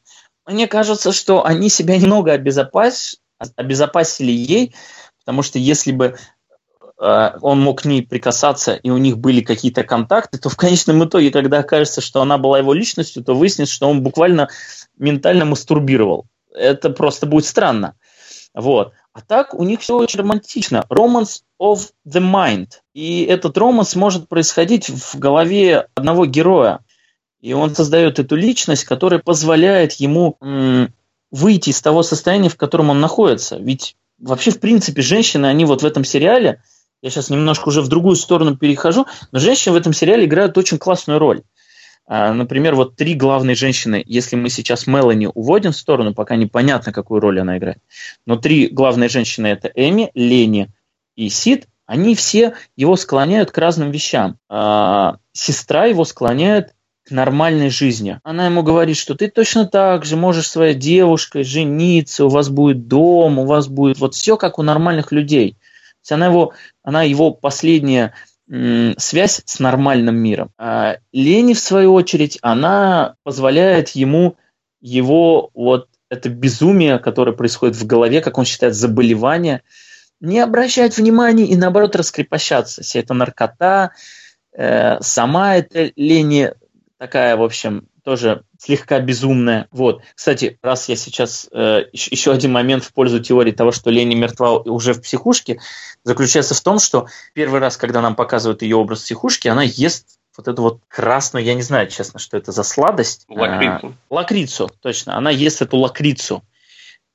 Мне 0.46 0.66
кажется, 0.66 1.12
что 1.12 1.44
они 1.44 1.68
себя 1.68 1.96
немного 1.96 2.32
обезопас... 2.32 3.16
обезопасили 3.56 4.32
ей, 4.32 4.74
потому 5.18 5.42
что 5.42 5.58
если 5.58 5.92
бы 5.92 6.16
он 7.02 7.60
мог 7.60 7.82
к 7.82 7.84
ней 7.84 8.06
прикасаться, 8.06 8.74
и 8.74 8.90
у 8.90 8.96
них 8.96 9.18
были 9.18 9.40
какие-то 9.40 9.82
контакты, 9.82 10.38
то 10.38 10.48
в 10.48 10.56
конечном 10.56 11.04
итоге, 11.04 11.32
когда 11.32 11.58
окажется, 11.58 12.00
что 12.00 12.22
она 12.22 12.38
была 12.38 12.58
его 12.58 12.72
личностью, 12.72 13.24
то 13.24 13.34
выяснится, 13.34 13.74
что 13.74 13.90
он 13.90 14.02
буквально 14.02 14.48
ментально 14.96 15.44
мастурбировал. 15.44 16.26
Это 16.54 16.90
просто 16.90 17.26
будет 17.26 17.44
странно. 17.44 17.94
Вот. 18.54 18.92
А 19.12 19.20
так 19.20 19.52
у 19.54 19.64
них 19.64 19.80
все 19.80 19.96
очень 19.96 20.20
романтично. 20.20 20.84
Romance 20.88 21.40
of 21.60 21.90
the 22.06 22.20
mind. 22.20 22.68
И 22.94 23.24
этот 23.24 23.58
романс 23.58 23.96
может 23.96 24.28
происходить 24.28 24.88
в 24.88 25.18
голове 25.18 25.88
одного 25.94 26.26
героя. 26.26 26.80
И 27.40 27.52
он 27.52 27.74
создает 27.74 28.20
эту 28.20 28.36
личность, 28.36 28.84
которая 28.84 29.18
позволяет 29.18 29.94
ему 29.94 30.36
м- 30.40 30.94
выйти 31.32 31.70
из 31.70 31.82
того 31.82 32.02
состояния, 32.04 32.48
в 32.48 32.56
котором 32.56 32.90
он 32.90 33.00
находится. 33.00 33.56
Ведь 33.56 33.96
вообще, 34.18 34.52
в 34.52 34.60
принципе, 34.60 35.02
женщины, 35.02 35.46
они 35.46 35.64
вот 35.64 35.82
в 35.82 35.86
этом 35.86 36.04
сериале, 36.04 36.62
я 37.02 37.10
сейчас 37.10 37.30
немножко 37.30 37.68
уже 37.68 37.82
в 37.82 37.88
другую 37.88 38.16
сторону 38.16 38.56
перехожу, 38.56 39.06
но 39.32 39.38
женщины 39.40 39.74
в 39.74 39.76
этом 39.76 39.92
сериале 39.92 40.24
играют 40.24 40.56
очень 40.56 40.78
классную 40.78 41.18
роль. 41.18 41.42
А, 42.06 42.32
например, 42.32 42.74
вот 42.76 42.96
три 42.96 43.14
главные 43.14 43.56
женщины, 43.56 44.02
если 44.06 44.36
мы 44.36 44.48
сейчас 44.48 44.86
Мелани 44.86 45.28
уводим 45.32 45.72
в 45.72 45.76
сторону, 45.76 46.14
пока 46.14 46.36
непонятно, 46.36 46.92
какую 46.92 47.20
роль 47.20 47.40
она 47.40 47.58
играет, 47.58 47.78
но 48.24 48.36
три 48.36 48.68
главные 48.68 49.08
женщины 49.08 49.48
это 49.48 49.70
Эми, 49.74 50.10
Лени 50.14 50.68
и 51.16 51.28
Сид, 51.28 51.66
они 51.86 52.14
все 52.14 52.54
его 52.76 52.96
склоняют 52.96 53.50
к 53.50 53.58
разным 53.58 53.90
вещам. 53.90 54.38
А, 54.48 55.16
сестра 55.32 55.86
его 55.86 56.04
склоняет 56.04 56.74
к 57.04 57.10
нормальной 57.10 57.70
жизни. 57.70 58.20
Она 58.22 58.46
ему 58.46 58.62
говорит, 58.62 58.96
что 58.96 59.16
ты 59.16 59.28
точно 59.28 59.66
так 59.66 60.04
же 60.04 60.16
можешь 60.16 60.48
своей 60.48 60.74
девушкой 60.74 61.42
жениться, 61.42 62.26
у 62.26 62.28
вас 62.28 62.48
будет 62.48 62.86
дом, 62.86 63.40
у 63.40 63.44
вас 63.44 63.66
будет 63.66 63.98
вот 63.98 64.14
все 64.14 64.36
как 64.36 64.60
у 64.60 64.62
нормальных 64.62 65.10
людей 65.10 65.56
есть 66.02 66.12
она 66.12 66.26
его, 66.26 66.52
она 66.82 67.02
его 67.02 67.32
последняя 67.32 68.14
связь 68.98 69.42
с 69.44 69.60
нормальным 69.60 70.16
миром. 70.16 70.50
А 70.58 70.98
Лени, 71.12 71.54
в 71.54 71.60
свою 71.60 71.94
очередь, 71.94 72.38
она 72.42 73.14
позволяет 73.22 73.90
ему 73.90 74.36
его 74.80 75.50
вот 75.54 75.88
это 76.10 76.28
безумие, 76.28 76.98
которое 76.98 77.32
происходит 77.32 77.76
в 77.76 77.86
голове, 77.86 78.20
как 78.20 78.36
он 78.36 78.44
считает, 78.44 78.74
заболевание, 78.74 79.62
не 80.20 80.38
обращать 80.40 80.98
внимания 80.98 81.46
и, 81.46 81.56
наоборот, 81.56 81.96
раскрепощаться. 81.96 82.82
Вся 82.82 83.00
эта 83.00 83.14
наркота, 83.14 83.92
э, 84.52 85.00
сама 85.00 85.56
эта 85.56 85.90
Лени 85.96 86.52
такая, 86.98 87.36
в 87.36 87.42
общем, 87.42 87.88
тоже 88.04 88.44
слегка 88.58 89.00
безумная. 89.00 89.68
Вот. 89.70 90.02
Кстати, 90.14 90.58
раз 90.62 90.88
я 90.88 90.96
сейчас 90.96 91.48
э, 91.52 91.84
еще 91.92 92.32
один 92.32 92.52
момент 92.52 92.84
в 92.84 92.92
пользу 92.92 93.20
теории 93.20 93.52
того, 93.52 93.72
что 93.72 93.90
Лени 93.90 94.14
мертва 94.14 94.58
уже 94.58 94.92
в 94.92 95.02
психушке, 95.02 95.60
заключается 96.04 96.54
в 96.54 96.60
том, 96.60 96.78
что 96.78 97.06
первый 97.34 97.60
раз, 97.60 97.76
когда 97.76 98.00
нам 98.00 98.14
показывают 98.14 98.62
ее 98.62 98.76
образ 98.76 99.02
психушки, 99.02 99.48
она 99.48 99.62
ест 99.62 100.18
вот 100.36 100.48
эту 100.48 100.62
вот 100.62 100.80
красную, 100.88 101.44
я 101.44 101.54
не 101.54 101.62
знаю, 101.62 101.88
честно, 101.88 102.18
что 102.18 102.36
это 102.36 102.52
за 102.52 102.62
сладость. 102.62 103.24
Лакрицу. 103.28 103.94
А, 104.10 104.14
лакрицу, 104.14 104.70
точно. 104.80 105.16
Она 105.16 105.30
ест 105.30 105.62
эту 105.62 105.76
лакрицу. 105.76 106.42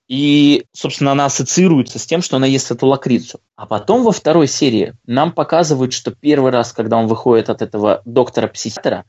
И, 0.07 0.65
собственно, 0.72 1.11
она 1.11 1.26
ассоциируется 1.26 1.99
с 1.99 2.05
тем, 2.05 2.22
что 2.22 2.38
она 2.38 2.47
ест 2.47 2.72
эту 2.72 2.85
лакрицу. 2.85 3.41
А 3.55 3.65
потом 3.65 4.03
во 4.03 4.11
второй 4.11 4.47
серии 4.47 4.93
нам 5.05 5.34
показывают, 5.34 5.91
что 5.91 6.11
первый 6.11 6.51
раз, 6.51 6.72
когда 6.72 6.97
он 6.97 7.07
выходит 7.07 7.49
от 7.49 7.61
этого 7.61 8.01
доктора-психиатра, 8.05 9.03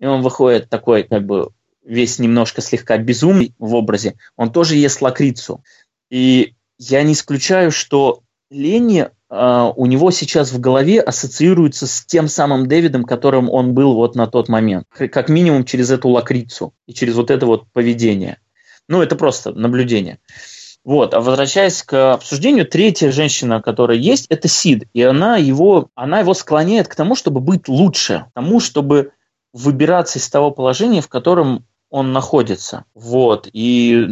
и 0.00 0.06
он 0.06 0.22
выходит 0.22 0.68
такой, 0.68 1.04
как 1.04 1.24
бы, 1.24 1.50
весь 1.84 2.18
немножко 2.18 2.60
слегка 2.60 2.98
безумный 2.98 3.54
в 3.58 3.74
образе, 3.74 4.16
он 4.36 4.50
тоже 4.52 4.76
ест 4.76 5.00
лакрицу. 5.00 5.62
И 6.10 6.54
я 6.78 7.02
не 7.02 7.12
исключаю, 7.12 7.70
что 7.70 8.22
Ленни 8.50 9.08
Uh, 9.32 9.72
у 9.76 9.86
него 9.86 10.10
сейчас 10.10 10.50
в 10.50 10.58
голове 10.58 11.00
ассоциируется 11.00 11.86
с 11.86 12.04
тем 12.04 12.26
самым 12.26 12.66
Дэвидом, 12.66 13.04
которым 13.04 13.48
он 13.48 13.74
был 13.74 13.94
вот 13.94 14.16
на 14.16 14.26
тот 14.26 14.48
момент. 14.48 14.88
Как 14.90 15.28
минимум 15.28 15.64
через 15.64 15.92
эту 15.92 16.08
лакрицу 16.08 16.74
и 16.88 16.92
через 16.92 17.14
вот 17.14 17.30
это 17.30 17.46
вот 17.46 17.70
поведение. 17.72 18.38
Ну, 18.88 19.00
это 19.00 19.14
просто 19.14 19.52
наблюдение. 19.52 20.18
Вот, 20.82 21.14
а 21.14 21.20
возвращаясь 21.20 21.84
к 21.84 22.14
обсуждению, 22.14 22.66
третья 22.66 23.12
женщина, 23.12 23.62
которая 23.62 23.98
есть, 23.98 24.26
это 24.30 24.48
Сид. 24.48 24.88
И 24.94 25.02
она 25.02 25.36
его, 25.36 25.90
она 25.94 26.18
его 26.18 26.34
склоняет 26.34 26.88
к 26.88 26.96
тому, 26.96 27.14
чтобы 27.14 27.40
быть 27.40 27.68
лучше, 27.68 28.24
к 28.30 28.34
тому, 28.34 28.58
чтобы 28.58 29.12
выбираться 29.52 30.18
из 30.18 30.28
того 30.28 30.50
положения, 30.50 31.00
в 31.00 31.08
котором 31.08 31.64
он 31.90 32.12
находится. 32.12 32.84
Вот. 32.94 33.48
И 33.52 34.06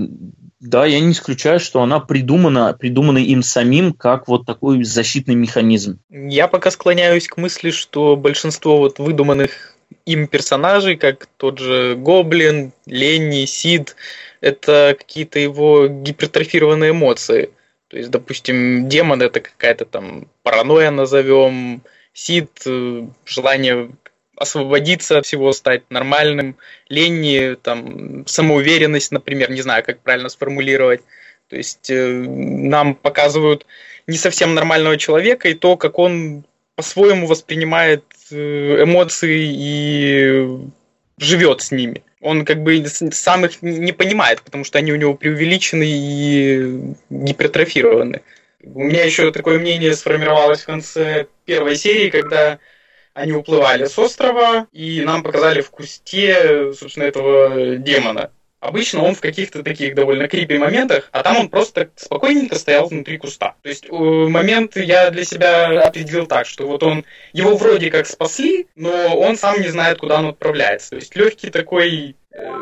да, 0.60 0.84
я 0.86 0.98
не 1.00 1.12
исключаю, 1.12 1.60
что 1.60 1.82
она 1.82 2.00
придумана, 2.00 2.74
придумана 2.74 3.18
им 3.18 3.42
самим 3.42 3.92
как 3.92 4.26
вот 4.26 4.44
такой 4.44 4.82
защитный 4.82 5.36
механизм. 5.36 6.00
Я 6.10 6.48
пока 6.48 6.70
склоняюсь 6.70 7.28
к 7.28 7.36
мысли, 7.36 7.70
что 7.70 8.16
большинство 8.16 8.78
вот 8.78 8.98
выдуманных 8.98 9.76
им 10.04 10.26
персонажей, 10.26 10.96
как 10.96 11.28
тот 11.36 11.58
же 11.58 11.94
Гоблин, 11.96 12.72
Ленни, 12.86 13.44
Сид, 13.44 13.94
это 14.40 14.96
какие-то 14.98 15.38
его 15.38 15.86
гипертрофированные 15.86 16.90
эмоции. 16.90 17.50
То 17.88 17.96
есть, 17.96 18.10
допустим, 18.10 18.88
демон 18.88 19.22
это 19.22 19.40
какая-то 19.40 19.84
там 19.84 20.26
паранойя 20.42 20.90
назовем, 20.90 21.82
Сид 22.12 22.50
э, 22.66 23.06
желание 23.24 23.90
освободиться 24.38 25.18
от 25.18 25.26
всего, 25.26 25.52
стать 25.52 25.82
нормальным. 25.90 26.56
Ленни, 26.88 27.56
там, 27.62 28.26
самоуверенность, 28.26 29.12
например, 29.12 29.50
не 29.50 29.60
знаю, 29.60 29.84
как 29.84 30.00
правильно 30.00 30.28
сформулировать. 30.28 31.02
То 31.48 31.56
есть 31.56 31.90
э, 31.90 32.06
нам 32.08 32.94
показывают 32.94 33.66
не 34.06 34.16
совсем 34.16 34.54
нормального 34.54 34.96
человека 34.96 35.48
и 35.48 35.54
то, 35.54 35.76
как 35.76 35.98
он 35.98 36.44
по-своему 36.76 37.26
воспринимает 37.26 38.04
э, 38.30 38.82
эмоции 38.82 39.50
и 39.50 40.58
живет 41.18 41.62
с 41.62 41.72
ними. 41.72 42.04
Он 42.20 42.44
как 42.44 42.62
бы 42.62 42.84
сам 42.86 43.44
их 43.46 43.62
не 43.62 43.92
понимает, 43.92 44.42
потому 44.42 44.64
что 44.64 44.78
они 44.78 44.92
у 44.92 44.96
него 44.96 45.14
преувеличены 45.14 45.84
и 45.86 46.94
гипертрофированы. 47.10 48.22
У 48.62 48.84
меня 48.84 49.04
еще 49.04 49.30
такое 49.30 49.58
мнение 49.58 49.94
сформировалось 49.94 50.62
в 50.62 50.66
конце 50.66 51.26
первой 51.44 51.76
серии, 51.76 52.10
когда 52.10 52.58
они 53.14 53.32
уплывали 53.32 53.84
с 53.84 53.98
острова, 53.98 54.66
и 54.72 55.02
нам 55.02 55.22
показали 55.22 55.60
в 55.60 55.70
кусте, 55.70 56.72
собственно, 56.72 57.04
этого 57.04 57.76
демона. 57.76 58.30
Обычно 58.60 59.04
он 59.04 59.14
в 59.14 59.20
каких-то 59.20 59.62
таких 59.62 59.94
довольно 59.94 60.26
крипи 60.26 60.58
моментах, 60.58 61.08
а 61.12 61.22
там 61.22 61.36
он 61.36 61.48
просто 61.48 61.90
спокойненько 61.94 62.56
стоял 62.56 62.88
внутри 62.88 63.16
куста. 63.16 63.54
То 63.62 63.68
есть 63.68 63.88
момент 63.88 64.76
я 64.76 65.10
для 65.10 65.24
себя 65.24 65.86
определил 65.86 66.26
так, 66.26 66.46
что 66.46 66.66
вот 66.66 66.82
он, 66.82 67.04
его 67.32 67.56
вроде 67.56 67.90
как 67.90 68.06
спасли, 68.06 68.66
но 68.74 69.16
он 69.16 69.36
сам 69.36 69.60
не 69.60 69.68
знает, 69.68 69.98
куда 69.98 70.18
он 70.18 70.26
отправляется. 70.26 70.90
То 70.90 70.96
есть 70.96 71.14
легкий 71.14 71.50
такой 71.50 72.16
э, 72.32 72.52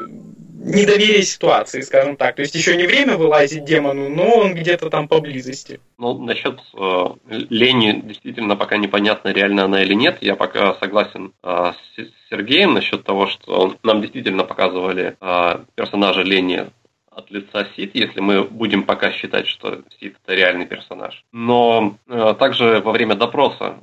недоверие 0.66 1.22
ситуации, 1.22 1.80
скажем 1.80 2.16
так. 2.16 2.36
То 2.36 2.42
есть 2.42 2.54
еще 2.54 2.76
не 2.76 2.86
время 2.86 3.16
вылазить 3.16 3.64
демону, 3.64 4.08
но 4.08 4.38
он 4.38 4.54
где-то 4.54 4.90
там 4.90 5.08
поблизости. 5.08 5.80
Ну, 5.98 6.18
насчет 6.18 6.60
э, 6.74 7.04
Лени 7.28 8.02
действительно 8.04 8.56
пока 8.56 8.76
непонятно, 8.76 9.28
реально 9.28 9.64
она 9.64 9.82
или 9.82 9.94
нет. 9.94 10.18
Я 10.20 10.34
пока 10.34 10.74
согласен 10.74 11.32
э, 11.42 11.72
с 11.96 12.30
Сергеем 12.30 12.74
насчет 12.74 13.04
того, 13.04 13.28
что 13.28 13.76
нам 13.82 14.00
действительно 14.00 14.44
показывали 14.44 15.16
э, 15.20 15.58
персонажа 15.74 16.22
Лени 16.22 16.66
от 17.10 17.30
лица 17.30 17.66
Сид, 17.74 17.94
если 17.94 18.20
мы 18.20 18.42
будем 18.42 18.82
пока 18.82 19.10
считать, 19.12 19.46
что 19.46 19.82
Сид 19.98 20.16
это 20.22 20.34
реальный 20.34 20.66
персонаж. 20.66 21.24
Но 21.32 21.96
э, 22.08 22.34
также 22.38 22.80
во 22.80 22.92
время 22.92 23.14
допроса 23.14 23.76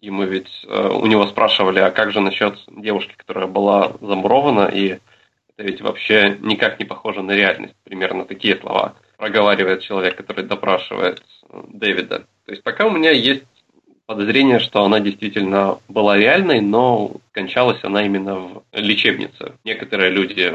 мы 0.00 0.26
ведь 0.26 0.64
э, 0.66 0.88
у 0.88 1.06
него 1.06 1.26
спрашивали, 1.26 1.80
а 1.80 1.90
как 1.90 2.12
же 2.12 2.20
насчет 2.20 2.58
девушки, 2.68 3.14
которая 3.16 3.46
была 3.46 3.92
замурована 4.00 4.70
и 4.72 4.98
ведь 5.58 5.80
вообще 5.80 6.38
никак 6.40 6.78
не 6.78 6.84
похоже 6.84 7.22
на 7.22 7.32
реальность. 7.32 7.74
Примерно 7.84 8.24
такие 8.24 8.56
слова 8.56 8.94
проговаривает 9.16 9.82
человек, 9.82 10.16
который 10.16 10.44
допрашивает 10.44 11.22
э, 11.50 11.60
Дэвида. 11.68 12.26
То 12.46 12.52
есть 12.52 12.62
пока 12.62 12.86
у 12.86 12.90
меня 12.90 13.10
есть 13.10 13.42
подозрение, 14.06 14.60
что 14.60 14.84
она 14.84 15.00
действительно 15.00 15.78
была 15.88 16.16
реальной, 16.16 16.60
но 16.60 17.12
скончалась 17.30 17.82
она 17.82 18.06
именно 18.06 18.36
в 18.36 18.62
лечебнице. 18.72 19.52
Некоторые 19.64 20.10
люди, 20.10 20.54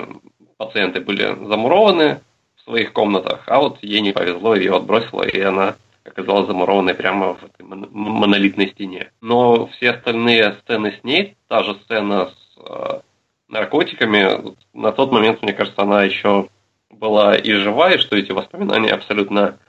пациенты 0.58 1.02
были 1.02 1.24
замурованы 1.46 2.22
в 2.56 2.62
своих 2.64 2.94
комнатах, 2.94 3.44
а 3.48 3.60
вот 3.60 3.78
ей 3.84 4.02
не 4.02 4.14
повезло, 4.14 4.56
ее 4.56 4.76
отбросило, 4.76 5.24
и 5.24 5.40
она 5.40 5.76
оказалась 6.04 6.48
замурованной 6.48 6.96
прямо 6.96 7.36
в 7.36 7.44
этой 7.44 7.64
монолитной 7.64 8.70
стене. 8.70 9.12
Но 9.22 9.68
все 9.68 9.92
остальные 9.92 10.56
сцены 10.62 10.98
с 11.00 11.04
ней, 11.04 11.36
та 11.48 11.64
же 11.64 11.76
сцена 11.84 12.30
с 12.30 12.58
э, 12.58 13.00
наркотиками, 13.48 14.56
на 14.74 14.92
тот 14.92 15.12
момент, 15.12 15.42
мне 15.42 15.54
кажется, 15.54 15.82
она 15.82 16.04
еще 16.04 16.48
была 16.90 17.36
и 17.36 17.52
жива, 17.54 17.92
и 17.92 17.98
что 17.98 18.16
эти 18.16 18.32
воспоминания 18.32 18.92
абсолютно 18.92 19.60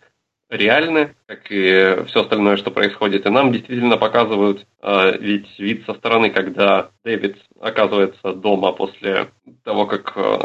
реальны, 0.51 1.15
как 1.27 1.51
и 1.51 2.05
все 2.07 2.21
остальное, 2.21 2.57
что 2.57 2.71
происходит. 2.71 3.27
И 3.27 3.31
нам 3.31 3.53
действительно 3.53 3.97
показывают 3.97 4.67
э, 4.83 5.17
ведь 5.19 5.59
вид 5.59 5.85
со 5.87 5.95
стороны, 5.95 6.31
когда 6.31 6.91
Дэвид 7.05 7.39
оказывается 7.61 8.35
дома 8.35 8.73
после 8.73 9.29
того, 9.65 9.87
как 9.87 10.13
э, 10.17 10.39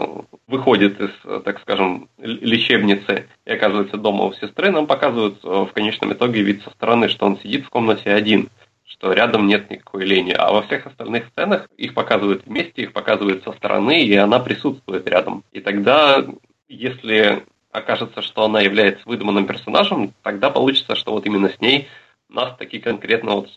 выходит 0.47 0.99
из, 0.99 1.43
так 1.43 1.59
скажем, 1.61 2.09
лечебницы 2.17 3.27
и 3.45 3.51
оказывается 3.51 3.97
дома 3.97 4.25
у 4.25 4.33
сестры, 4.33 4.71
нам 4.71 4.87
показывают 4.87 5.39
э, 5.43 5.47
в 5.47 5.71
конечном 5.73 6.13
итоге 6.13 6.41
вид 6.41 6.63
со 6.63 6.71
стороны, 6.71 7.09
что 7.09 7.25
он 7.25 7.37
сидит 7.39 7.65
в 7.65 7.69
комнате 7.69 8.11
один 8.11 8.49
что 8.89 9.13
рядом 9.13 9.47
нет 9.47 9.69
никакой 9.69 10.03
лени. 10.03 10.31
А 10.31 10.51
во 10.51 10.63
всех 10.63 10.87
остальных 10.87 11.27
сценах 11.27 11.69
их 11.77 11.93
показывают 11.93 12.45
вместе, 12.45 12.81
их 12.81 12.91
показывают 12.91 13.43
со 13.43 13.53
стороны, 13.53 14.03
и 14.03 14.15
она 14.15 14.39
присутствует 14.39 15.07
рядом. 15.07 15.43
И 15.51 15.61
тогда, 15.61 16.25
если 16.67 17.45
окажется, 17.71 18.21
что 18.21 18.45
она 18.45 18.61
является 18.61 19.07
выдуманным 19.07 19.45
персонажем, 19.45 20.13
тогда 20.23 20.49
получится, 20.49 20.95
что 20.95 21.11
вот 21.11 21.25
именно 21.25 21.49
с 21.49 21.61
ней 21.61 21.87
нас 22.29 22.55
такие 22.57 22.81
конкретно 22.81 23.35
вот 23.35 23.49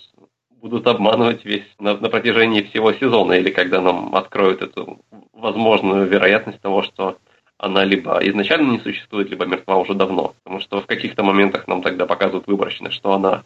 будут 0.50 0.86
обманывать 0.86 1.44
весь 1.44 1.66
на, 1.80 1.96
на 1.96 2.08
протяжении 2.08 2.62
всего 2.62 2.92
сезона, 2.92 3.32
или 3.32 3.50
когда 3.50 3.80
нам 3.80 4.14
откроют 4.14 4.62
эту 4.62 5.00
возможную 5.32 6.06
вероятность 6.06 6.60
того, 6.60 6.82
что 6.82 7.18
она 7.58 7.84
либо 7.84 8.18
изначально 8.28 8.72
не 8.72 8.80
существует, 8.80 9.30
либо 9.30 9.46
мертва 9.46 9.78
уже 9.78 9.94
давно. 9.94 10.34
Потому 10.44 10.60
что 10.60 10.80
в 10.80 10.86
каких-то 10.86 11.24
моментах 11.24 11.66
нам 11.66 11.82
тогда 11.82 12.06
показывают 12.06 12.46
выборочно, 12.46 12.90
что 12.90 13.12
она 13.12 13.44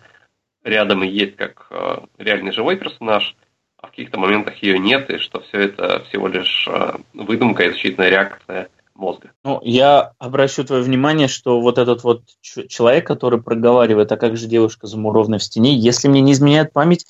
рядом 0.67 1.05
и 1.05 1.09
есть 1.09 1.37
как 1.37 1.67
э, 1.71 1.99
реальный 2.19 2.53
живой 2.53 2.77
персонаж, 2.77 3.37
а 3.81 3.87
в 3.87 3.91
каких-то 3.91 4.19
моментах 4.19 4.63
ее 4.63 4.79
нет, 4.79 5.09
и 5.11 5.19
что 5.19 5.41
все 5.41 5.61
это 5.61 6.05
всего 6.09 6.29
лишь 6.29 6.69
э, 6.69 6.97
выдумка 7.15 7.65
и 7.65 7.71
защитная 7.71 8.11
реакция 8.11 8.69
мозга. 8.95 9.31
Ну, 9.45 9.61
я 9.63 10.13
обращу 10.19 10.65
твое 10.65 10.83
внимание, 10.83 11.29
что 11.29 11.61
вот 11.61 11.79
этот 11.79 12.03
вот 12.03 12.23
человек, 12.41 13.07
который 13.07 13.41
проговаривает, 13.41 14.11
а 14.11 14.17
как 14.17 14.37
же 14.37 14.47
девушка 14.47 14.87
замурованная 14.87 15.39
в 15.39 15.43
стене, 15.43 15.77
если 15.77 16.09
мне 16.09 16.21
не 16.21 16.33
изменяет 16.33 16.73
память, 16.73 17.07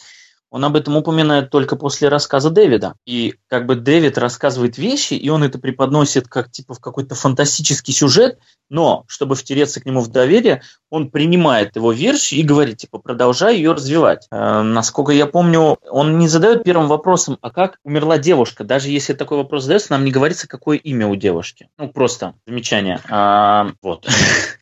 он 0.50 0.64
об 0.64 0.76
этом 0.76 0.96
упоминает 0.96 1.50
только 1.50 1.76
после 1.76 2.08
рассказа 2.08 2.50
Дэвида. 2.50 2.94
И 3.04 3.34
как 3.48 3.66
бы 3.66 3.74
Дэвид 3.74 4.16
рассказывает 4.18 4.78
вещи, 4.78 5.14
и 5.14 5.28
он 5.28 5.42
это 5.42 5.58
преподносит 5.58 6.28
как 6.28 6.50
типа 6.50 6.74
в 6.74 6.80
какой-то 6.80 7.14
фантастический 7.14 7.92
сюжет, 7.92 8.38
но 8.68 9.04
чтобы 9.08 9.34
втереться 9.34 9.80
к 9.80 9.86
нему 9.86 10.00
в 10.00 10.08
доверие, 10.08 10.62
он 10.90 11.10
принимает 11.10 11.76
его 11.76 11.92
версию 11.92 12.40
и 12.40 12.44
говорит, 12.44 12.78
типа, 12.78 12.98
продолжай 12.98 13.56
ее 13.56 13.72
развивать. 13.72 14.26
Э, 14.30 14.62
насколько 14.62 15.12
я 15.12 15.26
помню, 15.26 15.78
он 15.88 16.18
не 16.18 16.28
задает 16.28 16.64
первым 16.64 16.88
вопросом, 16.88 17.38
а 17.40 17.50
как 17.50 17.78
умерла 17.84 18.18
девушка. 18.18 18.64
Даже 18.64 18.88
если 18.88 19.12
такой 19.12 19.38
вопрос 19.38 19.64
задается, 19.64 19.92
нам 19.92 20.04
не 20.04 20.12
говорится, 20.12 20.48
какое 20.48 20.78
имя 20.78 21.06
у 21.06 21.16
девушки. 21.16 21.68
Ну, 21.78 21.88
просто 21.88 22.34
замечание. 22.46 23.00
А, 23.08 23.72
вот. 23.82 24.06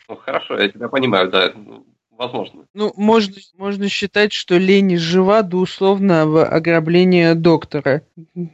Ну, 0.07 0.17
хорошо, 0.17 0.59
я 0.59 0.69
тебя 0.69 0.91
понимаю, 0.91 1.31
да 1.31 1.55
возможно. 2.17 2.67
Ну, 2.75 2.93
можно, 2.97 3.35
можно 3.57 3.89
считать, 3.89 4.33
что 4.33 4.57
Лени 4.57 4.97
жива 4.97 5.43
до 5.43 5.59
условного 5.59 6.47
ограбления 6.47 7.35
доктора. 7.35 8.03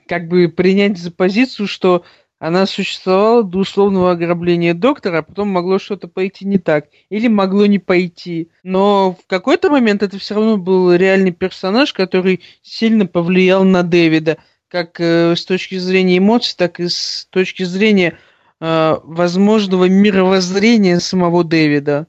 Как 0.06 0.28
бы 0.28 0.48
принять 0.48 0.98
за 0.98 1.10
позицию, 1.10 1.66
что 1.66 2.04
она 2.40 2.64
существовала 2.64 3.44
до 3.44 3.58
условного 3.58 4.12
ограбления 4.12 4.72
доктора, 4.72 5.18
а 5.18 5.22
потом 5.22 5.48
могло 5.48 5.78
что-то 5.78 6.08
пойти 6.08 6.46
не 6.46 6.58
так. 6.58 6.86
Или 7.10 7.28
могло 7.28 7.66
не 7.66 7.78
пойти. 7.78 8.48
Но 8.62 9.12
в 9.12 9.26
какой-то 9.26 9.68
момент 9.68 10.02
это 10.02 10.18
все 10.18 10.34
равно 10.34 10.56
был 10.56 10.94
реальный 10.94 11.32
персонаж, 11.32 11.92
который 11.92 12.40
сильно 12.62 13.06
повлиял 13.06 13.64
на 13.64 13.82
Дэвида. 13.82 14.38
Как 14.68 14.98
э, 15.00 15.36
с 15.36 15.44
точки 15.44 15.76
зрения 15.76 16.16
эмоций, 16.16 16.54
так 16.56 16.80
и 16.80 16.88
с 16.88 17.26
точки 17.28 17.64
зрения 17.64 18.18
э, 18.58 18.96
возможного 19.02 19.86
мировоззрения 19.90 20.98
самого 20.98 21.44
Дэвида. 21.44 22.06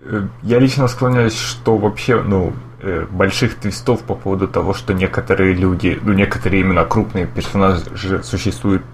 Э, 0.00 0.28
я 0.42 0.58
лично 0.58 0.88
склоняюсь, 0.88 1.36
что 1.36 1.76
вообще, 1.78 2.20
ну, 2.22 2.52
э, 2.80 3.06
больших 3.10 3.56
твистов 3.56 4.02
по 4.02 4.14
поводу 4.14 4.46
того, 4.46 4.74
что 4.74 4.92
некоторые 4.92 5.54
люди, 5.54 5.98
ну, 6.02 6.12
некоторые 6.12 6.60
именно 6.60 6.84
крупные 6.84 7.26
персонажи 7.26 8.22
существуют 8.22 8.84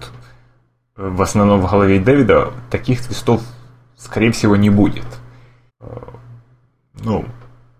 э, 0.95 1.07
в 1.07 1.21
основном 1.21 1.61
в 1.61 1.69
голове 1.69 1.99
Дэвида, 1.99 2.53
таких 2.69 3.01
твистов, 3.01 3.41
скорее 3.97 4.31
всего, 4.31 4.55
не 4.55 4.69
будет. 4.69 5.05
Ну, 7.03 7.25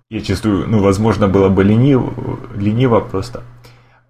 я 0.09 0.19
чувствую, 0.19 0.67
ну, 0.67 0.81
возможно, 0.81 1.29
было 1.29 1.47
бы 1.47 1.63
лениво, 1.63 2.13
лениво 2.53 2.99
просто. 2.99 3.43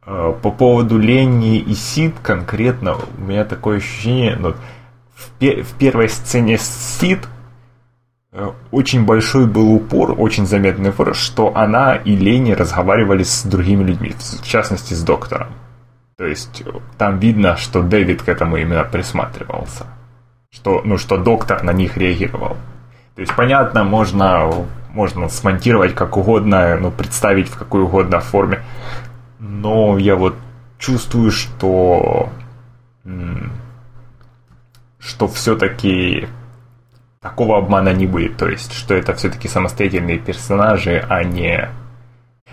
По 0.01 0.51
поводу 0.51 0.97
Ленни 0.97 1.59
и 1.59 1.75
Сид 1.75 2.15
конкретно, 2.23 2.95
у 2.95 3.21
меня 3.21 3.45
такое 3.45 3.77
ощущение, 3.77 4.35
ну, 4.35 4.55
в, 5.13 5.29
пе- 5.37 5.61
в 5.61 5.73
первой 5.73 6.09
сцене 6.09 6.57
Сид 6.57 7.27
очень 8.71 9.05
большой 9.05 9.45
был 9.45 9.73
упор, 9.73 10.15
очень 10.17 10.47
заметный 10.47 10.89
упор, 10.89 11.13
что 11.13 11.55
она 11.55 11.95
и 11.95 12.15
Лени 12.15 12.53
разговаривали 12.53 13.23
с 13.23 13.43
другими 13.43 13.83
людьми, 13.83 14.13
в 14.17 14.47
частности 14.47 14.93
с 14.93 15.03
доктором. 15.03 15.49
То 16.17 16.25
есть 16.25 16.63
э, 16.65 16.71
там 16.97 17.19
видно, 17.19 17.57
что 17.57 17.81
Дэвид 17.81 18.21
к 18.21 18.29
этому 18.29 18.57
именно 18.57 18.83
присматривался. 18.83 19.85
Что, 20.51 20.81
ну, 20.83 20.97
что 20.97 21.17
доктор 21.17 21.63
на 21.63 21.73
них 21.73 21.97
реагировал. 21.97 22.57
То 23.15 23.21
есть, 23.21 23.35
понятно, 23.35 23.83
можно, 23.83 24.51
можно 24.89 25.29
смонтировать 25.29 25.95
как 25.95 26.17
угодно, 26.17 26.77
ну, 26.77 26.91
представить 26.91 27.49
в 27.49 27.57
какой 27.57 27.81
угодно 27.81 28.19
форме. 28.19 28.63
Но 29.39 29.97
я 29.97 30.15
вот 30.15 30.35
чувствую, 30.79 31.31
что 31.31 32.29
что 34.99 35.27
все-таки 35.27 36.27
такого 37.23 37.57
обмана 37.57 37.93
не 37.93 38.05
будет. 38.05 38.37
То 38.37 38.47
есть, 38.47 38.73
что 38.73 38.93
это 38.93 39.15
все-таки 39.15 39.47
самостоятельные 39.47 40.19
персонажи, 40.19 41.03
а 41.09 41.23
не... 41.23 41.69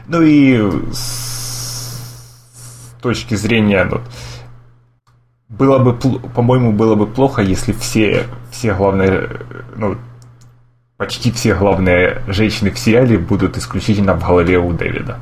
Ну 0.06 0.22
и 0.22 0.58
с 0.92 2.94
точки 3.02 3.34
зрения... 3.34 3.84
Ну, 3.84 4.00
было 5.48 5.80
бы, 5.80 5.94
по-моему, 5.94 6.72
было 6.72 6.94
бы 6.94 7.06
плохо, 7.06 7.42
если 7.42 7.72
все, 7.72 8.26
все 8.52 8.72
главные, 8.72 9.28
ну, 9.74 9.98
почти 10.96 11.32
все 11.32 11.56
главные 11.56 12.22
женщины 12.28 12.70
в 12.70 12.78
сериале 12.78 13.18
будут 13.18 13.58
исключительно 13.58 14.14
в 14.14 14.24
голове 14.24 14.58
у 14.58 14.72
Дэвида. 14.72 15.18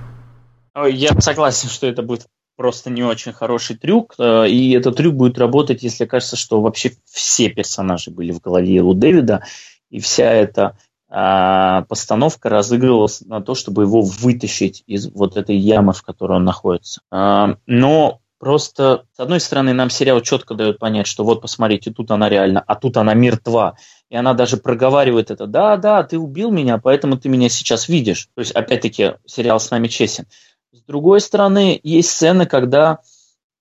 Я 0.87 1.19
согласен, 1.21 1.71
что 1.71 1.87
это 1.87 2.03
будет 2.03 2.27
просто 2.59 2.91
не 2.91 3.05
очень 3.05 3.33
хороший 3.33 3.77
трюк, 3.77 4.17
э, 4.19 4.49
и 4.49 4.73
этот 4.73 4.97
трюк 4.97 5.15
будет 5.15 5.39
работать, 5.39 5.85
если 5.85 6.07
кажется, 6.07 6.35
что 6.37 6.61
вообще 6.61 6.91
все 7.05 7.49
персонажи 7.51 8.11
были 8.11 8.33
в 8.33 8.41
голове 8.41 8.83
у 8.83 8.95
Дэвида, 8.95 9.45
и 9.91 10.01
вся 10.01 10.33
эта 10.33 10.77
а, 11.09 11.83
постановка 11.83 12.49
разыгрывалась 12.49 13.21
на 13.21 13.41
то, 13.41 13.55
чтобы 13.55 13.85
его 13.85 14.03
вытащить 14.03 14.83
из 14.87 15.09
вот 15.11 15.37
этой 15.37 15.57
ямы, 15.57 15.93
в 15.93 16.03
которой 16.03 16.39
он 16.39 16.45
находится. 16.45 17.01
А, 17.13 17.55
но 17.67 18.21
просто, 18.41 19.05
с 19.17 19.21
одной 19.21 19.39
стороны, 19.39 19.73
нам 19.73 19.89
сериал 19.89 20.21
четко 20.21 20.55
дает 20.55 20.81
понять, 20.81 21.07
что 21.07 21.23
вот, 21.23 21.41
посмотрите, 21.41 21.93
тут 21.93 22.11
она 22.11 22.29
реально, 22.29 22.63
а 22.67 22.75
тут 22.75 22.97
она 22.97 23.15
мертва. 23.15 23.77
И 24.11 24.17
она 24.17 24.35
даже 24.35 24.57
проговаривает 24.57 25.31
это, 25.31 25.47
да, 25.47 25.77
да, 25.77 26.03
ты 26.03 26.19
убил 26.19 26.51
меня, 26.51 26.79
поэтому 26.79 27.17
ты 27.19 27.29
меня 27.29 27.49
сейчас 27.49 27.89
видишь. 27.89 28.29
То 28.35 28.41
есть, 28.41 28.53
опять-таки, 28.53 29.13
сериал 29.27 29.61
с 29.61 29.71
нами 29.71 29.87
честен. 29.87 30.27
С 30.73 30.83
другой 30.83 31.21
стороны, 31.21 31.81
есть 31.83 32.11
сцены, 32.11 32.45
когда 32.45 32.99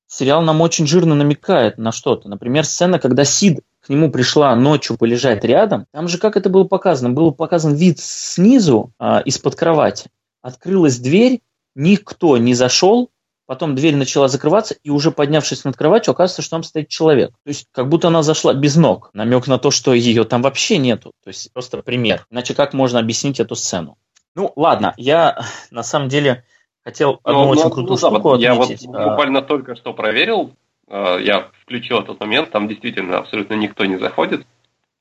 сериал 0.08 0.42
нам 0.42 0.62
очень 0.62 0.86
жирно 0.86 1.16
намекает 1.16 1.78
на 1.78 1.92
что-то. 1.92 2.28
Например, 2.28 2.66
сцена, 2.66 3.00
когда 3.00 3.24
Сид 3.24 3.62
к 3.80 3.90
нему 3.90 4.12
пришла 4.12 4.54
ночью 4.56 4.98
полежать 4.98 5.46
рядом. 5.46 5.86
Там 5.92 6.10
же 6.10 6.18
как 6.18 6.36
это 6.36 6.50
было 6.50 6.66
показано? 6.66 7.12
Был 7.12 7.32
показан 7.32 7.76
вид 7.76 8.00
снизу, 8.00 8.92
э, 9.00 9.22
из-под 9.24 9.56
кровати. 9.56 10.10
Открылась 10.42 11.00
дверь, 11.00 11.42
никто 11.76 12.38
не 12.38 12.54
зашел, 12.54 13.10
потом 13.46 13.76
дверь 13.76 13.96
начала 13.96 14.28
закрываться, 14.28 14.76
и 14.84 14.90
уже 14.90 15.12
поднявшись 15.12 15.64
над 15.64 15.78
кроватью, 15.78 16.12
оказывается, 16.12 16.42
что 16.42 16.52
там 16.52 16.64
стоит 16.64 16.90
человек. 16.90 17.32
То 17.44 17.50
есть, 17.50 17.68
как 17.72 17.88
будто 17.88 18.10
она 18.10 18.24
зашла 18.24 18.54
без 18.54 18.76
ног. 18.76 19.10
Намек 19.14 19.48
на 19.48 19.58
то, 19.58 19.72
что 19.72 19.94
ее 19.94 20.26
там 20.26 20.42
вообще 20.42 20.78
нету. 20.78 21.14
То 21.24 21.30
есть, 21.30 21.54
просто 21.54 21.78
пример. 21.82 22.26
Иначе 22.30 22.54
как 22.54 22.74
можно 22.74 23.00
объяснить 23.00 23.40
эту 23.40 23.56
сцену? 23.56 23.98
Ну, 24.36 24.52
ладно, 24.58 24.94
я 24.98 25.46
на 25.72 25.84
самом 25.84 26.10
деле 26.10 26.44
Хотел 26.88 27.20
одну 27.24 27.44
ну, 27.44 27.50
очень 27.50 27.64
ну, 27.64 27.70
крутую 27.70 27.90
ну, 27.90 27.98
штуку 27.98 28.38
да, 28.38 28.54
отметить. 28.54 28.84
Я 28.84 28.90
вот 28.90 28.96
а. 28.96 29.10
буквально 29.10 29.42
только 29.42 29.76
что 29.76 29.92
проверил, 29.92 30.54
а, 30.88 31.18
я 31.18 31.50
включил 31.62 32.00
этот 32.00 32.18
момент, 32.22 32.50
там 32.52 32.70
действительно 32.70 33.18
абсолютно 33.18 33.56
никто 33.56 33.84
не 33.84 33.98
заходит, 33.98 34.48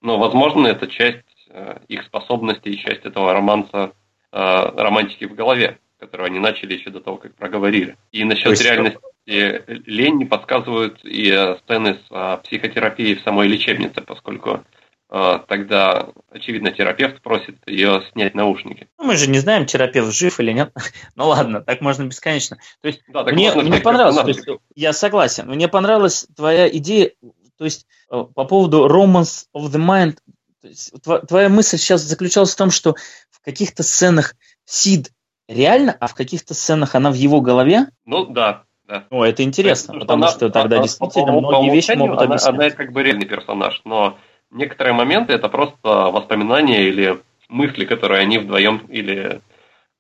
но, 0.03 0.19
возможно, 0.19 0.67
это 0.67 0.89
часть 0.89 1.23
а, 1.49 1.81
их 1.87 2.03
способностей 2.03 2.71
и 2.71 2.77
часть 2.77 3.05
этого 3.05 3.33
романса, 3.33 3.93
романтики 4.33 5.27
в 5.27 5.37
голове, 5.37 5.79
которую 6.01 6.27
они 6.27 6.41
начали 6.41 6.75
еще 6.75 6.91
до 6.91 6.99
того, 6.99 7.19
как 7.19 7.37
проговорили. 7.37 7.97
И 8.11 8.25
насчет 8.25 8.51
есть... 8.51 8.65
реальности 8.65 8.99
лень 9.25 10.17
не 10.17 10.25
подсказывают 10.25 10.99
и 11.05 11.57
сцены 11.63 11.99
с 12.09 12.41
психотерапией 12.43 13.15
в 13.15 13.23
самой 13.23 13.47
лечебнице, 13.47 14.03
поскольку 14.03 14.65
тогда, 15.09 16.09
очевидно, 16.31 16.73
терапевт 16.73 17.23
просит 17.23 17.57
ее 17.67 18.03
снять 18.13 18.35
наушники. 18.35 18.89
Ну, 18.99 19.05
мы 19.05 19.17
же 19.17 19.31
не 19.31 19.39
знаем, 19.39 19.67
терапевт 19.67 20.13
жив 20.13 20.41
или 20.41 20.53
нет. 20.53 20.73
ну 21.15 21.29
ладно, 21.29 21.61
так 21.61 21.81
можно 21.81 22.05
бесконечно. 22.05 22.59
То 22.81 22.89
есть, 22.89 23.03
да, 23.09 23.25
мне, 23.25 23.53
мне 23.55 23.81
понравилось, 23.81 24.17
то 24.17 24.29
есть, 24.29 24.47
я 24.75 24.93
согласен, 24.93 25.47
мне 25.49 25.69
понравилась 25.69 26.27
твоя 26.35 26.69
идея, 26.69 27.13
то 27.57 27.65
есть, 27.65 27.87
э, 28.11 28.25
по 28.35 28.45
поводу 28.45 28.87
romance 28.89 29.47
of 29.57 29.71
the 29.71 29.79
mind, 29.79 30.19
есть, 30.67 30.93
твоя 31.29 31.49
мысль 31.49 31.79
сейчас 31.79 32.03
заключалась 32.03 32.53
в 32.53 32.57
том, 32.57 32.71
что 32.71 32.95
в 33.31 33.41
каких-то 33.41 33.83
сценах 33.83 34.35
Сид 34.65 35.13
реально, 35.49 35.97
а 35.99 36.07
в 36.09 36.15
каких-то 36.15 36.55
сценах 36.55 36.95
она 36.95 37.11
в 37.11 37.15
его 37.15 37.41
голове? 37.41 37.87
Ну, 38.05 38.27
да, 38.27 38.65
да. 38.85 39.07
О, 39.11 39.25
это 39.25 39.43
интересно, 39.43 39.93
есть, 39.93 40.01
потому 40.01 40.25
она, 40.25 40.33
что 40.33 40.51
тогда 40.51 40.77
она, 40.77 40.85
действительно 40.85 41.33
по, 41.33 41.41
многие 41.41 41.71
по 41.71 41.75
вещи 41.75 41.93
могут 41.93 42.19
она, 42.19 42.27
объяснять. 42.27 42.55
Она 42.55 42.71
как 42.71 42.93
бы 42.93 43.03
реальный 43.03 43.27
персонаж, 43.27 43.81
но 43.85 44.19
некоторые 44.51 44.95
моменты 44.95 45.33
это 45.33 45.49
просто 45.49 45.89
воспоминания 46.11 46.89
или 46.89 47.21
мысли, 47.49 47.85
которые 47.85 48.21
они 48.21 48.39
вдвоем 48.39 48.79
или 48.89 49.41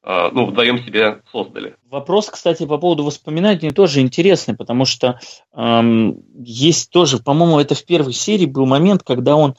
э, 0.03 0.31
ну, 0.33 0.47
вдвоем 0.47 0.85
себе 0.85 1.23
создали. 1.31 1.77
Вопрос, 1.91 2.31
кстати, 2.31 2.67
по 2.67 2.79
поводу 2.79 3.05
воспоминаний 3.05 3.71
тоже 3.71 4.01
интересный, 4.01 4.57
потому 4.57 4.85
что 4.85 5.21
эм, 5.53 6.23
есть 6.39 6.91
тоже, 6.91 7.19
по-моему, 7.19 7.61
это 7.61 7.75
в 7.75 7.85
первой 7.85 8.13
серии 8.13 8.47
был 8.47 8.67
момент, 8.67 9.03
когда 9.03 9.37
он 9.37 9.55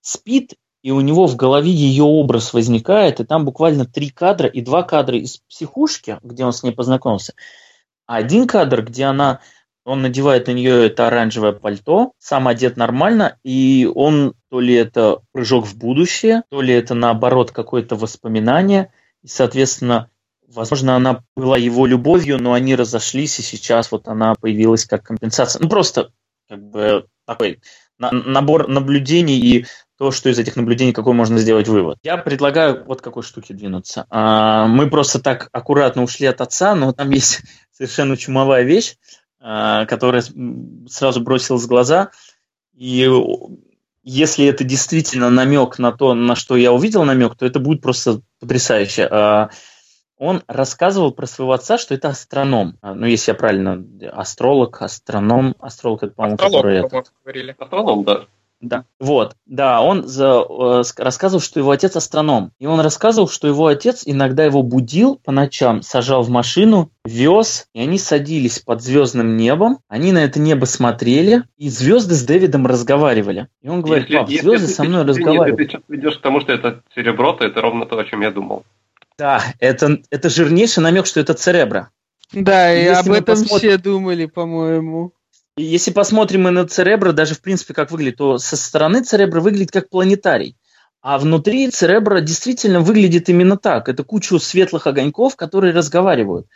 спит, 0.00 0.54
и 0.82 0.90
у 0.90 1.00
него 1.00 1.26
в 1.26 1.36
голове 1.36 1.70
ее 1.70 2.02
образ 2.02 2.52
возникает, 2.52 3.20
и 3.20 3.24
там 3.24 3.44
буквально 3.44 3.86
три 3.86 4.10
кадра 4.10 4.48
и 4.48 4.60
два 4.60 4.82
кадра 4.82 5.16
из 5.16 5.38
психушки, 5.38 6.18
где 6.22 6.44
он 6.44 6.52
с 6.52 6.62
ней 6.62 6.72
познакомился. 6.72 7.34
А 8.06 8.16
один 8.16 8.48
кадр, 8.48 8.82
где 8.82 9.04
она 9.04 9.40
он 9.84 10.02
надевает 10.02 10.46
на 10.46 10.52
нее 10.52 10.86
это 10.86 11.06
оранжевое 11.08 11.52
пальто, 11.52 12.12
сам 12.18 12.48
одет 12.48 12.76
нормально, 12.76 13.38
и 13.42 13.90
он 13.92 14.34
то 14.48 14.60
ли 14.60 14.74
это 14.74 15.20
прыжок 15.32 15.66
в 15.66 15.76
будущее, 15.76 16.42
то 16.50 16.60
ли 16.60 16.72
это 16.72 16.94
наоборот 16.94 17.50
какое-то 17.50 17.96
воспоминание, 17.96 18.92
и, 19.22 19.28
соответственно, 19.28 20.10
возможно, 20.46 20.96
она 20.96 21.24
была 21.36 21.56
его 21.56 21.86
любовью, 21.86 22.38
но 22.40 22.52
они 22.52 22.76
разошлись, 22.76 23.38
и 23.38 23.42
сейчас 23.42 23.90
вот 23.90 24.08
она 24.08 24.34
появилась 24.34 24.84
как 24.84 25.02
компенсация. 25.02 25.62
Ну, 25.62 25.68
просто 25.68 26.10
как 26.48 26.62
бы 26.62 27.06
такой 27.26 27.60
набор 27.98 28.68
наблюдений 28.68 29.38
и 29.38 29.66
то, 29.96 30.10
что 30.10 30.28
из 30.28 30.38
этих 30.38 30.56
наблюдений, 30.56 30.92
какой 30.92 31.14
можно 31.14 31.38
сделать 31.38 31.68
вывод. 31.68 31.98
Я 32.02 32.16
предлагаю 32.16 32.84
вот 32.84 33.00
какой 33.00 33.22
штуки 33.22 33.52
двинуться. 33.52 34.06
А, 34.10 34.66
мы 34.66 34.90
просто 34.90 35.20
так 35.20 35.48
аккуратно 35.52 36.02
ушли 36.02 36.26
от 36.26 36.40
отца, 36.40 36.74
но 36.74 36.92
там 36.92 37.10
есть 37.10 37.42
совершенно 37.70 38.16
чумовая 38.16 38.64
вещь. 38.64 38.96
А, 39.44 39.86
которая 39.86 40.22
сразу 40.88 41.20
бросилась 41.20 41.64
в 41.64 41.68
глаза. 41.68 42.12
И 42.74 43.10
если 44.04 44.46
это 44.46 44.62
действительно 44.62 45.30
намек 45.30 45.80
на 45.80 45.90
то, 45.90 46.14
на 46.14 46.36
что 46.36 46.56
я 46.56 46.72
увидел 46.72 47.02
намек, 47.04 47.34
то 47.34 47.44
это 47.44 47.58
будет 47.58 47.82
просто 47.82 48.20
потрясающе. 48.38 49.08
А, 49.10 49.50
он 50.16 50.44
рассказывал 50.46 51.10
про 51.10 51.26
своего 51.26 51.52
отца, 51.54 51.76
что 51.76 51.92
это 51.92 52.08
астроном. 52.08 52.78
А, 52.82 52.94
ну, 52.94 53.06
если 53.06 53.32
я 53.32 53.34
правильно, 53.34 53.84
астролог, 54.12 54.80
астроном, 54.80 55.56
астролог, 55.58 56.04
это, 56.04 56.14
по-моему, 56.14 56.36
астролог, 56.36 56.62
который... 56.62 56.82
По 56.88 57.04
говорили. 57.24 57.56
Астроном, 57.58 58.04
да. 58.04 58.26
Да. 58.60 58.84
Вот, 59.00 59.36
да, 59.52 59.82
он 59.82 60.08
за, 60.08 60.46
э, 60.48 60.82
рассказывал, 60.96 61.42
что 61.42 61.60
его 61.60 61.72
отец 61.72 61.94
астроном. 61.94 62.52
И 62.58 62.64
он 62.64 62.80
рассказывал, 62.80 63.28
что 63.28 63.46
его 63.46 63.66
отец 63.66 64.02
иногда 64.06 64.46
его 64.46 64.62
будил 64.62 65.16
по 65.16 65.30
ночам, 65.30 65.82
сажал 65.82 66.22
в 66.22 66.30
машину, 66.30 66.90
вез, 67.04 67.66
и 67.74 67.80
они 67.82 67.98
садились 67.98 68.60
под 68.60 68.80
звездным 68.80 69.36
небом, 69.36 69.80
они 69.88 70.12
на 70.12 70.24
это 70.24 70.40
небо 70.40 70.64
смотрели, 70.64 71.42
и 71.58 71.68
звезды 71.68 72.14
с 72.14 72.22
Дэвидом 72.22 72.66
разговаривали. 72.66 73.48
И 73.60 73.68
он 73.68 73.82
говорит, 73.82 74.08
если, 74.08 74.16
пап, 74.20 74.30
если, 74.30 74.42
звезды 74.42 74.64
если, 74.64 74.74
со 74.74 74.84
мной 74.84 75.04
разговаривают. 75.04 75.58
Если 75.58 75.64
ты 75.64 75.70
сейчас 75.70 75.82
ведешь 75.86 76.16
к 76.16 76.22
тому, 76.22 76.40
что 76.40 76.52
это 76.54 76.82
серебро, 76.94 77.34
то 77.34 77.44
это 77.44 77.60
ровно 77.60 77.84
то, 77.84 77.98
о 77.98 78.04
чем 78.06 78.22
я 78.22 78.30
думал. 78.30 78.64
Да, 79.18 79.42
это, 79.58 79.98
это 80.08 80.30
жирнейший 80.30 80.82
намек, 80.82 81.04
что 81.04 81.20
это 81.20 81.34
церебро. 81.34 81.88
Да, 82.32 82.74
и, 82.74 82.84
и 82.84 82.86
об 82.86 83.06
этом 83.10 83.24
посмотрим... 83.24 83.68
все 83.68 83.76
думали, 83.76 84.24
по-моему. 84.24 85.12
Если 85.56 85.90
посмотрим 85.90 86.42
мы 86.42 86.50
на 86.50 86.66
Церебро, 86.66 87.12
даже 87.12 87.34
в 87.34 87.42
принципе 87.42 87.74
как 87.74 87.90
выглядит, 87.90 88.16
то 88.16 88.38
со 88.38 88.56
стороны 88.56 89.02
Церебро 89.02 89.42
выглядит 89.42 89.70
как 89.70 89.90
планетарий. 89.90 90.56
А 91.02 91.18
внутри 91.18 91.68
Церебро 91.68 92.20
действительно 92.20 92.80
выглядит 92.80 93.28
именно 93.28 93.58
так. 93.58 93.88
Это 93.88 94.02
кучу 94.02 94.38
светлых 94.38 94.86
огоньков, 94.86 95.36
которые 95.36 95.74
разговаривают. 95.74 96.46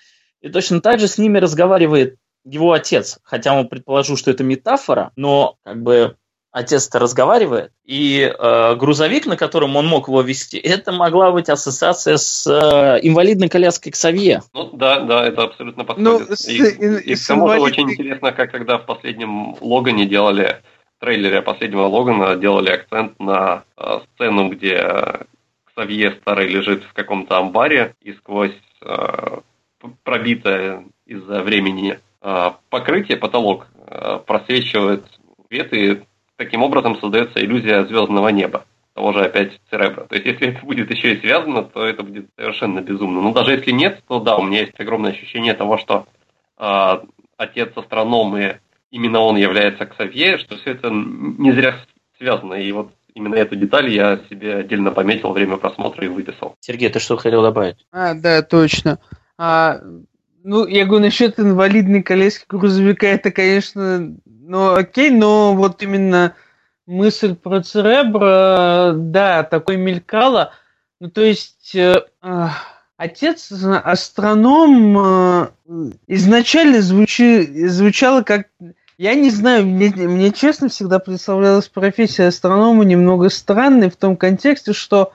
И 0.41 0.49
точно 0.49 0.81
так 0.81 0.99
же 0.99 1.09
с 1.09 1.19
ними 1.19 1.39
разговаривает 1.39 2.17
его 2.45 2.73
отец. 2.73 3.19
Хотя 3.23 3.59
он 3.59 3.69
предположу, 3.69 4.17
что 4.17 4.31
это 4.31 4.45
метафора, 4.45 5.13
но 5.17 5.57
как 5.63 5.83
бы 5.83 6.17
отец-то 6.53 6.99
разговаривает, 6.99 7.73
и 7.85 8.21
э, 8.23 8.75
грузовик, 8.77 9.27
на 9.27 9.37
котором 9.37 9.77
он 9.77 9.87
мог 9.87 10.09
его 10.09 10.23
вести, 10.23 10.57
это 10.59 10.93
могла 10.93 11.31
быть 11.31 11.49
ассоциация 11.49 12.17
с 12.17 12.47
э, 12.47 13.01
инвалидной 13.03 13.49
коляской 13.49 13.93
Ксавье. 13.93 14.43
Ну 14.55 14.71
да, 14.73 15.01
да, 15.01 15.27
это 15.27 15.45
абсолютно 15.45 15.85
подходит. 15.85 16.29
Ну, 16.29 16.35
с, 16.35 16.49
и, 16.49 16.57
и, 16.57 17.13
и 17.13 17.15
к 17.15 17.27
тому 17.27 17.49
же 17.51 17.61
очень 17.61 17.91
интересно, 17.91 18.33
как 18.33 18.51
когда 18.51 18.79
в 18.79 18.87
последнем 18.87 19.55
Логане 19.61 20.07
делали, 20.07 20.63
в 20.97 21.01
трейлере 21.01 21.43
последнего 21.43 21.83
Логана 21.83 22.37
делали 22.37 22.71
акцент 22.71 23.21
на 23.21 23.65
э, 23.77 24.01
сцену, 24.15 24.49
где 24.49 25.27
Ксавье 25.67 26.13
старый 26.23 26.49
лежит 26.49 26.85
в 26.85 26.95
каком-то 26.95 27.37
амбаре, 27.37 27.95
и 28.01 28.15
сквозь 28.15 28.57
э, 28.81 29.41
пробитое 30.05 30.85
из-за 31.05 31.43
времени 31.43 31.99
э, 32.23 32.51
покрытие, 32.71 33.19
потолок, 33.19 33.67
э, 33.77 34.21
просвечивает 34.27 35.05
свет, 35.49 35.73
и 35.75 36.03
таким 36.37 36.63
образом 36.63 36.99
создается 37.01 37.45
иллюзия 37.45 37.85
звездного 37.85 38.29
неба 38.29 38.65
того 38.97 39.13
же 39.13 39.25
опять 39.25 39.61
Церебра. 39.71 40.07
То 40.07 40.15
есть, 40.15 40.27
если 40.27 40.49
это 40.49 40.65
будет 40.65 40.91
еще 40.91 41.13
и 41.13 41.21
связано, 41.21 41.63
то 41.65 41.85
это 41.85 42.03
будет 42.03 42.29
совершенно 42.35 42.81
безумно. 42.81 43.21
Но 43.21 43.33
даже 43.33 43.53
если 43.53 43.71
нет, 43.71 44.03
то 44.09 44.21
да, 44.21 44.37
у 44.39 44.43
меня 44.43 44.61
есть 44.61 44.81
огромное 44.81 45.13
ощущение 45.13 45.53
того, 45.53 45.77
что 45.77 46.07
э, 46.59 46.99
отец 47.37 47.77
астроном 47.77 48.39
и 48.39 48.55
именно 48.91 49.21
он 49.21 49.37
является 49.37 49.85
Ксавье, 49.85 50.39
что 50.39 50.57
все 50.57 50.71
это 50.71 50.89
не 50.91 51.53
зря 51.53 51.77
связано. 52.17 52.55
И 52.55 52.73
вот 52.73 52.91
именно 53.13 53.35
эту 53.35 53.55
деталь 53.57 53.91
я 53.91 54.19
себе 54.31 54.57
отдельно 54.57 54.93
пометил 54.93 55.29
во 55.29 55.35
время 55.35 55.59
просмотра 55.59 56.03
и 56.03 56.09
выписал. 56.09 56.55
Сергей, 56.61 56.89
ты 56.89 56.99
что 56.99 57.19
хотел 57.19 57.43
добавить? 57.43 57.87
А, 57.93 58.15
да, 58.15 58.41
точно. 58.41 58.99
А, 59.37 59.79
ну, 60.43 60.67
я 60.67 60.87
говорю, 60.87 61.05
насчет 61.05 61.39
инвалидной 61.39 62.03
коляски 62.03 62.47
грузовика, 62.49 63.07
это, 63.07 63.31
конечно, 63.31 64.17
ну, 64.49 64.75
окей, 64.75 65.11
но 65.11 65.55
вот 65.55 65.83
именно 65.83 66.35
мысль 66.87 67.35
про 67.35 67.63
Церебро, 67.63 68.93
да, 68.95 69.43
такой 69.43 69.77
мелькала. 69.77 70.53
Ну, 71.01 71.11
то 71.11 71.21
есть, 71.21 71.75
э, 71.75 72.05
э, 72.23 72.47
отец 72.97 73.51
астроном 73.51 74.99
э, 74.99 75.49
изначально 76.07 76.81
звучи, 76.81 77.67
звучало 77.67 78.23
как... 78.23 78.47
Я 78.99 79.15
не 79.15 79.31
знаю, 79.31 79.67
мне, 79.67 79.91
мне 79.91 80.31
честно 80.31 80.69
всегда 80.69 81.01
представлялась 81.01 81.69
профессия 81.69 82.29
астронома 82.29 82.85
немного 82.85 83.29
странной 83.29 83.91
в 83.91 83.97
том 83.97 84.17
контексте, 84.17 84.73
что 84.73 85.13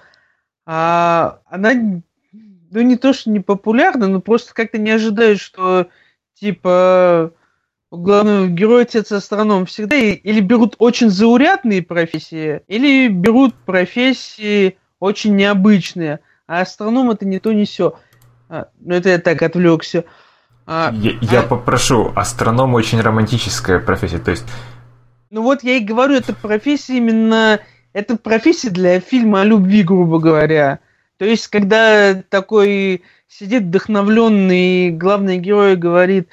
а, 0.65 1.39
она, 1.49 1.71
ну 1.73 2.81
не 2.81 2.95
то 2.95 3.13
что 3.13 3.31
не 3.31 3.39
популярна, 3.39 4.07
но 4.07 4.21
просто 4.21 4.53
как-то 4.53 4.77
не 4.77 4.91
ожидаешь, 4.91 5.41
что 5.41 5.87
типа 6.35 7.33
главного 7.97 8.47
героя 8.47 8.83
отец 8.83 9.11
астроном 9.11 9.65
всегда 9.65 9.97
или 9.97 10.39
берут 10.39 10.75
очень 10.79 11.09
заурядные 11.09 11.81
профессии, 11.81 12.61
или 12.67 13.09
берут 13.09 13.53
профессии 13.53 14.77
очень 14.99 15.35
необычные. 15.35 16.19
А 16.47 16.61
астроном 16.61 17.11
это 17.11 17.25
не 17.25 17.39
то, 17.39 17.51
не 17.51 17.65
все. 17.65 17.95
А, 18.49 18.67
ну, 18.79 18.95
это 18.95 19.09
я 19.09 19.19
так 19.19 19.41
отвлекся. 19.41 20.05
А, 20.65 20.91
я, 20.93 21.11
а... 21.11 21.25
я 21.25 21.41
попрошу, 21.43 22.11
астроном 22.15 22.73
очень 22.73 23.01
романтическая 23.01 23.79
профессия, 23.79 24.19
то 24.19 24.31
есть... 24.31 24.45
Ну 25.29 25.43
вот 25.43 25.63
я 25.63 25.77
и 25.77 25.79
говорю, 25.79 26.15
это 26.15 26.33
профессия 26.33 26.97
именно... 26.97 27.59
Это 27.93 28.15
профессия 28.15 28.69
для 28.69 29.01
фильма 29.01 29.41
о 29.41 29.45
любви, 29.45 29.83
грубо 29.83 30.19
говоря. 30.19 30.79
То 31.17 31.25
есть, 31.25 31.47
когда 31.47 32.15
такой 32.15 33.03
сидит 33.27 33.63
вдохновленный 33.63 34.91
главный 34.91 35.37
герой 35.37 35.75
говорит, 35.75 36.29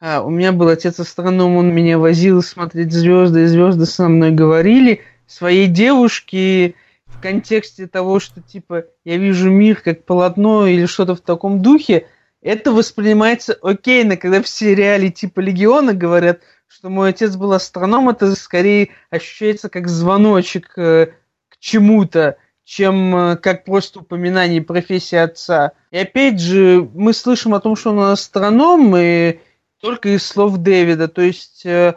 а, 0.00 0.22
у 0.22 0.30
меня 0.30 0.52
был 0.52 0.68
отец 0.68 0.98
астроном, 0.98 1.56
он 1.56 1.74
меня 1.74 1.98
возил 1.98 2.42
смотреть 2.42 2.92
звезды, 2.92 3.42
и 3.42 3.46
звезды 3.46 3.84
со 3.84 4.08
мной 4.08 4.30
говорили. 4.30 5.02
Своей 5.26 5.66
девушке 5.66 6.74
в 7.04 7.20
контексте 7.20 7.86
того, 7.86 8.18
что 8.18 8.40
типа 8.40 8.86
я 9.04 9.18
вижу 9.18 9.50
мир 9.50 9.80
как 9.82 10.04
полотно 10.04 10.66
или 10.66 10.86
что-то 10.86 11.14
в 11.14 11.20
таком 11.20 11.60
духе, 11.60 12.06
это 12.40 12.72
воспринимается 12.72 13.52
окейно, 13.52 14.16
когда 14.16 14.42
в 14.42 14.48
сериале 14.48 15.10
типа 15.10 15.40
Легиона 15.40 15.92
говорят, 15.92 16.40
что 16.66 16.88
мой 16.88 17.10
отец 17.10 17.36
был 17.36 17.52
астроном, 17.52 18.08
это 18.08 18.34
скорее 18.36 18.90
ощущается 19.10 19.68
как 19.68 19.88
звоночек 19.88 20.72
э, 20.78 21.08
к 21.50 21.58
чему-то, 21.58 22.38
чем 22.64 23.14
э, 23.14 23.36
как 23.36 23.66
просто 23.66 24.00
упоминание 24.00 24.62
профессии 24.62 25.16
отца. 25.16 25.72
И 25.90 25.98
опять 25.98 26.40
же, 26.40 26.88
мы 26.94 27.12
слышим 27.12 27.52
о 27.52 27.60
том, 27.60 27.76
что 27.76 27.90
он 27.90 27.98
астроном, 27.98 28.96
и 28.96 29.40
только 29.80 30.10
из 30.10 30.26
слов 30.26 30.58
Дэвида. 30.58 31.08
То 31.08 31.22
есть, 31.22 31.64
э, 31.64 31.94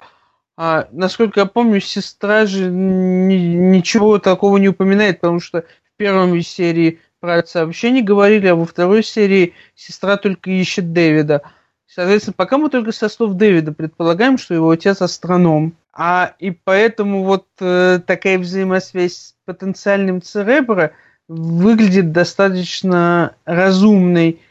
а, 0.58 0.88
насколько 0.92 1.42
я 1.42 1.46
помню, 1.46 1.80
сестра 1.80 2.46
же 2.46 2.70
ни, 2.70 3.36
ничего 3.36 4.20
такого 4.20 4.58
не 4.58 4.70
упоминает, 4.70 5.20
потому 5.22 5.40
что 5.40 5.62
в 5.62 5.98
первом 5.98 6.40
серии 6.42 7.00
про 7.20 7.44
вообще 7.54 7.92
не 7.92 8.02
говорили, 8.02 8.48
а 8.48 8.56
во 8.56 8.66
второй 8.66 9.02
серии 9.04 9.54
сестра 9.76 10.18
только 10.18 10.52
ищет 10.52 10.92
Дэвида. 10.92 11.42
Соответственно, 11.88 12.34
пока 12.36 12.58
мы 12.58 12.70
только 12.70 12.92
со 12.92 13.08
слов 13.08 13.36
Дэвида 13.36 13.72
предполагаем, 13.72 14.38
что 14.38 14.54
его 14.54 14.70
отец 14.70 15.02
астроном. 15.02 15.76
А 15.94 16.34
и 16.40 16.52
поэтому 16.52 17.24
вот 17.24 17.46
э, 17.60 18.00
такая 18.06 18.40
взаимосвязь 18.40 19.14
с 19.14 19.36
потенциальным 19.46 20.22
Церебро 20.22 20.92
выглядит 21.28 22.12
достаточно 22.12 23.36
разумной. 23.46 24.42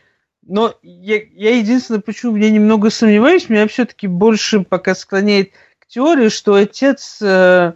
Но 0.46 0.74
я, 0.82 1.20
я 1.34 1.56
единственное, 1.56 2.00
почему 2.00 2.36
я 2.36 2.50
немного 2.50 2.90
сомневаюсь, 2.90 3.48
меня 3.48 3.66
все-таки 3.68 4.08
больше 4.08 4.62
пока 4.62 4.94
склоняет 4.94 5.52
к 5.78 5.86
теории, 5.86 6.28
что 6.28 6.54
отец 6.54 7.20
э, 7.22 7.74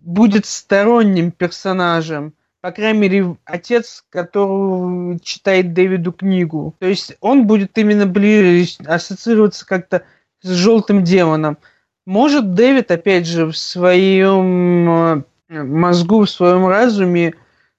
будет 0.00 0.46
сторонним 0.46 1.30
персонажем. 1.30 2.32
По 2.62 2.70
крайней 2.70 2.98
мере, 3.00 3.36
отец, 3.44 4.04
который 4.08 5.18
читает 5.20 5.74
Дэвиду 5.74 6.12
книгу. 6.12 6.74
То 6.78 6.86
есть 6.86 7.14
он 7.20 7.46
будет 7.46 7.76
именно 7.76 8.06
ближе 8.06 8.66
ассоциироваться 8.86 9.66
как-то 9.66 10.04
с 10.40 10.48
желтым 10.48 11.04
демоном. 11.04 11.58
Может, 12.06 12.54
Дэвид, 12.54 12.90
опять 12.90 13.26
же, 13.26 13.46
в 13.46 13.56
своем 13.56 15.24
э, 15.50 15.62
мозгу, 15.62 16.24
в 16.24 16.30
своем 16.30 16.66
разуме 16.66 17.34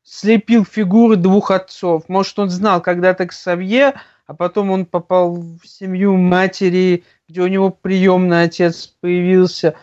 слепил 0.06 0.64
фигуры 0.64 1.18
двух 1.18 1.52
отцов. 1.52 2.08
Может, 2.08 2.40
он 2.40 2.50
знал 2.50 2.82
когда-то 2.82 3.26
Ксавье, 3.26 3.96
а 4.28 4.34
потом 4.34 4.72
он 4.72 4.86
попал 4.86 5.34
в 5.34 5.66
семью 5.66 6.16
матери, 6.16 7.04
где 7.28 7.42
у 7.42 7.48
него 7.48 7.72
приемный 7.72 8.44
отец 8.44 8.94
появился. 9.02 9.76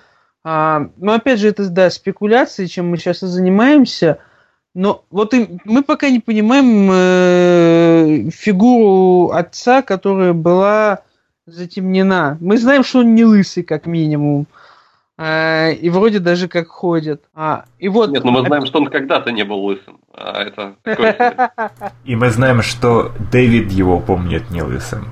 А, 0.44 0.88
но 0.96 1.12
опять 1.12 1.40
же, 1.40 1.48
это 1.48 1.68
да, 1.68 1.90
спекуляции, 1.90 2.66
чем 2.66 2.88
мы 2.88 2.96
сейчас 2.96 3.22
и 3.22 3.26
занимаемся. 3.26 4.18
Но 4.74 5.04
вот 5.10 5.34
и, 5.34 5.58
мы 5.64 5.82
пока 5.82 6.08
не 6.08 6.20
понимаем 6.20 6.88
э, 6.90 8.30
фигуру 8.30 9.32
отца, 9.32 9.82
которая 9.82 10.32
была 10.32 11.02
затемнена. 11.46 12.38
Мы 12.40 12.56
знаем, 12.58 12.82
что 12.84 13.00
он 13.00 13.14
не 13.14 13.24
лысый, 13.24 13.64
как 13.64 13.86
минимум. 13.86 14.46
И 15.18 15.90
вроде 15.90 16.18
даже 16.18 16.48
как 16.48 16.68
ходит. 16.68 17.24
А, 17.34 17.66
и 17.78 17.88
вот... 17.88 18.10
Нет, 18.10 18.24
но 18.24 18.32
мы 18.32 18.46
знаем, 18.46 18.66
что 18.66 18.78
он 18.78 18.86
когда-то 18.86 19.30
не 19.30 19.44
был 19.44 19.64
лысым. 19.64 20.00
А 20.12 20.42
это 20.42 20.76
И 22.04 22.16
мы 22.16 22.30
знаем, 22.30 22.62
что 22.62 23.12
Дэвид 23.30 23.70
его 23.70 24.00
помнит 24.00 24.50
не 24.50 24.62
лысым. 24.62 25.06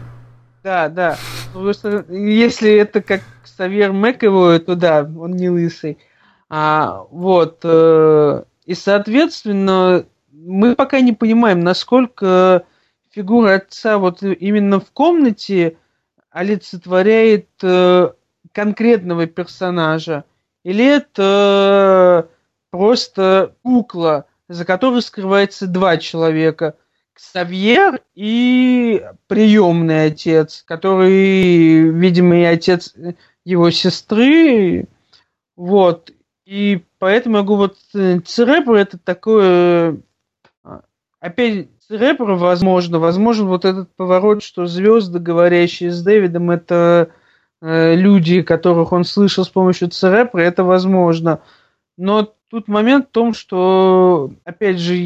Да, 0.62 0.88
да. 0.88 1.16
Потому 1.52 1.72
что 1.72 2.04
если 2.08 2.72
это 2.72 3.00
как 3.02 3.22
Савьер 3.44 3.92
Мэковой, 3.92 4.58
то 4.58 4.74
да, 4.74 5.02
он 5.02 5.32
не 5.32 5.48
лысый. 5.48 5.98
А, 6.48 7.04
вот. 7.10 7.60
Э, 7.62 8.42
и, 8.66 8.74
соответственно, 8.74 10.04
мы 10.32 10.74
пока 10.74 11.00
не 11.00 11.12
понимаем, 11.12 11.60
насколько 11.60 12.64
фигура 13.10 13.54
отца 13.54 13.98
вот 13.98 14.22
именно 14.22 14.80
в 14.80 14.90
комнате 14.92 15.76
олицетворяет 16.30 17.48
э, 17.62 18.10
конкретного 18.52 19.26
персонажа, 19.26 20.24
или 20.64 20.84
это 20.84 22.28
просто 22.70 23.54
кукла, 23.62 24.26
за 24.48 24.64
которой 24.64 25.02
скрывается 25.02 25.66
два 25.66 25.96
человека. 25.96 26.76
Ксавьер 27.12 28.00
и 28.14 29.04
приемный 29.26 30.06
отец, 30.06 30.62
который, 30.66 31.90
видимо, 31.90 32.38
и 32.38 32.44
отец 32.44 32.94
его 33.44 33.70
сестры. 33.70 34.88
Вот. 35.56 36.10
И 36.46 36.82
поэтому 36.98 37.44
говорю, 37.44 37.74
вот 37.92 38.24
Церебро 38.26 38.76
это 38.76 38.98
такое... 38.98 39.98
Опять, 41.20 41.68
Церебро, 41.86 42.36
возможно, 42.36 42.98
возможно, 42.98 43.46
вот 43.46 43.64
этот 43.64 43.94
поворот, 43.94 44.42
что 44.42 44.66
звезды, 44.66 45.18
говорящие 45.18 45.90
с 45.90 46.02
Дэвидом, 46.02 46.50
это 46.50 47.10
э, 47.10 47.19
люди, 47.62 48.42
которых 48.42 48.92
он 48.92 49.04
слышал 49.04 49.44
с 49.44 49.48
помощью 49.48 49.88
церепра, 49.88 50.40
это 50.40 50.64
возможно. 50.64 51.40
Но 51.96 52.34
тут 52.48 52.68
момент 52.68 53.08
в 53.08 53.10
том, 53.10 53.34
что, 53.34 54.32
опять 54.44 54.78
же, 54.78 54.96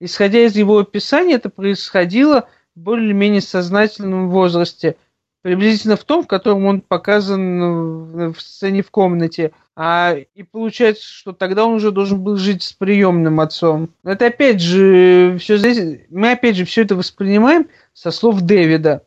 исходя 0.00 0.40
из 0.40 0.56
его 0.56 0.78
описания, 0.78 1.34
это 1.34 1.48
происходило 1.48 2.48
в 2.74 2.80
более-менее 2.80 3.40
сознательном 3.40 4.30
возрасте. 4.30 4.96
Приблизительно 5.42 5.96
в 5.96 6.04
том, 6.04 6.22
в 6.22 6.28
котором 6.28 6.66
он 6.66 6.80
показан 6.80 8.32
в 8.32 8.40
сцене 8.40 8.82
в 8.82 8.90
комнате. 8.90 9.52
А, 9.74 10.14
и 10.34 10.42
получается, 10.42 11.04
что 11.04 11.32
тогда 11.32 11.64
он 11.64 11.74
уже 11.74 11.90
должен 11.90 12.22
был 12.22 12.36
жить 12.36 12.62
с 12.62 12.72
приемным 12.72 13.40
отцом. 13.40 13.90
Это 14.04 14.26
опять 14.26 14.60
же, 14.60 15.38
все 15.40 15.56
здесь, 15.56 16.00
мы 16.10 16.32
опять 16.32 16.56
же 16.56 16.64
все 16.64 16.82
это 16.82 16.94
воспринимаем 16.94 17.68
со 17.92 18.10
слов 18.10 18.42
Дэвида. 18.42 19.02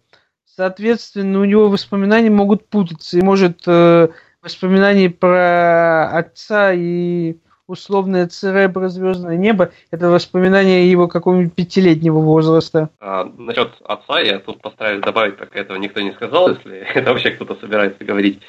Соответственно, 0.55 1.41
у 1.41 1.45
него 1.45 1.69
воспоминания 1.69 2.29
могут 2.29 2.67
путаться. 2.67 3.17
И 3.17 3.21
может 3.21 3.63
э, 3.67 4.07
воспоминания 4.41 5.09
про 5.09 6.07
отца 6.17 6.71
и 6.73 7.35
условное 7.67 8.27
церебро 8.27 8.87
звездное 8.87 9.37
небо 9.37 9.71
это 9.91 10.07
воспоминание 10.09 10.89
его 10.89 11.07
какого-нибудь 11.07 11.53
пятилетнего 11.53 12.19
возраста. 12.19 12.89
А, 12.99 13.25
насчет 13.37 13.73
отца 13.83 14.19
я 14.19 14.39
тут 14.39 14.61
постараюсь 14.61 15.01
добавить, 15.01 15.37
пока 15.37 15.59
этого 15.59 15.77
никто 15.77 15.99
не 15.99 16.11
сказал, 16.11 16.49
если 16.49 16.77
это 16.95 17.11
вообще 17.11 17.31
кто-то 17.31 17.55
собирается 17.55 18.05
говорить. 18.05 18.41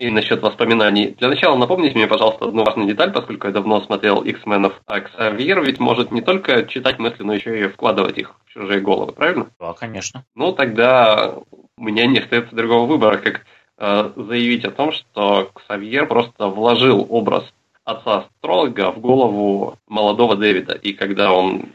И 0.00 0.10
насчет 0.10 0.40
воспоминаний. 0.40 1.14
Для 1.18 1.28
начала 1.28 1.58
напомните 1.58 1.94
мне, 1.94 2.06
пожалуйста, 2.06 2.46
одну 2.46 2.64
важную 2.64 2.88
деталь, 2.88 3.12
поскольку 3.12 3.46
я 3.48 3.52
давно 3.52 3.82
смотрел 3.82 4.22
X-менов. 4.22 4.80
А 4.86 5.00
Ксавьер 5.00 5.62
ведь 5.62 5.78
может 5.78 6.10
не 6.10 6.22
только 6.22 6.64
читать 6.64 6.98
мысли, 6.98 7.22
но 7.22 7.34
еще 7.34 7.60
и 7.60 7.68
вкладывать 7.68 8.16
их 8.16 8.34
в 8.46 8.50
чужие 8.50 8.80
головы, 8.80 9.12
правильно? 9.12 9.50
Да, 9.60 9.74
конечно. 9.74 10.24
Ну, 10.34 10.52
тогда 10.52 11.34
у 11.76 11.82
меня 11.82 12.06
не 12.06 12.20
остается 12.20 12.56
другого 12.56 12.86
выбора, 12.86 13.18
как 13.18 13.44
э, 13.76 14.12
заявить 14.16 14.64
о 14.64 14.70
том, 14.70 14.92
что 14.92 15.50
Ксавьер 15.52 16.06
просто 16.06 16.46
вложил 16.46 17.06
образ 17.10 17.44
отца-астролога 17.84 18.92
в 18.92 19.00
голову 19.00 19.76
молодого 19.86 20.34
Дэвида. 20.34 20.76
И 20.76 20.94
когда 20.94 21.30
он, 21.30 21.66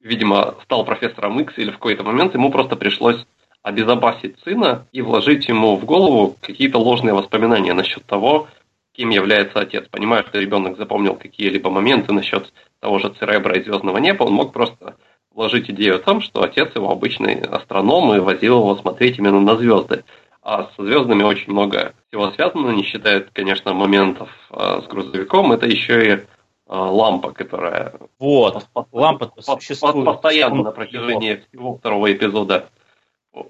видимо, 0.00 0.54
стал 0.62 0.84
профессором 0.84 1.40
X 1.40 1.54
или 1.56 1.70
в 1.70 1.78
какой-то 1.78 2.04
момент, 2.04 2.34
ему 2.34 2.52
просто 2.52 2.76
пришлось 2.76 3.26
обезопасить 3.68 4.38
сына 4.40 4.86
и 4.92 5.02
вложить 5.02 5.46
ему 5.48 5.76
в 5.76 5.84
голову 5.84 6.36
какие-то 6.40 6.78
ложные 6.78 7.14
воспоминания 7.14 7.74
насчет 7.74 8.04
того, 8.04 8.48
кем 8.92 9.10
является 9.10 9.60
отец. 9.60 9.86
Понимая, 9.90 10.24
что 10.24 10.40
ребенок 10.40 10.76
запомнил 10.78 11.14
какие-либо 11.14 11.70
моменты 11.70 12.12
насчет 12.12 12.52
того 12.80 12.98
же 12.98 13.10
Церебра 13.10 13.56
и 13.56 13.62
Звездного 13.62 13.98
неба, 13.98 14.24
он 14.24 14.32
мог 14.32 14.52
просто 14.52 14.96
вложить 15.32 15.70
идею 15.70 15.96
о 15.96 16.00
том, 16.00 16.20
что 16.20 16.42
отец 16.42 16.74
его 16.74 16.90
обычный 16.90 17.40
астроном 17.42 18.14
и 18.14 18.18
возил 18.18 18.58
его 18.58 18.74
смотреть 18.76 19.18
именно 19.18 19.40
на 19.40 19.56
звезды. 19.56 20.04
А 20.42 20.70
со 20.74 20.82
звездами 20.82 21.22
очень 21.22 21.52
много 21.52 21.92
всего 22.08 22.30
связано, 22.30 22.70
не 22.70 22.82
считая, 22.82 23.20
конечно, 23.32 23.74
моментов 23.74 24.30
э, 24.50 24.80
с 24.82 24.88
грузовиком. 24.88 25.52
Это 25.52 25.66
еще 25.66 26.06
и 26.06 26.10
э, 26.12 26.22
лампа, 26.66 27.32
которая 27.32 27.94
вот, 28.18 28.66
лампа 28.92 29.30
существует. 29.38 30.06
постоянно 30.06 30.62
на 30.62 30.70
протяжении 30.72 31.44
всего 31.48 31.76
второго 31.76 32.10
эпизода 32.10 32.70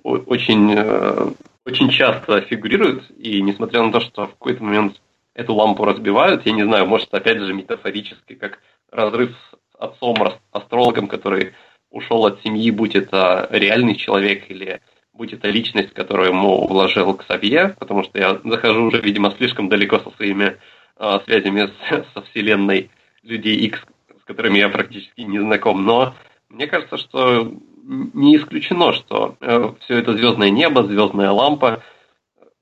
очень, 0.02 0.72
э, 0.74 1.30
очень 1.64 1.90
часто 1.90 2.40
фигурирует, 2.42 3.10
и 3.18 3.42
несмотря 3.42 3.82
на 3.82 3.92
то, 3.92 4.00
что 4.00 4.26
в 4.26 4.32
какой-то 4.32 4.62
момент 4.62 5.00
эту 5.34 5.54
лампу 5.54 5.84
разбивают, 5.84 6.46
я 6.46 6.52
не 6.52 6.64
знаю, 6.64 6.86
может, 6.86 7.12
опять 7.12 7.38
же, 7.38 7.54
метафорически, 7.54 8.34
как 8.34 8.60
разрыв 8.90 9.30
с 9.30 9.76
отцом, 9.78 10.16
астрологом, 10.52 11.06
который 11.06 11.52
ушел 11.90 12.26
от 12.26 12.42
семьи, 12.42 12.70
будь 12.70 12.94
это 12.94 13.48
реальный 13.50 13.94
человек 13.94 14.50
или 14.50 14.80
будь 15.12 15.32
это 15.32 15.48
личность, 15.48 15.92
которую 15.94 16.28
ему 16.28 16.66
вложил 16.66 17.14
Ксавье, 17.14 17.74
потому 17.78 18.04
что 18.04 18.18
я 18.18 18.40
захожу 18.44 18.84
уже, 18.84 19.00
видимо, 19.00 19.32
слишком 19.32 19.68
далеко 19.68 19.98
со 19.98 20.10
своими 20.10 20.56
э, 20.96 21.18
связями 21.24 21.66
с, 21.66 22.04
со 22.14 22.22
вселенной 22.22 22.90
людей 23.22 23.56
X, 23.56 23.80
с 24.20 24.24
которыми 24.24 24.58
я 24.58 24.68
практически 24.68 25.22
не 25.22 25.40
знаком, 25.40 25.84
но 25.84 26.14
мне 26.48 26.66
кажется, 26.66 26.96
что 26.98 27.52
не 27.88 28.36
исключено, 28.36 28.92
что 28.92 29.36
э, 29.40 29.72
все 29.80 29.98
это 29.98 30.12
звездное 30.12 30.50
небо, 30.50 30.84
звездная 30.84 31.30
лампа, 31.30 31.82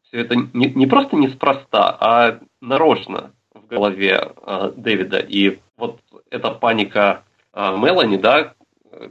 все 0.05 0.20
это 0.20 0.36
не, 0.36 0.70
не 0.70 0.86
просто 0.86 1.16
неспроста, 1.16 1.97
а 2.01 2.39
нарочно 2.61 3.32
в 3.53 3.66
голове 3.66 4.20
э, 4.47 4.73
Дэвида. 4.77 5.19
И 5.19 5.59
вот 5.77 6.01
эта 6.31 6.53
паника 6.53 7.24
э, 7.53 7.77
Мелани, 7.77 8.16
да, 8.16 8.55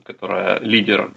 которая 0.04 0.60
лидер 0.62 1.12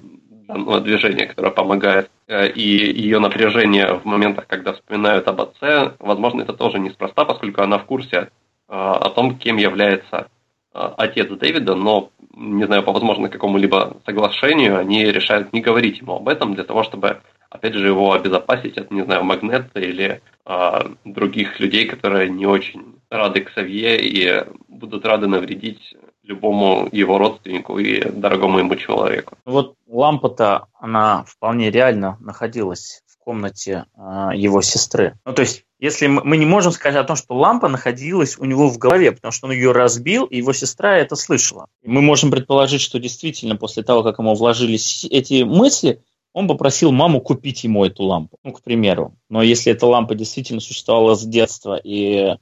данного 0.48 0.80
движения, 0.80 1.26
которая 1.26 1.52
помогает, 1.52 2.10
и 2.28 2.60
ее 2.60 3.18
напряжение 3.18 3.94
в 3.94 4.04
моментах, 4.04 4.46
когда 4.46 4.72
вспоминают 4.72 5.28
об 5.28 5.40
отце, 5.40 5.94
возможно, 5.98 6.42
это 6.42 6.52
тоже 6.52 6.78
неспроста, 6.78 7.24
поскольку 7.24 7.62
она 7.62 7.78
в 7.78 7.84
курсе 7.84 8.30
о 8.66 9.08
том, 9.10 9.38
кем 9.38 9.56
является 9.56 10.28
отец 10.72 11.28
Дэвида, 11.30 11.74
но 11.74 12.10
не 12.34 12.64
знаю, 12.64 12.82
по, 12.82 12.92
возможно, 12.92 13.28
какому-либо 13.28 13.96
соглашению, 14.04 14.78
они 14.78 15.04
решают 15.04 15.52
не 15.52 15.60
говорить 15.60 15.98
ему 15.98 16.16
об 16.16 16.28
этом 16.28 16.54
для 16.54 16.64
того, 16.64 16.84
чтобы, 16.84 17.20
опять 17.50 17.74
же, 17.74 17.86
его 17.86 18.12
обезопасить 18.12 18.78
от, 18.78 18.90
не 18.90 19.02
знаю, 19.04 19.24
Магнета 19.24 19.80
или 19.80 20.22
а, 20.44 20.86
других 21.04 21.58
людей, 21.58 21.86
которые 21.86 22.30
не 22.30 22.46
очень 22.46 22.96
рады 23.10 23.40
к 23.40 23.50
Савье 23.50 24.00
и 24.00 24.44
будут 24.68 25.04
рады 25.04 25.26
навредить 25.26 25.94
любому 26.22 26.88
его 26.92 27.18
родственнику 27.18 27.78
и 27.78 28.08
дорогому 28.10 28.58
ему 28.58 28.76
человеку. 28.76 29.36
Вот 29.44 29.74
лампа-то, 29.86 30.66
она 30.78 31.24
вполне 31.26 31.70
реально 31.70 32.18
находилась 32.20 33.02
комнате 33.28 33.84
э, 33.94 34.30
его 34.36 34.62
сестры. 34.62 35.18
Ну, 35.26 35.34
то 35.34 35.42
есть 35.42 35.64
если 35.78 36.06
мы 36.06 36.38
не 36.38 36.46
можем 36.46 36.72
сказать 36.72 36.98
о 36.98 37.04
том, 37.04 37.14
что 37.14 37.34
лампа 37.34 37.68
находилась 37.68 38.38
у 38.38 38.46
него 38.46 38.70
в 38.70 38.78
голове, 38.78 39.12
потому 39.12 39.32
что 39.32 39.48
он 39.48 39.52
ее 39.52 39.72
разбил, 39.72 40.24
и 40.24 40.38
его 40.38 40.54
сестра 40.54 40.96
это 40.96 41.14
слышала. 41.14 41.66
Мы 41.84 42.00
можем 42.00 42.30
предположить, 42.30 42.80
что 42.80 42.98
действительно 42.98 43.54
после 43.54 43.82
того, 43.82 44.02
как 44.02 44.18
ему 44.18 44.34
вложились 44.34 45.04
эти 45.04 45.42
мысли, 45.42 46.00
он 46.32 46.48
попросил 46.48 46.90
маму 46.90 47.20
купить 47.20 47.64
ему 47.64 47.84
эту 47.84 48.04
лампу, 48.04 48.38
ну, 48.44 48.52
к 48.52 48.62
примеру. 48.62 49.14
Но 49.28 49.42
если 49.42 49.72
эта 49.72 49.86
лампа 49.86 50.14
действительно 50.14 50.60
существовала 50.60 51.14
с 51.14 51.22
детства 51.22 51.78
и 51.84 52.34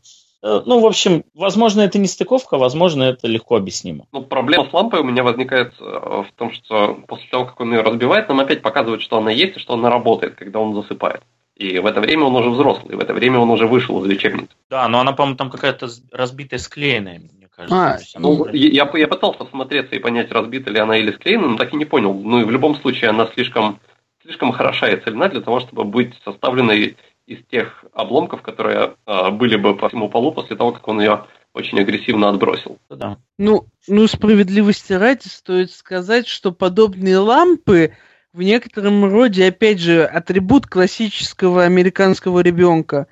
ну, 0.65 0.81
в 0.81 0.87
общем, 0.87 1.25
возможно, 1.35 1.81
это 1.81 1.99
не 1.99 2.07
стыковка, 2.07 2.57
возможно, 2.59 3.03
это 3.03 3.27
легко 3.27 3.57
объяснимо. 3.57 4.07
Ну, 4.13 4.23
проблема 4.23 4.69
с 4.69 4.73
лампой 4.73 5.01
у 5.01 5.05
меня 5.05 5.23
возникает 5.23 5.75
э, 5.81 5.83
в 5.83 6.29
том, 6.37 6.53
что 6.53 6.95
после 7.09 7.29
того, 7.31 7.47
как 7.47 7.61
он 7.61 7.73
ее 7.73 7.81
разбивает, 7.81 8.29
нам 8.29 8.41
опять 8.41 8.63
показывают, 8.63 9.03
что 9.03 9.19
она 9.19 9.31
есть 9.31 9.57
и 9.57 9.61
что 9.61 9.75
она 9.75 9.91
работает, 9.91 10.35
когда 10.37 10.61
он 10.61 10.75
засыпает. 10.75 11.23
И 11.57 11.79
в 11.79 11.87
это 11.87 12.01
время 12.01 12.25
он 12.25 12.37
уже 12.37 12.51
взрослый, 12.51 12.97
в 12.97 13.01
это 13.01 13.15
время 13.15 13.39
он 13.39 13.51
уже 13.51 13.67
вышел 13.67 14.05
из 14.05 14.11
лечебницы. 14.11 14.51
Да, 14.69 14.87
но 14.89 15.01
она, 15.01 15.13
по-моему, 15.13 15.37
там 15.37 15.51
какая-то 15.51 15.89
разбитая, 16.13 16.61
склеенная, 16.61 17.19
мне 17.19 17.49
кажется. 17.49 18.19
А, 18.19 18.21
ну, 18.21 18.47
я, 18.53 18.89
я 18.93 19.09
пытался 19.09 19.47
смотреться 19.47 19.97
и 19.97 19.99
понять, 19.99 20.31
разбита 20.31 20.71
ли 20.71 20.79
она 20.79 20.99
или 20.99 21.13
склеена, 21.13 21.49
но 21.49 21.57
так 21.57 21.73
и 21.73 21.77
не 21.77 21.87
понял. 21.87 22.13
Ну 22.13 22.43
и 22.43 22.45
в 22.45 22.51
любом 22.51 22.77
случае 22.77 23.09
она 23.09 23.27
слишком, 23.33 23.81
слишком 24.23 24.53
хороша 24.53 24.89
и 24.91 25.01
цельна 25.01 25.29
для 25.29 25.41
того, 25.41 25.61
чтобы 25.61 25.85
быть 25.85 26.15
составленной 26.25 26.97
из 27.27 27.45
тех 27.51 27.85
обломков, 27.93 28.43
которые 28.43 28.95
э, 29.07 29.31
были 29.31 29.57
бы 29.57 29.77
по 29.77 29.89
всему 29.89 30.09
полу 30.09 30.33
после 30.33 30.57
того, 30.57 30.73
как 30.73 30.87
он 30.89 31.01
ее 31.01 31.27
очень 31.53 31.81
агрессивно 31.81 32.29
отбросил. 32.29 32.79
Да. 32.89 33.19
Ну, 33.39 33.67
ну, 33.89 34.07
справедливости 34.07 34.93
ради 34.93 35.27
стоит 35.27 35.73
сказать, 35.73 36.27
что 36.29 36.53
подобные 36.53 37.19
лампы 37.19 37.95
в 38.33 38.43
некотором 38.43 39.05
роде, 39.07 39.47
опять 39.47 39.81
же, 39.81 40.05
атрибут 40.05 40.67
классического 40.67 41.65
американского 41.65 42.41
ребенка. 42.41 43.07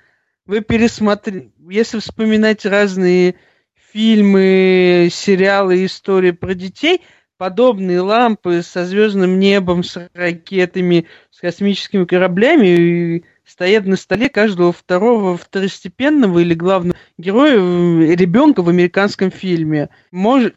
Вы 0.46 0.60
пересмотрите, 0.60 1.50
если 1.70 1.98
вспоминать 1.98 2.66
разные 2.66 3.36
фильмы, 3.92 5.08
сериалы, 5.10 5.86
истории 5.86 6.32
про 6.32 6.52
детей, 6.52 7.00
подобные 7.38 8.00
лампы 8.00 8.62
со 8.62 8.84
звездным 8.84 9.38
небом, 9.38 9.82
с 9.82 10.10
ракетами, 10.12 11.06
с 11.30 11.40
космическими 11.40 12.04
кораблями 12.04 13.24
стоят 13.44 13.86
на 13.86 13.96
столе 13.96 14.28
каждого 14.28 14.72
второго 14.72 15.36
второстепенного 15.36 16.40
или 16.40 16.54
главного 16.54 16.96
героя 17.18 17.54
ребенка 18.14 18.62
в 18.62 18.68
американском 18.68 19.30
фильме. 19.30 19.90
Может, 20.10 20.56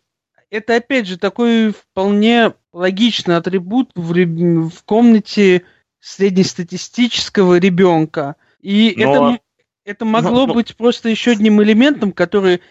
это 0.49 0.75
опять 0.75 1.07
же 1.07 1.17
такой 1.17 1.71
вполне 1.71 2.53
логичный 2.71 3.35
атрибут 3.35 3.91
в, 3.95 4.13
в 4.13 4.83
комнате 4.85 5.63
среднестатистического 5.99 7.59
ребенка. 7.59 8.35
И 8.61 8.93
но... 8.97 9.33
это, 9.33 9.41
это 9.83 10.05
могло 10.05 10.47
но, 10.47 10.53
быть 10.53 10.75
просто 10.77 11.09
еще 11.09 11.31
одним 11.31 11.61
элементом, 11.61 12.11
который 12.13 12.61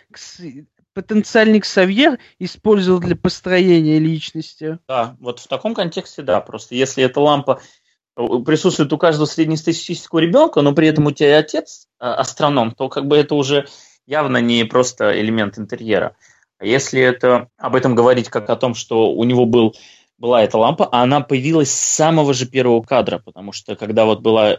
потенциальный 0.95 1.61
Ксавьер 1.61 2.19
использовал 2.39 3.01
для 3.01 3.17
построения 3.17 3.99
личности. 3.99 4.79
Да, 4.89 5.17
вот 5.21 5.41
в 5.41 5.47
таком 5.47 5.75
контексте, 5.75 6.23
да. 6.23 6.41
Просто 6.41 6.75
если 6.75 7.05
эта 7.05 7.21
лампа 7.21 7.61
э, 7.61 7.86
присутствует 8.17 8.93
у 8.93 8.99
каждого 8.99 9.27
среднестатистического 9.27 10.21
ребенка, 10.21 10.63
но 10.63 10.73
при 10.73 10.89
этом 10.89 11.07
у 11.07 11.11
тебя 11.13 11.39
отец 11.39 11.87
э, 12.01 12.07
астроном, 12.07 12.73
то 12.73 12.89
как 12.89 13.07
бы 13.07 13.17
это 13.17 13.35
уже 13.35 13.67
явно 14.07 14.39
не 14.39 14.65
просто 14.65 15.21
элемент 15.21 15.59
интерьера. 15.59 16.17
А 16.59 16.65
если 16.65 17.01
это 17.01 17.49
об 17.59 17.75
этом 17.75 17.95
говорить 17.95 18.31
как 18.31 18.49
о 18.49 18.57
том, 18.57 18.75
что 18.75 19.13
у 19.13 19.25
него 19.25 19.45
был 19.45 19.75
была 20.19 20.43
эта 20.43 20.57
лампа, 20.57 20.89
а 20.91 21.03
она 21.03 21.21
появилась 21.21 21.71
с 21.71 21.95
самого 21.95 22.33
же 22.33 22.47
первого 22.47 22.81
кадра, 22.83 23.19
потому 23.19 23.53
что 23.53 23.77
когда 23.77 24.07
вот 24.07 24.23
была 24.23 24.53
э, 24.53 24.59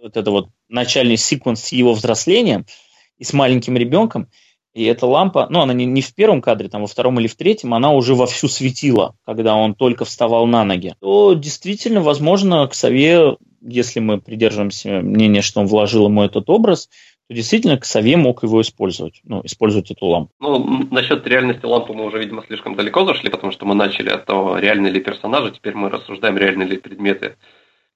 вот 0.00 0.16
эта 0.16 0.30
вот 0.30 0.48
начальный 0.68 1.16
секвенс 1.16 1.64
с 1.64 1.72
его 1.72 1.94
взрослением 1.94 2.64
и 3.18 3.24
с 3.24 3.32
маленьким 3.32 3.76
ребенком, 3.76 4.28
и 4.74 4.84
эта 4.84 5.06
лампа, 5.06 5.46
ну, 5.50 5.60
она 5.60 5.72
не, 5.72 5.86
не 5.86 6.02
в 6.02 6.14
первом 6.14 6.42
кадре, 6.42 6.68
там 6.68 6.82
во 6.82 6.88
втором 6.88 7.20
или 7.20 7.28
в 7.28 7.36
третьем, 7.36 7.74
она 7.74 7.92
уже 7.92 8.14
вовсю 8.14 8.48
светила, 8.48 9.14
когда 9.24 9.54
он 9.54 9.74
только 9.74 10.04
вставал 10.04 10.46
на 10.46 10.64
ноги. 10.64 10.94
То 11.00 11.34
действительно, 11.34 12.00
возможно, 12.00 12.66
к 12.66 12.74
Сове, 12.74 13.36
если 13.62 14.00
мы 14.00 14.20
придерживаемся 14.20 15.00
мнения, 15.00 15.42
что 15.42 15.60
он 15.60 15.66
вложил 15.66 16.06
ему 16.06 16.24
этот 16.24 16.50
образ, 16.50 16.88
то 17.28 17.34
действительно 17.34 17.78
Ксавье 17.78 18.16
мог 18.16 18.42
его 18.42 18.60
использовать, 18.60 19.20
ну, 19.24 19.40
использовать 19.44 19.90
эту 19.92 20.06
лампу. 20.06 20.32
Ну, 20.40 20.86
насчет 20.90 21.26
реальности 21.26 21.64
лампы 21.64 21.92
мы 21.94 22.04
уже, 22.04 22.18
видимо, 22.18 22.42
слишком 22.44 22.74
далеко 22.74 23.04
зашли, 23.06 23.30
потому 23.30 23.52
что 23.52 23.64
мы 23.66 23.74
начали 23.74 24.10
от 24.10 24.26
того, 24.26 24.58
реальны 24.58 24.88
ли 24.88 25.00
персонажи, 25.00 25.52
теперь 25.52 25.74
мы 25.74 25.88
рассуждаем, 25.88 26.36
реальны 26.36 26.64
ли 26.64 26.76
предметы 26.76 27.36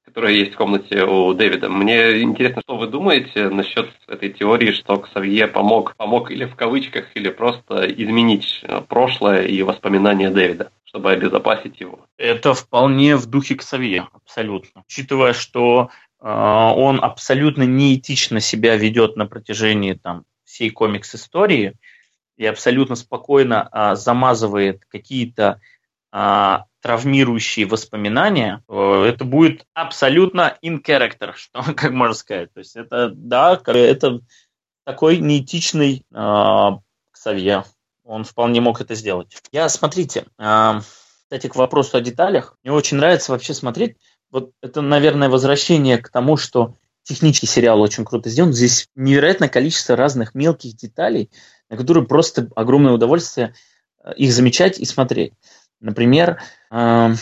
которая 0.08 0.32
есть 0.32 0.54
в 0.54 0.56
комнате 0.56 1.04
у 1.04 1.34
Дэвида. 1.34 1.68
Мне 1.68 2.22
интересно, 2.22 2.62
что 2.62 2.78
вы 2.78 2.86
думаете 2.86 3.50
насчет 3.50 3.90
этой 4.06 4.30
теории, 4.30 4.72
что 4.72 4.96
Ксавье 4.96 5.46
помог, 5.46 5.94
помог 5.96 6.30
или 6.30 6.46
в 6.46 6.56
кавычках, 6.56 7.14
или 7.14 7.28
просто 7.28 7.86
изменить 7.86 8.60
э, 8.62 8.80
прошлое 8.88 9.42
и 9.42 9.62
воспоминания 9.62 10.30
Дэвида, 10.30 10.72
чтобы 10.84 11.12
обезопасить 11.12 11.78
его. 11.80 12.06
Это 12.16 12.54
вполне 12.54 13.16
в 13.16 13.26
духе 13.26 13.56
Ксавье, 13.56 14.08
абсолютно. 14.14 14.82
Учитывая, 14.88 15.34
что 15.34 15.90
э, 16.20 16.26
он 16.26 17.04
абсолютно 17.04 17.64
неэтично 17.64 18.40
себя 18.40 18.76
ведет 18.76 19.16
на 19.16 19.26
протяжении 19.26 19.92
там, 19.92 20.24
всей 20.44 20.70
комикс-истории 20.70 21.74
и 22.38 22.46
абсолютно 22.46 22.96
спокойно 22.96 23.68
э, 23.70 23.94
замазывает 23.94 24.84
какие-то 24.88 25.60
а, 26.10 26.64
травмирующие 26.80 27.66
воспоминания, 27.66 28.62
э, 28.68 29.04
это 29.06 29.24
будет 29.24 29.66
абсолютно 29.74 30.56
in 30.62 30.82
character, 30.82 31.32
что, 31.36 31.62
как 31.74 31.92
можно 31.92 32.14
сказать. 32.14 32.52
То 32.52 32.60
есть 32.60 32.76
это, 32.76 33.10
да, 33.14 33.60
это 33.66 34.20
такой 34.84 35.18
неэтичный 35.18 36.04
э. 36.14 36.70
Он 38.04 38.24
вполне 38.24 38.62
мог 38.62 38.80
это 38.80 38.94
сделать. 38.94 39.36
Я, 39.52 39.68
смотрите, 39.68 40.24
э, 40.38 40.80
кстати, 41.28 41.46
к 41.48 41.56
вопросу 41.56 41.98
о 41.98 42.00
деталях. 42.00 42.56
Мне 42.62 42.72
очень 42.72 42.96
нравится 42.96 43.32
вообще 43.32 43.52
смотреть. 43.52 43.96
Вот 44.30 44.52
это, 44.62 44.80
наверное, 44.80 45.28
возвращение 45.28 45.98
к 45.98 46.08
тому, 46.08 46.38
что 46.38 46.74
технический 47.02 47.46
сериал 47.46 47.80
очень 47.82 48.06
круто 48.06 48.30
сделан. 48.30 48.54
Здесь 48.54 48.88
невероятное 48.94 49.48
количество 49.48 49.94
разных 49.94 50.34
мелких 50.34 50.74
деталей, 50.74 51.30
на 51.68 51.76
которые 51.76 52.06
просто 52.06 52.48
огромное 52.56 52.92
удовольствие 52.92 53.54
э, 54.02 54.14
их 54.14 54.32
замечать 54.32 54.78
и 54.78 54.86
смотреть. 54.86 55.34
Например, 55.80 56.40
эм, 56.70 57.16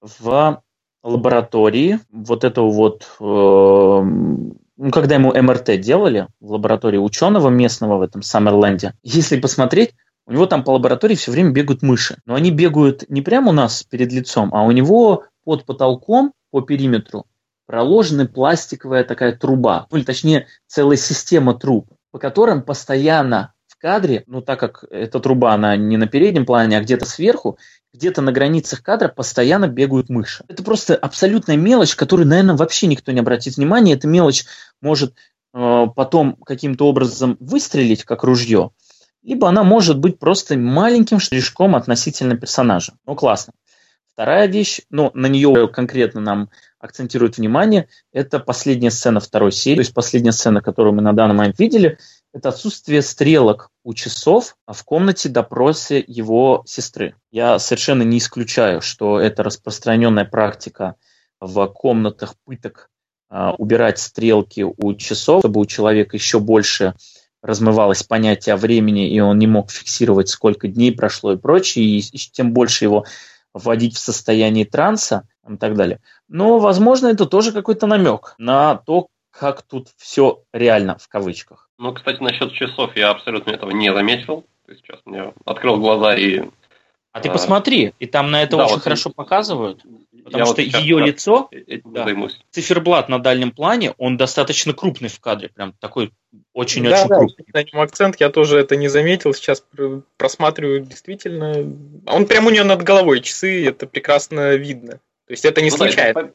в 0.00 0.62
лаборатории 1.02 2.00
вот 2.10 2.44
этого 2.44 2.70
вот, 2.70 3.06
эм, 3.20 4.58
ну, 4.76 4.90
когда 4.90 5.14
ему 5.14 5.32
МРТ 5.32 5.80
делали 5.80 6.28
в 6.40 6.52
лаборатории 6.52 6.98
ученого 6.98 7.48
местного 7.48 7.98
в 7.98 8.02
этом 8.02 8.22
Саммерленде, 8.22 8.94
если 9.02 9.40
посмотреть, 9.40 9.94
у 10.26 10.32
него 10.32 10.46
там 10.46 10.64
по 10.64 10.70
лаборатории 10.70 11.14
все 11.14 11.30
время 11.30 11.50
бегают 11.50 11.82
мыши. 11.82 12.16
Но 12.24 12.34
они 12.34 12.50
бегают 12.50 13.08
не 13.10 13.20
прямо 13.20 13.50
у 13.50 13.52
нас 13.52 13.82
перед 13.82 14.12
лицом, 14.12 14.50
а 14.54 14.62
у 14.62 14.70
него 14.70 15.24
под 15.44 15.66
потолком 15.66 16.32
по 16.50 16.62
периметру 16.62 17.26
проложена 17.66 18.26
пластиковая 18.26 19.04
такая 19.04 19.32
труба, 19.32 19.86
ну 19.90 19.98
или 19.98 20.04
точнее 20.04 20.46
целая 20.66 20.96
система 20.96 21.54
труб, 21.54 21.88
по 22.10 22.18
которым 22.18 22.62
постоянно 22.62 23.54
кадре, 23.84 24.24
ну 24.26 24.40
так 24.40 24.58
как 24.58 24.86
эта 24.90 25.20
труба, 25.20 25.52
она 25.52 25.76
не 25.76 25.98
на 25.98 26.06
переднем 26.06 26.46
плане, 26.46 26.78
а 26.78 26.80
где-то 26.80 27.04
сверху, 27.04 27.58
где-то 27.92 28.22
на 28.22 28.32
границах 28.32 28.82
кадра 28.82 29.08
постоянно 29.08 29.68
бегают 29.68 30.08
мыши. 30.08 30.42
Это 30.48 30.62
просто 30.62 30.96
абсолютная 30.96 31.58
мелочь, 31.58 31.94
которую, 31.94 32.26
наверное, 32.26 32.56
вообще 32.56 32.86
никто 32.86 33.12
не 33.12 33.20
обратит 33.20 33.58
внимания. 33.58 33.92
Эта 33.92 34.08
мелочь 34.08 34.46
может 34.80 35.12
э, 35.52 35.86
потом 35.94 36.36
каким-то 36.36 36.88
образом 36.88 37.36
выстрелить, 37.40 38.04
как 38.04 38.24
ружье, 38.24 38.70
либо 39.22 39.50
она 39.50 39.64
может 39.64 39.98
быть 39.98 40.18
просто 40.18 40.56
маленьким 40.56 41.20
штришком 41.20 41.76
относительно 41.76 42.38
персонажа. 42.38 42.94
Ну, 43.04 43.14
классно. 43.14 43.52
Вторая 44.14 44.46
вещь, 44.46 44.80
ну, 44.88 45.10
на 45.12 45.26
нее 45.26 45.68
конкретно 45.68 46.22
нам 46.22 46.48
акцентирует 46.78 47.36
внимание, 47.36 47.88
это 48.12 48.38
последняя 48.38 48.90
сцена 48.90 49.20
второй 49.20 49.52
серии, 49.52 49.76
то 49.76 49.80
есть 49.82 49.92
последняя 49.92 50.32
сцена, 50.32 50.62
которую 50.62 50.94
мы 50.94 51.02
на 51.02 51.12
данный 51.12 51.34
момент 51.34 51.58
видели, 51.58 51.98
это 52.34 52.48
отсутствие 52.48 53.00
стрелок 53.00 53.70
у 53.84 53.94
часов 53.94 54.56
в 54.66 54.84
комнате 54.84 55.28
допроса 55.28 56.02
его 56.04 56.64
сестры. 56.66 57.14
Я 57.30 57.60
совершенно 57.60 58.02
не 58.02 58.18
исключаю, 58.18 58.80
что 58.80 59.20
это 59.20 59.44
распространенная 59.44 60.24
практика 60.24 60.96
в 61.40 61.64
комнатах 61.68 62.34
пыток 62.44 62.90
а, 63.30 63.54
убирать 63.54 64.00
стрелки 64.00 64.62
у 64.62 64.94
часов, 64.94 65.42
чтобы 65.42 65.60
у 65.60 65.64
человека 65.64 66.16
еще 66.16 66.40
больше 66.40 66.94
размывалось 67.40 68.02
понятие 68.02 68.56
времени, 68.56 69.08
и 69.10 69.20
он 69.20 69.38
не 69.38 69.46
мог 69.46 69.70
фиксировать, 69.70 70.28
сколько 70.28 70.66
дней 70.66 70.90
прошло 70.90 71.34
и 71.34 71.36
прочее, 71.36 71.84
и 71.84 72.00
тем 72.00 72.52
больше 72.52 72.84
его 72.84 73.04
вводить 73.52 73.94
в 73.94 74.00
состояние 74.00 74.64
транса 74.64 75.28
и 75.48 75.56
так 75.56 75.76
далее. 75.76 76.00
Но, 76.26 76.58
возможно, 76.58 77.06
это 77.06 77.26
тоже 77.26 77.52
какой-то 77.52 77.86
намек 77.86 78.34
на 78.38 78.74
то, 78.74 79.06
как 79.30 79.62
тут 79.62 79.90
все 79.96 80.42
реально 80.52 80.98
в 80.98 81.06
кавычках. 81.06 81.63
Ну, 81.78 81.92
кстати, 81.92 82.22
насчет 82.22 82.52
часов 82.52 82.96
я 82.96 83.10
абсолютно 83.10 83.50
этого 83.50 83.70
не 83.70 83.92
заметил. 83.92 84.44
Ты 84.66 84.76
сейчас 84.76 85.00
мне 85.04 85.32
открыл 85.44 85.78
глаза 85.78 86.14
и... 86.14 86.42
А 87.12 87.20
ты 87.20 87.30
посмотри, 87.30 87.94
и 88.00 88.06
там 88.06 88.32
на 88.32 88.42
это 88.42 88.56
да, 88.56 88.64
очень 88.64 88.74
вот 88.74 88.82
хорошо 88.82 89.10
и... 89.10 89.12
показывают. 89.12 89.84
Потому 90.24 90.38
я 90.38 90.46
что 90.46 90.54
вот 90.54 90.80
ее 90.80 91.00
лицо, 91.00 91.50
да, 91.84 92.06
циферблат 92.50 93.08
на 93.08 93.18
дальнем 93.20 93.52
плане, 93.52 93.92
он 93.98 94.16
достаточно 94.16 94.72
крупный 94.72 95.08
в 95.08 95.20
кадре, 95.20 95.48
прям 95.48 95.74
такой 95.74 96.12
очень-очень 96.54 96.90
да, 96.90 97.06
да, 97.06 97.16
крупный. 97.18 97.44
На 97.52 97.62
нем 97.62 97.80
акцент 97.80 98.18
я 98.18 98.30
тоже 98.30 98.58
это 98.58 98.74
не 98.74 98.88
заметил, 98.88 99.34
сейчас 99.34 99.64
просматриваю 100.16 100.80
действительно. 100.80 101.52
Он 102.06 102.26
прямо 102.26 102.48
у 102.48 102.50
нее 102.50 102.64
над 102.64 102.82
головой 102.82 103.20
часы, 103.20 103.64
это 103.66 103.86
прекрасно 103.86 104.54
видно. 104.54 104.92
То 105.26 105.30
есть 105.30 105.44
это 105.44 105.60
не 105.60 105.70
ну, 105.70 105.76
случайно. 105.76 106.22
Да, 106.22 106.30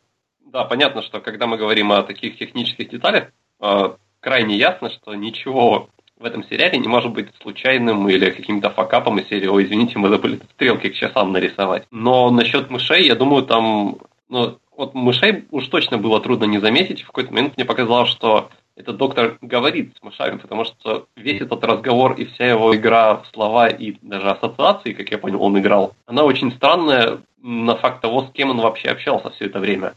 да, 0.51 0.63
понятно, 0.65 1.01
что 1.01 1.19
когда 1.19 1.47
мы 1.47 1.57
говорим 1.57 1.91
о 1.91 2.03
таких 2.03 2.37
технических 2.37 2.89
деталях, 2.89 3.31
э, 3.59 3.89
крайне 4.19 4.55
ясно, 4.55 4.89
что 4.89 5.13
ничего 5.15 5.89
в 6.19 6.25
этом 6.25 6.43
сериале 6.43 6.77
не 6.77 6.87
может 6.87 7.13
быть 7.13 7.29
случайным 7.41 8.07
или 8.09 8.29
каким-то 8.31 8.69
факапом 8.69 9.19
из 9.19 9.29
серии 9.29 9.47
«Ой, 9.47 9.63
извините, 9.63 9.97
мы 9.97 10.09
забыли 10.09 10.39
стрелки 10.55 10.89
к 10.89 10.95
часам 10.95 11.31
нарисовать». 11.31 11.87
Но 11.91 12.29
насчет 12.29 12.69
мышей, 12.69 13.05
я 13.05 13.15
думаю, 13.15 13.43
там... 13.43 13.97
Ну, 14.27 14.59
вот 14.75 14.93
мышей 14.93 15.45
уж 15.51 15.67
точно 15.67 15.97
было 15.97 16.19
трудно 16.21 16.45
не 16.45 16.59
заметить. 16.59 17.01
В 17.01 17.07
какой-то 17.07 17.33
момент 17.33 17.57
мне 17.57 17.65
показалось, 17.65 18.09
что 18.09 18.49
этот 18.75 18.97
доктор 18.97 19.37
говорит 19.41 19.95
с 19.97 20.03
мышами, 20.03 20.37
потому 20.37 20.65
что 20.65 21.07
весь 21.15 21.41
этот 21.41 21.63
разговор 21.63 22.13
и 22.13 22.25
вся 22.25 22.47
его 22.49 22.75
игра 22.75 23.17
в 23.17 23.27
слова 23.33 23.67
и 23.67 23.95
даже 24.01 24.29
ассоциации, 24.29 24.93
как 24.93 25.09
я 25.11 25.17
понял, 25.17 25.41
он 25.41 25.59
играл, 25.59 25.93
она 26.05 26.23
очень 26.23 26.51
странная 26.53 27.19
на 27.41 27.75
факт 27.75 28.01
того, 28.01 28.23
с 28.23 28.31
кем 28.31 28.51
он 28.51 28.61
вообще 28.61 28.89
общался 28.89 29.31
все 29.31 29.45
это 29.45 29.59
время 29.59 29.95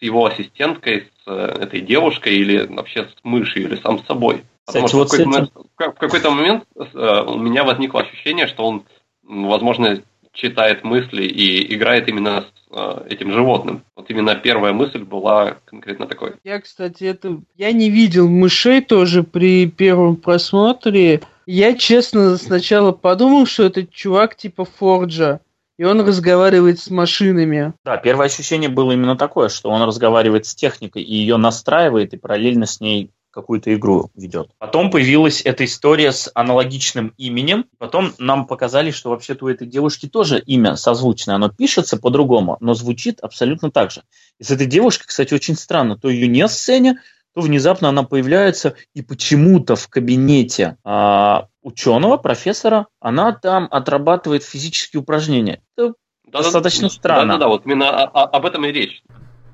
его 0.00 0.26
ассистенткой, 0.26 1.08
с 1.24 1.28
э, 1.28 1.62
этой 1.62 1.80
девушкой 1.80 2.34
или 2.34 2.66
вообще 2.66 3.04
с 3.04 3.14
мышью 3.22 3.64
или 3.64 3.76
сам 3.76 3.98
с 3.98 4.06
собой. 4.06 4.42
Потому 4.66 4.86
Кстати, 4.86 4.88
что 4.88 4.98
вот 4.98 5.08
в, 5.08 5.10
какой-то 5.10 5.28
момент, 5.28 5.52
в 5.76 5.98
какой-то 5.98 6.30
момент 6.30 6.64
э, 6.76 7.22
у 7.26 7.38
меня 7.38 7.64
возникло 7.64 8.00
ощущение, 8.00 8.46
что 8.46 8.66
он, 8.66 8.84
возможно, 9.22 10.02
читает 10.32 10.84
мысли 10.84 11.24
и 11.24 11.74
играет 11.74 12.08
именно 12.08 12.42
с 12.42 12.76
э, 12.76 13.06
этим 13.10 13.32
животным. 13.32 13.82
Вот 13.96 14.08
именно 14.10 14.34
первая 14.36 14.72
мысль 14.72 15.02
была 15.02 15.56
конкретно 15.64 16.06
такой. 16.06 16.34
Я, 16.44 16.60
кстати, 16.60 17.04
это 17.04 17.40
я 17.56 17.72
не 17.72 17.90
видел 17.90 18.28
мышей 18.28 18.80
тоже 18.80 19.22
при 19.22 19.66
первом 19.66 20.16
просмотре. 20.16 21.20
Я, 21.46 21.74
честно, 21.74 22.36
сначала 22.36 22.92
подумал, 22.92 23.46
что 23.46 23.64
это 23.64 23.84
чувак 23.84 24.36
типа 24.36 24.64
Форджа 24.64 25.40
и 25.80 25.84
он 25.84 26.06
разговаривает 26.06 26.78
с 26.78 26.90
машинами. 26.90 27.72
Да, 27.86 27.96
первое 27.96 28.26
ощущение 28.26 28.68
было 28.68 28.92
именно 28.92 29.16
такое, 29.16 29.48
что 29.48 29.70
он 29.70 29.80
разговаривает 29.80 30.44
с 30.44 30.54
техникой 30.54 31.02
и 31.02 31.14
ее 31.14 31.38
настраивает 31.38 32.12
и 32.12 32.18
параллельно 32.18 32.66
с 32.66 32.82
ней 32.82 33.12
какую-то 33.30 33.72
игру 33.72 34.10
ведет. 34.14 34.50
Потом 34.58 34.90
появилась 34.90 35.40
эта 35.42 35.64
история 35.64 36.12
с 36.12 36.30
аналогичным 36.34 37.14
именем. 37.16 37.64
Потом 37.78 38.12
нам 38.18 38.46
показали, 38.46 38.90
что 38.90 39.08
вообще-то 39.08 39.46
у 39.46 39.48
этой 39.48 39.66
девушки 39.66 40.06
тоже 40.06 40.38
имя 40.40 40.76
созвучное. 40.76 41.36
Оно 41.36 41.48
пишется 41.48 41.96
по-другому, 41.96 42.58
но 42.60 42.74
звучит 42.74 43.20
абсолютно 43.20 43.70
так 43.70 43.90
же. 43.90 44.02
И 44.38 44.44
с 44.44 44.50
этой 44.50 44.66
девушкой, 44.66 45.06
кстати, 45.06 45.32
очень 45.32 45.56
странно. 45.56 45.96
То 45.96 46.10
ее 46.10 46.28
не 46.28 46.46
в 46.46 46.50
сцене, 46.50 46.98
то 47.34 47.40
внезапно 47.40 47.88
она 47.88 48.02
появляется 48.02 48.74
и 48.94 49.02
почему-то 49.02 49.76
в 49.76 49.88
кабинете 49.88 50.76
а, 50.84 51.46
ученого, 51.62 52.16
профессора, 52.16 52.86
она 53.00 53.32
там 53.32 53.68
отрабатывает 53.70 54.42
физические 54.42 55.00
упражнения. 55.00 55.62
Это 55.76 55.94
да, 56.26 56.42
достаточно 56.42 56.88
да, 56.88 56.94
странно. 56.94 57.32
Да-да-да, 57.34 57.48
вот 57.48 57.66
именно 57.66 57.90
об 57.90 58.46
этом 58.46 58.64
и 58.64 58.72
речь. 58.72 59.02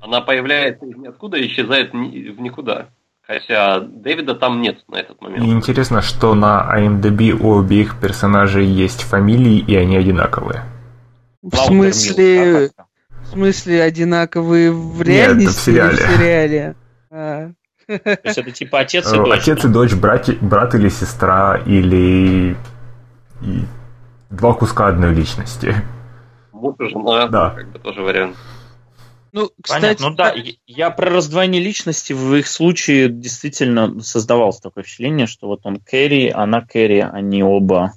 Она 0.01 0.21
появляется 0.21 0.85
из 0.85 0.95
ниоткуда 0.95 1.37
и 1.37 1.47
исчезает 1.47 1.91
в 1.93 1.95
никуда. 1.95 2.89
Хотя 3.21 3.81
Дэвида 3.81 4.35
там 4.35 4.61
нет 4.61 4.85
на 4.87 4.95
этот 4.95 5.19
момент. 5.21 5.43
И 5.43 5.49
интересно, 5.49 6.01
что 6.01 6.33
на 6.33 6.65
IMDb 6.79 7.31
у 7.31 7.59
обеих 7.59 7.99
персонажей 7.99 8.65
есть 8.65 9.01
фамилии, 9.01 9.59
и 9.59 9.75
они 9.75 9.97
одинаковые. 9.97 10.63
В 11.41 11.55
смысле... 11.55 12.71
В 13.19 13.31
смысле 13.31 13.83
одинаковые 13.83 14.71
в 14.71 15.01
реальности 15.01 15.45
Нет, 15.47 15.55
в 15.55 15.59
сериале? 15.59 15.97
В 15.97 15.99
сериале? 15.99 16.75
А. 17.11 17.51
То 17.87 18.19
есть 18.23 18.37
это 18.37 18.51
типа 18.51 18.79
отец 18.79 19.11
и 19.11 19.15
Э, 19.15 19.23
дочь. 19.23 19.39
Отец 19.41 19.65
и 19.65 19.67
дочь, 19.69 19.93
брат, 19.93 20.29
брат 20.41 20.75
или 20.75 20.89
сестра, 20.89 21.61
или 21.65 22.55
и 23.41 23.61
два 24.29 24.53
куска 24.53 24.87
одной 24.87 25.13
личности. 25.13 25.75
Муж 26.51 26.75
и 26.79 26.89
жена, 26.89 27.27
Да. 27.27 27.49
как 27.51 27.69
бы 27.71 27.79
тоже 27.79 28.01
вариант. 28.01 28.35
Ну, 29.33 29.51
кстати, 29.61 29.81
Понятно, 29.81 30.09
ну 30.09 30.15
да, 30.15 30.31
я- 30.33 30.53
я 30.65 30.89
про 30.89 31.09
раздвоение 31.11 31.61
личности 31.61 32.13
в 32.13 32.33
их 32.35 32.47
случае 32.47 33.09
действительно 33.09 34.01
создавалось 34.01 34.57
такое 34.59 34.83
впечатление, 34.83 35.27
что 35.27 35.47
вот 35.47 35.59
он 35.63 35.79
Кэрри, 35.79 36.29
она 36.33 36.61
Кэрри, 36.61 36.99
они 37.09 37.43
оба 37.43 37.91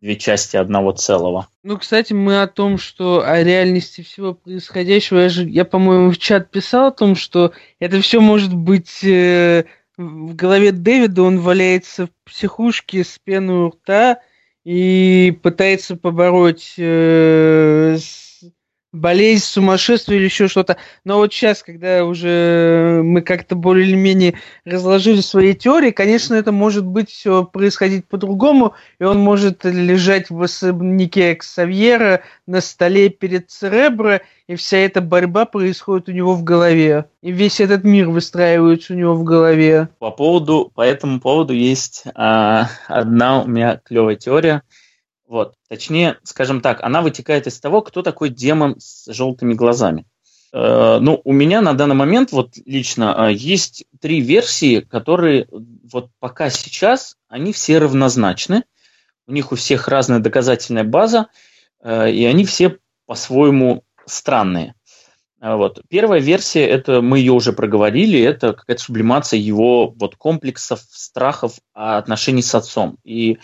две 0.00 0.16
части 0.16 0.56
одного 0.56 0.92
целого. 0.92 1.48
Ну, 1.62 1.76
кстати, 1.78 2.12
мы 2.12 2.40
о 2.42 2.46
том, 2.46 2.78
что 2.78 3.22
о 3.24 3.42
реальности 3.42 4.02
всего 4.02 4.34
происходящего, 4.34 5.18
я, 5.20 5.28
же, 5.28 5.48
я 5.48 5.64
по-моему, 5.64 6.10
в 6.10 6.18
чат 6.18 6.50
писал 6.50 6.86
о 6.88 6.92
том, 6.92 7.16
что 7.16 7.52
это 7.80 8.00
все 8.00 8.20
может 8.20 8.54
быть 8.54 9.02
э, 9.02 9.64
в 9.96 10.34
голове 10.34 10.72
Дэвида, 10.72 11.22
он 11.22 11.40
валяется 11.40 12.06
в 12.06 12.10
психушке 12.30 13.02
с 13.02 13.18
пеной 13.18 13.66
у 13.66 13.68
рта 13.70 14.20
и 14.64 15.36
пытается 15.42 15.96
побороть 15.96 16.74
э, 16.78 17.96
с- 17.98 18.27
болезнь, 18.98 19.44
сумасшествие 19.44 20.18
или 20.18 20.26
еще 20.26 20.48
что-то. 20.48 20.76
Но 21.04 21.16
вот 21.16 21.32
сейчас, 21.32 21.62
когда 21.62 22.04
уже 22.04 23.00
мы 23.04 23.22
как-то 23.22 23.54
более-менее 23.54 24.34
разложили 24.64 25.20
свои 25.20 25.54
теории, 25.54 25.90
конечно, 25.90 26.34
это 26.34 26.52
может 26.52 26.84
быть 26.84 27.10
все 27.10 27.44
происходить 27.44 28.06
по-другому, 28.06 28.74
и 28.98 29.04
он 29.04 29.18
может 29.18 29.64
лежать 29.64 30.30
в 30.30 30.42
особняке 30.42 31.34
Ксавьера 31.34 32.22
на 32.46 32.60
столе 32.60 33.08
перед 33.08 33.50
Церебро, 33.50 34.20
и 34.46 34.54
вся 34.54 34.78
эта 34.78 35.00
борьба 35.00 35.44
происходит 35.44 36.08
у 36.08 36.12
него 36.12 36.34
в 36.34 36.42
голове. 36.42 37.06
И 37.22 37.30
весь 37.30 37.60
этот 37.60 37.84
мир 37.84 38.08
выстраивается 38.08 38.94
у 38.94 38.96
него 38.96 39.14
в 39.14 39.22
голове. 39.22 39.88
По 39.98 40.10
поводу, 40.10 40.72
по 40.74 40.80
этому 40.80 41.20
поводу 41.20 41.52
есть 41.52 42.04
а, 42.14 42.68
одна 42.86 43.42
у 43.42 43.46
меня 43.46 43.80
клевая 43.84 44.16
теория. 44.16 44.62
Вот, 45.28 45.56
точнее, 45.68 46.16
скажем 46.22 46.62
так, 46.62 46.82
она 46.82 47.02
вытекает 47.02 47.46
из 47.46 47.60
того, 47.60 47.82
кто 47.82 48.00
такой 48.00 48.30
демон 48.30 48.76
с 48.78 49.12
желтыми 49.12 49.52
глазами. 49.52 50.06
Э, 50.54 50.98
ну, 51.02 51.20
у 51.22 51.32
меня 51.32 51.60
на 51.60 51.74
данный 51.74 51.94
момент 51.94 52.32
вот 52.32 52.54
лично 52.64 53.14
э, 53.28 53.34
есть 53.34 53.84
три 54.00 54.22
версии, 54.22 54.80
которые 54.80 55.46
вот 55.92 56.08
пока 56.18 56.48
сейчас 56.48 57.16
они 57.28 57.52
все 57.52 57.76
равнозначны. 57.78 58.64
У 59.26 59.32
них 59.32 59.52
у 59.52 59.56
всех 59.56 59.88
разная 59.88 60.20
доказательная 60.20 60.84
база, 60.84 61.26
э, 61.82 62.10
и 62.10 62.24
они 62.24 62.46
все 62.46 62.78
по-своему 63.04 63.84
странные. 64.06 64.76
А 65.40 65.58
Вот. 65.58 65.82
Первая 65.90 66.22
версия, 66.22 66.66
это 66.66 67.02
мы 67.02 67.18
ее 67.18 67.32
уже 67.32 67.52
проговорили, 67.52 68.18
это 68.18 68.54
какая-то 68.54 68.82
сублимация 68.82 69.38
его 69.38 69.90
вот 69.90 70.16
комплексов, 70.16 70.80
страхов 70.88 71.58
о 71.74 71.98
отношении 71.98 72.40
с 72.40 72.54
отцом. 72.54 72.96
И 73.04 73.38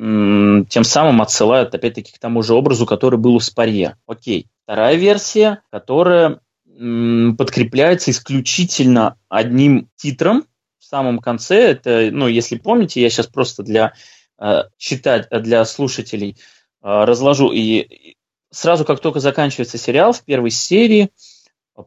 тем 0.00 0.84
самым 0.84 1.20
отсылают 1.20 1.74
опять-таки 1.74 2.12
к 2.12 2.18
тому 2.18 2.42
же 2.42 2.54
образу, 2.54 2.86
который 2.86 3.18
был 3.18 3.34
у 3.34 3.40
Спарье. 3.40 3.96
Окей. 4.06 4.46
Вторая 4.64 4.94
версия, 4.94 5.62
которая 5.70 6.40
подкрепляется 6.64 8.10
исключительно 8.10 9.18
одним 9.28 9.90
титром 9.96 10.46
в 10.78 10.84
самом 10.86 11.18
конце. 11.18 11.72
Это, 11.72 12.08
ну, 12.10 12.28
если 12.28 12.56
помните, 12.56 13.02
я 13.02 13.10
сейчас 13.10 13.26
просто 13.26 13.62
для 13.62 13.92
э, 14.38 14.62
читать, 14.78 15.28
для 15.30 15.66
слушателей 15.66 16.30
э, 16.30 16.34
разложу. 16.82 17.52
И 17.52 18.16
сразу, 18.50 18.86
как 18.86 19.00
только 19.00 19.20
заканчивается 19.20 19.76
сериал, 19.76 20.14
в 20.14 20.24
первой 20.24 20.50
серии, 20.50 21.10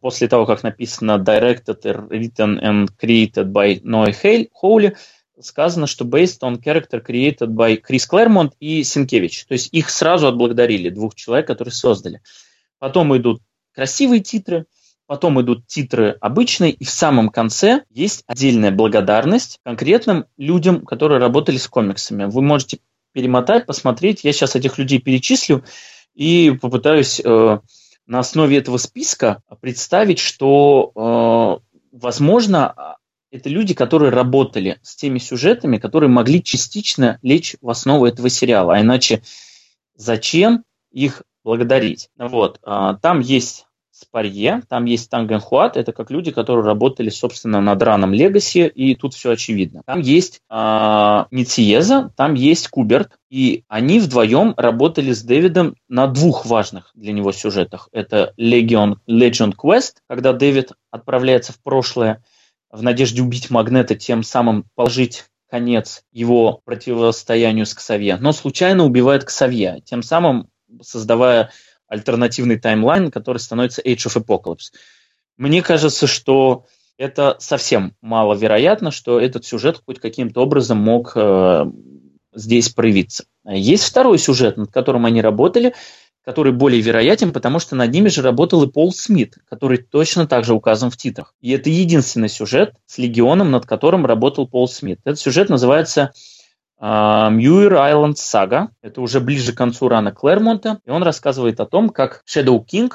после 0.01 0.27
того, 0.27 0.45
как 0.45 0.61
написано 0.61 1.13
Directed, 1.13 1.81
Written 1.81 2.61
and 2.61 2.89
Created 3.01 3.51
by 3.51 3.81
Noah 3.81 4.47
Hawley, 4.61 4.95
сказано, 5.45 5.87
что 5.87 6.05
based 6.05 6.39
on 6.41 6.61
character 6.61 7.03
created 7.05 7.49
by 7.49 7.77
Крис 7.77 8.05
Клэрмонт 8.05 8.53
и 8.59 8.83
Синкевич. 8.83 9.45
То 9.45 9.53
есть 9.53 9.69
их 9.71 9.89
сразу 9.89 10.27
отблагодарили, 10.27 10.89
двух 10.89 11.15
человек, 11.15 11.47
которые 11.47 11.73
создали. 11.73 12.21
Потом 12.79 13.15
идут 13.15 13.41
красивые 13.73 14.21
титры, 14.21 14.65
потом 15.07 15.41
идут 15.41 15.67
титры 15.67 16.17
обычные, 16.21 16.71
и 16.71 16.83
в 16.85 16.89
самом 16.89 17.29
конце 17.29 17.83
есть 17.89 18.23
отдельная 18.27 18.71
благодарность 18.71 19.59
конкретным 19.63 20.25
людям, 20.37 20.85
которые 20.85 21.19
работали 21.19 21.57
с 21.57 21.67
комиксами. 21.67 22.25
Вы 22.25 22.41
можете 22.41 22.79
перемотать, 23.13 23.65
посмотреть. 23.65 24.23
Я 24.23 24.33
сейчас 24.33 24.55
этих 24.55 24.77
людей 24.77 24.99
перечислю 24.99 25.63
и 26.15 26.51
попытаюсь 26.61 27.21
э, 27.23 27.59
на 28.07 28.19
основе 28.19 28.57
этого 28.57 28.77
списка 28.77 29.41
представить, 29.61 30.19
что, 30.19 31.61
э, 31.63 31.77
возможно, 31.91 32.97
это 33.33 33.49
люди, 33.49 33.73
которые 33.73 34.11
работали 34.11 34.77
с 34.83 34.95
теми 34.95 35.17
сюжетами, 35.17 35.77
которые 35.77 36.09
могли 36.09 36.43
частично 36.43 37.17
лечь 37.23 37.55
в 37.61 37.69
основу 37.69 38.05
этого 38.05 38.29
сериала. 38.29 38.75
А 38.75 38.81
иначе 38.81 39.23
зачем 39.95 40.63
их 40.91 41.23
благодарить? 41.43 42.09
Вот. 42.17 42.59
а, 42.61 42.93
Там 42.93 43.21
есть 43.21 43.65
Спарье, 43.89 44.61
там 44.69 44.85
есть 44.85 45.09
Тангенхуат, 45.09 45.77
это 45.77 45.93
как 45.93 46.11
люди, 46.11 46.31
которые 46.31 46.63
работали, 46.63 47.09
собственно, 47.09 47.59
над 47.59 47.81
раном 47.81 48.13
Легаси, 48.13 48.67
и 48.67 48.95
тут 48.95 49.15
все 49.15 49.31
очевидно. 49.31 49.81
Там 49.85 49.99
есть 49.99 50.41
а, 50.47 51.27
Нициеза, 51.31 52.11
там 52.15 52.35
есть 52.35 52.67
Куберт, 52.67 53.17
и 53.31 53.63
они 53.67 53.99
вдвоем 53.99 54.53
работали 54.57 55.11
с 55.11 55.23
Дэвидом 55.23 55.75
на 55.87 56.05
двух 56.05 56.45
важных 56.45 56.91
для 56.93 57.13
него 57.13 57.31
сюжетах. 57.31 57.89
Это 57.91 58.33
Legion, 58.37 58.97
Legend 59.09 59.55
Quest, 59.55 59.93
когда 60.07 60.33
Дэвид 60.33 60.73
отправляется 60.91 61.51
в 61.53 61.61
прошлое 61.63 62.23
в 62.73 62.81
надежде 62.81 63.21
убить 63.21 63.51
Магнета, 63.51 63.95
тем 63.95 64.23
самым 64.23 64.65
положить 64.75 65.25
конец 65.47 66.03
его 66.11 66.61
противостоянию 66.65 67.67
с 67.67 67.73
Ксавье, 67.75 68.17
но 68.19 68.33
случайно 68.33 68.83
убивает 68.83 69.23
Ксавье, 69.23 69.81
тем 69.85 70.01
самым 70.01 70.49
создавая 70.81 71.51
альтернативный 71.87 72.57
таймлайн, 72.59 73.11
который 73.11 73.37
становится 73.37 73.83
Age 73.83 74.07
of 74.07 74.25
Apocalypse. 74.25 74.73
Мне 75.37 75.61
кажется, 75.61 76.07
что 76.07 76.65
это 76.97 77.35
совсем 77.39 77.95
маловероятно, 78.01 78.89
что 78.89 79.19
этот 79.19 79.45
сюжет 79.45 79.81
хоть 79.85 79.99
каким-то 79.99 80.41
образом 80.41 80.79
мог 80.79 81.11
э, 81.15 81.65
здесь 82.33 82.69
проявиться. 82.69 83.25
Есть 83.45 83.83
второй 83.83 84.17
сюжет, 84.17 84.57
над 84.57 84.71
которым 84.71 85.05
они 85.05 85.21
работали, 85.21 85.75
который 86.23 86.53
более 86.53 86.81
вероятен, 86.81 87.33
потому 87.33 87.59
что 87.59 87.75
над 87.75 87.91
ними 87.91 88.09
же 88.09 88.21
работал 88.21 88.63
и 88.63 88.71
Пол 88.71 88.93
Смит, 88.93 89.37
который 89.49 89.77
точно 89.77 90.25
так 90.27 90.45
же 90.45 90.53
указан 90.53 90.89
в 90.89 90.97
титрах. 90.97 91.33
И 91.41 91.51
это 91.51 91.69
единственный 91.69 92.29
сюжет 92.29 92.75
с 92.85 92.97
Легионом, 92.97 93.51
над 93.51 93.65
которым 93.65 94.05
работал 94.05 94.47
Пол 94.47 94.67
Смит. 94.67 94.99
Этот 95.03 95.19
сюжет 95.19 95.49
называется 95.49 96.11
Мьюир 96.79 97.75
Айленд 97.75 98.17
Сага. 98.17 98.69
Это 98.81 99.01
уже 99.01 99.19
ближе 99.19 99.53
к 99.53 99.57
концу 99.57 99.87
рана 99.87 100.11
Клэрмонта. 100.11 100.79
И 100.85 100.89
он 100.89 101.03
рассказывает 101.03 101.59
о 101.59 101.65
том, 101.65 101.89
как 101.89 102.23
Shadow 102.27 102.63
King 102.65 102.91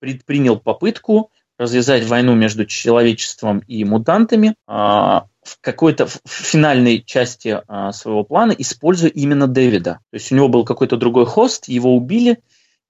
предпринял 0.00 0.58
попытку 0.58 1.30
развязать 1.58 2.06
войну 2.06 2.34
между 2.34 2.64
человечеством 2.64 3.58
и 3.68 3.84
мутантами 3.84 4.54
а, 4.66 5.26
в 5.42 5.60
какой-то 5.60 6.08
финальной 6.26 7.02
части 7.02 7.60
а, 7.68 7.92
своего 7.92 8.24
плана, 8.24 8.52
используя 8.52 9.10
именно 9.10 9.46
Дэвида. 9.46 10.00
То 10.10 10.14
есть 10.14 10.32
у 10.32 10.34
него 10.34 10.48
был 10.48 10.64
какой-то 10.64 10.96
другой 10.96 11.26
хост, 11.26 11.68
его 11.68 11.94
убили, 11.94 12.38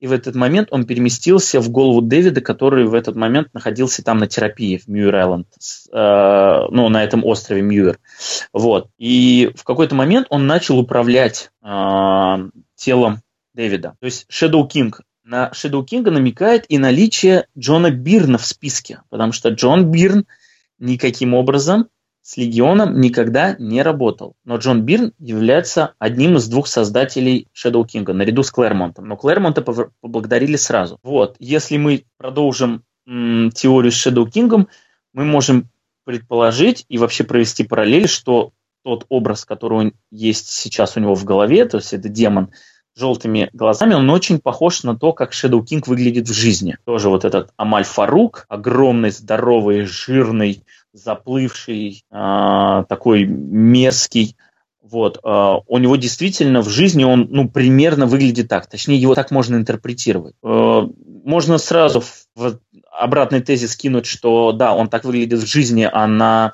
и 0.00 0.06
в 0.06 0.12
этот 0.12 0.34
момент 0.34 0.68
он 0.70 0.86
переместился 0.86 1.60
в 1.60 1.68
голову 1.68 2.00
Дэвида, 2.00 2.40
который 2.40 2.86
в 2.86 2.94
этот 2.94 3.16
момент 3.16 3.52
находился 3.52 4.02
там 4.02 4.18
на 4.18 4.26
терапии 4.26 4.78
в 4.78 4.88
Мьюир-Айленд, 4.88 5.46
э, 5.92 6.66
ну, 6.70 6.88
на 6.88 7.04
этом 7.04 7.24
острове 7.24 7.62
Мьюир. 7.62 7.98
Вот. 8.52 8.88
И 8.98 9.50
в 9.54 9.64
какой-то 9.64 9.94
момент 9.94 10.26
он 10.30 10.46
начал 10.46 10.78
управлять 10.78 11.50
э, 11.62 11.68
телом 12.76 13.20
Дэвида. 13.54 13.96
То 14.00 14.06
есть 14.06 14.26
Shadow 14.30 14.66
King 14.66 14.92
на 15.22 15.50
Shadow 15.54 15.84
King 15.84 16.10
намекает 16.10 16.64
и 16.68 16.78
наличие 16.78 17.46
Джона 17.56 17.90
Бирна 17.90 18.38
в 18.38 18.46
списке, 18.46 19.02
потому 19.10 19.32
что 19.32 19.50
Джон 19.50 19.90
Бирн 19.90 20.26
никаким 20.78 21.34
образом 21.34 21.88
с 22.22 22.36
Легионом 22.36 23.00
никогда 23.00 23.56
не 23.58 23.82
работал. 23.82 24.34
Но 24.44 24.56
Джон 24.56 24.82
Бирн 24.82 25.12
является 25.18 25.94
одним 25.98 26.36
из 26.36 26.48
двух 26.48 26.66
создателей 26.66 27.48
Shadow 27.54 27.84
King, 27.84 28.12
наряду 28.12 28.42
с 28.42 28.50
Клэрмонтом. 28.50 29.06
Но 29.06 29.16
Клэрмонта 29.16 29.62
поблагодарили 29.62 30.56
сразу. 30.56 30.98
Вот, 31.02 31.36
если 31.38 31.76
мы 31.76 32.04
продолжим 32.18 32.84
м, 33.06 33.50
теорию 33.52 33.92
с 33.92 34.06
Shadow 34.06 34.26
King, 34.26 34.66
мы 35.12 35.24
можем 35.24 35.68
предположить 36.04 36.84
и 36.88 36.98
вообще 36.98 37.24
провести 37.24 37.64
параллель, 37.64 38.08
что 38.08 38.52
тот 38.82 39.06
образ, 39.08 39.44
который 39.44 39.94
есть 40.10 40.48
сейчас 40.50 40.96
у 40.96 41.00
него 41.00 41.14
в 41.14 41.24
голове, 41.24 41.64
то 41.66 41.78
есть 41.78 41.92
это 41.92 42.08
демон 42.08 42.50
с 42.94 43.00
желтыми 43.00 43.50
глазами, 43.52 43.94
он 43.94 44.08
очень 44.10 44.40
похож 44.40 44.82
на 44.82 44.96
то, 44.96 45.12
как 45.12 45.32
Shadow 45.32 45.62
King 45.62 45.82
выглядит 45.86 46.28
в 46.28 46.32
жизни. 46.32 46.76
Тоже 46.84 47.08
вот 47.08 47.24
этот 47.24 47.52
Амаль 47.56 47.84
Фарук, 47.84 48.46
огромный, 48.48 49.10
здоровый, 49.10 49.84
жирный, 49.84 50.64
заплывший, 50.92 52.04
э, 52.10 52.84
такой 52.88 53.24
мерзкий. 53.24 54.36
Вот, 54.82 55.18
э, 55.22 55.54
у 55.66 55.78
него 55.78 55.96
действительно 55.96 56.62
в 56.62 56.68
жизни 56.68 57.04
он, 57.04 57.28
ну, 57.30 57.48
примерно 57.48 58.06
выглядит 58.06 58.48
так. 58.48 58.66
Точнее, 58.66 58.96
его 58.96 59.14
так 59.14 59.30
можно 59.30 59.56
интерпретировать. 59.56 60.34
Э, 60.42 60.82
можно 61.24 61.58
сразу 61.58 62.02
в, 62.34 62.58
обратный 62.90 63.40
тезис 63.40 63.76
кинуть, 63.76 64.06
что 64.06 64.52
да, 64.52 64.74
он 64.74 64.88
так 64.88 65.04
выглядит 65.04 65.40
в 65.40 65.46
жизни, 65.46 65.88
а 65.90 66.06
на 66.06 66.52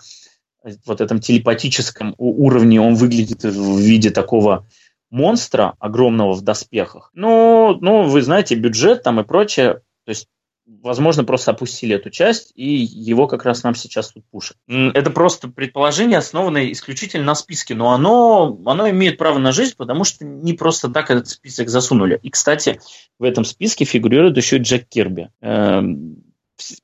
вот 0.84 1.00
этом 1.00 1.20
телепатическом 1.20 2.14
уровне 2.18 2.80
он 2.80 2.96
выглядит 2.96 3.44
в 3.44 3.78
виде 3.78 4.10
такого 4.10 4.66
монстра 5.10 5.74
огромного 5.78 6.32
в 6.34 6.42
доспехах. 6.42 7.10
Ну, 7.14 7.78
ну, 7.80 8.02
вы 8.02 8.22
знаете, 8.22 8.56
бюджет 8.56 9.02
там 9.02 9.20
и 9.20 9.24
прочее. 9.24 9.80
То 10.04 10.10
есть 10.10 10.28
возможно, 10.66 11.24
просто 11.24 11.52
опустили 11.52 11.94
эту 11.94 12.10
часть, 12.10 12.52
и 12.55 12.66
его 12.66 13.26
как 13.26 13.44
раз 13.44 13.62
нам 13.62 13.74
сейчас 13.74 14.12
тут 14.12 14.24
пушат. 14.30 14.56
Это 14.68 15.10
просто 15.10 15.48
предположение, 15.48 16.18
основанное 16.18 16.72
исключительно 16.72 17.24
на 17.24 17.34
списке, 17.34 17.74
но 17.74 17.93
оно, 17.93 18.59
оно 18.66 18.88
имеет 18.90 19.18
право 19.18 19.38
на 19.38 19.52
жизнь, 19.52 19.74
потому 19.76 20.05
что 20.05 20.24
не 20.24 20.55
просто 20.55 20.88
так 20.88 21.10
этот 21.10 21.28
список 21.28 21.68
засунули. 21.68 22.18
И, 22.22 22.30
кстати, 22.30 22.80
в 23.18 23.24
этом 23.24 23.44
списке 23.44 23.84
фигурирует 23.84 24.36
еще 24.36 24.59
Джек 24.59 24.88
Кирби. 24.88 25.30
Эм, 25.40 26.26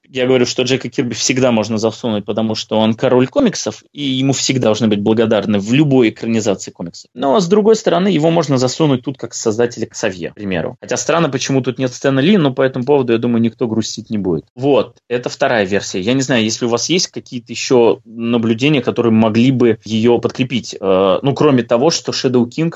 я 0.08 0.26
говорю, 0.26 0.46
что 0.46 0.62
Джека 0.62 0.88
Кирби 0.88 1.14
всегда 1.14 1.52
можно 1.52 1.78
засунуть, 1.78 2.24
потому 2.24 2.54
что 2.54 2.78
он 2.78 2.94
король 2.94 3.26
комиксов, 3.26 3.82
и 3.92 4.02
ему 4.02 4.32
всегда 4.32 4.72
должны 4.72 4.88
быть 4.88 5.00
благодарны 5.00 5.58
в 5.58 5.72
любой 5.72 6.10
экранизации 6.10 6.70
комиксов. 6.70 7.10
Но, 7.14 7.38
с 7.40 7.46
другой 7.46 7.76
стороны, 7.76 8.08
его 8.08 8.30
можно 8.30 8.58
засунуть 8.58 9.04
тут 9.04 9.18
как 9.18 9.34
создателя 9.34 9.86
Ксавье, 9.86 10.30
к 10.30 10.34
примеру. 10.34 10.76
Хотя 10.80 10.96
странно, 10.96 11.28
почему 11.28 11.60
тут 11.60 11.78
нет 11.78 11.92
Стэна 11.92 12.20
Ли, 12.20 12.36
но 12.36 12.52
по 12.52 12.62
этому 12.62 12.84
поводу, 12.84 13.12
я 13.12 13.18
думаю, 13.18 13.42
никто 13.42 13.66
грустить 13.66 14.10
не 14.10 14.18
будет. 14.18 14.46
Вот, 14.54 14.96
это 15.08 15.28
вторая 15.28 15.64
версия. 15.64 16.00
Я 16.00 16.14
не 16.14 16.22
знаю, 16.22 16.42
если 16.44 16.64
у 16.64 16.68
вас 16.68 16.88
есть 16.88 17.08
какие-то 17.08 17.52
еще 17.52 18.00
наблюдения, 18.04 18.82
которые 18.82 19.12
могли 19.12 19.50
бы 19.50 19.78
ее 19.84 20.18
подкрепить. 20.20 20.76
Э, 20.80 21.18
ну, 21.22 21.34
кроме 21.34 21.62
того, 21.62 21.90
что 21.90 22.12
Shadow 22.12 22.44
King 22.46 22.72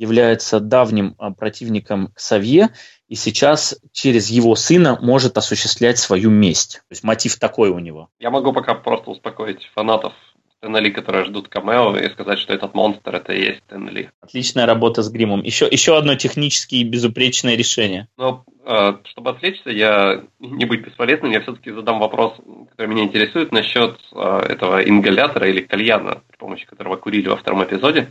является 0.00 0.60
давним 0.60 1.14
э, 1.18 1.30
противником 1.38 2.08
Ксавье, 2.14 2.70
и 3.06 3.14
сейчас 3.14 3.78
через 3.92 4.30
его 4.30 4.54
сына 4.56 4.98
может 5.00 5.36
осуществлять 5.36 5.98
свою 5.98 6.30
месть. 6.30 6.76
То 6.88 6.92
есть 6.92 7.04
мотив 7.04 7.36
такой 7.36 7.68
у 7.68 7.78
него. 7.78 8.08
Я 8.18 8.30
могу 8.30 8.54
пока 8.54 8.74
просто 8.74 9.10
успокоить 9.10 9.70
фанатов 9.74 10.14
Стэнли, 10.56 10.88
которые 10.88 11.26
ждут 11.26 11.48
камео, 11.48 11.98
и 11.98 12.08
сказать, 12.08 12.38
что 12.38 12.54
этот 12.54 12.72
монстр 12.72 13.14
это 13.14 13.34
и 13.34 13.40
есть 13.40 13.60
Стэнли. 13.66 14.10
Отличная 14.22 14.64
работа 14.64 15.02
с 15.02 15.10
гримом. 15.10 15.42
Еще, 15.42 15.68
еще 15.70 15.98
одно 15.98 16.14
технически 16.14 16.82
безупречное 16.82 17.56
решение. 17.56 18.08
Но 18.16 18.44
э, 18.64 18.94
чтобы 19.04 19.30
отвлечься, 19.30 19.68
я 19.68 20.22
не 20.38 20.64
быть 20.64 20.80
бесполезным, 20.80 21.30
я 21.30 21.42
все-таки 21.42 21.72
задам 21.72 21.98
вопрос, 21.98 22.38
который 22.70 22.86
меня 22.86 23.02
интересует 23.02 23.52
насчет 23.52 24.00
э, 24.14 24.38
этого 24.48 24.82
ингалятора 24.82 25.46
или 25.46 25.60
кальяна, 25.60 26.22
при 26.26 26.38
помощи 26.38 26.64
которого 26.64 26.96
курили 26.96 27.28
во 27.28 27.36
втором 27.36 27.64
эпизоде. 27.64 28.10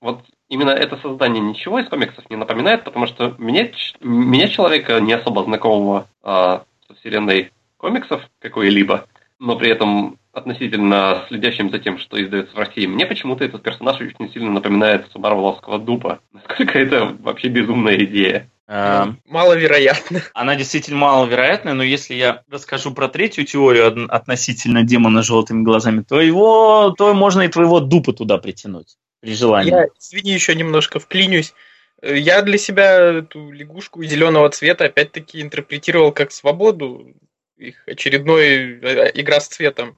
Вот 0.00 0.20
именно 0.48 0.70
это 0.70 0.96
создание 0.96 1.42
ничего 1.42 1.78
из 1.78 1.88
комиксов 1.88 2.28
не 2.30 2.36
напоминает, 2.36 2.84
потому 2.84 3.06
что 3.06 3.34
меня, 3.38 3.70
меня 4.00 4.48
человека 4.48 5.00
не 5.00 5.12
особо 5.12 5.44
знакомого 5.44 6.08
э, 6.22 6.26
со 6.26 6.94
вселенной 7.00 7.52
комиксов 7.76 8.22
какой-либо, 8.40 9.06
но 9.38 9.56
при 9.56 9.70
этом 9.70 10.18
относительно 10.32 11.24
следящим 11.28 11.70
за 11.70 11.78
тем, 11.78 11.98
что 11.98 12.22
издается 12.22 12.54
в 12.54 12.58
России, 12.58 12.86
мне 12.86 13.06
почему-то 13.06 13.44
этот 13.44 13.62
персонаж 13.62 14.00
очень 14.00 14.32
сильно 14.32 14.50
напоминает 14.50 15.06
Марвеловского 15.14 15.78
дупа. 15.78 16.20
Насколько 16.32 16.78
это 16.78 17.16
вообще 17.20 17.48
безумная 17.48 17.96
идея. 18.04 18.50
Эм, 18.66 19.20
маловероятно. 19.28 20.22
Она 20.32 20.56
действительно 20.56 20.98
маловероятная, 20.98 21.74
но 21.74 21.82
если 21.82 22.14
я 22.14 22.42
расскажу 22.50 22.92
про 22.94 23.08
третью 23.08 23.44
теорию 23.44 24.06
относительно 24.08 24.82
демона 24.82 25.22
с 25.22 25.26
желтыми 25.26 25.62
глазами, 25.62 26.02
то 26.02 26.20
его, 26.20 26.94
то 26.96 27.12
можно 27.12 27.42
и 27.42 27.48
твоего 27.48 27.80
дупа 27.80 28.12
туда 28.12 28.38
притянуть 28.38 28.96
при 29.24 29.34
желании. 29.34 29.70
Я, 29.70 29.86
извини, 29.98 30.32
еще 30.32 30.54
немножко 30.54 31.00
вклинюсь. 31.00 31.54
Я 32.02 32.42
для 32.42 32.58
себя 32.58 33.18
эту 33.20 33.50
лягушку 33.50 34.04
зеленого 34.04 34.50
цвета 34.50 34.84
опять-таки 34.84 35.40
интерпретировал 35.40 36.12
как 36.12 36.30
свободу, 36.30 37.14
их 37.56 37.82
очередной 37.86 38.78
э, 38.80 39.10
игра 39.14 39.40
с 39.40 39.48
цветом. 39.48 39.96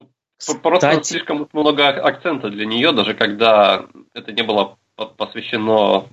Просто 0.63 0.91
Кстати... 0.91 1.09
слишком 1.09 1.49
много 1.53 1.89
акцента 1.89 2.51
для 2.51 2.67
нее, 2.67 2.93
даже 2.93 3.15
когда 3.15 3.87
это 4.15 4.33
не 4.33 4.43
было 4.43 4.79
посвящено 5.17 6.07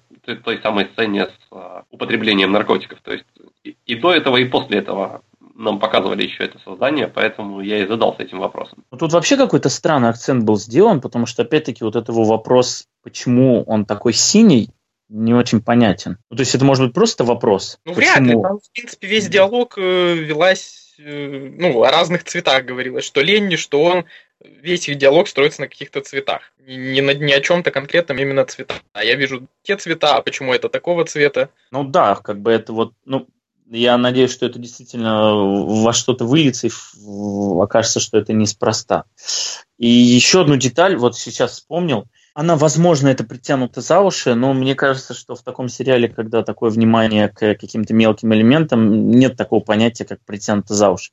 той 0.44 0.60
самой 0.62 0.86
сцене 0.86 1.28
с 1.28 1.32
а, 1.52 1.84
употреблением 1.90 2.52
наркотиков. 2.52 3.00
То 3.02 3.12
есть 3.12 3.26
и 3.86 3.96
до 3.96 4.14
этого, 4.14 4.38
и 4.38 4.46
после 4.46 4.80
этого 4.80 5.22
нам 5.56 5.80
показывали 5.80 6.24
еще 6.24 6.46
это 6.46 6.60
создание, 6.60 7.08
поэтому 7.08 7.62
я 7.62 7.84
и 7.84 7.88
задался 7.88 8.24
этим 8.24 8.40
вопросом. 8.40 8.84
Ну, 8.92 8.98
тут 8.98 9.14
вообще 9.14 9.38
какой-то 9.38 9.70
странный 9.70 10.10
акцент 10.10 10.44
был 10.44 10.58
сделан, 10.58 11.02
потому 11.02 11.26
что, 11.26 11.44
опять-таки, 11.44 11.84
вот 11.84 11.96
этого 11.96 12.24
вопрос, 12.26 12.88
почему 13.04 13.64
он 13.64 13.86
такой 13.86 14.14
синий, 14.14 14.70
не 15.10 15.34
очень 15.34 15.62
понятен. 15.62 16.18
Ну, 16.30 16.38
то 16.38 16.42
есть 16.42 16.56
это 16.56 16.66
может 16.66 16.86
быть 16.86 16.94
просто 16.94 17.24
вопрос. 17.24 17.80
Ну, 17.86 17.94
почему? 17.94 18.14
вряд 18.14 18.22
ли. 18.22 18.42
Там, 18.42 18.60
в 18.60 18.72
принципе, 18.72 19.08
весь 19.08 19.28
диалог 19.28 19.78
э, 19.78 20.16
велась, 20.16 20.96
э, 20.98 21.52
ну, 21.58 21.84
о 21.84 21.92
разных 21.92 22.24
цветах 22.24 22.66
говорилось, 22.66 23.06
что 23.06 23.22
Ленни, 23.22 23.56
что 23.56 23.84
он, 23.84 24.06
весь 24.44 24.90
их 24.90 24.98
диалог 24.98 25.28
строится 25.28 25.62
на 25.62 25.68
каких-то 25.68 26.02
цветах. 26.02 26.42
Не, 26.66 27.02
на, 27.02 27.14
не 27.14 27.34
о 27.34 27.42
чем-то 27.42 27.70
конкретном, 27.70 28.18
именно 28.18 28.46
цвета. 28.46 28.76
А 28.94 29.04
я 29.04 29.16
вижу 29.16 29.48
те 29.62 29.78
цвета, 29.78 30.16
а 30.16 30.22
почему 30.22 30.54
это 30.54 30.70
такого 30.70 31.06
цвета? 31.06 31.50
Ну 31.72 31.84
да, 31.84 32.16
как 32.16 32.42
бы 32.42 32.52
это 32.52 32.74
вот, 32.74 32.94
ну, 33.06 33.28
я 33.70 33.98
надеюсь, 33.98 34.32
что 34.32 34.46
это 34.46 34.60
действительно 34.60 35.34
во 35.34 35.94
что-то 35.94 36.26
выльется 36.26 36.68
и 36.68 36.72
окажется, 37.60 38.00
что 38.00 38.18
это 38.18 38.34
неспроста. 38.34 39.06
И 39.78 39.88
еще 39.88 40.42
одну 40.42 40.56
деталь, 40.58 40.96
вот 40.96 41.18
сейчас 41.18 41.54
вспомнил, 41.54 42.06
она, 42.34 42.56
возможно, 42.56 43.10
это 43.10 43.24
притянута 43.24 43.82
за 43.82 44.00
уши, 44.02 44.34
но 44.34 44.54
мне 44.54 44.76
кажется, 44.76 45.14
что 45.14 45.36
в 45.36 45.44
таком 45.44 45.70
сериале, 45.70 46.10
когда 46.10 46.44
такое 46.44 46.72
внимание 46.72 47.30
к 47.30 47.56
каким-то 47.56 47.94
мелким 47.94 48.34
элементам, 48.34 49.12
нет 49.12 49.38
такого 49.38 49.60
понятия, 49.60 50.06
как 50.06 50.20
притянуто 50.26 50.74
за 50.74 50.90
уши. 50.90 51.12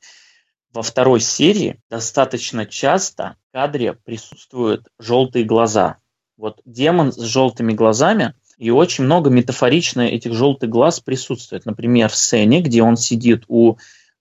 Во 0.72 0.82
второй 0.82 1.20
серии 1.20 1.80
достаточно 1.90 2.64
часто 2.64 3.36
в 3.48 3.52
кадре 3.52 3.94
присутствуют 4.04 4.86
желтые 4.98 5.44
глаза. 5.44 5.96
Вот 6.36 6.60
демон 6.64 7.12
с 7.12 7.20
желтыми 7.20 7.72
глазами– 7.72 8.34
и 8.60 8.70
очень 8.70 9.04
много 9.04 9.30
метафорично 9.30 10.02
этих 10.02 10.34
желтых 10.34 10.68
глаз 10.68 11.00
присутствует. 11.00 11.64
Например, 11.64 12.10
в 12.10 12.14
сцене, 12.14 12.60
где 12.60 12.82
он 12.82 12.98
сидит 12.98 13.44
у 13.48 13.76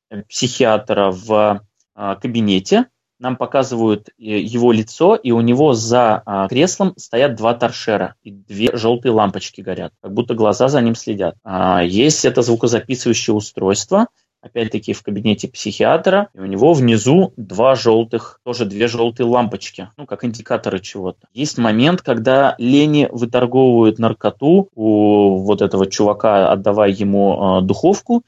э, 0.09 0.23
психиатра 0.23 1.11
в 1.11 1.61
а, 1.93 2.15
кабинете, 2.15 2.85
нам 3.19 3.35
показывают 3.35 4.07
э, 4.07 4.13
его 4.21 4.71
лицо, 4.71 5.15
и 5.15 5.31
у 5.31 5.41
него 5.41 5.73
за 5.73 6.23
а, 6.25 6.47
креслом 6.47 6.93
стоят 6.95 7.35
два 7.35 7.53
торшера, 7.53 8.15
и 8.23 8.31
две 8.31 8.69
желтые 8.77 9.11
лампочки 9.11 9.59
горят, 9.59 9.91
как 10.01 10.13
будто 10.13 10.35
глаза 10.35 10.69
за 10.69 10.79
ним 10.79 10.95
следят. 10.95 11.35
А, 11.43 11.83
есть 11.83 12.23
это 12.23 12.41
звукозаписывающее 12.41 13.35
устройство, 13.35 14.07
опять-таки 14.41 14.93
в 14.93 15.03
кабинете 15.03 15.47
психиатра, 15.47 16.29
и 16.33 16.39
у 16.39 16.45
него 16.45 16.73
внизу 16.73 17.33
два 17.37 17.75
желтых, 17.75 18.39
тоже 18.43 18.65
две 18.65 18.87
желтые 18.87 19.27
лампочки, 19.27 19.89
ну, 19.97 20.05
как 20.05 20.23
индикаторы 20.23 20.79
чего-то. 20.79 21.27
Есть 21.33 21.57
момент, 21.57 22.01
когда 22.01 22.55
Лени 22.57 23.07
выторговывают 23.11 23.99
наркоту 23.99 24.69
у 24.75 25.43
вот 25.43 25.61
этого 25.61 25.87
чувака, 25.87 26.51
отдавая 26.51 26.91
ему 26.91 27.59
э, 27.59 27.61
духовку, 27.61 28.23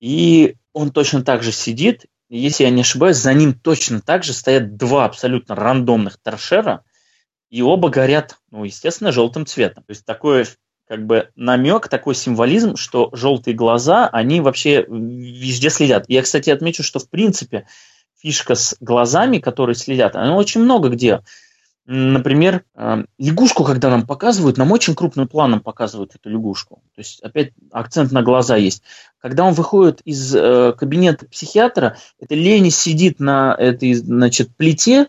и 0.00 0.56
он 0.72 0.90
точно 0.90 1.22
так 1.22 1.42
же 1.42 1.52
сидит, 1.52 2.06
и 2.28 2.38
если 2.38 2.64
я 2.64 2.70
не 2.70 2.80
ошибаюсь, 2.80 3.18
за 3.18 3.34
ним 3.34 3.52
точно 3.52 4.00
так 4.00 4.24
же 4.24 4.32
стоят 4.32 4.76
два 4.76 5.04
абсолютно 5.04 5.54
рандомных 5.54 6.18
торшера, 6.18 6.82
и 7.50 7.60
оба 7.60 7.90
горят, 7.90 8.38
ну, 8.50 8.64
естественно, 8.64 9.12
желтым 9.12 9.44
цветом. 9.44 9.84
То 9.84 9.90
есть 9.90 10.06
такое 10.06 10.46
как 10.92 11.06
бы 11.06 11.30
намек, 11.36 11.88
такой 11.88 12.14
символизм, 12.14 12.76
что 12.76 13.08
желтые 13.14 13.54
глаза, 13.54 14.06
они 14.08 14.42
вообще 14.42 14.84
везде 14.86 15.70
следят. 15.70 16.04
Я, 16.08 16.20
кстати, 16.20 16.50
отмечу, 16.50 16.82
что 16.82 16.98
в 16.98 17.08
принципе 17.08 17.66
фишка 18.20 18.54
с 18.54 18.76
глазами, 18.78 19.38
которые 19.38 19.74
следят, 19.74 20.16
она 20.16 20.36
очень 20.36 20.60
много 20.60 20.90
где. 20.90 21.22
Например, 21.86 22.64
э, 22.74 23.04
лягушку, 23.16 23.64
когда 23.64 23.88
нам 23.88 24.06
показывают, 24.06 24.58
нам 24.58 24.70
очень 24.70 24.94
крупным 24.94 25.28
планом 25.28 25.60
показывают 25.60 26.14
эту 26.14 26.28
лягушку. 26.28 26.82
То 26.94 27.00
есть 27.00 27.22
опять 27.22 27.52
акцент 27.70 28.12
на 28.12 28.20
глаза 28.20 28.56
есть. 28.56 28.82
Когда 29.18 29.44
он 29.44 29.54
выходит 29.54 30.02
из 30.04 30.36
э, 30.36 30.74
кабинета 30.76 31.24
психиатра, 31.24 31.96
это 32.20 32.34
Лени 32.34 32.68
сидит 32.68 33.18
на 33.18 33.56
этой 33.58 33.94
значит, 33.94 34.54
плите, 34.58 35.06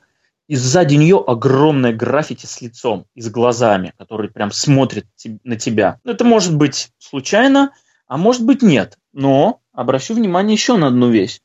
и 0.48 0.56
сзади 0.56 0.96
нее 0.96 1.24
огромное 1.26 1.94
граффити 1.94 2.46
с 2.46 2.62
лицом 2.62 3.06
и 3.16 3.22
с 3.22 3.30
глазами, 3.30 3.94
который 3.98 4.30
прям 4.30 4.52
смотрит 4.52 5.08
на 5.44 5.56
тебя. 5.56 6.00
Ну, 6.04 6.12
это 6.12 6.24
может 6.24 6.56
быть 6.56 6.90
случайно, 6.98 7.72
а 8.08 8.18
может 8.18 8.46
быть 8.46 8.62
нет. 8.62 8.98
Но 9.14 9.62
обращу 9.72 10.14
внимание 10.14 10.54
еще 10.54 10.78
на 10.78 10.88
одну 10.88 11.10
вещь. 11.10 11.40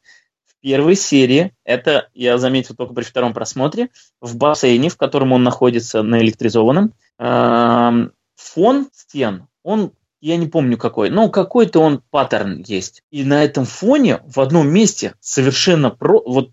В 0.47 0.61
первой 0.61 0.97
серии, 0.97 1.55
это 1.65 2.09
я 2.15 2.39
заметил 2.39 2.75
только 2.75 2.95
при 2.95 3.05
втором 3.05 3.33
просмотре, 3.33 3.91
в 4.20 4.37
бассейне, 4.37 4.89
в 4.89 4.97
котором 4.97 5.33
он 5.33 5.45
находится 5.45 6.03
наэлектризованном, 6.03 6.93
эм, 7.19 8.12
фон 8.35 8.89
стен, 8.93 9.47
он 9.62 9.93
я 10.20 10.37
не 10.37 10.47
помню 10.47 10.77
какой, 10.77 11.11
но 11.11 11.29
какой-то 11.29 11.81
он 11.81 12.03
паттерн 12.11 12.65
есть. 12.66 13.03
И 13.11 13.23
на 13.23 13.45
этом 13.45 13.65
фоне 13.65 14.20
в 14.27 14.41
одном 14.41 14.69
месте 14.69 15.15
совершенно 15.20 15.91
про, 15.91 16.20
вот 16.25 16.51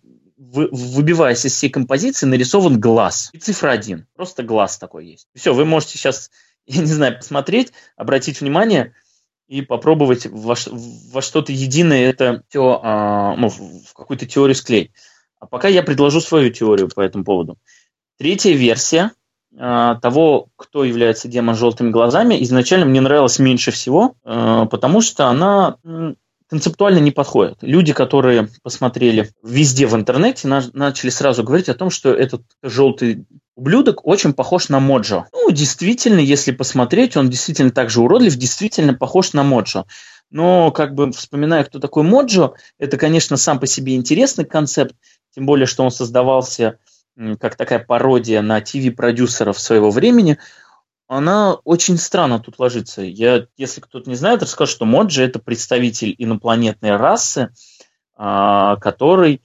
вы, 0.56 0.70
выбиваясь 0.72 1.46
из 1.46 1.54
всей 1.54 1.70
композиции, 1.70 2.26
нарисован 2.26 2.80
глаз. 2.80 3.30
И 3.34 3.40
цифра 3.40 3.72
один. 3.72 4.08
Просто 4.16 4.44
глаз 4.44 4.78
такой 4.78 5.06
есть. 5.06 5.28
Все, 5.36 5.54
вы 5.54 5.66
можете 5.66 5.98
сейчас, 5.98 6.32
я 6.66 6.82
не 6.82 6.88
знаю, 6.88 7.18
посмотреть, 7.18 7.74
обратить 7.96 8.42
внимание, 8.42 8.94
и 9.48 9.62
попробовать 9.62 10.26
во, 10.26 10.56
во 11.12 11.22
что-то 11.22 11.52
единое 11.52 12.10
это 12.10 12.44
все, 12.50 12.80
а, 12.82 13.36
ну, 13.36 13.50
в 13.50 13.94
какую-то 13.94 14.26
теорию 14.26 14.56
склеить. 14.56 14.92
А 15.40 15.46
пока 15.46 15.68
я 15.68 15.84
предложу 15.84 16.20
свою 16.20 16.50
теорию 16.50 16.90
по 16.90 17.02
этому 17.02 17.24
поводу. 17.24 17.60
Третья 18.18 18.54
версия 18.54 19.12
а, 19.56 19.96
того, 19.96 20.48
кто 20.56 20.84
является 20.84 21.28
демон 21.28 21.56
желтыми 21.56 21.92
глазами, 21.92 22.42
изначально 22.44 22.86
мне 22.86 23.02
нравилась 23.02 23.38
меньше 23.38 23.70
всего, 23.70 24.16
а, 24.24 24.66
потому 24.66 25.02
что 25.02 25.28
она 25.28 25.78
концептуально 26.48 27.00
не 27.00 27.12
подходит. 27.12 27.58
Люди, 27.62 27.94
которые 27.94 28.50
посмотрели 28.64 29.32
везде 29.44 29.88
в 29.88 29.96
интернете, 29.96 30.48
на, 30.48 30.64
начали 30.74 31.10
сразу 31.10 31.44
говорить 31.44 31.70
о 31.70 31.74
том, 31.74 31.90
что 31.90 32.14
этот 32.14 32.44
желтый 32.62 33.26
ублюдок 33.56 34.06
очень 34.06 34.34
похож 34.34 34.70
на 34.70 34.80
Моджо. 34.80 35.26
Ну, 35.34 35.52
действительно, 35.52 36.20
если 36.20 36.52
посмотреть, 36.52 37.18
он 37.18 37.30
действительно 37.30 37.72
так 37.72 37.90
же 37.90 38.02
уродлив, 38.02 38.36
действительно 38.36 38.94
похож 38.94 39.34
на 39.34 39.44
Моджо. 39.44 39.86
Но, 40.30 40.72
как 40.72 40.94
бы, 40.94 41.12
вспоминая, 41.12 41.64
кто 41.64 41.80
такой 41.80 42.04
Моджо, 42.04 42.54
это, 42.78 42.98
конечно, 42.98 43.38
сам 43.38 43.60
по 43.60 43.68
себе 43.68 43.96
интересный 43.96 44.46
концепт, 44.46 44.96
тем 45.34 45.46
более, 45.46 45.66
что 45.66 45.84
он 45.84 45.92
создавался 45.92 46.78
как 47.40 47.56
такая 47.56 47.80
пародия 47.80 48.42
на 48.42 48.60
ТВ-продюсеров 48.60 49.58
своего 49.58 49.90
времени, 49.90 50.38
она 51.08 51.56
очень 51.64 51.98
странно 51.98 52.40
тут 52.40 52.60
ложится. 52.60 53.02
Я, 53.02 53.48
если 53.58 53.82
кто-то 53.82 54.10
не 54.10 54.16
знает, 54.16 54.42
расскажу, 54.42 54.72
что 54.72 54.86
Моджи– 54.86 55.24
это 55.26 55.40
представитель 55.40 56.16
инопланетной 56.18 56.96
расы, 56.96 57.50
а, 58.16 58.78
который 58.78 59.42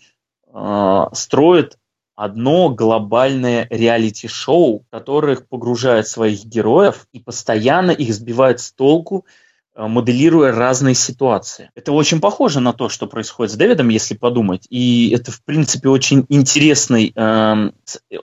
а, 0.53 1.12
строит 1.15 1.78
одно 2.15 2.69
глобальное 2.70 3.66
реалити-шоу, 3.70 4.85
которых 4.91 5.49
погружает 5.49 6.07
своих 6.07 6.45
героев 6.45 7.07
и 7.12 7.20
постоянно 7.20 7.91
их 7.91 8.12
сбивает 8.15 8.61
с 8.61 8.73
толку 8.73 9.27
моделируя 9.76 10.52
разные 10.52 10.94
ситуации. 10.94 11.70
Это 11.74 11.92
очень 11.92 12.20
похоже 12.20 12.60
на 12.60 12.72
то, 12.72 12.88
что 12.88 13.06
происходит 13.06 13.52
с 13.52 13.56
Дэвидом, 13.56 13.88
если 13.88 14.14
подумать. 14.14 14.66
И 14.68 15.10
это, 15.10 15.30
в 15.30 15.42
принципе, 15.44 15.88
очень 15.88 16.26
интересный, 16.28 17.12
э, 17.14 17.70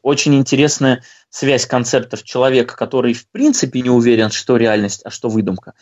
очень 0.02 0.36
интересная 0.36 1.04
связь 1.30 1.66
концептов 1.66 2.24
человека, 2.24 2.76
который, 2.76 3.14
в 3.14 3.30
принципе, 3.30 3.82
не 3.82 3.90
уверен, 3.90 4.30
что 4.30 4.58
реальность, 4.58 5.02
а 5.06 5.10
что 5.10 5.30
выдумка. 5.30 5.74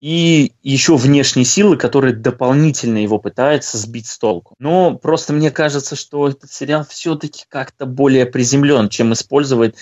И 0.00 0.52
еще 0.62 0.96
внешние 0.96 1.44
силы, 1.44 1.76
которые 1.76 2.14
дополнительно 2.14 2.98
его 2.98 3.18
пытаются 3.18 3.76
сбить 3.76 4.06
с 4.06 4.18
толку. 4.18 4.54
Но 4.58 4.94
просто 4.96 5.34
мне 5.34 5.50
кажется, 5.50 5.94
что 5.94 6.28
этот 6.28 6.50
сериал 6.50 6.86
все-таки 6.88 7.44
как-то 7.48 7.84
более 7.84 8.24
приземлен, 8.24 8.88
чем 8.88 9.12
использовать 9.12 9.74
Э, 9.74 9.78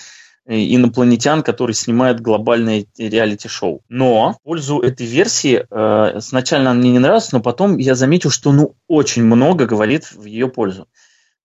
инопланетян, 0.49 1.43
который 1.43 1.75
снимает 1.75 2.21
глобальное 2.21 2.87
реалити-шоу. 2.97 3.83
Но 3.89 4.33
в 4.33 4.43
пользу 4.43 4.81
этой 4.81 5.07
версии 5.07 5.67
э, 5.69 6.21
сначала 6.21 6.63
она 6.63 6.75
мне 6.75 6.91
не 6.91 6.99
нравилась, 6.99 7.33
но 7.33 7.41
потом 7.41 7.77
я 7.77 7.95
заметил, 7.95 8.31
что 8.31 8.53
ну 8.53 8.75
очень 8.87 9.25
много 9.25 9.67
говорит 9.67 10.11
в 10.11 10.25
ее 10.25 10.49
пользу. 10.49 10.89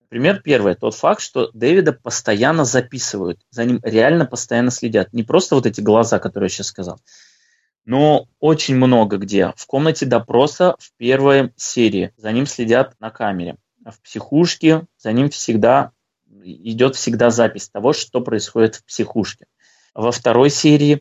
Например, 0.03 0.41
первое, 0.41 0.75
тот 0.75 0.95
факт, 0.95 1.21
что 1.21 1.49
Дэвида 1.53 1.93
постоянно 1.93 2.65
записывают, 2.65 3.39
за 3.49 3.65
ним 3.65 3.79
реально 3.83 4.25
постоянно 4.25 4.71
следят. 4.71 5.11
Не 5.11 5.23
просто 5.23 5.55
вот 5.55 5.65
эти 5.65 5.81
глаза, 5.81 6.19
которые 6.19 6.45
я 6.45 6.49
сейчас 6.49 6.67
сказал, 6.67 6.99
но 7.83 8.27
очень 8.39 8.75
много 8.75 9.17
где. 9.17 9.53
В 9.57 9.65
комнате 9.65 10.05
допроса 10.05 10.75
в 10.79 10.95
первой 10.97 11.51
серии 11.57 12.13
за 12.15 12.31
ним 12.31 12.45
следят 12.45 12.93
на 12.99 13.09
камере. 13.09 13.57
В 13.83 14.01
психушке 14.01 14.85
за 14.97 15.11
ним 15.11 15.29
всегда 15.29 15.91
идет 16.43 16.95
всегда 16.95 17.29
запись 17.29 17.69
того, 17.69 17.93
что 17.93 18.21
происходит 18.21 18.75
в 18.75 18.85
психушке. 18.85 19.45
Во 19.93 20.11
второй 20.11 20.49
серии 20.49 20.95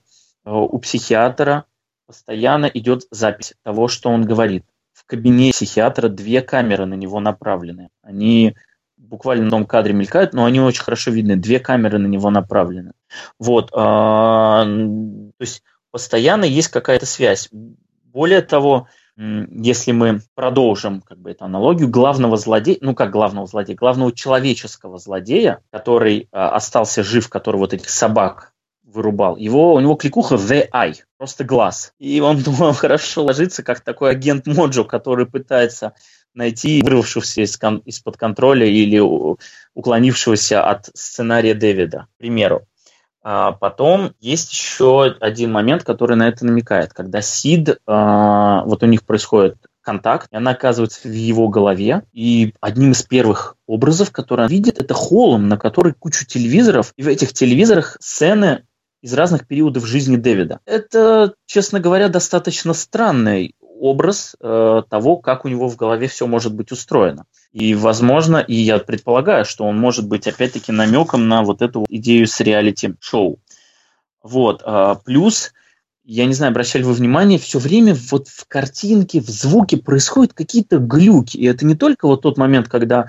э, 0.44 0.51
у 0.51 0.78
психиатра 0.78 1.64
постоянно 2.06 2.66
идет 2.66 3.02
запись 3.10 3.55
того, 3.62 3.89
что 3.89 4.10
он 4.10 4.24
говорит. 4.24 4.64
В 4.93 5.05
кабинете 5.06 5.56
психиатра 5.56 6.09
две 6.09 6.43
камеры 6.43 6.85
на 6.85 6.94
него 6.94 7.20
направлены. 7.20 7.89
Они 8.02 8.55
буквально 8.97 9.44
в 9.44 9.47
одном 9.47 9.66
кадре 9.66 9.94
мелькают, 9.94 10.32
но 10.32 10.44
они 10.44 10.60
очень 10.60 10.82
хорошо 10.82 11.10
видны. 11.10 11.36
Две 11.36 11.59
камеры 11.59 11.98
на 11.98 12.06
него 12.06 12.31
направлены. 12.31 12.93
Вот. 13.39 13.70
А, 13.74 14.64
то 14.64 15.32
есть 15.40 15.62
постоянно 15.90 16.44
есть 16.44 16.69
какая-то 16.69 17.06
связь. 17.06 17.48
Более 17.51 18.43
того, 18.43 18.89
если 19.17 19.93
мы 19.93 20.21
продолжим 20.35 21.03
как 21.03 21.19
бы, 21.19 21.31
эту 21.31 21.45
аналогию, 21.45 21.89
главного 21.89 22.37
злодея, 22.37 22.79
ну 22.81 22.95
как 22.95 23.11
главного 23.11 23.47
злодея, 23.47 23.77
главного 23.77 24.13
человеческого 24.13 24.99
злодея, 24.99 25.61
который 25.71 26.21
э, 26.21 26.27
остался 26.33 27.03
жив, 27.03 27.29
который 27.29 27.57
вот 27.57 27.75
этих 27.75 27.91
собак 27.91 28.53
вырубал, 28.83 29.37
его, 29.37 29.75
у 29.75 29.81
него 29.81 29.97
кликуха 29.97 30.37
The 30.37 30.69
Eye, 30.71 30.97
просто 31.19 31.45
глаз. 31.45 31.93
И 31.99 32.21
он, 32.21 32.39
думал, 32.43 32.73
хорошо 32.73 33.25
ложится, 33.25 33.63
как 33.63 33.81
такой 33.81 34.11
агент 34.11 34.47
Моджо, 34.47 34.85
который 34.85 35.27
пытается 35.27 35.95
найти 36.35 36.83
вырвавшегося 36.83 37.43
из, 37.43 37.59
из-под 37.85 38.17
контроля 38.17 38.67
или 38.67 38.99
уклонившегося 39.75 40.65
от 40.65 40.89
сценария 40.95 41.55
Дэвида, 41.55 42.07
к 42.15 42.19
примеру. 42.19 42.67
А 43.23 43.53
потом 43.53 44.15
есть 44.20 44.53
еще 44.53 45.15
один 45.20 45.53
момент, 45.53 45.85
который 45.85 46.16
на 46.16 46.28
это 46.28 46.44
намекает. 46.44 46.93
Когда 46.93 47.23
Сид, 47.23 47.78
а, 47.86 48.65
вот 48.65 48.82
у 48.82 48.86
них 48.86 49.05
происходит 49.05 49.57
контакт, 49.81 50.28
и 50.31 50.36
она 50.36 50.53
оказывается 50.53 51.09
в 51.09 51.12
его 51.12 51.49
голове, 51.49 52.03
и 52.12 52.55
одним 52.61 52.93
из 52.93 53.03
первых 53.03 53.57
образов, 53.66 54.11
который 54.11 54.44
он 54.44 54.51
видит, 54.51 54.81
это 54.81 54.94
холм, 54.94 55.49
на 55.49 55.57
который 55.57 55.93
кучу 55.93 56.24
телевизоров, 56.27 56.93
и 56.97 57.03
в 57.03 57.09
этих 57.09 57.32
телевизорах 57.32 57.97
сцены 58.01 58.65
из 59.03 59.12
разных 59.15 59.47
периодов 59.47 59.85
жизни 59.85 60.16
Дэвида. 60.16 60.61
Это, 60.65 61.35
честно 61.47 61.81
говоря, 61.81 62.09
достаточно 62.09 62.73
странный 62.73 63.55
образ 63.83 64.37
э, 64.39 64.83
того, 64.89 65.17
как 65.17 65.45
у 65.45 65.49
него 65.49 65.69
в 65.69 65.75
голове 65.75 66.07
все 66.07 66.29
может 66.29 66.55
быть 66.55 66.71
устроено. 66.71 67.27
И, 67.51 67.75
возможно, 67.75 68.37
и 68.37 68.55
я 68.55 68.79
предполагаю, 68.79 69.45
что 69.45 69.65
он 69.65 69.77
может 69.77 70.07
быть, 70.07 70.29
опять-таки, 70.29 70.71
намеком 70.71 71.27
на 71.27 71.43
вот 71.43 71.63
эту 71.63 71.85
идею 71.89 72.29
с 72.29 72.39
реалити-шоу. 72.39 73.41
Вот. 74.23 74.63
Э, 74.65 74.95
плюс, 75.05 75.53
я 76.05 76.27
не 76.27 76.33
знаю, 76.33 76.53
обращали 76.53 76.85
вы 76.85 76.93
внимание, 76.93 77.41
все 77.41 77.59
время 77.59 77.97
вот 78.13 78.29
в 78.29 78.47
картинке, 78.47 79.21
в 79.21 79.29
звуке 79.29 79.79
происходят 79.79 80.33
какие-то 80.33 80.79
глюки. 80.79 81.37
И 81.37 81.45
это 81.47 81.67
не 81.67 81.75
только 81.75 82.07
вот 82.07 82.23
тот 82.23 82.39
момент, 82.39 82.69
когда 82.69 83.09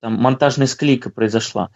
там 0.00 0.14
монтажная 0.14 0.66
склейка 0.66 1.10
произошла, 1.10 1.70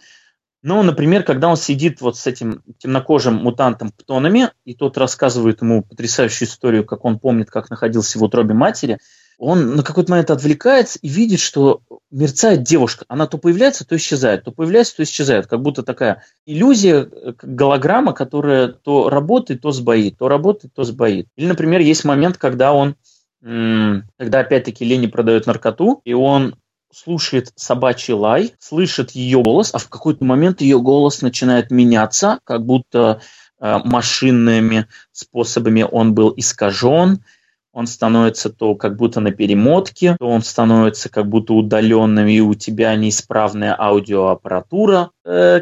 ну, 0.67 0.83
например, 0.83 1.23
когда 1.23 1.47
он 1.47 1.55
сидит 1.55 2.01
вот 2.01 2.17
с 2.17 2.27
этим 2.27 2.61
темнокожим 2.77 3.35
мутантом 3.35 3.89
Птонами, 3.91 4.51
и 4.65 4.73
тот 4.75 4.97
рассказывает 4.97 5.61
ему 5.61 5.81
потрясающую 5.81 6.45
историю, 6.45 6.83
как 6.83 7.05
он 7.05 7.19
помнит, 7.19 7.49
как 7.49 7.69
находился 7.69 8.19
в 8.19 8.23
утробе 8.23 8.53
матери, 8.53 8.97
он 9.37 9.77
на 9.77 9.83
какой-то 9.83 10.11
момент 10.11 10.29
отвлекается 10.29 10.99
и 11.01 11.07
видит, 11.07 11.39
что 11.39 11.79
мерцает 12.11 12.63
девушка. 12.63 13.05
Она 13.07 13.27
то 13.27 13.37
появляется, 13.37 13.87
то 13.87 13.95
исчезает, 13.95 14.43
то 14.43 14.51
появляется, 14.51 14.97
то 14.97 15.03
исчезает. 15.03 15.47
Как 15.47 15.61
будто 15.61 15.83
такая 15.83 16.23
иллюзия, 16.45 17.07
голограмма, 17.41 18.11
которая 18.11 18.67
то 18.67 19.09
работает, 19.09 19.61
то 19.61 19.71
сбоит, 19.71 20.17
то 20.17 20.27
работает, 20.27 20.73
то 20.73 20.83
сбоит. 20.83 21.29
Или, 21.37 21.47
например, 21.47 21.79
есть 21.79 22.03
момент, 22.03 22.37
когда 22.37 22.73
он, 22.73 22.97
когда 23.41 24.39
опять-таки 24.39 24.83
Лени 24.83 25.07
продает 25.07 25.45
наркоту, 25.45 26.01
и 26.03 26.11
он 26.11 26.55
слушает 26.97 27.51
собачий 27.55 28.13
лай, 28.13 28.55
слышит 28.59 29.11
ее 29.11 29.43
голос, 29.43 29.69
а 29.73 29.77
в 29.77 29.87
какой-то 29.87 30.23
момент 30.25 30.61
ее 30.61 30.81
голос 30.81 31.21
начинает 31.21 31.69
меняться, 31.69 32.39
как 32.43 32.65
будто 32.65 33.21
э, 33.59 33.77
машинными 33.83 34.87
способами 35.11 35.83
он 35.89 36.15
был 36.15 36.33
искажен, 36.35 37.23
он 37.71 37.85
становится 37.85 38.49
то 38.49 38.73
как 38.73 38.95
будто 38.95 39.19
на 39.19 39.31
перемотке, 39.31 40.15
то 40.19 40.27
он 40.27 40.41
становится 40.41 41.09
как 41.09 41.27
будто 41.27 41.53
удаленным, 41.53 42.27
и 42.27 42.39
у 42.39 42.55
тебя 42.55 42.95
неисправная 42.95 43.79
аудиоаппаратура. 43.79 45.11
Э, 45.23 45.61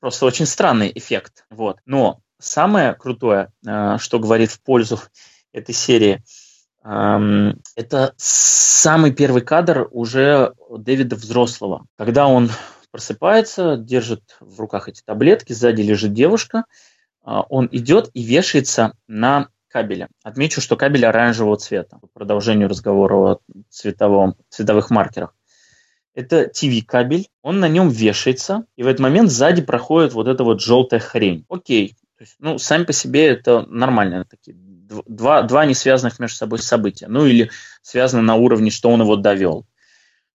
просто 0.00 0.26
очень 0.26 0.44
странный 0.44 0.92
эффект. 0.94 1.46
Вот. 1.48 1.78
Но 1.86 2.20
самое 2.38 2.92
крутое, 2.92 3.50
э, 3.66 3.96
что 3.98 4.18
говорит 4.18 4.50
в 4.50 4.60
пользу 4.60 5.00
этой 5.52 5.74
серии– 5.74 6.22
это 6.84 8.14
самый 8.16 9.12
первый 9.12 9.40
кадр 9.40 9.88
уже 9.90 10.52
Дэвида 10.70 11.16
взрослого, 11.16 11.86
когда 11.96 12.26
он 12.26 12.50
просыпается, 12.90 13.76
держит 13.76 14.36
в 14.38 14.60
руках 14.60 14.88
эти 14.88 15.02
таблетки, 15.04 15.52
сзади 15.52 15.82
лежит 15.82 16.12
девушка, 16.12 16.64
а, 17.22 17.40
он 17.42 17.68
идет 17.72 18.10
и 18.14 18.22
вешается 18.22 18.92
на 19.08 19.48
кабеле. 19.68 20.08
Отмечу, 20.22 20.60
что 20.60 20.76
кабель 20.76 21.04
оранжевого 21.04 21.56
цвета, 21.56 21.98
по 21.98 22.06
продолжению 22.06 22.68
разговора 22.68 23.16
о 23.16 23.38
цветовом, 23.70 24.36
цветовых 24.48 24.90
маркерах. 24.90 25.34
Это 26.14 26.46
ТВ-кабель, 26.46 27.26
он 27.42 27.58
на 27.58 27.68
нем 27.68 27.88
вешается, 27.88 28.66
и 28.76 28.84
в 28.84 28.86
этот 28.86 29.00
момент 29.00 29.30
сзади 29.30 29.62
проходит 29.62 30.12
вот 30.12 30.28
эта 30.28 30.44
вот 30.44 30.60
желтая 30.60 31.00
хрень. 31.00 31.44
Окей, 31.48 31.96
есть, 32.24 32.36
ну, 32.38 32.58
сами 32.58 32.84
по 32.84 32.92
себе 32.92 33.28
это 33.28 33.66
нормальные 33.68 34.24
такие 34.24 34.56
два, 34.56 35.42
два 35.42 35.64
не 35.66 35.74
связанных 35.74 36.18
между 36.18 36.36
собой 36.36 36.58
события. 36.58 37.06
Ну 37.08 37.26
или 37.26 37.50
связаны 37.82 38.22
на 38.22 38.34
уровне, 38.34 38.70
что 38.70 38.90
он 38.90 39.00
его 39.00 39.16
довел. 39.16 39.66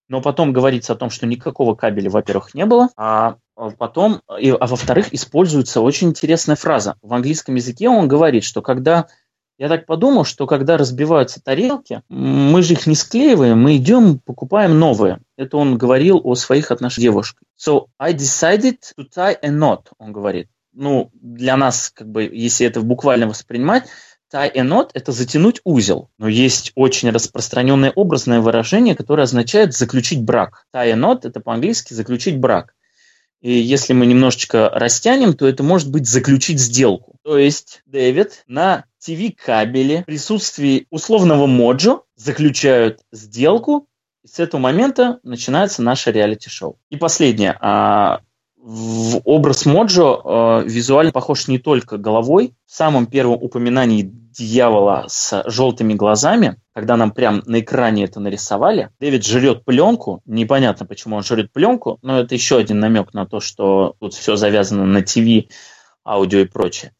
Но 0.07 0.21
потом 0.21 0.53
говорится 0.53 0.93
о 0.93 0.95
том, 0.95 1.09
что 1.09 1.27
никакого 1.27 1.75
кабеля, 1.75 2.09
во-первых, 2.09 2.55
не 2.55 2.65
было, 2.65 2.89
а 2.97 3.37
потом, 3.77 4.21
и, 4.39 4.49
а 4.49 4.65
во-вторых, 4.65 5.13
используется 5.13 5.81
очень 5.81 6.09
интересная 6.09 6.55
фраза. 6.55 6.95
В 7.01 7.13
английском 7.13 7.55
языке 7.55 7.89
он 7.89 8.07
говорит, 8.07 8.43
что 8.43 8.61
когда 8.61 9.07
Я 9.59 9.67
так 9.67 9.85
подумал, 9.85 10.23
что 10.23 10.47
когда 10.47 10.77
разбиваются 10.77 11.43
тарелки, 11.43 12.01
мы 12.07 12.63
же 12.63 12.73
их 12.73 12.87
не 12.87 12.95
склеиваем, 12.95 13.61
мы 13.61 13.75
идем, 13.75 14.17
покупаем 14.19 14.79
новые. 14.79 15.19
Это 15.35 15.57
он 15.57 15.77
говорил 15.77 16.21
о 16.23 16.35
своих 16.35 16.71
отношениях 16.71 16.93
с 16.93 17.01
девушкой. 17.01 17.45
So 17.59 17.87
I 17.99 18.13
decided 18.13 18.77
to 18.97 19.05
tie 19.13 19.37
a 19.41 19.49
knot, 19.49 19.87
он 19.97 20.13
говорит. 20.13 20.47
Ну, 20.73 21.09
для 21.13 21.57
нас, 21.57 21.91
как 21.93 22.09
бы, 22.09 22.23
если 22.23 22.65
это 22.65 22.81
буквально 22.81 23.27
воспринимать, 23.27 23.87
tie 24.31 24.51
a 24.53 24.63
knot– 24.63 24.91
это 24.93 25.11
затянуть 25.11 25.61
узел. 25.63 26.09
Но 26.17 26.27
есть 26.27 26.71
очень 26.75 27.09
распространенное 27.09 27.91
образное 27.91 28.39
выражение, 28.39 28.95
которое 28.95 29.23
означает 29.23 29.73
заключить 29.73 30.23
брак. 30.23 30.65
Tie 30.75 30.91
a 30.91 30.95
knot– 30.95 31.21
это 31.23 31.39
по-английски 31.39 31.93
заключить 31.93 32.37
брак. 32.37 32.75
И 33.41 33.53
если 33.53 33.93
мы 33.93 34.05
немножечко 34.05 34.69
растянем, 34.69 35.33
то 35.33 35.47
это 35.47 35.63
может 35.63 35.89
быть 35.89 36.07
заключить 36.07 36.59
сделку. 36.59 37.15
То 37.23 37.37
есть 37.37 37.81
Дэвид 37.85 38.43
на 38.47 38.83
ТВ-кабеле 38.99 40.01
в 40.01 40.05
присутствии 40.05 40.87
условного 40.89 41.47
моджо 41.47 42.01
заключают 42.17 42.99
сделку, 43.13 43.87
и 44.23 44.27
с 44.27 44.39
этого 44.39 44.59
момента 44.59 45.19
начинается 45.23 45.81
наше 45.81 46.11
реалити-шоу. 46.11 46.77
И 46.89 46.97
последнее. 46.97 47.57
В 48.71 49.21
образ 49.23 49.65
Моджо 49.65 50.21
э, 50.23 50.63
визуально 50.67 51.11
похож 51.11 51.47
не 51.47 51.57
только 51.57 51.97
головой. 51.97 52.53
В 52.67 52.71
самом 52.75 53.07
первом 53.07 53.41
упоминании 53.41 54.03
дьявола 54.03 55.05
с 55.07 55.41
желтыми 55.47 55.95
глазами, 55.95 56.61
когда 56.75 56.95
нам 56.95 57.09
прям 57.09 57.41
на 57.47 57.61
экране 57.61 58.03
это 58.03 58.19
нарисовали, 58.19 58.91
Дэвид 58.99 59.25
жрет 59.25 59.65
пленку. 59.65 60.21
Непонятно, 60.27 60.85
почему 60.85 61.15
он 61.15 61.23
жрет 61.23 61.51
пленку, 61.51 61.97
но 62.03 62.19
это 62.19 62.35
еще 62.35 62.59
один 62.59 62.79
намек 62.79 63.11
на 63.15 63.25
то, 63.25 63.39
что 63.39 63.95
тут 63.99 64.13
все 64.13 64.35
завязано 64.35 64.85
на 64.85 65.01
ТВ, 65.01 65.51
аудио 66.05 66.41
и 66.41 66.45
прочее. 66.45 66.91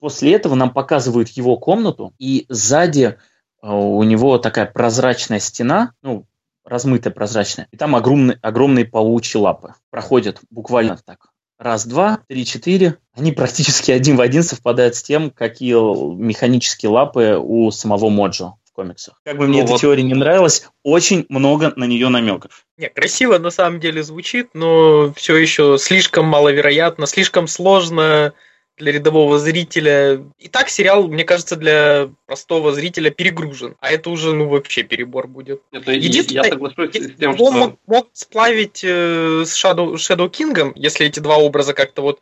После 0.00 0.34
этого 0.34 0.56
нам 0.56 0.70
показывают 0.70 1.28
его 1.28 1.56
комнату, 1.58 2.12
и 2.18 2.44
сзади 2.48 3.18
э, 3.62 3.68
у 3.70 4.02
него 4.02 4.38
такая 4.38 4.66
прозрачная 4.66 5.38
стена, 5.38 5.92
ну, 6.02 6.26
размытая, 6.64 7.12
прозрачная. 7.12 7.68
И 7.70 7.76
там 7.76 7.94
огромные, 7.94 8.38
огромные 8.42 8.84
паучьи 8.84 9.40
лапы. 9.40 9.74
Проходят 9.90 10.40
буквально 10.50 10.98
так. 11.04 11.26
Раз, 11.58 11.86
два, 11.86 12.20
три, 12.28 12.44
четыре. 12.44 12.98
Они 13.12 13.30
практически 13.30 13.92
один 13.92 14.16
в 14.16 14.20
один 14.20 14.42
совпадают 14.42 14.96
с 14.96 15.02
тем, 15.02 15.30
какие 15.30 15.74
механические 16.16 16.90
лапы 16.90 17.38
у 17.40 17.70
самого 17.70 18.08
Моджо 18.08 18.54
в 18.64 18.72
комиксах. 18.72 19.20
Как 19.24 19.38
бы 19.38 19.46
мне 19.46 19.58
ну, 19.58 19.64
эта 19.64 19.72
вот... 19.72 19.80
теория 19.80 20.02
не 20.02 20.14
нравилась, 20.14 20.68
очень 20.82 21.26
много 21.28 21.72
на 21.76 21.84
нее 21.84 22.08
намеков. 22.08 22.66
Не, 22.76 22.88
красиво 22.88 23.38
на 23.38 23.50
самом 23.50 23.78
деле 23.78 24.02
звучит, 24.02 24.50
но 24.54 25.12
все 25.14 25.36
еще 25.36 25.78
слишком 25.78 26.26
маловероятно, 26.26 27.06
слишком 27.06 27.46
сложно 27.46 28.32
для 28.76 28.92
рядового 28.92 29.38
зрителя. 29.38 30.24
И 30.38 30.48
так 30.48 30.68
сериал, 30.68 31.06
мне 31.08 31.24
кажется, 31.24 31.56
для 31.56 32.10
простого 32.26 32.72
зрителя 32.72 33.10
перегружен. 33.10 33.76
А 33.80 33.90
это 33.90 34.10
уже, 34.10 34.34
ну, 34.34 34.48
вообще 34.48 34.82
перебор 34.82 35.28
будет. 35.28 35.62
Это, 35.72 35.92
Единственное, 35.92 36.44
я 36.44 36.50
соглашусь 36.50 36.94
с 36.94 37.16
тем, 37.16 37.34
что... 37.34 37.52
мог, 37.52 37.78
мог 37.86 38.08
сплавить 38.12 38.82
э, 38.82 39.44
с 39.46 39.64
Shadow, 39.64 39.94
Shadow 39.94 40.28
King, 40.30 40.72
если 40.74 41.06
эти 41.06 41.20
два 41.20 41.36
образа 41.36 41.72
как-то 41.72 42.02
вот 42.02 42.20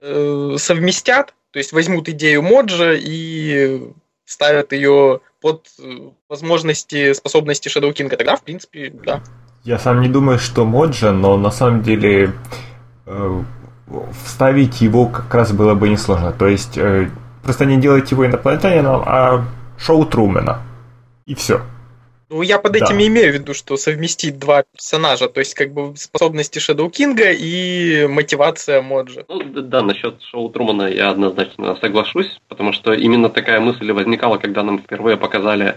э, 0.00 0.56
совместят, 0.58 1.34
то 1.52 1.58
есть 1.58 1.72
возьмут 1.72 2.08
идею 2.08 2.42
Моджа 2.42 2.92
и 2.94 3.82
ставят 4.24 4.72
ее 4.72 5.20
под 5.40 5.68
э, 5.78 6.10
возможности, 6.28 7.12
способности 7.12 7.68
Shadow 7.68 7.92
King, 7.92 8.08
тогда, 8.08 8.36
в 8.36 8.42
принципе, 8.42 8.90
да. 8.90 9.22
Я 9.62 9.78
сам 9.78 10.00
не 10.00 10.08
думаю, 10.08 10.38
что 10.38 10.64
Моджа, 10.64 11.12
но 11.12 11.36
на 11.36 11.50
самом 11.50 11.82
деле 11.82 12.32
э, 13.06 13.42
вставить 14.24 14.80
его 14.80 15.06
как 15.06 15.32
раз 15.34 15.52
было 15.52 15.74
бы 15.74 15.88
несложно. 15.88 16.32
То 16.32 16.48
есть 16.48 16.78
э, 16.78 17.10
просто 17.42 17.64
не 17.66 17.76
делать 17.76 18.10
его 18.10 18.26
инопланетянином, 18.26 19.02
а 19.04 19.44
шоу 19.78 20.04
Трумена. 20.06 20.60
И 21.26 21.34
все. 21.34 21.62
Ну, 22.30 22.42
я 22.42 22.58
под 22.58 22.74
этим 22.74 22.98
да. 22.98 23.06
имею 23.06 23.30
в 23.30 23.34
виду, 23.34 23.54
что 23.54 23.76
совместить 23.76 24.38
два 24.38 24.64
персонажа, 24.64 25.28
то 25.28 25.40
есть 25.40 25.54
как 25.54 25.72
бы 25.72 25.94
способности 25.96 26.58
Шэдоу 26.58 26.90
Кинга 26.90 27.30
и 27.30 28.06
мотивация 28.08 28.82
Моджи. 28.82 29.24
Ну, 29.28 29.44
да, 29.44 29.82
насчет 29.82 30.20
шоу 30.22 30.48
Трумана 30.48 30.88
я 30.88 31.10
однозначно 31.10 31.76
соглашусь, 31.76 32.40
потому 32.48 32.72
что 32.72 32.92
именно 32.92 33.28
такая 33.28 33.60
мысль 33.60 33.92
возникала, 33.92 34.38
когда 34.38 34.62
нам 34.62 34.78
впервые 34.78 35.16
показали 35.16 35.76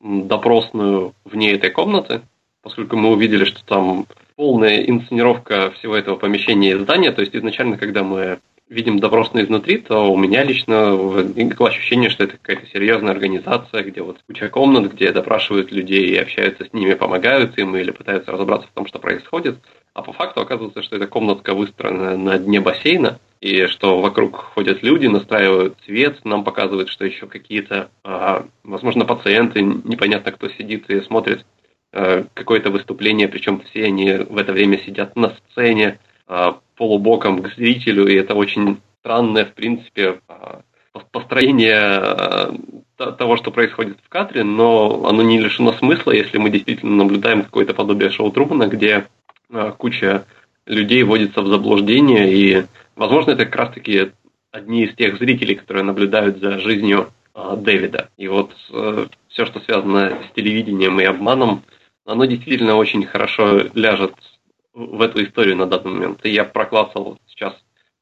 допросную 0.00 1.14
вне 1.24 1.52
этой 1.52 1.70
комнаты, 1.70 2.22
поскольку 2.62 2.96
мы 2.96 3.10
увидели, 3.10 3.44
что 3.44 3.64
там 3.64 4.06
полная 4.38 4.84
инсценировка 4.84 5.72
всего 5.72 5.96
этого 5.96 6.14
помещения 6.14 6.70
и 6.70 6.78
здания. 6.78 7.10
То 7.10 7.22
есть 7.22 7.34
изначально, 7.34 7.76
когда 7.76 8.04
мы 8.04 8.38
видим 8.68 9.00
допросную 9.00 9.44
изнутри, 9.44 9.78
то 9.78 10.12
у 10.12 10.16
меня 10.16 10.44
лично 10.44 10.94
возникло 10.94 11.68
ощущение, 11.68 12.08
что 12.08 12.22
это 12.22 12.36
какая-то 12.36 12.70
серьезная 12.72 13.10
организация, 13.10 13.82
где 13.82 14.00
вот 14.00 14.18
куча 14.28 14.48
комнат, 14.48 14.92
где 14.92 15.10
допрашивают 15.10 15.72
людей 15.72 16.06
и 16.10 16.16
общаются 16.16 16.64
с 16.64 16.72
ними, 16.72 16.94
помогают 16.94 17.58
им 17.58 17.74
или 17.76 17.90
пытаются 17.90 18.30
разобраться 18.30 18.68
в 18.68 18.74
том, 18.74 18.86
что 18.86 19.00
происходит. 19.00 19.58
А 19.92 20.02
по 20.02 20.12
факту 20.12 20.40
оказывается, 20.40 20.82
что 20.84 20.94
эта 20.94 21.08
комнатка 21.08 21.54
выстроена 21.54 22.16
на 22.16 22.38
дне 22.38 22.60
бассейна, 22.60 23.18
и 23.40 23.66
что 23.66 24.00
вокруг 24.00 24.36
ходят 24.36 24.84
люди, 24.84 25.08
настраивают 25.08 25.76
свет, 25.84 26.24
нам 26.24 26.44
показывают, 26.44 26.88
что 26.90 27.04
еще 27.04 27.26
какие-то, 27.26 27.88
а, 28.04 28.46
возможно, 28.62 29.04
пациенты, 29.04 29.62
непонятно 29.62 30.30
кто 30.30 30.48
сидит 30.48 30.88
и 30.90 31.00
смотрит 31.00 31.44
какое-то 31.90 32.70
выступление, 32.70 33.28
причем 33.28 33.60
все 33.60 33.84
они 33.84 34.12
в 34.12 34.36
это 34.36 34.52
время 34.52 34.78
сидят 34.78 35.16
на 35.16 35.30
сцене, 35.30 35.98
э, 36.28 36.52
полубоком 36.76 37.42
к 37.42 37.54
зрителю, 37.54 38.06
и 38.06 38.14
это 38.14 38.34
очень 38.34 38.78
странное, 39.00 39.46
в 39.46 39.54
принципе, 39.54 40.20
э, 40.28 40.60
построение 41.10 42.58
того, 42.96 43.36
что 43.36 43.50
происходит 43.50 43.98
в 44.04 44.08
кадре, 44.08 44.42
но 44.44 45.06
оно 45.06 45.22
не 45.22 45.38
лишено 45.38 45.72
смысла, 45.72 46.10
если 46.10 46.38
мы 46.38 46.50
действительно 46.50 46.96
наблюдаем 46.96 47.42
какое-то 47.42 47.72
подобие 47.72 48.10
шоу 48.10 48.32
Трумана, 48.32 48.66
где 48.66 49.06
куча 49.78 50.24
людей 50.66 51.04
вводится 51.04 51.40
в 51.42 51.46
заблуждение, 51.46 52.32
и, 52.32 52.64
возможно, 52.96 53.30
это 53.30 53.44
как 53.46 53.56
раз-таки 53.56 54.10
одни 54.50 54.84
из 54.84 54.94
тех 54.96 55.18
зрителей, 55.18 55.54
которые 55.54 55.84
наблюдают 55.84 56.38
за 56.38 56.58
жизнью 56.58 57.10
Дэвида. 57.34 58.08
И 58.16 58.26
вот 58.26 58.52
все, 59.28 59.46
что 59.46 59.60
связано 59.60 60.18
с 60.28 60.34
телевидением 60.34 61.00
и 61.00 61.04
обманом, 61.04 61.62
оно 62.08 62.24
действительно 62.24 62.76
очень 62.76 63.04
хорошо 63.04 63.68
ляжет 63.74 64.14
в 64.72 65.02
эту 65.02 65.22
историю 65.22 65.56
на 65.56 65.66
данный 65.66 65.90
момент. 65.90 66.24
И 66.24 66.30
я 66.30 66.44
проклассал 66.44 67.18
сейчас 67.26 67.54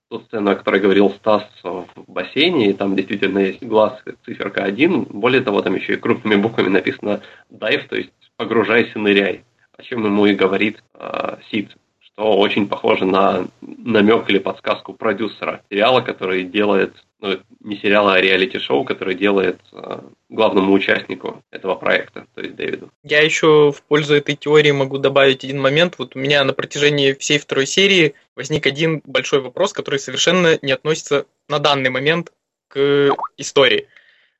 ту 0.09 0.21
сцену, 0.21 0.53
о 0.53 0.55
которой 0.55 0.81
говорил 0.81 1.11
Стас 1.11 1.45
в 1.65 1.87
бассейне, 2.07 2.71
и 2.71 2.73
там 2.73 2.95
действительно 2.95 3.41
есть 3.41 3.63
глаз, 3.63 4.01
циферка 4.25 4.63
1. 4.63 5.07
Более 5.11 5.41
того, 5.43 5.61
там 5.61 5.75
еще 5.75 5.95
и 5.95 5.97
крупными 5.97 6.41
буквами 6.41 6.69
написано 6.69 7.23
«Dive», 7.51 7.89
то 7.89 7.97
есть 7.97 8.13
«погружайся, 8.37 8.97
ныряй», 9.01 9.45
о 9.77 9.83
чем 9.83 10.05
ему 10.05 10.27
и 10.27 10.35
говорит 10.35 10.85
э, 10.95 11.39
Сид 11.51 11.77
что 12.17 12.39
очень 12.39 12.67
похоже 12.67 13.05
на 13.05 13.49
намек 13.61 14.29
или 14.31 14.39
подсказку 14.39 14.95
продюсера 14.95 15.63
сериала, 15.71 16.01
который 16.01 16.45
делает, 16.45 16.95
ну, 17.21 17.39
не 17.61 17.77
сериала, 17.77 18.15
а 18.15 18.21
реалити-шоу, 18.21 18.85
который 18.85 19.15
делает 19.15 19.61
э, 19.73 20.01
главному 20.31 20.73
участнику 20.73 21.43
этого 21.51 21.75
проекта, 21.75 22.27
то 22.35 22.41
есть 22.41 22.57
Дэвиду. 22.57 22.91
Я 23.03 23.21
еще 23.21 23.71
в 23.71 23.83
пользу 23.83 24.15
этой 24.15 24.35
теории 24.35 24.71
могу 24.71 24.97
добавить 24.97 25.45
один 25.45 25.61
момент. 25.61 25.97
Вот 25.99 26.17
у 26.17 26.19
меня 26.19 26.43
на 26.45 26.55
протяжении 26.55 27.13
всей 27.13 27.39
второй 27.39 27.67
серии 27.67 28.15
возник 28.35 28.67
один 28.67 29.03
большой 29.05 29.41
вопрос, 29.41 29.75
который 29.75 29.99
совершенно 29.99 30.59
не 30.63 30.73
относится 30.73 31.27
на 31.49 31.59
данный 31.59 31.91
момент 31.91 32.33
к 32.69 33.15
истории. 33.37 33.89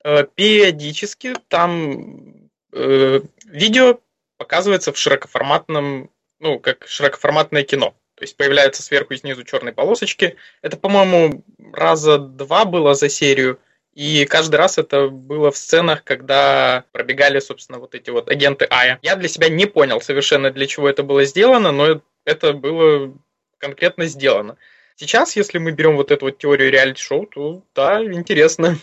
Э, 0.03 0.25
периодически 0.35 1.35
там 1.49 2.49
э, 2.73 3.21
видео 3.45 4.01
показывается 4.39 4.93
в 4.93 4.99
широкоформатном 4.99 6.11
ну, 6.41 6.59
как 6.59 6.87
широкоформатное 6.87 7.63
кино. 7.63 7.95
То 8.17 8.23
есть 8.23 8.37
появляются 8.37 8.83
сверху 8.83 9.13
и 9.13 9.17
снизу 9.19 9.45
черные 9.45 9.75
полосочки. 9.75 10.37
Это, 10.63 10.77
по-моему, 10.77 11.45
раза 11.73 12.19
два 12.19 12.65
было 12.65 12.95
за 12.95 13.09
серию. 13.09 13.59
И 13.95 14.27
каждый 14.27 14.57
раз 14.57 14.79
это 14.79 15.09
было 15.09 15.51
в 15.51 15.57
сценах, 15.57 16.05
когда 16.05 16.85
пробегали, 16.93 17.41
собственно, 17.41 17.79
вот 17.79 17.95
эти 17.95 18.11
вот 18.11 18.29
агенты 18.31 18.67
Ая. 18.71 18.99
Я 19.03 19.17
для 19.17 19.29
себя 19.29 19.49
не 19.49 19.67
понял 19.67 20.01
совершенно, 20.01 20.51
для 20.51 20.67
чего 20.67 20.89
это 20.89 21.03
было 21.03 21.25
сделано, 21.25 21.73
но 21.73 22.01
это 22.25 22.53
было 22.53 23.15
конкретно 23.59 24.07
сделано. 24.07 24.57
Сейчас, 24.97 25.37
если 25.37 25.59
мы 25.59 25.73
берем 25.73 25.97
вот 25.97 26.11
эту 26.11 26.27
вот 26.27 26.39
теорию 26.39 26.71
реалити-шоу, 26.71 27.27
то 27.27 27.63
да, 27.75 28.03
интересно. 28.03 28.77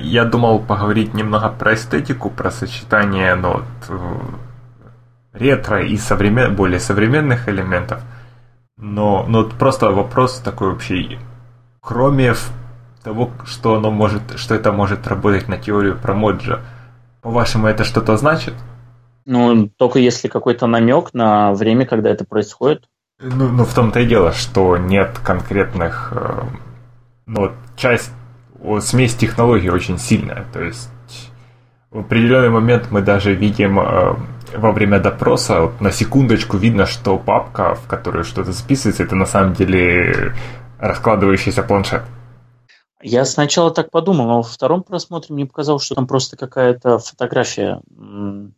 Я 0.00 0.24
думал 0.24 0.64
поговорить 0.64 1.14
немного 1.14 1.50
про 1.50 1.74
эстетику, 1.74 2.30
про 2.30 2.50
сочетание 2.50 3.36
вот, 3.36 3.64
э, 3.88 3.94
ретро 5.38 5.84
и 5.84 5.96
современ... 5.96 6.54
более 6.54 6.80
современных 6.80 7.48
элементов. 7.48 8.00
Но, 8.76 9.24
но 9.28 9.44
просто 9.44 9.90
вопрос 9.90 10.38
такой 10.40 10.70
вообще, 10.72 11.18
кроме 11.80 12.34
того, 13.02 13.30
что 13.44 13.76
оно 13.76 13.90
может, 13.90 14.38
что 14.38 14.54
это 14.54 14.72
может 14.72 15.06
работать 15.06 15.48
на 15.48 15.56
теорию 15.56 15.96
про 15.96 16.14
Моджа, 16.14 16.60
по-вашему, 17.22 17.66
это 17.68 17.84
что-то 17.84 18.16
значит? 18.16 18.54
Ну, 19.24 19.68
только 19.76 19.98
если 19.98 20.28
какой-то 20.28 20.66
намек 20.66 21.12
на 21.12 21.52
время, 21.52 21.86
когда 21.86 22.10
это 22.10 22.24
происходит. 22.24 22.88
Ну, 23.20 23.48
ну 23.48 23.64
в 23.64 23.74
том-то 23.74 24.00
и 24.00 24.06
дело, 24.06 24.32
что 24.32 24.76
нет 24.76 25.18
конкретных... 25.24 26.12
Э, 26.14 26.42
ну, 27.26 27.52
часть... 27.76 28.12
Смесь 28.80 29.14
технологий 29.14 29.70
очень 29.70 29.98
сильная. 29.98 30.44
То 30.52 30.62
есть 30.62 30.90
в 31.90 32.00
определенный 32.00 32.50
момент 32.50 32.88
мы 32.90 33.00
даже 33.00 33.34
видим 33.34 33.78
э, 33.78 34.16
во 34.54 34.72
время 34.72 35.00
допроса, 35.00 35.62
вот 35.62 35.80
на 35.80 35.90
секундочку 35.90 36.56
видно, 36.56 36.86
что 36.86 37.18
папка, 37.18 37.74
в 37.74 37.86
которую 37.86 38.24
что-то 38.24 38.52
записывается, 38.52 39.02
это 39.02 39.14
на 39.14 39.26
самом 39.26 39.54
деле 39.54 40.34
раскладывающийся 40.78 41.62
планшет. 41.62 42.02
Я 43.02 43.24
сначала 43.26 43.70
так 43.70 43.90
подумал, 43.90 44.26
но 44.26 44.36
во 44.38 44.42
втором 44.42 44.82
просмотре 44.82 45.34
мне 45.34 45.46
показалось, 45.46 45.84
что 45.84 45.94
там 45.94 46.06
просто 46.06 46.36
какая-то 46.36 46.98
фотография 46.98 47.80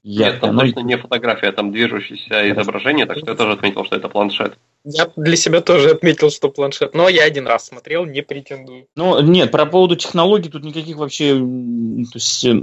яркая. 0.03 0.33
Нет, 0.33 0.41
там 0.41 0.55
но... 0.55 0.63
точно 0.63 0.81
не 0.81 0.97
фотография, 0.97 1.51
там 1.51 1.73
движущееся 1.73 2.51
изображение, 2.53 3.05
так 3.05 3.19
что 3.19 3.31
я 3.31 3.37
тоже 3.37 3.53
отметил, 3.53 3.85
что 3.85 3.97
это 3.97 4.09
планшет. 4.09 4.57
Я 4.85 5.11
для 5.17 5.37
себя 5.37 5.61
тоже 5.61 5.91
отметил, 5.91 6.31
что 6.31 6.49
планшет, 6.49 6.95
но 6.95 7.09
я 7.09 7.25
один 7.25 7.49
раз 7.49 7.67
смотрел, 7.67 8.07
не 8.07 8.23
претендую. 8.23 8.87
Ну, 8.95 9.21
нет, 9.21 9.51
про 9.51 9.67
поводу 9.67 9.97
технологий 9.97 10.49
тут 10.49 10.63
никаких 10.63 10.97
вообще... 10.97 11.35
То 11.35 12.15
есть 12.15 12.45
э, 12.45 12.63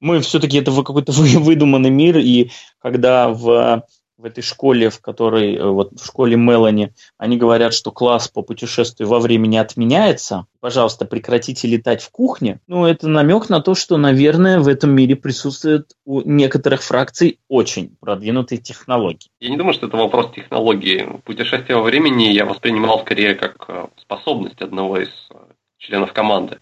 мы 0.00 0.20
все-таки 0.20 0.58
это 0.58 0.72
какой-то 0.72 1.12
выдуманный 1.40 1.90
мир, 1.90 2.18
и 2.18 2.50
когда 2.80 3.28
в 3.28 3.84
в 4.18 4.24
этой 4.24 4.42
школе, 4.42 4.88
в 4.90 5.00
которой, 5.00 5.54
э, 5.54 5.64
вот 5.64 5.92
в 5.92 6.04
школе 6.04 6.36
Мелани, 6.36 6.94
они 7.18 7.36
говорят, 7.36 7.74
что 7.74 7.92
класс 7.92 8.28
по 8.28 8.42
путешествию 8.42 9.08
во 9.08 9.20
времени 9.20 9.56
отменяется, 9.56 10.46
пожалуйста, 10.60 11.04
прекратите 11.04 11.68
летать 11.68 12.02
в 12.02 12.10
кухне. 12.10 12.60
Ну, 12.66 12.86
это 12.86 13.08
намек 13.08 13.48
на 13.48 13.60
то, 13.60 13.74
что, 13.74 13.96
наверное, 13.96 14.60
в 14.60 14.68
этом 14.68 14.90
мире 14.90 15.16
присутствует 15.16 15.92
у 16.04 16.22
некоторых 16.22 16.82
фракций 16.82 17.38
очень 17.48 17.96
продвинутые 18.00 18.58
технологии. 18.58 19.30
Я 19.40 19.50
не 19.50 19.56
думаю, 19.56 19.74
что 19.74 19.86
это 19.86 19.96
вопрос 19.96 20.32
технологии. 20.34 21.20
Путешествие 21.24 21.76
во 21.76 21.82
времени 21.82 22.24
я 22.24 22.46
воспринимал 22.46 23.00
скорее 23.00 23.34
как 23.34 23.64
э, 23.68 23.86
способность 23.98 24.62
одного 24.62 24.98
из 24.98 25.10
э, 25.30 25.36
членов 25.78 26.12
команды 26.12 26.58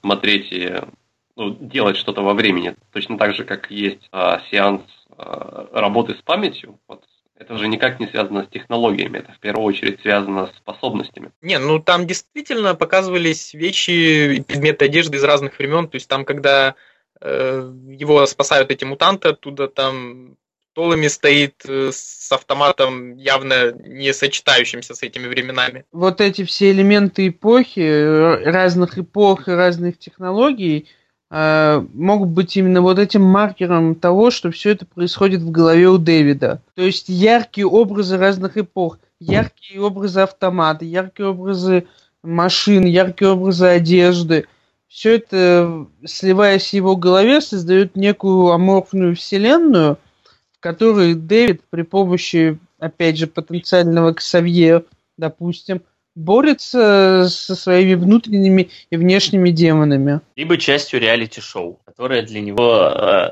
смотреть 0.00 0.52
и 0.52 0.72
ну, 1.36 1.50
делать 1.50 1.96
что-то 1.96 2.22
во 2.22 2.34
времени. 2.34 2.74
Точно 2.92 3.18
так 3.18 3.34
же, 3.34 3.44
как 3.44 3.70
есть 3.70 4.08
сеанс 4.50 4.82
Э, 5.18 5.66
работы 5.72 6.14
с 6.14 6.22
памятью, 6.22 6.78
вот, 6.88 7.02
это 7.38 7.56
же 7.56 7.68
никак 7.68 8.00
не 8.00 8.06
связано 8.06 8.44
с 8.44 8.48
технологиями, 8.48 9.18
это 9.18 9.32
в 9.32 9.38
первую 9.38 9.64
очередь 9.64 10.00
связано 10.02 10.48
с 10.48 10.56
способностями. 10.58 11.30
Не, 11.40 11.58
ну 11.58 11.78
там 11.78 12.06
действительно 12.06 12.74
показывались 12.74 13.54
вещи 13.54 14.34
и 14.36 14.40
предметы 14.42 14.84
одежды 14.84 15.16
из 15.16 15.24
разных 15.24 15.58
времен, 15.58 15.88
то 15.88 15.94
есть 15.96 16.08
там, 16.08 16.26
когда 16.26 16.74
э, 17.20 17.72
его 17.88 18.26
спасают 18.26 18.70
эти 18.70 18.84
мутанты 18.84 19.28
оттуда, 19.28 19.68
там 19.68 20.36
Толами 20.74 21.06
стоит 21.06 21.64
э, 21.66 21.90
с 21.90 22.30
автоматом, 22.30 23.16
явно 23.16 23.72
не 23.72 24.12
сочетающимся 24.12 24.94
с 24.94 25.02
этими 25.02 25.28
временами. 25.28 25.86
Вот 25.92 26.20
эти 26.20 26.44
все 26.44 26.72
элементы 26.72 27.28
эпохи, 27.28 27.80
э, 27.80 28.50
разных 28.50 28.98
эпох 28.98 29.48
и 29.48 29.52
разных 29.52 29.98
технологий, 29.98 30.88
могут 31.28 32.28
быть 32.28 32.56
именно 32.56 32.80
вот 32.80 32.98
этим 32.98 33.22
маркером 33.22 33.96
того, 33.96 34.30
что 34.30 34.50
все 34.50 34.70
это 34.70 34.86
происходит 34.86 35.40
в 35.40 35.50
голове 35.50 35.88
у 35.88 35.98
Дэвида. 35.98 36.62
То 36.74 36.82
есть 36.82 37.08
яркие 37.08 37.66
образы 37.66 38.16
разных 38.16 38.56
эпох, 38.56 38.98
яркие 39.18 39.80
образы 39.80 40.20
автомата, 40.20 40.84
яркие 40.84 41.30
образы 41.30 41.86
машин, 42.22 42.84
яркие 42.84 43.32
образы 43.32 43.66
одежды. 43.66 44.46
Все 44.86 45.16
это, 45.16 45.86
сливаясь 46.04 46.70
в 46.70 46.74
его 46.74 46.96
голове, 46.96 47.40
создает 47.40 47.96
некую 47.96 48.52
аморфную 48.52 49.16
вселенную, 49.16 49.98
в 50.52 50.60
которой 50.60 51.14
Дэвид 51.14 51.62
при 51.70 51.82
помощи, 51.82 52.58
опять 52.78 53.18
же, 53.18 53.26
потенциального 53.26 54.12
Ксавье, 54.12 54.84
допустим, 55.18 55.82
борется 56.16 57.28
со 57.28 57.54
своими 57.54 57.94
внутренними 57.94 58.70
и 58.90 58.96
внешними 58.96 59.50
демонами. 59.50 60.20
Либо 60.34 60.56
частью 60.56 60.98
реалити-шоу, 60.98 61.78
которое 61.84 62.22
для 62.22 62.40
него, 62.40 62.88
э, 62.88 63.30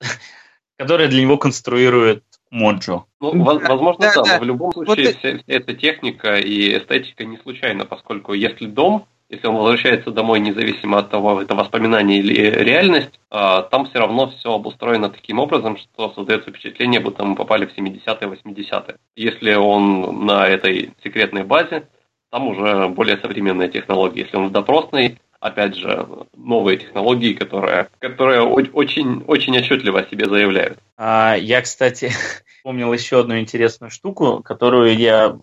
которое 0.78 1.08
для 1.08 1.22
него 1.22 1.36
конструирует 1.36 2.24
Моджо. 2.50 3.04
Ну, 3.20 3.42
возможно, 3.44 4.00
да, 4.00 4.14
да, 4.14 4.22
да. 4.24 4.38
В 4.40 4.44
любом 4.44 4.72
случае, 4.72 5.06
вот 5.06 5.16
вся, 5.16 5.38
вся 5.38 5.42
эта 5.46 5.74
техника 5.74 6.36
и 6.36 6.76
эстетика 6.76 7.24
не 7.24 7.38
случайна, 7.38 7.86
поскольку 7.86 8.34
если 8.34 8.66
дом, 8.66 9.06
если 9.30 9.46
он 9.46 9.56
возвращается 9.56 10.10
домой 10.10 10.40
независимо 10.40 10.98
от 10.98 11.08
того, 11.08 11.40
это 11.40 11.54
воспоминание 11.54 12.18
или 12.18 12.34
реальность, 12.34 13.18
а, 13.30 13.62
там 13.62 13.86
все 13.86 14.00
равно 14.00 14.30
все 14.30 14.52
обустроено 14.52 15.08
таким 15.08 15.38
образом, 15.38 15.78
что 15.78 16.12
создается 16.12 16.50
впечатление, 16.50 17.00
будто 17.00 17.24
мы 17.24 17.36
попали 17.36 17.64
в 17.64 17.74
70-е, 17.74 18.28
80-е. 18.28 18.96
Если 19.16 19.54
он 19.54 20.26
на 20.26 20.46
этой 20.46 20.92
секретной 21.02 21.44
базе, 21.44 21.88
там 22.32 22.48
уже 22.48 22.88
более 22.88 23.18
современные 23.18 23.68
технологии. 23.68 24.20
Если 24.20 24.38
он 24.38 24.48
в 24.48 24.52
допросной, 24.52 25.20
опять 25.38 25.76
же, 25.76 26.08
новые 26.34 26.78
технологии, 26.78 27.34
которые, 27.34 27.90
которые 27.98 28.40
очень, 28.40 29.22
очень 29.26 29.56
отчетливо 29.58 30.00
о 30.00 30.08
себе 30.08 30.26
заявляют. 30.26 30.78
А, 30.96 31.36
я, 31.38 31.60
кстати, 31.60 32.10
вспомнил 32.56 32.90
еще 32.90 33.20
одну 33.20 33.38
интересную 33.38 33.90
штуку, 33.90 34.42
которую 34.42 34.96
я 34.96 35.36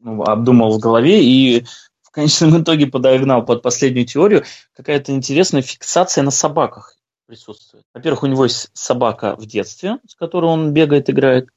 ну, 0.00 0.22
обдумал 0.22 0.72
в 0.72 0.80
голове 0.80 1.22
и 1.22 1.64
в 2.00 2.10
конечном 2.10 2.62
итоге 2.62 2.86
подогнал 2.86 3.44
под 3.44 3.60
последнюю 3.60 4.06
теорию. 4.06 4.44
Какая-то 4.74 5.12
интересная 5.12 5.60
фиксация 5.60 6.24
на 6.24 6.30
собаках 6.30 6.96
присутствует. 7.26 7.84
Во-первых, 7.92 8.22
у 8.22 8.26
него 8.26 8.44
есть 8.44 8.70
собака 8.72 9.36
в 9.36 9.44
детстве, 9.44 9.98
с 10.08 10.14
которой 10.14 10.46
он 10.46 10.72
бегает, 10.72 11.10
играет. 11.10 11.48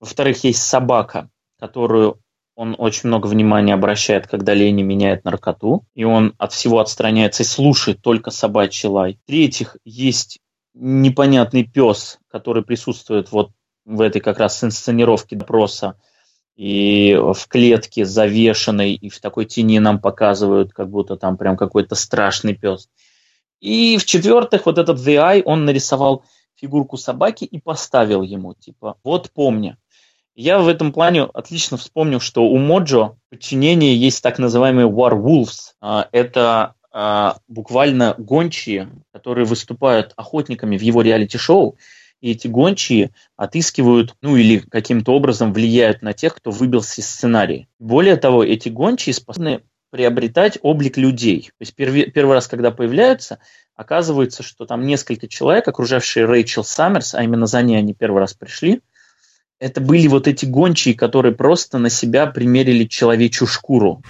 Во-вторых, 0.00 0.44
есть 0.44 0.62
собака, 0.62 1.28
которую 1.60 2.20
он 2.56 2.76
очень 2.78 3.08
много 3.08 3.26
внимания 3.26 3.74
обращает, 3.74 4.26
когда 4.26 4.54
Лени 4.54 4.82
меняет 4.82 5.24
наркоту, 5.24 5.84
и 5.94 6.04
он 6.04 6.34
от 6.38 6.52
всего 6.52 6.80
отстраняется 6.80 7.42
и 7.42 7.46
слушает 7.46 8.00
только 8.00 8.30
собачий 8.30 8.88
лай. 8.88 9.18
В-третьих, 9.24 9.76
есть 9.84 10.38
непонятный 10.74 11.64
пес, 11.64 12.18
который 12.28 12.62
присутствует 12.62 13.32
вот 13.32 13.50
в 13.84 14.00
этой 14.00 14.20
как 14.20 14.38
раз 14.38 14.62
инсценировке 14.62 15.36
допроса, 15.36 15.96
и 16.56 17.18
в 17.18 17.48
клетке 17.48 18.04
завешенной, 18.04 18.94
и 18.94 19.08
в 19.08 19.20
такой 19.20 19.44
тени 19.44 19.80
нам 19.80 20.00
показывают, 20.00 20.72
как 20.72 20.88
будто 20.88 21.16
там 21.16 21.36
прям 21.36 21.56
какой-то 21.56 21.96
страшный 21.96 22.54
пес. 22.54 22.88
И 23.60 23.96
в-четвертых, 23.98 24.66
вот 24.66 24.78
этот 24.78 24.98
Eye, 24.98 25.42
он 25.44 25.64
нарисовал 25.64 26.24
фигурку 26.54 26.96
собаки 26.96 27.44
и 27.44 27.60
поставил 27.60 28.22
ему, 28.22 28.54
типа, 28.54 28.96
вот 29.02 29.30
помни, 29.32 29.76
я 30.34 30.58
в 30.58 30.68
этом 30.68 30.92
плане 30.92 31.22
отлично 31.22 31.76
вспомнил, 31.76 32.20
что 32.20 32.44
у 32.44 32.58
Моджо 32.58 33.16
в 33.30 33.36
есть 33.38 34.22
так 34.22 34.38
называемые 34.38 34.88
Warwolves. 34.88 35.74
А, 35.80 36.08
это 36.12 36.74
а, 36.92 37.38
буквально 37.48 38.14
гончие, 38.18 38.90
которые 39.12 39.44
выступают 39.44 40.12
охотниками 40.16 40.76
в 40.76 40.82
его 40.82 41.02
реалити-шоу, 41.02 41.76
и 42.20 42.30
эти 42.30 42.46
гончие 42.46 43.10
отыскивают, 43.36 44.14
ну 44.22 44.36
или 44.36 44.58
каким-то 44.58 45.12
образом 45.12 45.52
влияют 45.52 46.02
на 46.02 46.14
тех, 46.14 46.34
кто 46.34 46.50
выбился 46.50 47.00
из 47.00 47.08
сценария. 47.08 47.68
Более 47.78 48.16
того, 48.16 48.42
эти 48.42 48.68
гончие 48.70 49.12
способны 49.12 49.60
приобретать 49.90 50.58
облик 50.62 50.96
людей. 50.96 51.50
То 51.58 51.62
есть 51.62 51.74
первый, 51.74 52.10
первый 52.10 52.32
раз, 52.32 52.48
когда 52.48 52.70
появляются, 52.70 53.38
оказывается, 53.76 54.42
что 54.42 54.64
там 54.64 54.86
несколько 54.86 55.28
человек, 55.28 55.68
окружавшие 55.68 56.24
Рэйчел 56.24 56.64
Саммерс, 56.64 57.14
а 57.14 57.22
именно 57.22 57.46
за 57.46 57.62
ней 57.62 57.76
они 57.76 57.94
первый 57.94 58.20
раз 58.20 58.34
пришли, 58.34 58.80
это 59.64 59.80
были 59.80 60.08
вот 60.08 60.28
эти 60.28 60.44
гончие, 60.44 60.94
которые 60.94 61.34
просто 61.34 61.78
на 61.78 61.88
себя 61.88 62.26
примерили 62.26 62.84
человечью 62.84 63.46
шкуру. 63.46 64.02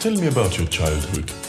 Tell 0.00 0.14
me 0.14 0.28
about 0.28 0.56
your 0.58 0.68
childhood. 0.68 1.41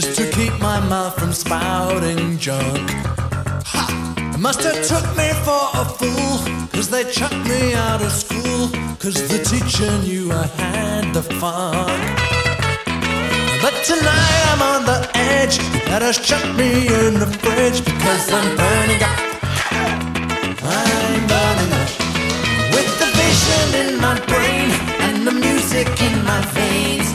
Just 0.00 0.16
to 0.16 0.28
keep 0.32 0.52
my 0.58 0.80
mouth 0.88 1.14
from 1.16 1.32
spouting 1.32 2.36
junk. 2.36 2.90
Ha! 3.64 4.36
Must 4.40 4.60
have 4.64 4.84
took 4.84 5.06
me 5.16 5.28
for 5.46 5.64
a 5.82 5.84
fool, 5.84 6.34
cause 6.72 6.90
they 6.90 7.04
chucked 7.12 7.46
me 7.46 7.74
out 7.74 8.02
of 8.02 8.10
school, 8.10 8.66
cause 8.98 9.14
the 9.28 9.38
teacher 9.50 9.88
knew 10.02 10.32
I 10.32 10.46
had 10.58 11.14
the 11.14 11.22
fun. 11.22 12.00
But 13.62 13.74
tonight 13.84 14.42
I'm 14.50 14.62
on 14.62 14.82
the 14.84 15.08
edge, 15.14 15.58
that 15.86 16.02
has 16.02 16.18
chucked 16.18 16.56
me 16.58 16.88
in 16.88 17.14
the 17.22 17.30
fridge, 17.38 17.78
because 17.84 18.32
I'm 18.32 18.50
burning 18.58 19.00
up. 19.00 19.18
I'm 20.74 21.22
burning 21.30 21.72
up. 21.82 21.90
With 22.74 22.90
the 22.98 23.10
vision 23.22 23.66
in 23.82 24.00
my 24.00 24.18
brain 24.26 24.70
and 25.06 25.24
the 25.24 25.34
music 25.46 25.86
in 26.02 26.24
my 26.24 26.40
veins. 26.46 27.14